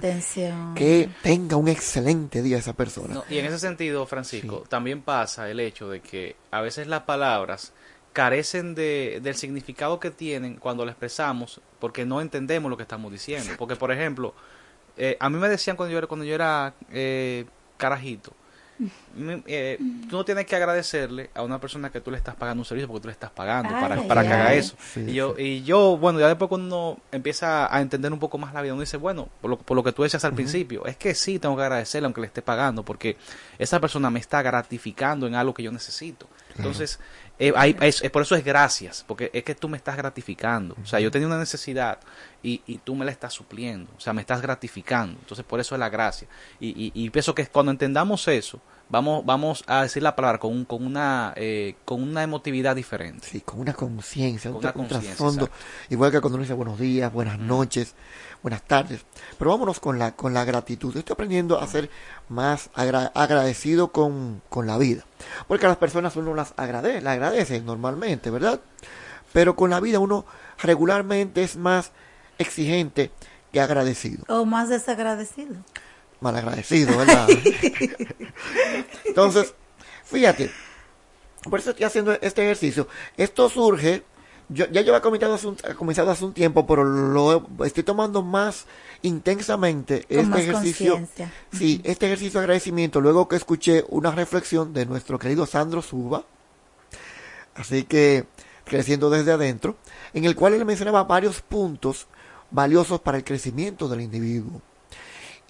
que 0.74 1.08
tenga 1.22 1.56
un 1.56 1.66
excelente 1.66 2.42
día 2.42 2.58
esa 2.58 2.74
persona. 2.74 3.14
No, 3.14 3.24
y 3.30 3.38
en 3.38 3.46
ese 3.46 3.58
sentido, 3.58 4.04
Francisco, 4.04 4.64
también 4.68 5.00
pasa 5.00 5.48
el 5.48 5.58
hecho 5.60 5.88
de 5.88 6.02
que 6.02 6.36
a 6.50 6.60
veces 6.60 6.86
las 6.86 7.04
palabras 7.04 7.72
carecen 8.12 8.74
de, 8.74 9.20
del 9.22 9.36
significado 9.36 10.00
que 10.00 10.10
tienen 10.10 10.56
cuando 10.56 10.84
lo 10.84 10.90
expresamos 10.90 11.62
porque 11.78 12.04
no 12.04 12.20
entendemos 12.20 12.70
lo 12.70 12.76
que 12.76 12.82
estamos 12.82 13.10
diciendo. 13.10 13.54
Porque, 13.56 13.74
por 13.74 13.90
ejemplo, 13.90 14.34
eh, 14.98 15.16
a 15.18 15.30
mí 15.30 15.38
me 15.38 15.48
decían 15.48 15.78
cuando 15.78 15.92
yo 15.92 15.96
era, 15.96 16.06
cuando 16.06 16.26
yo 16.26 16.34
era 16.34 16.74
eh, 16.92 17.46
carajito, 17.78 18.34
eh, 19.46 19.78
tú 20.08 20.16
no 20.16 20.24
tienes 20.24 20.46
que 20.46 20.56
agradecerle 20.56 21.30
a 21.34 21.42
una 21.42 21.60
persona 21.60 21.90
que 21.90 22.00
tú 22.00 22.10
le 22.10 22.18
estás 22.18 22.34
pagando 22.34 22.60
un 22.60 22.64
servicio 22.64 22.88
porque 22.88 23.02
tú 23.02 23.08
le 23.08 23.12
estás 23.12 23.30
pagando 23.30 23.74
Ay, 23.74 23.80
para, 23.82 23.94
ay, 23.96 24.08
para 24.08 24.22
que 24.22 24.28
haga 24.28 24.48
ay. 24.48 24.58
eso. 24.58 24.76
Sí, 24.92 25.04
y, 25.08 25.14
yo, 25.14 25.34
y 25.38 25.62
yo, 25.62 25.96
bueno, 25.96 26.20
ya 26.20 26.28
después 26.28 26.48
cuando 26.48 26.66
uno 26.66 27.00
empieza 27.12 27.74
a 27.74 27.80
entender 27.80 28.12
un 28.12 28.18
poco 28.18 28.38
más 28.38 28.52
la 28.52 28.62
vida, 28.62 28.74
uno 28.74 28.82
dice, 28.82 28.96
bueno, 28.96 29.28
por 29.40 29.50
lo, 29.50 29.58
por 29.58 29.76
lo 29.76 29.82
que 29.82 29.92
tú 29.92 30.02
decías 30.02 30.24
al 30.24 30.34
principio, 30.34 30.86
es 30.86 30.96
que 30.96 31.14
sí 31.14 31.38
tengo 31.38 31.56
que 31.56 31.62
agradecerle 31.62 32.06
aunque 32.06 32.20
le 32.20 32.26
esté 32.26 32.42
pagando 32.42 32.84
porque 32.84 33.16
esa 33.58 33.80
persona 33.80 34.10
me 34.10 34.20
está 34.20 34.42
gratificando 34.42 35.26
en 35.26 35.34
algo 35.34 35.54
que 35.54 35.62
yo 35.62 35.72
necesito. 35.72 36.26
Entonces, 36.56 36.98
eh, 37.38 37.52
hay- 37.56 37.76
es, 37.80 38.02
es- 38.02 38.10
por 38.10 38.22
eso 38.22 38.34
es 38.34 38.44
gracias, 38.44 39.04
porque 39.06 39.30
es 39.32 39.44
que 39.44 39.54
tú 39.54 39.68
me 39.68 39.76
estás 39.76 39.96
gratificando. 39.96 40.76
O 40.82 40.86
sea, 40.86 41.00
yo 41.00 41.10
tenía 41.10 41.26
una 41.26 41.38
necesidad 41.38 41.98
y, 42.42 42.62
y 42.66 42.78
tú 42.78 42.94
me 42.94 43.04
la 43.04 43.10
estás 43.10 43.32
supliendo. 43.34 43.90
O 43.96 44.00
sea, 44.00 44.12
me 44.12 44.20
estás 44.22 44.40
gratificando. 44.40 45.18
Entonces, 45.20 45.44
por 45.44 45.60
eso 45.60 45.74
es 45.74 45.78
la 45.78 45.88
gracia. 45.90 46.28
Y, 46.60 46.68
y, 46.68 46.92
y 46.94 47.10
pienso 47.10 47.34
que 47.34 47.46
cuando 47.46 47.72
entendamos 47.72 48.26
eso, 48.28 48.60
vamos, 48.88 49.24
vamos 49.26 49.64
a 49.66 49.82
decir 49.82 50.02
la 50.02 50.14
palabra 50.16 50.38
con, 50.38 50.52
un- 50.52 50.64
con, 50.64 50.84
una, 50.84 51.32
eh, 51.36 51.76
con 51.84 52.02
una 52.02 52.22
emotividad 52.22 52.76
diferente. 52.76 53.26
Sí, 53.28 53.40
con 53.40 53.60
una 53.60 53.72
conciencia, 53.74 54.50
Con 54.50 54.58
un, 54.64 54.80
un 54.80 54.88
trasfondo, 54.88 55.48
igual 55.90 56.10
que 56.12 56.20
cuando 56.20 56.36
uno 56.36 56.42
dice 56.42 56.54
buenos 56.54 56.78
días, 56.78 57.12
buenas 57.12 57.38
noches, 57.38 57.94
buenas 58.42 58.62
tardes. 58.62 59.02
Pero 59.38 59.50
vámonos 59.50 59.80
con 59.80 59.98
la, 59.98 60.12
con 60.16 60.32
la 60.34 60.44
gratitud. 60.44 60.92
Yo 60.94 61.00
estoy 61.00 61.14
aprendiendo 61.14 61.58
a 61.60 61.66
ser 61.66 61.90
más 62.28 62.70
agra- 62.74 63.10
agradecido 63.14 63.88
con, 63.92 64.42
con 64.48 64.66
la 64.66 64.78
vida. 64.78 65.04
Porque 65.48 65.66
a 65.66 65.68
las 65.68 65.78
personas 65.78 66.14
uno 66.16 66.34
las 66.34 66.54
agradece, 66.56 67.00
las 67.00 67.14
agradece 67.14 67.60
normalmente, 67.60 68.30
¿verdad? 68.30 68.60
Pero 69.32 69.56
con 69.56 69.70
la 69.70 69.80
vida 69.80 69.98
uno 69.98 70.24
regularmente 70.62 71.42
es 71.42 71.56
más 71.56 71.90
exigente 72.38 73.10
que 73.52 73.60
agradecido. 73.60 74.24
O 74.28 74.44
más 74.44 74.68
desagradecido. 74.68 75.54
Malagradecido, 76.20 76.96
¿verdad? 76.96 77.28
Entonces, 79.04 79.54
fíjate, 80.04 80.50
por 81.48 81.60
eso 81.60 81.70
estoy 81.70 81.84
haciendo 81.84 82.12
este 82.20 82.42
ejercicio. 82.42 82.88
Esto 83.16 83.48
surge, 83.48 84.02
yo, 84.48 84.66
ya 84.66 84.80
había 84.80 85.00
comenzado 85.00 85.34
hace, 85.34 85.46
un, 85.46 85.56
comenzado 85.76 86.10
hace 86.10 86.24
un 86.24 86.32
tiempo, 86.32 86.66
pero 86.66 86.84
lo 86.84 87.46
estoy 87.64 87.82
tomando 87.82 88.22
más 88.22 88.66
intensamente 89.02 90.02
Con 90.02 90.18
este 90.18 90.30
más 90.30 90.40
ejercicio. 90.40 91.08
Sí, 91.52 91.80
este 91.84 92.06
ejercicio 92.06 92.40
de 92.40 92.44
agradecimiento, 92.44 93.00
luego 93.00 93.28
que 93.28 93.36
escuché 93.36 93.84
una 93.88 94.10
reflexión 94.10 94.72
de 94.72 94.86
nuestro 94.86 95.18
querido 95.18 95.46
Sandro 95.46 95.82
Suba, 95.82 96.24
así 97.54 97.84
que 97.84 98.26
creciendo 98.64 99.10
desde 99.10 99.32
adentro, 99.32 99.76
en 100.12 100.24
el 100.24 100.34
cual 100.34 100.54
él 100.54 100.64
mencionaba 100.64 101.04
varios 101.04 101.40
puntos 101.40 102.08
valiosos 102.50 103.00
para 103.00 103.18
el 103.18 103.24
crecimiento 103.24 103.88
del 103.88 104.00
individuo. 104.00 104.60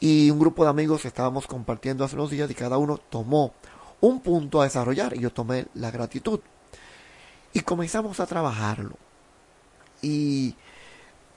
Y 0.01 0.31
un 0.31 0.39
grupo 0.39 0.65
de 0.65 0.71
amigos 0.71 1.05
estábamos 1.05 1.47
compartiendo 1.47 2.05
hace 2.05 2.17
unos 2.17 2.31
días 2.31 2.51
y 2.51 2.55
cada 2.55 2.79
uno 2.79 2.99
tomó 2.99 3.55
un 4.01 4.21
punto 4.21 4.61
a 4.61 4.65
desarrollar 4.65 5.17
y 5.17 5.21
yo 5.21 5.31
tomé 5.31 5.67
la 5.75 5.91
gratitud. 5.91 6.41
Y 7.53 7.61
comenzamos 7.61 8.21
a 8.21 8.27
trabajarlo. 8.27 8.97
Y 10.03 10.55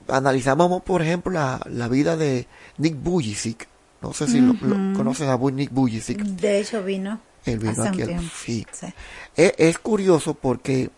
analizamos, 0.08 0.82
por 0.82 1.00
ejemplo, 1.00 1.32
la, 1.32 1.60
la 1.70 1.88
vida 1.88 2.16
de 2.16 2.46
Nick 2.76 3.02
Bujicic. 3.02 3.66
No 4.02 4.12
sé 4.12 4.26
si 4.26 4.40
lo, 4.40 4.54
conocen 4.94 5.28
a 5.28 5.36
Nick 5.36 5.70
Vujicic. 5.72 6.18
De 6.22 6.60
hecho, 6.60 6.82
vino. 6.82 7.20
Él 7.44 7.66
aquí. 7.80 8.02
sí. 8.34 8.66
Sí. 8.70 8.86
Es, 9.34 9.54
es 9.56 9.78
curioso 9.78 10.34
porque 10.34 10.90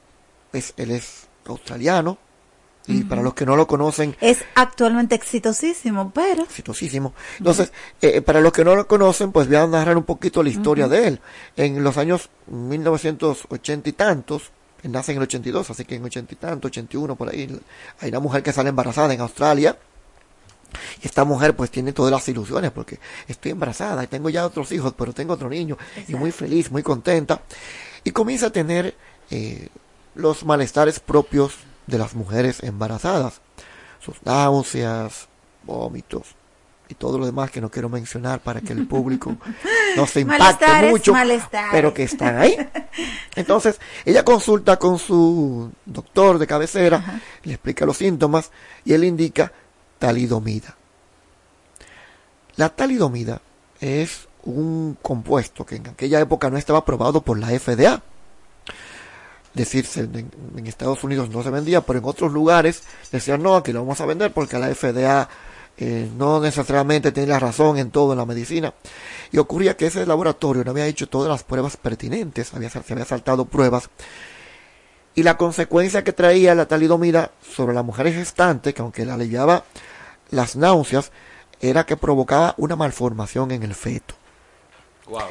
pues, 0.50 0.74
él 0.76 0.90
es 0.90 1.28
australiano 1.46 2.18
y 2.86 3.04
para 3.04 3.22
los 3.22 3.34
que 3.34 3.46
no 3.46 3.56
lo 3.56 3.66
conocen, 3.66 4.16
Es 4.20 4.44
actualmente 4.54 5.14
exitosísimo, 5.14 6.10
pero 6.12 6.42
exitosísimo. 6.42 7.14
Entonces, 7.38 7.72
eh, 8.00 8.20
para 8.22 8.40
los 8.40 8.52
que 8.52 8.64
no 8.64 8.74
lo 8.74 8.86
conocen, 8.86 9.30
pues 9.30 9.46
voy 9.46 9.56
a 9.56 9.66
narrar 9.66 9.96
un 9.96 10.04
poquito 10.04 10.42
la 10.42 10.50
historia 10.50 10.88
de 10.88 11.08
él. 11.08 11.20
En 11.56 11.82
los 11.82 11.96
años 11.96 12.30
1980 12.48 13.88
y 13.88 13.92
tantos, 13.92 14.50
él 14.82 14.90
nace 14.90 15.12
en 15.12 15.18
el 15.18 15.24
82, 15.24 15.70
así 15.70 15.84
que 15.84 15.94
en 15.94 16.04
80 16.04 16.34
y 16.34 16.36
tantos, 16.36 16.70
81 16.70 17.14
por 17.14 17.28
ahí, 17.28 17.60
hay 18.00 18.08
una 18.08 18.20
mujer 18.20 18.42
que 18.42 18.52
sale 18.52 18.70
embarazada 18.70 19.14
en 19.14 19.20
Australia. 19.20 19.76
Y 21.02 21.06
esta 21.06 21.24
mujer 21.24 21.54
pues 21.54 21.70
tiene 21.70 21.92
todas 21.92 22.10
las 22.10 22.26
ilusiones 22.28 22.70
porque 22.70 22.98
estoy 23.28 23.52
embarazada 23.52 24.02
y 24.02 24.06
tengo 24.06 24.30
ya 24.30 24.46
otros 24.46 24.72
hijos, 24.72 24.94
pero 24.96 25.12
tengo 25.12 25.34
otro 25.34 25.50
niño 25.50 25.76
y 26.08 26.14
muy 26.14 26.32
feliz, 26.32 26.70
muy 26.70 26.82
contenta. 26.82 27.42
Y 28.04 28.10
comienza 28.10 28.46
a 28.46 28.50
tener 28.50 28.94
eh, 29.30 29.68
los 30.14 30.44
malestares 30.44 30.98
propios 30.98 31.58
de 31.86 31.98
las 31.98 32.14
mujeres 32.14 32.62
embarazadas. 32.62 33.40
Sus 34.00 34.16
náuseas, 34.24 35.28
vómitos 35.64 36.34
y 36.88 36.94
todo 36.94 37.18
lo 37.18 37.26
demás 37.26 37.50
que 37.50 37.60
no 37.60 37.70
quiero 37.70 37.88
mencionar 37.88 38.40
para 38.40 38.60
que 38.60 38.72
el 38.72 38.86
público 38.86 39.36
no 39.96 40.06
se 40.06 40.20
impacte 40.20 40.90
mucho, 40.90 41.12
malestares. 41.12 41.70
pero 41.72 41.94
que 41.94 42.02
están 42.02 42.36
ahí. 42.36 42.56
Entonces, 43.34 43.80
ella 44.04 44.24
consulta 44.24 44.78
con 44.78 44.98
su 44.98 45.72
doctor 45.86 46.38
de 46.38 46.46
cabecera, 46.46 47.20
le 47.44 47.54
explica 47.54 47.86
los 47.86 47.96
síntomas 47.96 48.50
y 48.84 48.92
él 48.92 49.04
indica 49.04 49.52
talidomida. 49.98 50.76
La 52.56 52.68
talidomida 52.68 53.40
es 53.80 54.28
un 54.44 54.98
compuesto 55.00 55.64
que 55.64 55.76
en 55.76 55.88
aquella 55.88 56.20
época 56.20 56.50
no 56.50 56.58
estaba 56.58 56.80
aprobado 56.80 57.22
por 57.22 57.38
la 57.38 57.48
FDA. 57.48 58.02
Decirse, 59.54 60.00
en, 60.00 60.30
Estados 60.66 61.04
Unidos 61.04 61.28
no 61.28 61.42
se 61.42 61.50
vendía, 61.50 61.82
pero 61.82 61.98
en 61.98 62.04
otros 62.06 62.32
lugares 62.32 62.82
decían, 63.10 63.42
no, 63.42 63.56
aquí 63.56 63.72
lo 63.72 63.80
vamos 63.80 64.00
a 64.00 64.06
vender 64.06 64.32
porque 64.32 64.58
la 64.58 64.74
FDA 64.74 65.28
eh, 65.76 66.10
no 66.16 66.40
necesariamente 66.40 67.12
tiene 67.12 67.28
la 67.28 67.38
razón 67.38 67.76
en 67.78 67.90
todo 67.90 68.12
en 68.12 68.18
la 68.18 68.26
medicina. 68.26 68.72
Y 69.30 69.38
ocurría 69.38 69.76
que 69.76 69.86
ese 69.86 70.06
laboratorio 70.06 70.64
no 70.64 70.70
había 70.70 70.86
hecho 70.86 71.08
todas 71.08 71.28
las 71.28 71.42
pruebas 71.42 71.76
pertinentes, 71.76 72.54
había, 72.54 72.70
se 72.70 72.80
había 72.92 73.04
saltado 73.04 73.44
pruebas. 73.44 73.90
Y 75.14 75.22
la 75.22 75.36
consecuencia 75.36 76.04
que 76.04 76.12
traía 76.12 76.54
la 76.54 76.66
talidomida 76.66 77.32
sobre 77.42 77.74
la 77.74 77.82
mujer 77.82 78.12
gestante, 78.12 78.72
que 78.72 78.80
aunque 78.80 79.04
le 79.04 79.12
aliviaba 79.12 79.64
las 80.30 80.56
náuseas, 80.56 81.12
era 81.60 81.84
que 81.84 81.96
provocaba 81.96 82.54
una 82.56 82.76
malformación 82.76 83.50
en 83.50 83.62
el 83.62 83.74
feto. 83.74 84.14
Wow. 85.06 85.28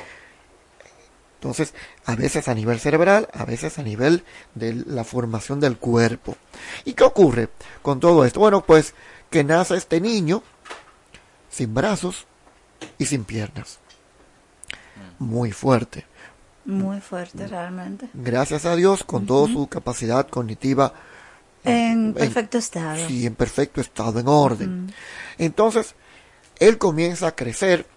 Entonces, 1.41 1.73
a 2.05 2.15
veces 2.15 2.47
a 2.47 2.53
nivel 2.53 2.79
cerebral, 2.79 3.27
a 3.33 3.45
veces 3.45 3.79
a 3.79 3.81
nivel 3.81 4.23
de 4.53 4.75
la 4.75 5.03
formación 5.03 5.59
del 5.59 5.75
cuerpo. 5.75 6.37
¿Y 6.85 6.93
qué 6.93 7.03
ocurre 7.03 7.49
con 7.81 7.99
todo 7.99 8.23
esto? 8.25 8.39
Bueno, 8.39 8.63
pues 8.63 8.93
que 9.31 9.43
nace 9.43 9.75
este 9.75 9.99
niño 9.99 10.43
sin 11.49 11.73
brazos 11.73 12.27
y 12.99 13.07
sin 13.07 13.23
piernas. 13.23 13.79
Muy 15.17 15.51
fuerte. 15.51 16.05
muy 16.63 17.01
fuerte 17.01 17.47
realmente. 17.47 18.07
Gracias 18.13 18.65
a 18.65 18.75
Dios, 18.75 19.03
con 19.03 19.25
toda 19.25 19.51
su 19.51 19.65
capacidad 19.65 20.27
cognitiva 20.29 20.93
En 21.63 22.13
perfecto 22.13 22.59
estado. 22.59 23.07
Sí, 23.07 23.25
en 23.25 23.33
perfecto 23.33 23.81
estado, 23.81 24.19
en 24.19 24.27
orden. 24.27 24.93
Entonces, 25.39 25.95
él 26.59 26.77
comienza 26.77 27.29
a 27.29 27.35
crecer. 27.35 27.87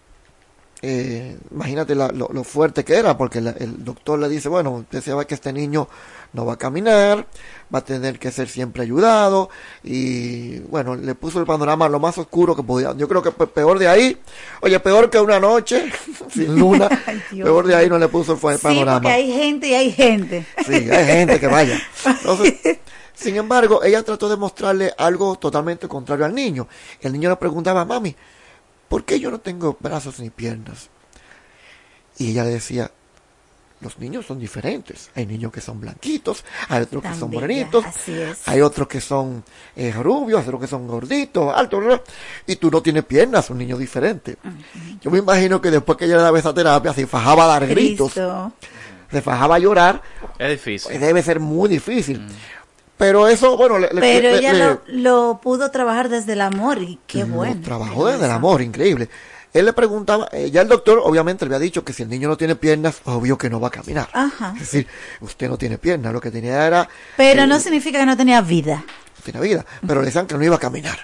Eh, 0.86 1.38
imagínate 1.50 1.94
la- 1.94 2.08
lo, 2.12 2.28
lo 2.30 2.44
fuerte 2.44 2.84
que 2.84 2.94
era, 2.94 3.16
porque 3.16 3.40
la- 3.40 3.52
el 3.58 3.82
doctor 3.82 4.18
le 4.18 4.28
dice, 4.28 4.50
bueno, 4.50 4.70
usted 4.72 5.02
sabe 5.02 5.26
que 5.26 5.34
este 5.34 5.50
niño 5.52 5.88
no 6.34 6.44
va 6.44 6.54
a 6.54 6.58
caminar, 6.58 7.26
va 7.74 7.78
a 7.78 7.84
tener 7.84 8.18
que 8.18 8.30
ser 8.30 8.48
siempre 8.48 8.82
ayudado, 8.82 9.48
y 9.82 10.58
bueno, 10.60 10.94
le 10.96 11.14
puso 11.14 11.40
el 11.40 11.46
panorama 11.46 11.88
lo 11.88 12.00
más 12.00 12.18
oscuro 12.18 12.54
que 12.54 12.62
podía. 12.62 12.92
Yo 12.96 13.08
creo 13.08 13.22
que 13.22 13.30
pe- 13.32 13.46
peor 13.46 13.78
de 13.78 13.88
ahí, 13.88 14.18
oye, 14.60 14.78
peor 14.80 15.08
que 15.08 15.18
una 15.18 15.40
noche 15.40 15.90
sin 16.30 16.54
luna, 16.58 16.88
Ay, 17.06 17.22
peor 17.42 17.66
de 17.66 17.76
ahí 17.76 17.88
no 17.88 17.98
le 17.98 18.08
puso 18.08 18.32
el 18.34 18.38
Sí, 18.58 18.62
panorama. 18.62 19.00
porque 19.00 19.14
hay 19.14 19.32
gente 19.32 19.68
y 19.68 19.74
hay 19.74 19.90
gente. 19.92 20.44
Sí, 20.66 20.72
hay 20.90 21.06
gente 21.06 21.40
que 21.40 21.46
vaya. 21.46 21.80
Entonces, 22.04 22.54
sin 23.14 23.36
embargo, 23.36 23.82
ella 23.84 24.02
trató 24.02 24.28
de 24.28 24.36
mostrarle 24.36 24.92
algo 24.98 25.36
totalmente 25.36 25.88
contrario 25.88 26.24
al 26.26 26.34
niño. 26.34 26.66
El 27.00 27.12
niño 27.12 27.30
le 27.30 27.36
preguntaba, 27.36 27.84
mami, 27.84 28.14
¿por 28.88 29.04
qué 29.04 29.20
yo 29.20 29.30
no 29.30 29.40
tengo 29.40 29.76
brazos 29.80 30.18
ni 30.20 30.30
piernas? 30.30 30.88
Y 32.18 32.30
ella 32.30 32.44
le 32.44 32.50
decía, 32.50 32.90
los 33.80 33.98
niños 33.98 34.24
son 34.24 34.38
diferentes. 34.38 35.10
Hay 35.14 35.26
niños 35.26 35.52
que 35.52 35.60
son 35.60 35.80
blanquitos, 35.80 36.44
hay 36.68 36.82
otros 36.82 37.02
que 37.02 37.14
son 37.14 37.30
morenitos, 37.30 37.84
hay 38.46 38.60
otros 38.60 38.88
que 38.88 39.00
son 39.00 39.44
eh, 39.76 39.92
rubios, 39.92 40.40
hay 40.40 40.46
otros 40.46 40.60
que 40.60 40.66
son 40.66 40.86
gorditos, 40.86 41.54
altos, 41.54 41.80
bla, 41.80 41.88
bla, 41.96 42.02
y 42.46 42.56
tú 42.56 42.70
no 42.70 42.80
tienes 42.82 43.04
piernas, 43.04 43.50
un 43.50 43.58
niño 43.58 43.76
diferente. 43.76 44.36
Yo 45.02 45.10
me 45.10 45.18
imagino 45.18 45.60
que 45.60 45.70
después 45.70 45.98
que 45.98 46.06
ella 46.06 46.16
le 46.16 46.22
daba 46.22 46.38
esa 46.38 46.54
terapia, 46.54 46.92
se 46.94 47.06
fajaba 47.06 47.44
a 47.44 47.46
dar 47.48 47.66
gritos, 47.66 48.12
se 48.12 49.20
fajaba 49.22 49.56
a 49.56 49.58
llorar, 49.58 50.02
Es 50.38 50.50
difícil. 50.50 50.98
debe 50.98 51.22
ser 51.22 51.40
muy 51.40 51.68
difícil. 51.68 52.26
Pero 52.96 53.26
eso, 53.28 53.56
bueno, 53.56 53.78
le, 53.78 53.88
Pero 53.88 54.30
le- 54.30 54.38
ella 54.38 54.52
le- 54.52 54.58
lo, 54.64 54.80
lo 54.86 55.40
pudo 55.42 55.70
trabajar 55.70 56.08
desde 56.08 56.34
el 56.34 56.40
amor 56.40 56.78
y 56.80 56.98
qué 57.06 57.24
bueno. 57.24 57.60
trabajó 57.62 58.06
desde 58.06 58.24
el 58.26 58.30
amor, 58.30 58.62
increíble. 58.62 59.08
Él 59.52 59.66
le 59.66 59.72
preguntaba, 59.72 60.28
eh, 60.32 60.50
ya 60.50 60.62
el 60.62 60.68
doctor 60.68 61.00
obviamente 61.04 61.44
le 61.44 61.54
había 61.54 61.64
dicho 61.64 61.84
que 61.84 61.92
si 61.92 62.02
el 62.02 62.08
niño 62.08 62.28
no 62.28 62.36
tiene 62.36 62.56
piernas, 62.56 63.00
obvio 63.04 63.38
que 63.38 63.48
no 63.50 63.60
va 63.60 63.68
a 63.68 63.70
caminar. 63.70 64.08
Ajá. 64.12 64.52
Es 64.54 64.60
decir, 64.60 64.86
usted 65.20 65.48
no 65.48 65.56
tiene 65.56 65.78
piernas, 65.78 66.12
lo 66.12 66.20
que 66.20 66.30
tenía 66.32 66.66
era, 66.66 66.88
Pero 67.16 67.42
eh, 67.42 67.46
no 67.46 67.58
significa 67.60 67.98
que 68.00 68.06
no 68.06 68.16
tenía 68.16 68.40
vida. 68.40 68.84
tiene 69.24 69.40
vida, 69.40 69.64
pero 69.86 70.00
le 70.00 70.06
decían 70.06 70.26
que 70.26 70.36
no 70.36 70.42
iba 70.44 70.56
a 70.56 70.58
caminar. 70.60 70.98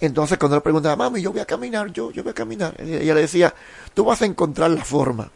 Entonces 0.00 0.36
cuando 0.38 0.56
le 0.56 0.60
preguntaba, 0.62 0.96
mami, 0.96 1.22
yo 1.22 1.30
voy 1.32 1.40
a 1.40 1.44
caminar, 1.46 1.90
yo, 1.92 2.10
yo 2.10 2.22
voy 2.22 2.30
a 2.32 2.34
caminar, 2.34 2.74
ella 2.80 3.14
le 3.14 3.20
decía, 3.22 3.54
tú 3.94 4.04
vas 4.04 4.20
a 4.22 4.26
encontrar 4.26 4.70
la 4.70 4.84
forma. 4.84 5.30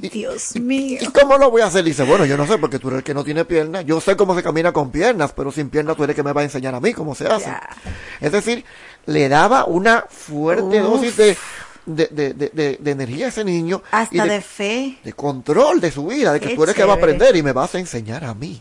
Dios 0.00 0.56
mío. 0.56 0.98
¿Y 1.00 1.06
cómo 1.06 1.38
lo 1.38 1.50
voy 1.50 1.62
a 1.62 1.66
hacer? 1.66 1.84
Dice, 1.84 2.02
bueno, 2.04 2.24
yo 2.24 2.36
no 2.36 2.46
sé, 2.46 2.58
porque 2.58 2.78
tú 2.78 2.88
eres 2.88 2.98
el 2.98 3.04
que 3.04 3.14
no 3.14 3.24
tiene 3.24 3.44
piernas. 3.44 3.84
Yo 3.84 4.00
sé 4.00 4.16
cómo 4.16 4.34
se 4.34 4.42
camina 4.42 4.72
con 4.72 4.90
piernas, 4.90 5.32
pero 5.32 5.50
sin 5.52 5.68
piernas 5.70 5.96
tú 5.96 6.04
eres 6.04 6.14
el 6.14 6.16
que 6.16 6.22
me 6.22 6.32
va 6.32 6.40
a 6.42 6.44
enseñar 6.44 6.74
a 6.74 6.80
mí 6.80 6.92
cómo 6.92 7.14
se 7.14 7.26
hace. 7.26 7.52
Es 8.20 8.32
decir, 8.32 8.64
le 9.06 9.28
daba 9.28 9.64
una 9.64 10.04
fuerte 10.08 10.80
Uf. 10.82 10.90
dosis 10.90 11.16
de, 11.16 11.36
de, 11.86 12.06
de, 12.08 12.34
de- 12.34 12.78
de- 12.80 12.90
energía 12.90 13.26
a 13.26 13.28
ese 13.28 13.44
niño. 13.44 13.82
y 13.84 13.96
Hasta 13.96 14.24
de, 14.24 14.30
de 14.30 14.40
fe. 14.40 14.98
de 15.04 15.12
control 15.12 15.80
de 15.80 15.90
su 15.90 16.06
vida, 16.06 16.32
de 16.32 16.40
que 16.40 16.48
Qué 16.48 16.54
tú 16.56 16.62
eres 16.64 16.74
el 16.74 16.82
que 16.82 16.86
va 16.86 16.94
a 16.94 16.96
aprender 16.96 17.34
y 17.36 17.42
me 17.42 17.52
vas 17.52 17.74
a 17.74 17.78
enseñar 17.78 18.24
a 18.24 18.34
mí. 18.34 18.60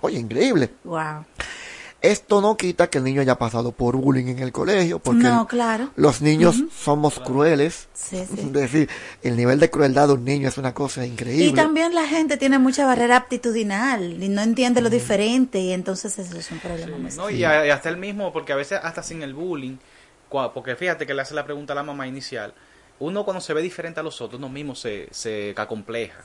Oye, 0.00 0.18
increíble. 0.18 0.70
Wow. 0.84 1.24
Esto 2.02 2.40
no 2.40 2.56
quita 2.56 2.88
que 2.88 2.98
el 2.98 3.04
niño 3.04 3.22
haya 3.22 3.36
pasado 3.38 3.72
por 3.72 3.96
bullying 3.96 4.26
en 4.26 4.38
el 4.40 4.52
colegio, 4.52 4.98
porque 4.98 5.24
No, 5.24 5.46
claro. 5.48 5.90
los 5.96 6.20
niños 6.20 6.62
somos 6.78 7.18
crueles. 7.18 7.88
Sí, 7.94 8.24
sí. 8.32 8.40
Es 8.40 8.52
decir, 8.52 8.88
el 9.22 9.36
nivel 9.36 9.58
de 9.58 9.70
crueldad 9.70 10.08
de 10.08 10.14
un 10.14 10.24
niño 10.24 10.48
es 10.48 10.58
una 10.58 10.72
cosa 10.74 11.04
increíble. 11.06 11.46
Y 11.46 11.52
también 11.52 11.94
la 11.94 12.06
gente 12.06 12.36
tiene 12.36 12.58
mucha 12.58 12.84
barrera 12.86 13.16
aptitudinal 13.16 14.22
y 14.22 14.28
no 14.28 14.42
entiende 14.42 14.82
lo 14.82 14.90
diferente 14.90 15.58
y 15.58 15.72
entonces 15.72 16.16
eso 16.18 16.36
es 16.38 16.50
un 16.52 16.58
problema 16.60 16.96
muy 16.98 17.10
No, 17.12 17.30
y, 17.30 17.42
a- 17.44 17.66
y 17.66 17.70
hasta 17.70 17.88
el 17.88 17.96
mismo, 17.96 18.32
porque 18.32 18.52
a 18.52 18.56
veces 18.56 18.78
hasta 18.82 19.02
sin 19.02 19.22
el 19.22 19.32
bullying, 19.34 19.76
porque 20.54 20.76
fíjate 20.76 21.06
que 21.06 21.14
le 21.14 21.22
hace 21.22 21.34
la 21.34 21.44
pregunta 21.44 21.72
a 21.72 21.76
la 21.76 21.82
mamá 21.82 22.06
inicial, 22.06 22.52
uno 23.00 23.24
cuando 23.24 23.40
se 23.40 23.54
ve 23.54 23.62
diferente 23.62 24.00
a 24.00 24.02
los 24.02 24.20
otros, 24.20 24.38
uno 24.38 24.48
mismo 24.50 24.74
se, 24.74 25.08
se 25.12 25.54
acompleja. 25.56 26.20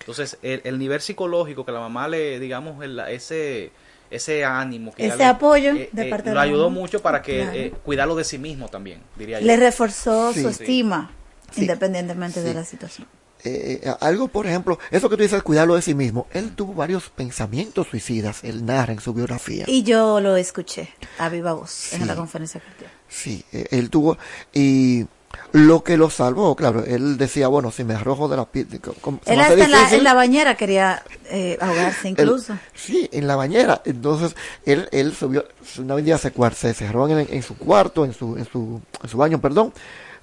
Entonces, 0.00 0.38
el, 0.42 0.60
el 0.64 0.78
nivel 0.78 1.00
psicológico 1.00 1.66
que 1.66 1.72
la 1.72 1.80
mamá 1.80 2.06
le, 2.06 2.38
digamos, 2.38 2.82
el- 2.84 2.98
ese 3.00 3.72
ese 4.10 4.44
ánimo, 4.44 4.92
que 4.94 5.06
Ese 5.06 5.16
le- 5.18 5.24
apoyo 5.24 5.72
eh, 5.72 5.88
de 5.92 6.06
eh, 6.06 6.10
parte 6.10 6.32
lo 6.32 6.40
ayudó 6.40 6.70
mucho 6.70 7.00
para 7.02 7.22
que 7.22 7.42
Claro. 7.42 7.56
eh, 7.58 7.74
cuidarlo 7.84 8.14
de 8.14 8.24
sí 8.24 8.38
mismo 8.38 8.68
también, 8.68 9.00
diría 9.16 9.40
yo. 9.40 9.46
Le 9.46 9.56
reforzó 9.56 10.32
Sí. 10.32 10.42
su 10.42 10.48
estima, 10.48 11.10
Sí. 11.52 11.62
independientemente 11.62 12.42
de 12.42 12.54
la 12.54 12.64
situación. 12.64 13.06
Eh, 13.44 13.80
eh, 13.84 13.94
algo, 14.00 14.26
por 14.28 14.46
ejemplo, 14.46 14.78
eso 14.90 15.08
que 15.08 15.16
tú 15.16 15.22
dices, 15.22 15.42
cuidarlo 15.42 15.74
de 15.76 15.82
sí 15.82 15.94
mismo. 15.94 16.26
Él 16.32 16.52
tuvo 16.56 16.74
varios 16.74 17.10
pensamientos 17.10 17.86
suicidas, 17.88 18.42
él 18.42 18.64
narra 18.64 18.92
en 18.94 19.00
su 19.00 19.12
biografía. 19.14 19.64
Y 19.68 19.82
yo 19.84 20.20
lo 20.20 20.36
escuché 20.36 20.88
a 21.18 21.28
viva 21.28 21.52
voz 21.52 21.70
Sí. 21.70 21.96
en 21.96 22.06
la 22.08 22.16
conferencia 22.16 22.60
que 22.60 22.66
dio. 22.80 22.88
Sí, 23.08 23.44
eh, 23.52 23.66
él 23.70 23.88
tuvo. 23.90 24.18
Y 24.52 25.06
lo 25.52 25.82
que 25.84 25.96
lo 25.96 26.10
salvó, 26.10 26.54
claro, 26.56 26.84
él 26.84 27.16
decía, 27.16 27.48
bueno, 27.48 27.70
si 27.70 27.82
me 27.84 27.94
arrojo 27.94 28.28
de 28.28 28.36
la 28.36 28.44
pi- 28.44 28.64
de- 28.64 28.78
com- 28.80 29.18
se 29.24 29.32
Él 29.34 29.40
hasta 29.40 29.54
en 29.64 29.70
la, 29.70 29.90
en 29.94 30.04
la 30.04 30.14
bañera 30.14 30.56
quería 30.56 31.02
eh, 31.30 31.56
ahogarse 31.60 32.08
él- 32.08 32.16
incluso. 32.18 32.58
sí, 32.74 33.08
en 33.12 33.26
la 33.26 33.36
bañera. 33.36 33.80
Entonces, 33.84 34.36
él, 34.64 34.88
él 34.92 35.14
subió, 35.14 35.46
una 35.78 35.96
día 35.96 36.18
se, 36.18 36.32
se 36.54 36.74
cerró 36.74 37.08
en, 37.08 37.26
en 37.30 37.42
su 37.42 37.56
cuarto, 37.56 38.04
en 38.04 38.12
su, 38.12 38.36
en 38.36 38.44
su, 38.44 38.80
en 39.02 39.08
su 39.08 39.16
baño, 39.16 39.40
perdón. 39.40 39.72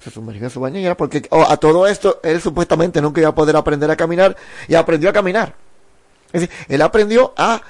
Se 0.02 0.10
sumergió 0.10 0.44
en 0.44 0.50
su 0.50 0.60
bañera 0.60 0.96
porque 0.96 1.26
oh, 1.30 1.42
a 1.48 1.56
todo 1.56 1.86
esto 1.86 2.20
él 2.22 2.38
supuestamente 2.40 3.00
nunca 3.00 3.20
iba 3.22 3.30
a 3.30 3.34
poder 3.34 3.56
aprender 3.56 3.90
a 3.90 3.96
caminar 3.96 4.36
y 4.68 4.74
aprendió 4.74 5.08
a 5.08 5.12
caminar. 5.14 5.54
Es 6.30 6.42
decir, 6.42 6.50
él 6.68 6.82
aprendió 6.82 7.32
a 7.38 7.62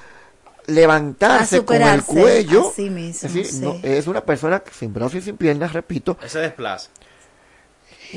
levantarse 0.66 1.58
A 1.58 1.64
con 1.64 1.80
el 1.80 2.02
cuello. 2.02 2.70
a 2.70 2.72
sí 2.72 2.90
mismo, 2.90 3.10
es 3.28 3.34
decir, 3.34 3.46
sí. 3.46 3.60
no- 3.60 3.78
es 3.82 4.06
una 4.06 4.22
persona 4.22 4.62
sin 4.76 4.92
brazos 4.92 5.16
y 5.16 5.22
sin 5.22 5.36
piernas, 5.36 5.72
repito, 5.72 6.16
Ese 6.24 6.38
desplaza. 6.40 6.90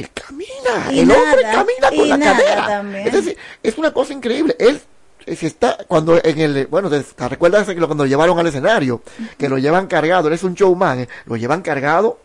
Él 0.01 0.09
camina, 0.13 0.91
Y 0.91 0.99
el 0.99 1.11
hombre 1.11 1.41
camina 1.43 1.89
con 1.95 2.09
la 2.09 2.19
cadera. 2.19 2.67
también. 2.67 3.07
Es 3.07 3.13
decir, 3.13 3.37
es 3.63 3.77
una 3.77 3.91
cosa 3.93 4.13
increíble. 4.13 4.55
Él 4.59 4.81
eh, 5.25 5.35
se 5.35 5.47
está, 5.47 5.77
cuando 5.87 6.19
en 6.23 6.39
el, 6.39 6.67
bueno, 6.67 6.89
te- 6.89 7.03
recuerdas 7.27 7.65
cuando 7.65 8.03
lo 8.03 8.05
llevaron 8.05 8.37
al 8.39 8.47
escenario, 8.47 9.01
que 9.37 9.49
lo 9.49 9.57
llevan 9.57 9.87
cargado, 9.87 10.27
él 10.27 10.33
es 10.33 10.43
un 10.43 10.53
showman, 10.53 10.99
eh, 11.01 11.09
lo 11.25 11.35
llevan 11.35 11.61
cargado 11.61 12.19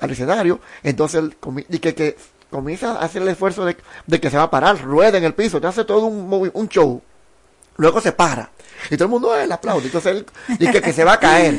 al 0.00 0.10
escenario, 0.10 0.60
entonces 0.82 1.20
él 1.22 1.36
y 1.70 1.78
que, 1.78 1.94
que 1.94 2.16
comienza 2.50 2.92
a 2.92 3.00
hacer 3.04 3.22
el 3.22 3.28
esfuerzo 3.28 3.64
de, 3.64 3.76
de 4.06 4.20
que 4.20 4.30
se 4.30 4.36
va 4.36 4.44
a 4.44 4.50
parar, 4.50 4.80
rueda 4.82 5.18
en 5.18 5.24
el 5.24 5.34
piso, 5.34 5.60
te 5.60 5.66
hace 5.66 5.84
todo 5.84 6.04
un, 6.06 6.50
un 6.52 6.68
show. 6.68 7.02
Luego 7.78 8.00
se 8.00 8.12
para. 8.12 8.50
Y 8.90 8.96
todo 8.96 9.04
el 9.04 9.10
mundo 9.10 9.34
le 9.46 9.52
aplaude. 9.52 9.84
Entonces 9.86 10.12
él 10.16 10.26
dice 10.58 10.80
que 10.80 10.92
se 10.94 11.04
va 11.04 11.14
a 11.14 11.20
caer. 11.20 11.58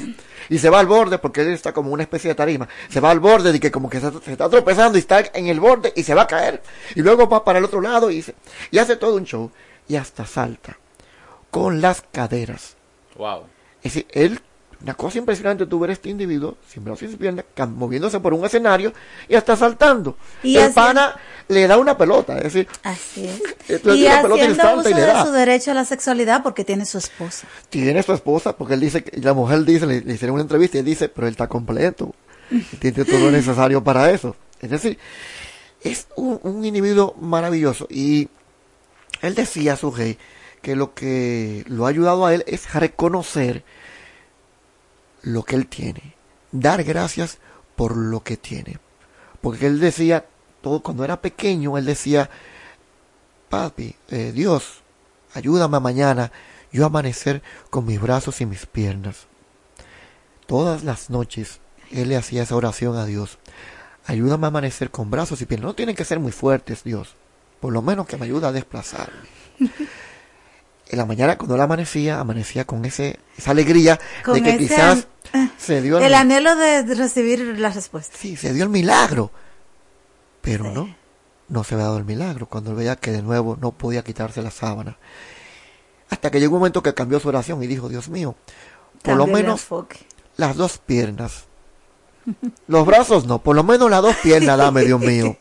Y 0.50 0.58
se 0.60 0.70
va 0.70 0.80
al 0.80 0.88
borde, 0.88 1.18
porque 1.18 1.42
él 1.42 1.50
está 1.50 1.74
como 1.74 1.92
una 1.92 2.04
especie 2.04 2.30
de 2.30 2.36
tarima. 2.36 2.68
Se 2.90 3.00
va 3.00 3.12
al 3.12 3.20
borde 3.20 3.56
y 3.56 3.60
que 3.60 3.72
como 3.72 3.90
que 3.90 4.00
se, 4.00 4.12
se 4.22 4.32
está 4.32 4.50
tropezando 4.50 4.98
y 4.98 5.02
está 5.02 5.22
en 5.34 5.48
el 5.48 5.60
borde 5.60 5.92
y 5.96 6.04
se 6.04 6.14
va 6.14 6.24
a 6.24 6.28
caer. 6.28 6.62
Y 6.96 7.02
luego 7.02 7.28
va 7.28 7.44
para 7.44 7.60
el 7.60 7.66
otro 7.66 7.82
lado 7.82 8.10
y, 8.12 8.22
se- 8.22 8.36
y 8.72 8.78
hace 8.78 8.96
todo 8.96 9.16
un 9.16 9.26
show. 9.26 9.52
Y 9.88 9.96
hasta 9.96 10.26
salta. 10.26 10.78
Con 11.52 11.82
las 11.82 12.02
caderas. 12.12 12.76
Wow. 13.16 13.44
Es 13.82 13.94
decir, 13.94 14.08
él, 14.12 14.42
una 14.82 14.94
cosa 14.94 15.18
impresionante, 15.18 15.66
tú 15.66 15.80
ver 15.80 15.92
este 15.92 16.10
individuo, 16.10 16.58
sin 16.68 16.84
brazos 16.84 17.04
y 17.04 17.08
sin 17.08 17.18
piernas, 17.18 17.46
moviéndose 17.76 18.20
por 18.20 18.34
un 18.34 18.46
escenario 18.46 18.94
y 19.28 19.36
hasta 19.36 19.56
saltando. 19.56 20.18
Y 20.44 20.58
el 20.58 20.72
pana 20.72 21.16
le 21.48 21.68
da 21.68 21.78
una 21.78 21.98
pelota. 21.98 22.38
Es 22.38 22.54
decir, 22.54 22.68
Así 22.84 23.28
es. 23.28 23.42
Y 23.86 24.06
haciendo 24.06 24.78
uso 24.78 24.90
y 24.90 24.94
le 24.94 25.02
de 25.02 25.24
su 25.24 25.32
derecho 25.32 25.72
a 25.72 25.74
la 25.74 25.86
sexualidad 25.86 26.44
porque 26.44 26.64
tiene 26.64 26.86
su 26.86 26.98
esposa. 26.98 27.48
tiene 27.70 28.04
su 28.04 28.14
esposa, 28.14 28.56
porque 28.56 28.76
él 28.76 28.80
dice, 28.80 29.04
que 29.04 29.20
la 29.20 29.34
mujer 29.34 29.64
dice, 29.66 29.88
le, 29.88 30.02
le 30.02 30.14
hicieron 30.14 30.36
una 30.36 30.44
entrevista 30.44 30.78
y 30.78 30.80
él 30.82 30.86
dice, 30.86 31.10
pero 31.10 31.28
él 31.28 31.32
está 31.32 31.48
completo, 31.48 32.14
tiene 32.80 33.04
todo 33.04 33.20
lo 33.20 33.32
necesario 33.32 33.84
para 33.84 34.12
eso. 34.12 34.36
Es 34.62 34.70
decir, 34.70 34.98
es 35.82 36.08
un, 36.16 36.40
un 36.44 36.66
individuo 36.66 37.16
maravilloso 37.20 37.88
y 37.90 38.30
él 39.22 39.36
decía 39.36 39.74
a 39.74 39.78
su 39.78 39.92
rey 39.92 40.18
que 40.62 40.76
lo 40.76 40.94
que 40.94 41.64
lo 41.68 41.86
ha 41.86 41.90
ayudado 41.90 42.26
a 42.26 42.34
él 42.34 42.44
es 42.48 42.74
reconocer 42.74 43.64
lo 45.28 45.44
que 45.44 45.56
él 45.56 45.68
tiene, 45.68 46.16
dar 46.52 46.84
gracias 46.84 47.38
por 47.76 47.96
lo 47.96 48.24
que 48.24 48.38
tiene. 48.38 48.80
Porque 49.42 49.68
él 49.68 49.80
decía, 49.80 50.26
todo 50.62 50.82
cuando 50.82 51.04
era 51.04 51.22
pequeño, 51.22 51.78
él 51.78 51.86
decía, 51.86 52.30
papi, 53.50 53.96
eh, 54.10 54.32
Dios, 54.34 54.82
ayúdame 55.34 55.80
mañana 55.80 56.32
yo 56.72 56.84
a 56.84 56.88
amanecer 56.88 57.42
con 57.70 57.86
mis 57.86 58.00
brazos 58.00 58.42
y 58.42 58.46
mis 58.46 58.66
piernas. 58.66 59.28
Todas 60.46 60.84
las 60.84 61.10
noches 61.10 61.60
él 61.92 62.10
le 62.10 62.18
hacía 62.18 62.44
esa 62.44 62.56
oración 62.56 62.98
a 62.98 63.06
Dios. 63.06 63.38
Ayúdame 64.06 64.46
a 64.46 64.50
amanecer 64.50 64.92
con 64.92 65.10
brazos 65.10 65.42
y 65.42 65.46
piernas. 65.46 65.68
No 65.68 65.76
tienen 65.76 65.96
que 65.96 66.06
ser 66.06 66.20
muy 66.20 66.32
fuertes, 66.32 66.84
Dios. 66.84 67.16
Por 67.60 67.74
lo 67.74 67.82
menos 67.82 68.08
que 68.08 68.18
me 68.18 68.26
ayude 68.26 68.48
a 68.48 68.52
desplazarme. 68.52 69.28
En 70.90 70.98
la 70.98 71.06
mañana 71.06 71.38
cuando 71.38 71.56
él 71.56 71.62
amanecía, 71.62 72.22
amanecía 72.22 72.64
con 72.64 72.86
ese, 72.86 73.20
esa 73.38 73.52
alegría 73.52 74.00
Con 74.24 74.36
de 74.36 74.42
que 74.42 74.50
ese 74.52 74.58
quizás 74.58 75.08
se 75.58 75.82
dio 75.82 76.00
El 76.00 76.14
anhelo 76.14 76.56
de 76.56 76.84
recibir 76.96 77.60
la 77.60 77.70
respuesta. 77.70 78.18
Sí, 78.18 78.36
se 78.36 78.54
dio 78.54 78.64
el 78.64 78.70
milagro. 78.70 79.32
Pero 80.42 80.72
no, 80.72 80.96
no 81.50 81.64
se 81.64 81.76
había 81.76 81.88
dado 81.88 81.98
el 81.98 82.06
milagro 82.06 82.46
cuando 82.46 82.72
él 82.72 82.78
veía 82.78 82.96
que 82.96 83.12
de 83.12 83.22
nuevo 83.22 83.58
no 83.60 83.72
podía 83.72 84.04
quitarse 84.04 84.42
la 84.42 84.52
sábana. 84.52 84.98
Hasta 86.10 86.32
que 86.32 86.40
llegó 86.40 86.56
un 86.56 86.60
momento 86.60 86.82
que 86.82 86.94
cambió 86.94 87.20
su 87.20 87.28
oración 87.28 87.62
y 87.64 87.68
dijo, 87.68 87.90
Dios 87.90 88.08
mío, 88.08 88.36
por 89.02 89.16
lo 89.16 89.26
Cambio 89.26 89.44
menos 89.44 89.68
las 90.38 90.56
dos 90.56 90.78
piernas. 90.78 91.46
Los 92.68 92.86
brazos 92.86 93.26
no, 93.26 93.40
por 93.40 93.56
lo 93.56 93.64
menos 93.64 93.90
las 93.90 94.02
dos 94.02 94.16
piernas 94.18 94.58
dame, 94.58 94.84
Dios 94.84 95.00
mío. 95.00 95.38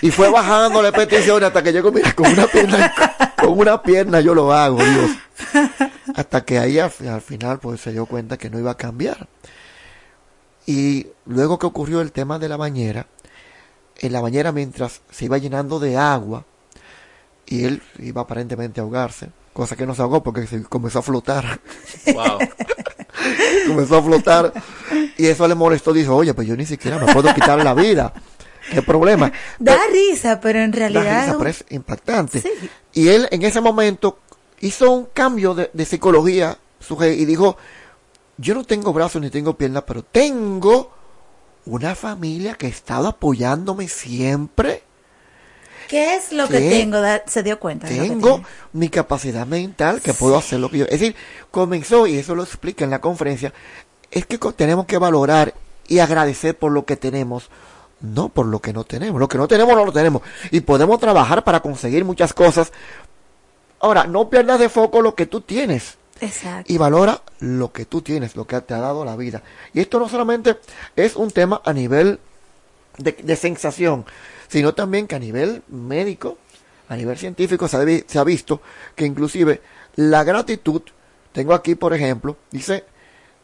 Y 0.00 0.10
fue 0.10 0.30
bajándole 0.30 0.92
peticiones 0.92 1.48
hasta 1.48 1.62
que 1.62 1.72
llegó, 1.72 1.90
mira, 1.90 2.14
con 2.14 2.30
una 2.30 2.46
pierna, 2.46 2.94
con 3.36 3.58
una 3.58 3.82
pierna 3.82 4.20
yo 4.20 4.34
lo 4.34 4.52
hago, 4.52 4.78
Dios. 4.82 5.10
Hasta 6.14 6.44
que 6.44 6.58
ahí 6.58 6.78
al, 6.78 6.92
al 7.08 7.20
final 7.20 7.58
pues 7.58 7.80
se 7.80 7.92
dio 7.92 8.06
cuenta 8.06 8.36
que 8.36 8.50
no 8.50 8.58
iba 8.58 8.70
a 8.72 8.76
cambiar. 8.76 9.28
Y 10.66 11.06
luego 11.26 11.58
que 11.58 11.66
ocurrió 11.66 12.00
el 12.00 12.12
tema 12.12 12.38
de 12.38 12.48
la 12.48 12.56
bañera, 12.56 13.06
en 13.98 14.12
la 14.12 14.20
bañera 14.20 14.52
mientras 14.52 15.00
se 15.10 15.24
iba 15.24 15.38
llenando 15.38 15.78
de 15.80 15.96
agua, 15.96 16.44
y 17.46 17.64
él 17.64 17.82
iba 17.98 18.22
aparentemente 18.22 18.80
a 18.80 18.82
ahogarse, 18.84 19.30
cosa 19.54 19.74
que 19.76 19.86
no 19.86 19.94
se 19.94 20.02
ahogó 20.02 20.22
porque 20.22 20.46
se 20.46 20.62
comenzó 20.64 20.98
a 20.98 21.02
flotar. 21.02 21.60
Wow. 22.12 22.38
comenzó 23.66 23.96
a 23.96 24.02
flotar 24.02 24.52
y 25.16 25.26
eso 25.26 25.48
le 25.48 25.54
molestó, 25.54 25.92
dijo, 25.92 26.14
oye, 26.14 26.34
pues 26.34 26.46
yo 26.46 26.56
ni 26.56 26.66
siquiera 26.66 26.98
me 26.98 27.12
puedo 27.12 27.32
quitar 27.34 27.62
la 27.64 27.74
vida. 27.74 28.12
¿Qué 28.70 28.82
problema? 28.82 29.32
Da 29.58 29.78
risa, 29.90 30.40
pero 30.40 30.58
en 30.58 30.70
Da 30.70 30.78
realidad. 30.78 31.02
risa, 31.04 31.24
es 31.24 31.32
un- 31.32 31.38
pero 31.38 31.50
es 31.50 31.64
impactante. 31.70 32.42
Y 32.92 33.08
él 33.08 33.26
en 33.30 33.42
ese 33.42 33.62
momento 33.62 34.18
hizo 34.60 34.90
un 34.90 35.06
cambio 35.06 35.54
de, 35.54 35.70
de 35.72 35.84
psicología 35.84 36.58
y 37.00 37.24
dijo, 37.24 37.56
yo 38.36 38.54
no 38.54 38.64
tengo 38.64 38.92
brazos 38.92 39.20
ni 39.20 39.30
tengo 39.30 39.56
piernas, 39.56 39.84
pero 39.86 40.02
tengo 40.02 40.92
una 41.66 41.94
familia 41.94 42.54
que 42.54 42.66
ha 42.66 42.70
estado 42.70 43.08
apoyándome 43.08 43.88
siempre. 43.88 44.82
¿Qué 45.88 46.16
es 46.16 46.32
lo 46.32 46.46
que 46.48 46.60
tengo? 46.60 46.98
Se 47.26 47.42
dio 47.42 47.58
cuenta. 47.58 47.88
Tengo 47.88 48.42
mi 48.72 48.90
capacidad 48.90 49.46
mental 49.46 50.02
que 50.02 50.12
puedo 50.12 50.36
hacer 50.36 50.60
lo 50.60 50.70
que 50.70 50.78
yo. 50.78 50.84
Es 50.84 51.00
decir, 51.00 51.16
comenzó, 51.50 52.06
y 52.06 52.18
eso 52.18 52.34
lo 52.34 52.42
explica 52.42 52.84
en 52.84 52.90
la 52.90 53.00
conferencia, 53.00 53.52
es 54.10 54.26
que 54.26 54.38
tenemos 54.38 54.86
que 54.86 54.98
valorar 54.98 55.54
y 55.86 56.00
agradecer 56.00 56.56
por 56.56 56.72
lo 56.72 56.84
que 56.84 56.96
tenemos, 56.96 57.48
no 58.00 58.28
por 58.28 58.46
lo 58.46 58.60
que 58.60 58.74
no 58.74 58.84
tenemos. 58.84 59.18
Lo 59.18 59.28
que 59.28 59.38
no 59.38 59.48
tenemos 59.48 59.74
no 59.74 59.86
lo 59.86 59.92
tenemos. 59.92 60.22
Y 60.50 60.60
podemos 60.60 61.00
trabajar 61.00 61.42
para 61.42 61.60
conseguir 61.60 62.04
muchas 62.04 62.34
cosas. 62.34 62.70
Ahora, 63.80 64.04
no 64.06 64.28
pierdas 64.28 64.58
de 64.60 64.68
foco 64.68 65.00
lo 65.02 65.14
que 65.14 65.26
tú 65.26 65.40
tienes 65.40 65.96
Exacto. 66.20 66.72
y 66.72 66.78
valora 66.78 67.22
lo 67.40 67.72
que 67.72 67.84
tú 67.84 68.02
tienes, 68.02 68.34
lo 68.36 68.46
que 68.46 68.60
te 68.60 68.74
ha 68.74 68.78
dado 68.78 69.04
la 69.04 69.14
vida. 69.16 69.42
Y 69.72 69.80
esto 69.80 69.98
no 70.00 70.08
solamente 70.08 70.56
es 70.96 71.14
un 71.16 71.30
tema 71.30 71.60
a 71.64 71.72
nivel 71.72 72.18
de, 72.98 73.12
de 73.12 73.36
sensación, 73.36 74.04
sino 74.48 74.74
también 74.74 75.06
que 75.06 75.14
a 75.14 75.20
nivel 75.20 75.62
médico, 75.68 76.38
a 76.88 76.96
nivel 76.96 77.16
científico, 77.16 77.68
se 77.68 77.76
ha, 77.76 77.84
se 78.10 78.18
ha 78.18 78.24
visto 78.24 78.60
que 78.96 79.06
inclusive 79.06 79.62
la 79.94 80.24
gratitud, 80.24 80.82
tengo 81.32 81.54
aquí 81.54 81.76
por 81.76 81.94
ejemplo, 81.94 82.36
dice, 82.50 82.84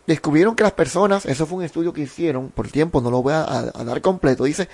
descubrieron 0.06 0.56
que 0.56 0.65
las 0.65 0.73
personas, 0.73 1.27
eso 1.27 1.47
fue 1.47 1.59
un 1.59 1.65
estudio 1.65 1.93
que 1.93 2.01
hicieron, 2.02 2.48
por 2.51 2.69
tiempo 2.69 3.01
no 3.01 3.11
lo 3.11 3.23
voy 3.23 3.35
a, 3.35 3.43
a- 3.43 3.70
a 3.73 3.85
dar 3.85 4.01
completo, 4.01 4.44
dice, 4.44 4.69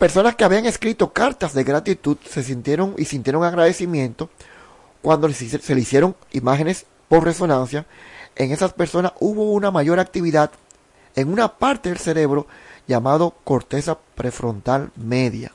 personas 0.00 0.34
que 0.34 0.44
habían 0.44 0.64
escrito 0.64 1.12
cartas 1.12 1.52
de 1.52 1.62
gratitud 1.62 2.16
se 2.24 2.42
sintieron 2.42 2.94
y 2.96 3.04
sintieron 3.04 3.44
agradecimiento 3.44 4.30
cuando 5.02 5.30
se 5.30 5.74
le 5.74 5.80
hicieron 5.82 6.16
imágenes 6.32 6.86
por 7.08 7.22
resonancia, 7.22 7.84
en 8.34 8.50
esas 8.50 8.72
personas 8.72 9.12
hubo 9.20 9.52
una 9.52 9.70
mayor 9.70 10.00
actividad 10.00 10.52
en 11.16 11.30
una 11.30 11.58
parte 11.58 11.90
del 11.90 11.98
cerebro 11.98 12.46
llamado 12.88 13.36
corteza 13.44 13.98
prefrontal 14.14 14.90
media, 14.96 15.52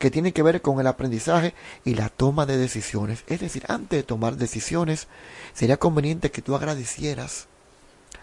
que 0.00 0.10
tiene 0.10 0.32
que 0.32 0.42
ver 0.42 0.60
con 0.60 0.80
el 0.80 0.88
aprendizaje 0.88 1.54
y 1.84 1.94
la 1.94 2.08
toma 2.08 2.46
de 2.46 2.56
decisiones. 2.56 3.22
Es 3.28 3.38
decir, 3.38 3.64
antes 3.68 4.00
de 4.00 4.02
tomar 4.02 4.36
decisiones, 4.36 5.06
sería 5.52 5.76
conveniente 5.76 6.32
que 6.32 6.42
tú 6.42 6.56
agradecieras 6.56 7.46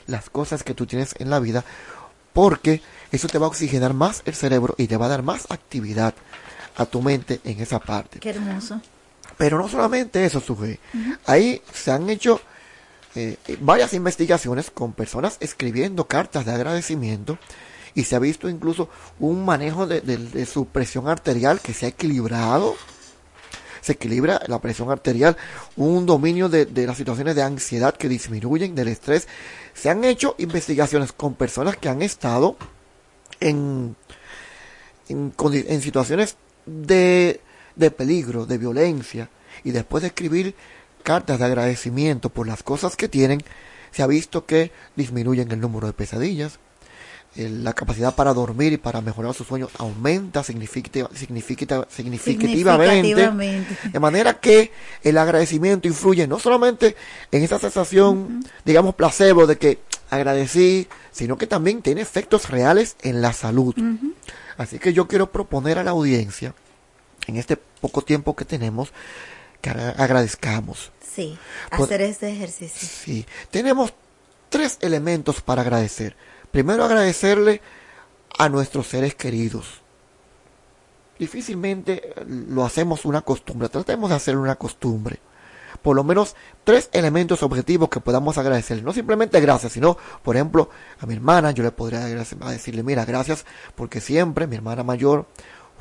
las 0.06 0.30
cosas 0.30 0.64
que 0.64 0.73
tú 0.73 0.85
tienes 0.85 1.15
en 1.19 1.30
la 1.30 1.39
vida, 1.39 1.64
porque 2.34 2.82
eso 3.12 3.28
te 3.28 3.38
va 3.38 3.45
a 3.45 3.49
oxigenar 3.49 3.94
más 3.94 4.22
el 4.26 4.36
cerebro 4.36 4.76
y 4.78 4.88
te 4.88 4.98
va 4.98 5.06
a 5.08 5.10
dar 5.10 5.24
más 5.24 5.49
actividad 5.49 6.14
a 6.78 6.86
tu 6.86 7.02
mente 7.02 7.41
en 7.44 7.60
esa 7.62 7.80
parte. 7.80 8.20
Qué 8.20 8.30
hermoso. 8.30 8.82
Pero 9.38 9.58
no 9.58 9.68
solamente 9.68 10.24
eso, 10.24 10.40
Suje. 10.40 10.80
Ahí 11.26 11.62
se 11.74 11.91
han 11.91 12.10
hecho 12.10 12.40
eh, 13.16 13.38
varias 13.60 13.94
investigaciones 13.94 14.72
con 14.72 14.94
personas 14.94 15.38
escribiendo 15.40 16.08
cartas 16.08 16.45
de 16.45 16.53
agradecimiento 16.53 17.38
y 17.94 18.03
se 18.06 18.16
ha 18.16 18.20
visto 18.20 18.48
incluso 18.48 18.88
un 19.20 19.44
manejo 19.44 19.86
de, 19.88 19.99
de- 20.02 20.18
de 20.18 20.45
su 20.45 20.66
presión 20.68 21.10
arterial 21.10 21.60
que 21.60 21.74
se 21.74 21.86
ha 21.88 21.90
equilibrado. 21.90 22.76
Se 23.82 23.94
equilibra 23.94 24.40
la 24.48 24.60
presión 24.62 24.91
arterial, 24.91 25.36
un 25.76 26.06
dominio 26.06 26.48
de, 26.49 26.68
de 26.68 26.86
las 26.86 26.98
situaciones 26.98 27.36
de 27.36 27.41
ansiedad 27.41 27.95
que 27.98 28.08
disminuyen, 28.08 28.76
del 28.76 28.90
estrés. 28.90 29.28
Se 29.73 29.89
han 29.89 30.03
hecho 30.03 30.35
investigaciones 30.38 31.11
con 31.11 31.35
personas 31.35 31.77
que 31.77 31.89
han 31.89 32.02
estado 32.02 32.57
en, 33.39 33.95
en, 35.10 35.34
en 35.39 35.81
situaciones 35.81 36.38
de, 36.65 37.41
de 37.76 37.91
peligro, 37.91 38.45
de 38.45 38.57
violencia, 38.57 39.30
y 39.64 39.72
después 39.72 40.02
de 40.02 40.07
escribir 40.07 40.56
cartas 41.03 41.39
de 41.39 41.45
agradecimiento 41.45 42.30
por 42.30 42.48
las 42.48 42.64
cosas 42.64 42.95
que 42.95 43.07
tienen, 43.07 43.41
se 43.91 44.03
ha 44.03 44.07
visto 44.07 44.45
que 44.45 44.72
disminuyen 44.95 45.52
el 45.52 45.60
número 45.60 45.88
de 45.88 45.93
pesadillas, 45.93 46.60
la 47.36 47.72
capacidad 47.74 48.14
para 48.14 48.34
dormir 48.34 48.74
y 48.74 48.78
para 48.78 48.99
mejorar 49.02 49.34
sus 49.34 49.48
sueños 49.48 49.70
aumenta 49.78 50.44
significativa- 50.44 51.10
significativa- 51.16 51.88
significativamente. 51.90 53.08
Significativamente. 53.08 53.78
De 53.90 53.99
manera 53.99 54.40
que 54.40 54.72
el 55.03 55.18
agradecimiento 55.18 55.88
influye 55.88 56.28
no 56.28 56.40
solamente 56.40 56.95
en 57.32 57.44
esa 57.44 57.58
sensación, 57.58 58.44
digamos, 58.66 58.95
placebo 58.95 59.48
de 59.48 59.58
que, 59.58 59.80
agradecí, 60.10 60.90
sino 61.14 61.38
que 61.38 61.48
también 61.48 61.82
tiene 61.82 62.02
efectos 62.02 62.49
reales 62.49 62.98
en 63.02 63.22
la 63.22 63.32
salud. 63.32 63.74
Así 64.58 64.78
que 64.78 64.91
yo 64.91 65.08
quiero 65.08 65.32
proponer 65.32 65.80
a 65.80 65.86
la 65.86 65.91
audiencia, 65.91 66.53
en 67.28 67.38
este 67.38 67.56
poco 67.56 68.02
tiempo 68.02 68.36
que 68.36 68.44
tenemos, 68.44 68.91
que 69.62 69.70
agra- 69.70 69.95
agradezcamos. 69.98 70.91
Sí, 71.16 71.38
hacer 71.70 72.02
este 72.02 72.30
ejercicio. 72.30 72.90
Sí, 72.90 73.26
tenemos 73.52 73.94
tres 74.49 74.78
elementos 74.82 75.40
para 75.41 75.62
agradecer. 75.62 76.16
Primero 76.52 76.84
agradecerle 76.84 77.61
a 78.38 78.49
nuestros 78.49 78.88
seres 78.88 79.15
queridos. 79.15 79.82
Difícilmente 81.18 82.14
lo 82.26 82.65
hacemos 82.65 83.06
una 83.06 83.22
costumbre, 83.22 83.69
tratemos 83.69 84.10
de 84.10 84.15
hacerlo 84.15 84.41
una 84.41 84.56
costumbre. 84.56 85.19
Por 85.82 85.95
lo 85.95 86.03
menos 86.03 86.36
tres 86.64 86.90
elementos 86.94 87.41
objetivos 87.44 87.90
que 87.90 87.99
podamos 87.99 88.38
agradecer. 88.38 88.84
No 88.84 88.94
simplemente 88.94 89.40
gracias, 89.40 89.72
sino, 89.72 89.98
por 90.23 90.36
ejemplo, 90.36 90.69
a 90.99 91.06
mi 91.06 91.14
hermana 91.15 91.52
yo 91.52 91.64
le 91.64 91.72
podría 91.72 92.02
decirle, 92.06 92.84
mira, 92.84 93.06
gracias 93.06 93.45
porque 93.76 94.02
siempre, 94.02 94.48
mi 94.48 94.56
hermana 94.56 94.84
mayor, 94.84 95.28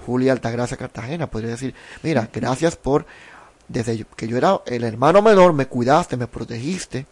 Julia 0.06 0.32
Altagracia 0.32 0.76
Cartagena, 0.76 1.30
podría 1.30 1.50
decir, 1.50 1.74
mira, 2.02 2.30
gracias 2.32 2.76
por, 2.76 3.06
desde 3.68 4.06
que 4.16 4.28
yo 4.28 4.36
era 4.36 4.60
el 4.66 4.84
hermano 4.84 5.20
menor, 5.20 5.52
me 5.52 5.66
cuidaste, 5.66 6.16
me 6.16 6.26
protegiste. 6.26 7.06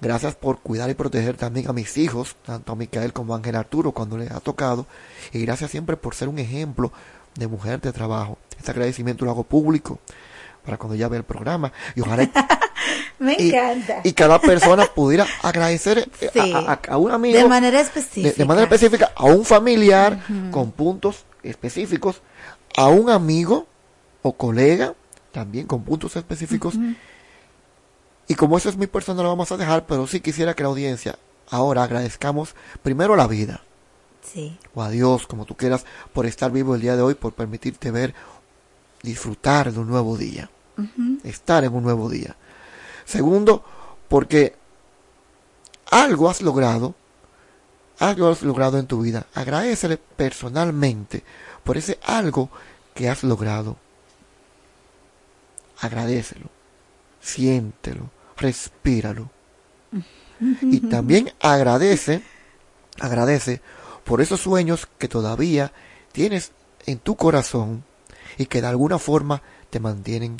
Gracias 0.00 0.34
por 0.36 0.60
cuidar 0.60 0.88
y 0.90 0.94
proteger 0.94 1.36
también 1.36 1.68
a 1.68 1.72
mis 1.72 1.96
hijos, 1.98 2.36
tanto 2.46 2.72
a 2.72 2.76
Micael 2.76 3.12
como 3.12 3.34
a 3.34 3.38
Ángel 3.38 3.56
Arturo 3.56 3.90
cuando 3.92 4.16
les 4.16 4.30
ha 4.30 4.40
tocado. 4.40 4.86
Y 5.32 5.40
gracias 5.44 5.70
siempre 5.72 5.96
por 5.96 6.14
ser 6.14 6.28
un 6.28 6.38
ejemplo 6.38 6.92
de 7.34 7.48
mujer 7.48 7.80
de 7.80 7.92
trabajo. 7.92 8.38
Este 8.58 8.70
agradecimiento 8.70 9.24
lo 9.24 9.32
hago 9.32 9.42
público 9.44 9.98
para 10.64 10.76
cuando 10.76 10.94
ya 10.94 11.08
vea 11.08 11.18
el 11.18 11.24
programa. 11.24 11.72
Y 11.96 12.00
ojalá 12.02 12.30
Me 13.18 13.34
y, 13.38 13.48
encanta. 13.48 14.00
y 14.04 14.12
cada 14.12 14.40
persona 14.40 14.86
pudiera 14.86 15.26
agradecer 15.42 16.08
eh, 16.20 16.30
Sí. 16.32 16.52
a, 16.54 16.58
a- 16.72 16.80
a 16.92 16.96
un 16.98 17.10
amigo. 17.10 17.36
De 17.36 17.48
manera 17.48 17.80
específica. 17.80 18.34
de 18.36 18.44
manera 18.44 18.64
específica 18.64 19.10
a 19.16 19.24
un 19.24 19.44
familiar 19.44 20.20
con 20.52 20.70
puntos 20.70 21.24
específicos, 21.42 22.22
a 22.76 22.86
un 22.86 23.10
amigo 23.10 23.66
o 24.22 24.34
colega 24.34 24.94
también 25.32 25.66
con 25.66 25.82
puntos 25.82 26.14
específicos. 26.14 26.74
Y 28.28 28.34
como 28.34 28.58
eso 28.58 28.68
es 28.68 28.76
muy 28.76 28.86
personal, 28.86 29.22
lo 29.24 29.30
vamos 29.30 29.50
a 29.52 29.56
dejar, 29.56 29.86
pero 29.86 30.06
sí 30.06 30.20
quisiera 30.20 30.54
que 30.54 30.62
la 30.62 30.68
audiencia 30.68 31.18
ahora 31.50 31.82
agradezcamos 31.82 32.54
primero 32.82 33.16
la 33.16 33.26
vida, 33.26 33.62
Sí. 34.22 34.58
o 34.74 34.82
a 34.82 34.90
Dios, 34.90 35.26
como 35.26 35.46
tú 35.46 35.56
quieras, 35.56 35.86
por 36.12 36.26
estar 36.26 36.50
vivo 36.50 36.74
el 36.74 36.82
día 36.82 36.94
de 36.96 37.02
hoy, 37.02 37.14
por 37.14 37.32
permitirte 37.32 37.90
ver, 37.90 38.14
disfrutar 39.02 39.72
de 39.72 39.78
un 39.80 39.88
nuevo 39.88 40.16
día, 40.18 40.50
estar 41.24 41.64
en 41.64 41.74
un 41.74 41.82
nuevo 41.82 42.10
día. 42.10 42.36
Segundo, 43.06 43.64
porque 44.08 44.54
algo 45.90 46.28
has 46.28 46.42
logrado, 46.42 46.94
algo 47.98 48.28
has 48.28 48.42
logrado 48.42 48.78
en 48.78 48.86
tu 48.86 49.00
vida. 49.00 49.26
Agradecele 49.34 49.96
personalmente 49.96 51.24
por 51.64 51.78
ese 51.78 51.98
algo 52.04 52.50
que 52.94 53.08
has 53.08 53.22
logrado. 53.24 53.76
Agradecelo, 55.80 56.48
siéntelo, 57.20 58.10
respíralo. 58.38 59.30
Y 60.62 60.80
también 60.80 61.32
agradece, 61.40 62.22
agradece 63.00 63.60
por 64.04 64.20
esos 64.20 64.40
sueños 64.40 64.88
que 64.98 65.08
todavía 65.08 65.72
tienes 66.12 66.52
en 66.86 66.98
tu 66.98 67.16
corazón 67.16 67.84
y 68.36 68.46
que 68.46 68.60
de 68.60 68.68
alguna 68.68 68.98
forma 68.98 69.42
te 69.70 69.80
mantienen 69.80 70.36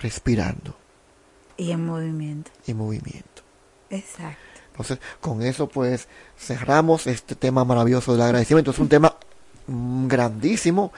respirando 0.00 0.76
Y 1.56 1.70
en 1.70 1.84
movimiento. 1.84 2.50
y 2.66 2.70
en 2.70 2.76
movimiento. 2.78 3.42
Exacto. 3.90 4.38
Entonces, 4.70 4.98
con 5.20 5.42
eso 5.42 5.68
pues 5.68 6.08
cerramos 6.38 7.06
este 7.06 7.34
tema 7.34 7.64
maravilloso 7.64 8.12
del 8.12 8.22
agradecimiento. 8.22 8.70
Es 8.70 8.78
un 8.78 8.88
tema 8.88 9.16
grandísimo, 9.68 10.92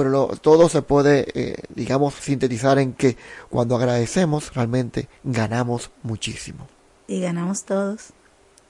pero 0.00 0.08
lo- 0.10 0.28
todo 0.28 0.70
se 0.70 0.80
puede, 0.80 1.26
eh, 1.34 1.54
digamos, 1.74 2.14
sintetizar 2.14 2.78
en 2.78 2.94
que 2.94 3.18
cuando 3.50 3.76
agradecemos 3.76 4.54
realmente 4.54 5.08
ganamos 5.24 5.90
muchísimo. 6.02 6.66
Y 7.06 7.20
ganamos 7.20 7.64
todos. 7.64 8.14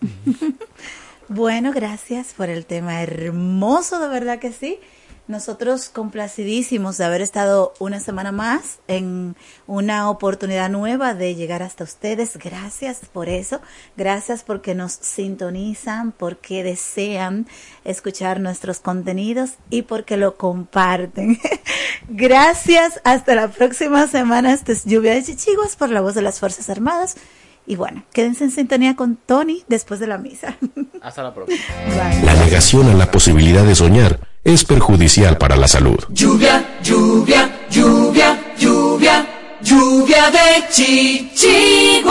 bueno, 1.28 1.72
gracias 1.72 2.34
por 2.36 2.48
el 2.48 2.66
tema 2.66 3.00
hermoso, 3.02 4.00
de 4.00 4.08
verdad 4.08 4.40
que 4.40 4.52
sí. 4.52 4.80
Nosotros 5.30 5.90
complacidísimos 5.90 6.98
de 6.98 7.04
haber 7.04 7.20
estado 7.20 7.72
una 7.78 8.00
semana 8.00 8.32
más 8.32 8.80
en 8.88 9.36
una 9.68 10.10
oportunidad 10.10 10.68
nueva 10.68 11.14
de 11.14 11.36
llegar 11.36 11.62
hasta 11.62 11.84
ustedes. 11.84 12.36
Gracias 12.36 13.02
por 13.12 13.28
eso. 13.28 13.60
Gracias 13.96 14.42
porque 14.42 14.74
nos 14.74 14.90
sintonizan, 14.90 16.10
porque 16.10 16.64
desean 16.64 17.46
escuchar 17.84 18.40
nuestros 18.40 18.80
contenidos 18.80 19.52
y 19.70 19.82
porque 19.82 20.16
lo 20.16 20.34
comparten. 20.34 21.38
Gracias. 22.08 23.00
Hasta 23.04 23.36
la 23.36 23.46
próxima 23.46 24.08
semana. 24.08 24.52
Esto 24.52 24.72
es 24.72 24.84
Lluvia 24.84 25.14
de 25.14 25.22
Chichiguas 25.22 25.76
por 25.76 25.90
la 25.90 26.00
voz 26.00 26.16
de 26.16 26.22
las 26.22 26.40
Fuerzas 26.40 26.68
Armadas. 26.70 27.14
Y 27.68 27.76
bueno, 27.76 28.02
quédense 28.12 28.42
en 28.42 28.50
sintonía 28.50 28.96
con 28.96 29.14
Tony 29.14 29.62
después 29.68 30.00
de 30.00 30.08
la 30.08 30.18
misa. 30.18 30.56
Hasta 31.02 31.22
la 31.22 31.32
próxima. 31.32 31.62
La 32.24 32.34
negación 32.34 32.88
a 32.88 32.94
la 32.94 33.12
posibilidad 33.12 33.62
de 33.62 33.76
soñar 33.76 34.29
es 34.44 34.64
perjudicial 34.64 35.36
para 35.38 35.56
la 35.56 35.68
salud. 35.68 35.98
Lluvia, 36.10 36.78
lluvia, 36.82 37.66
lluvia, 37.70 38.54
lluvia, 38.58 39.26
lluvia 39.62 40.30
de 40.30 40.64
chichiguas. 40.70 42.10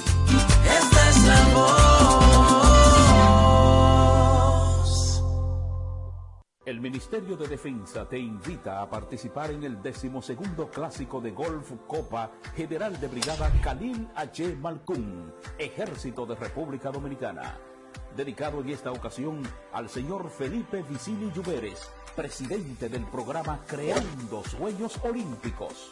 El 6.71 6.79
Ministerio 6.79 7.35
de 7.35 7.49
Defensa 7.49 8.07
te 8.07 8.17
invita 8.17 8.81
a 8.81 8.89
participar 8.89 9.51
en 9.51 9.65
el 9.65 9.81
decimosegundo 9.81 10.69
clásico 10.69 11.19
de 11.19 11.31
Golf 11.31 11.69
Copa 11.85 12.31
General 12.55 12.97
de 12.97 13.09
Brigada 13.09 13.51
Khalil 13.61 14.07
H. 14.15 14.55
Malkun, 14.55 15.33
Ejército 15.57 16.25
de 16.25 16.35
República 16.35 16.89
Dominicana. 16.89 17.57
Dedicado 18.15 18.61
en 18.61 18.69
esta 18.69 18.89
ocasión 18.89 19.43
al 19.73 19.89
señor 19.89 20.29
Felipe 20.29 20.81
Vicini 20.89 21.29
Lluveres, 21.33 21.91
presidente 22.15 22.87
del 22.87 23.05
programa 23.07 23.59
Creando 23.67 24.41
Sueños 24.45 24.97
Olímpicos. 25.03 25.91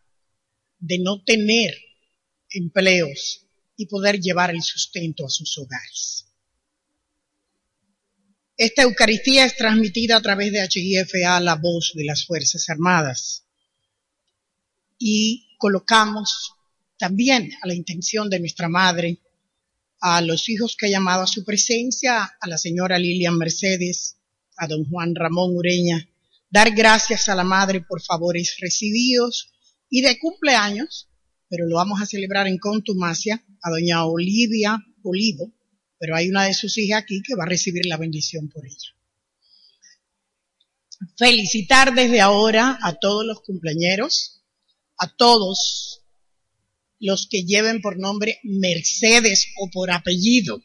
de 0.81 0.99
no 0.99 1.23
tener 1.23 1.73
empleos 2.49 3.47
y 3.77 3.85
poder 3.85 4.19
llevar 4.19 4.49
el 4.49 4.61
sustento 4.61 5.25
a 5.25 5.29
sus 5.29 5.57
hogares. 5.57 6.25
Esta 8.57 8.83
Eucaristía 8.83 9.45
es 9.45 9.55
transmitida 9.55 10.17
a 10.17 10.21
través 10.21 10.51
de 10.51 10.67
HIFA, 10.67 11.39
la 11.39 11.55
voz 11.55 11.93
de 11.95 12.03
las 12.03 12.25
Fuerzas 12.25 12.69
Armadas. 12.69 13.45
Y 14.99 15.55
colocamos 15.57 16.53
también 16.97 17.51
a 17.61 17.67
la 17.67 17.73
intención 17.73 18.29
de 18.29 18.39
nuestra 18.39 18.69
Madre, 18.69 19.19
a 19.99 20.21
los 20.21 20.49
hijos 20.49 20.75
que 20.75 20.87
ha 20.87 20.89
llamado 20.89 21.23
a 21.23 21.27
su 21.27 21.43
presencia, 21.43 22.23
a 22.39 22.47
la 22.47 22.57
señora 22.57 22.99
Lilian 22.99 23.37
Mercedes, 23.37 24.17
a 24.57 24.67
don 24.67 24.85
Juan 24.85 25.15
Ramón 25.15 25.55
Ureña, 25.55 26.07
dar 26.49 26.71
gracias 26.71 27.29
a 27.29 27.35
la 27.35 27.43
Madre 27.43 27.81
por 27.81 28.01
favores 28.01 28.57
recibidos 28.59 29.50
y 29.91 30.01
de 30.01 30.17
cumpleaños, 30.17 31.09
pero 31.49 31.67
lo 31.67 31.75
vamos 31.75 32.01
a 32.01 32.07
celebrar 32.07 32.47
en 32.47 32.57
contumacia, 32.57 33.45
a 33.61 33.69
doña 33.69 34.05
Olivia 34.05 34.79
Olivo, 35.03 35.53
pero 35.99 36.15
hay 36.15 36.29
una 36.29 36.45
de 36.45 36.53
sus 36.53 36.77
hijas 36.77 37.03
aquí 37.03 37.21
que 37.21 37.35
va 37.35 37.43
a 37.43 37.49
recibir 37.49 37.85
la 37.85 37.97
bendición 37.97 38.49
por 38.49 38.65
ella. 38.65 38.95
Felicitar 41.17 41.93
desde 41.93 42.21
ahora 42.21 42.79
a 42.81 42.93
todos 42.93 43.25
los 43.25 43.41
cumpleañeros, 43.41 44.41
a 44.97 45.13
todos 45.15 46.03
los 46.99 47.27
que 47.27 47.43
lleven 47.43 47.81
por 47.81 47.99
nombre 47.99 48.39
Mercedes 48.43 49.47
o 49.59 49.69
por 49.69 49.91
apellido, 49.91 50.61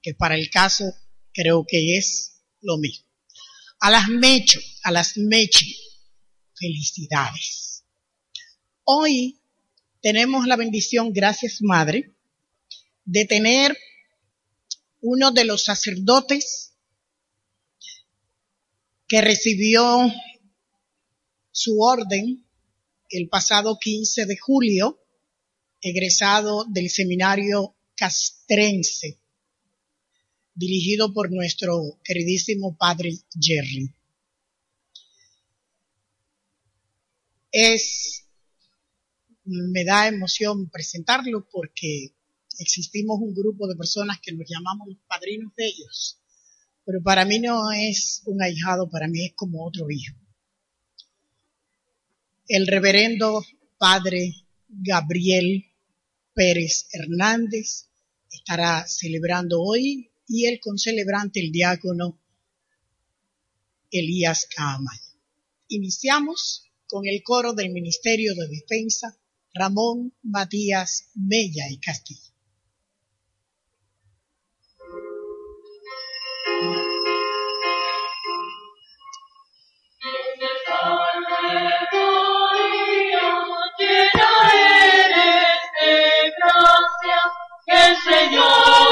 que 0.00 0.14
para 0.14 0.36
el 0.36 0.50
caso 0.50 0.84
creo 1.32 1.66
que 1.66 1.96
es 1.98 2.42
lo 2.60 2.78
mismo. 2.78 3.06
A 3.80 3.90
las 3.90 4.08
Mecho, 4.08 4.60
a 4.84 4.92
las 4.92 5.16
Mechi, 5.16 5.76
felicidades. 6.54 7.65
Hoy 8.88 9.40
tenemos 10.00 10.46
la 10.46 10.54
bendición, 10.54 11.12
gracias 11.12 11.60
Madre, 11.60 12.14
de 13.04 13.24
tener 13.24 13.76
uno 15.00 15.32
de 15.32 15.44
los 15.44 15.64
sacerdotes 15.64 16.76
que 19.08 19.20
recibió 19.22 20.08
su 21.50 21.80
orden 21.80 22.46
el 23.10 23.28
pasado 23.28 23.76
15 23.80 24.26
de 24.26 24.38
julio, 24.38 25.04
egresado 25.80 26.64
del 26.68 26.88
seminario 26.88 27.74
castrense, 27.96 29.18
dirigido 30.54 31.12
por 31.12 31.32
nuestro 31.32 31.98
queridísimo 32.04 32.76
padre 32.76 33.10
Jerry. 33.36 33.92
Es, 37.50 38.25
me 39.46 39.84
da 39.84 40.08
emoción 40.08 40.68
presentarlo 40.70 41.48
porque 41.50 42.14
existimos 42.58 43.18
un 43.20 43.34
grupo 43.34 43.68
de 43.68 43.76
personas 43.76 44.18
que 44.20 44.32
nos 44.32 44.48
llamamos 44.48 44.88
los 44.88 44.98
padrinos 45.06 45.52
de 45.56 45.66
ellos, 45.66 46.20
pero 46.84 47.02
para 47.02 47.24
mí 47.24 47.38
no 47.38 47.70
es 47.72 48.22
un 48.26 48.42
ahijado, 48.42 48.88
para 48.88 49.08
mí 49.08 49.26
es 49.26 49.32
como 49.34 49.66
otro 49.66 49.90
hijo. 49.90 50.16
El 52.48 52.66
reverendo 52.66 53.44
padre 53.78 54.34
Gabriel 54.68 55.64
Pérez 56.34 56.88
Hernández 56.92 57.88
estará 58.30 58.86
celebrando 58.86 59.62
hoy 59.62 60.10
y 60.28 60.46
el 60.46 60.60
concelebrante, 60.60 61.40
el 61.40 61.52
diácono 61.52 62.20
Elías 63.90 64.46
Caamaño. 64.54 65.00
Iniciamos 65.68 66.70
con 66.86 67.06
el 67.06 67.22
coro 67.22 67.52
del 67.52 67.70
Ministerio 67.70 68.34
de 68.34 68.48
Defensa, 68.48 69.18
Ramón 69.58 70.12
Matías 70.22 71.10
Mella 71.14 71.64
y 71.70 71.78
Castillo. 71.78 72.26
Señor 88.06 88.85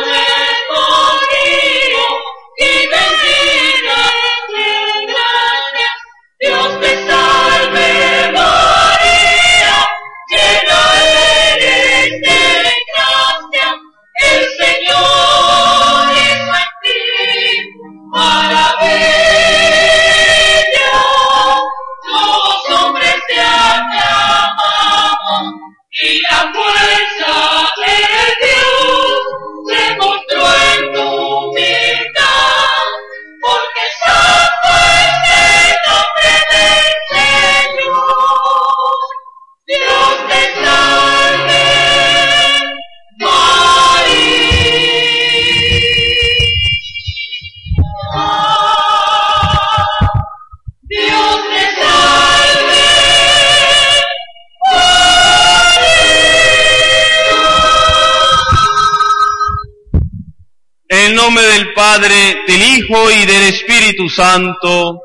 Padre, 61.94 62.42
del 62.48 62.60
Hijo 62.60 63.08
y 63.12 63.24
del 63.24 63.54
Espíritu 63.54 64.08
Santo, 64.08 65.00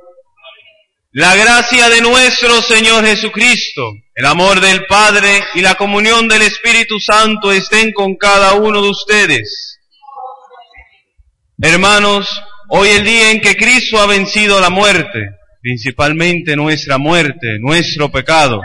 la 1.11 1.35
gracia 1.35 1.87
de 1.87 2.01
nuestro 2.01 2.63
Señor 2.63 3.05
Jesucristo, 3.05 3.91
el 4.15 4.25
amor 4.25 4.59
del 4.59 4.87
Padre 4.87 5.43
y 5.53 5.61
la 5.61 5.75
comunión 5.75 6.27
del 6.27 6.41
Espíritu 6.41 6.99
Santo 6.99 7.51
estén 7.51 7.91
con 7.91 8.15
cada 8.15 8.55
uno 8.55 8.81
de 8.81 8.89
ustedes. 8.89 9.79
Hermanos, 11.61 12.41
hoy 12.69 12.89
el 12.89 13.03
día 13.03 13.29
en 13.29 13.41
que 13.41 13.55
Cristo 13.55 13.99
ha 13.99 14.07
vencido 14.07 14.59
la 14.59 14.71
muerte, 14.71 15.19
principalmente 15.61 16.55
nuestra 16.55 16.97
muerte, 16.97 17.59
nuestro 17.59 18.11
pecado, 18.11 18.61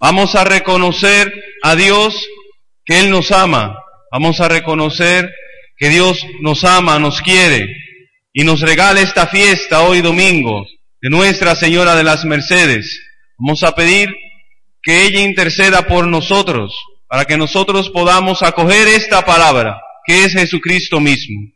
vamos 0.00 0.34
a 0.36 0.44
reconocer 0.44 1.30
a 1.62 1.76
Dios 1.76 2.14
que 2.86 3.00
Él 3.00 3.10
nos 3.10 3.30
ama, 3.30 3.76
vamos 4.10 4.40
a 4.40 4.48
reconocer 4.48 5.30
que 5.78 5.88
Dios 5.88 6.26
nos 6.40 6.64
ama, 6.64 6.98
nos 6.98 7.22
quiere 7.22 7.68
y 8.32 8.44
nos 8.44 8.60
regala 8.60 9.00
esta 9.00 9.28
fiesta 9.28 9.82
hoy 9.82 10.02
domingo 10.02 10.66
de 11.00 11.08
Nuestra 11.08 11.54
Señora 11.54 11.94
de 11.94 12.02
las 12.02 12.24
Mercedes. 12.24 13.00
Vamos 13.38 13.62
a 13.62 13.74
pedir 13.74 14.12
que 14.82 15.04
ella 15.04 15.20
interceda 15.20 15.86
por 15.86 16.06
nosotros 16.08 16.74
para 17.08 17.24
que 17.24 17.38
nosotros 17.38 17.90
podamos 17.90 18.42
acoger 18.42 18.88
esta 18.88 19.24
palabra 19.24 19.80
que 20.04 20.24
es 20.24 20.32
Jesucristo 20.32 20.98
mismo. 20.98 21.52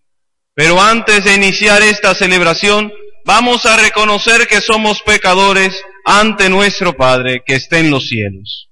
Pero 0.55 0.81
antes 0.81 1.25
de 1.25 1.35
iniciar 1.35 1.83
esta 1.83 2.15
celebración, 2.15 2.93
vamos 3.25 3.67
a 3.67 3.77
reconocer 3.77 4.47
que 4.47 4.61
somos 4.61 5.03
pecadores 5.03 5.75
ante 6.05 6.49
nuestro 6.49 6.97
Padre 6.97 7.43
que 7.45 7.55
está 7.55 7.79
en 7.79 7.91
los 7.91 8.09
cielos. 8.09 8.69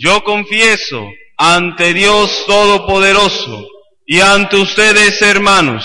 Yo 0.00 0.22
confieso 0.22 1.10
ante 1.36 1.92
Dios 1.92 2.44
Todopoderoso 2.46 3.66
y 4.06 4.20
ante 4.20 4.56
ustedes, 4.56 5.20
hermanos, 5.22 5.84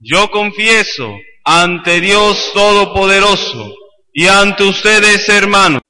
Yo 0.00 0.28
confieso 0.32 1.16
ante 1.44 2.00
Dios 2.00 2.50
Todopoderoso 2.52 3.72
y 4.12 4.26
ante 4.26 4.64
ustedes, 4.64 5.28
hermanos. 5.28 5.80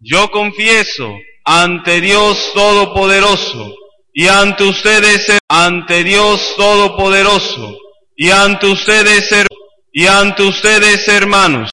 Yo 0.00 0.30
confieso 0.30 1.14
ante 1.44 2.00
Dios 2.00 2.52
Todopoderoso 2.54 3.74
y 4.14 4.28
ante 4.28 4.64
ustedes, 4.64 5.38
ante 5.46 6.02
Dios 6.04 6.54
Todopoderoso 6.56 7.76
y 8.16 8.30
ante 8.30 8.68
ustedes, 8.68 9.30
y 9.98 10.06
ante 10.06 10.42
ustedes 10.42 11.08
hermanos, 11.08 11.70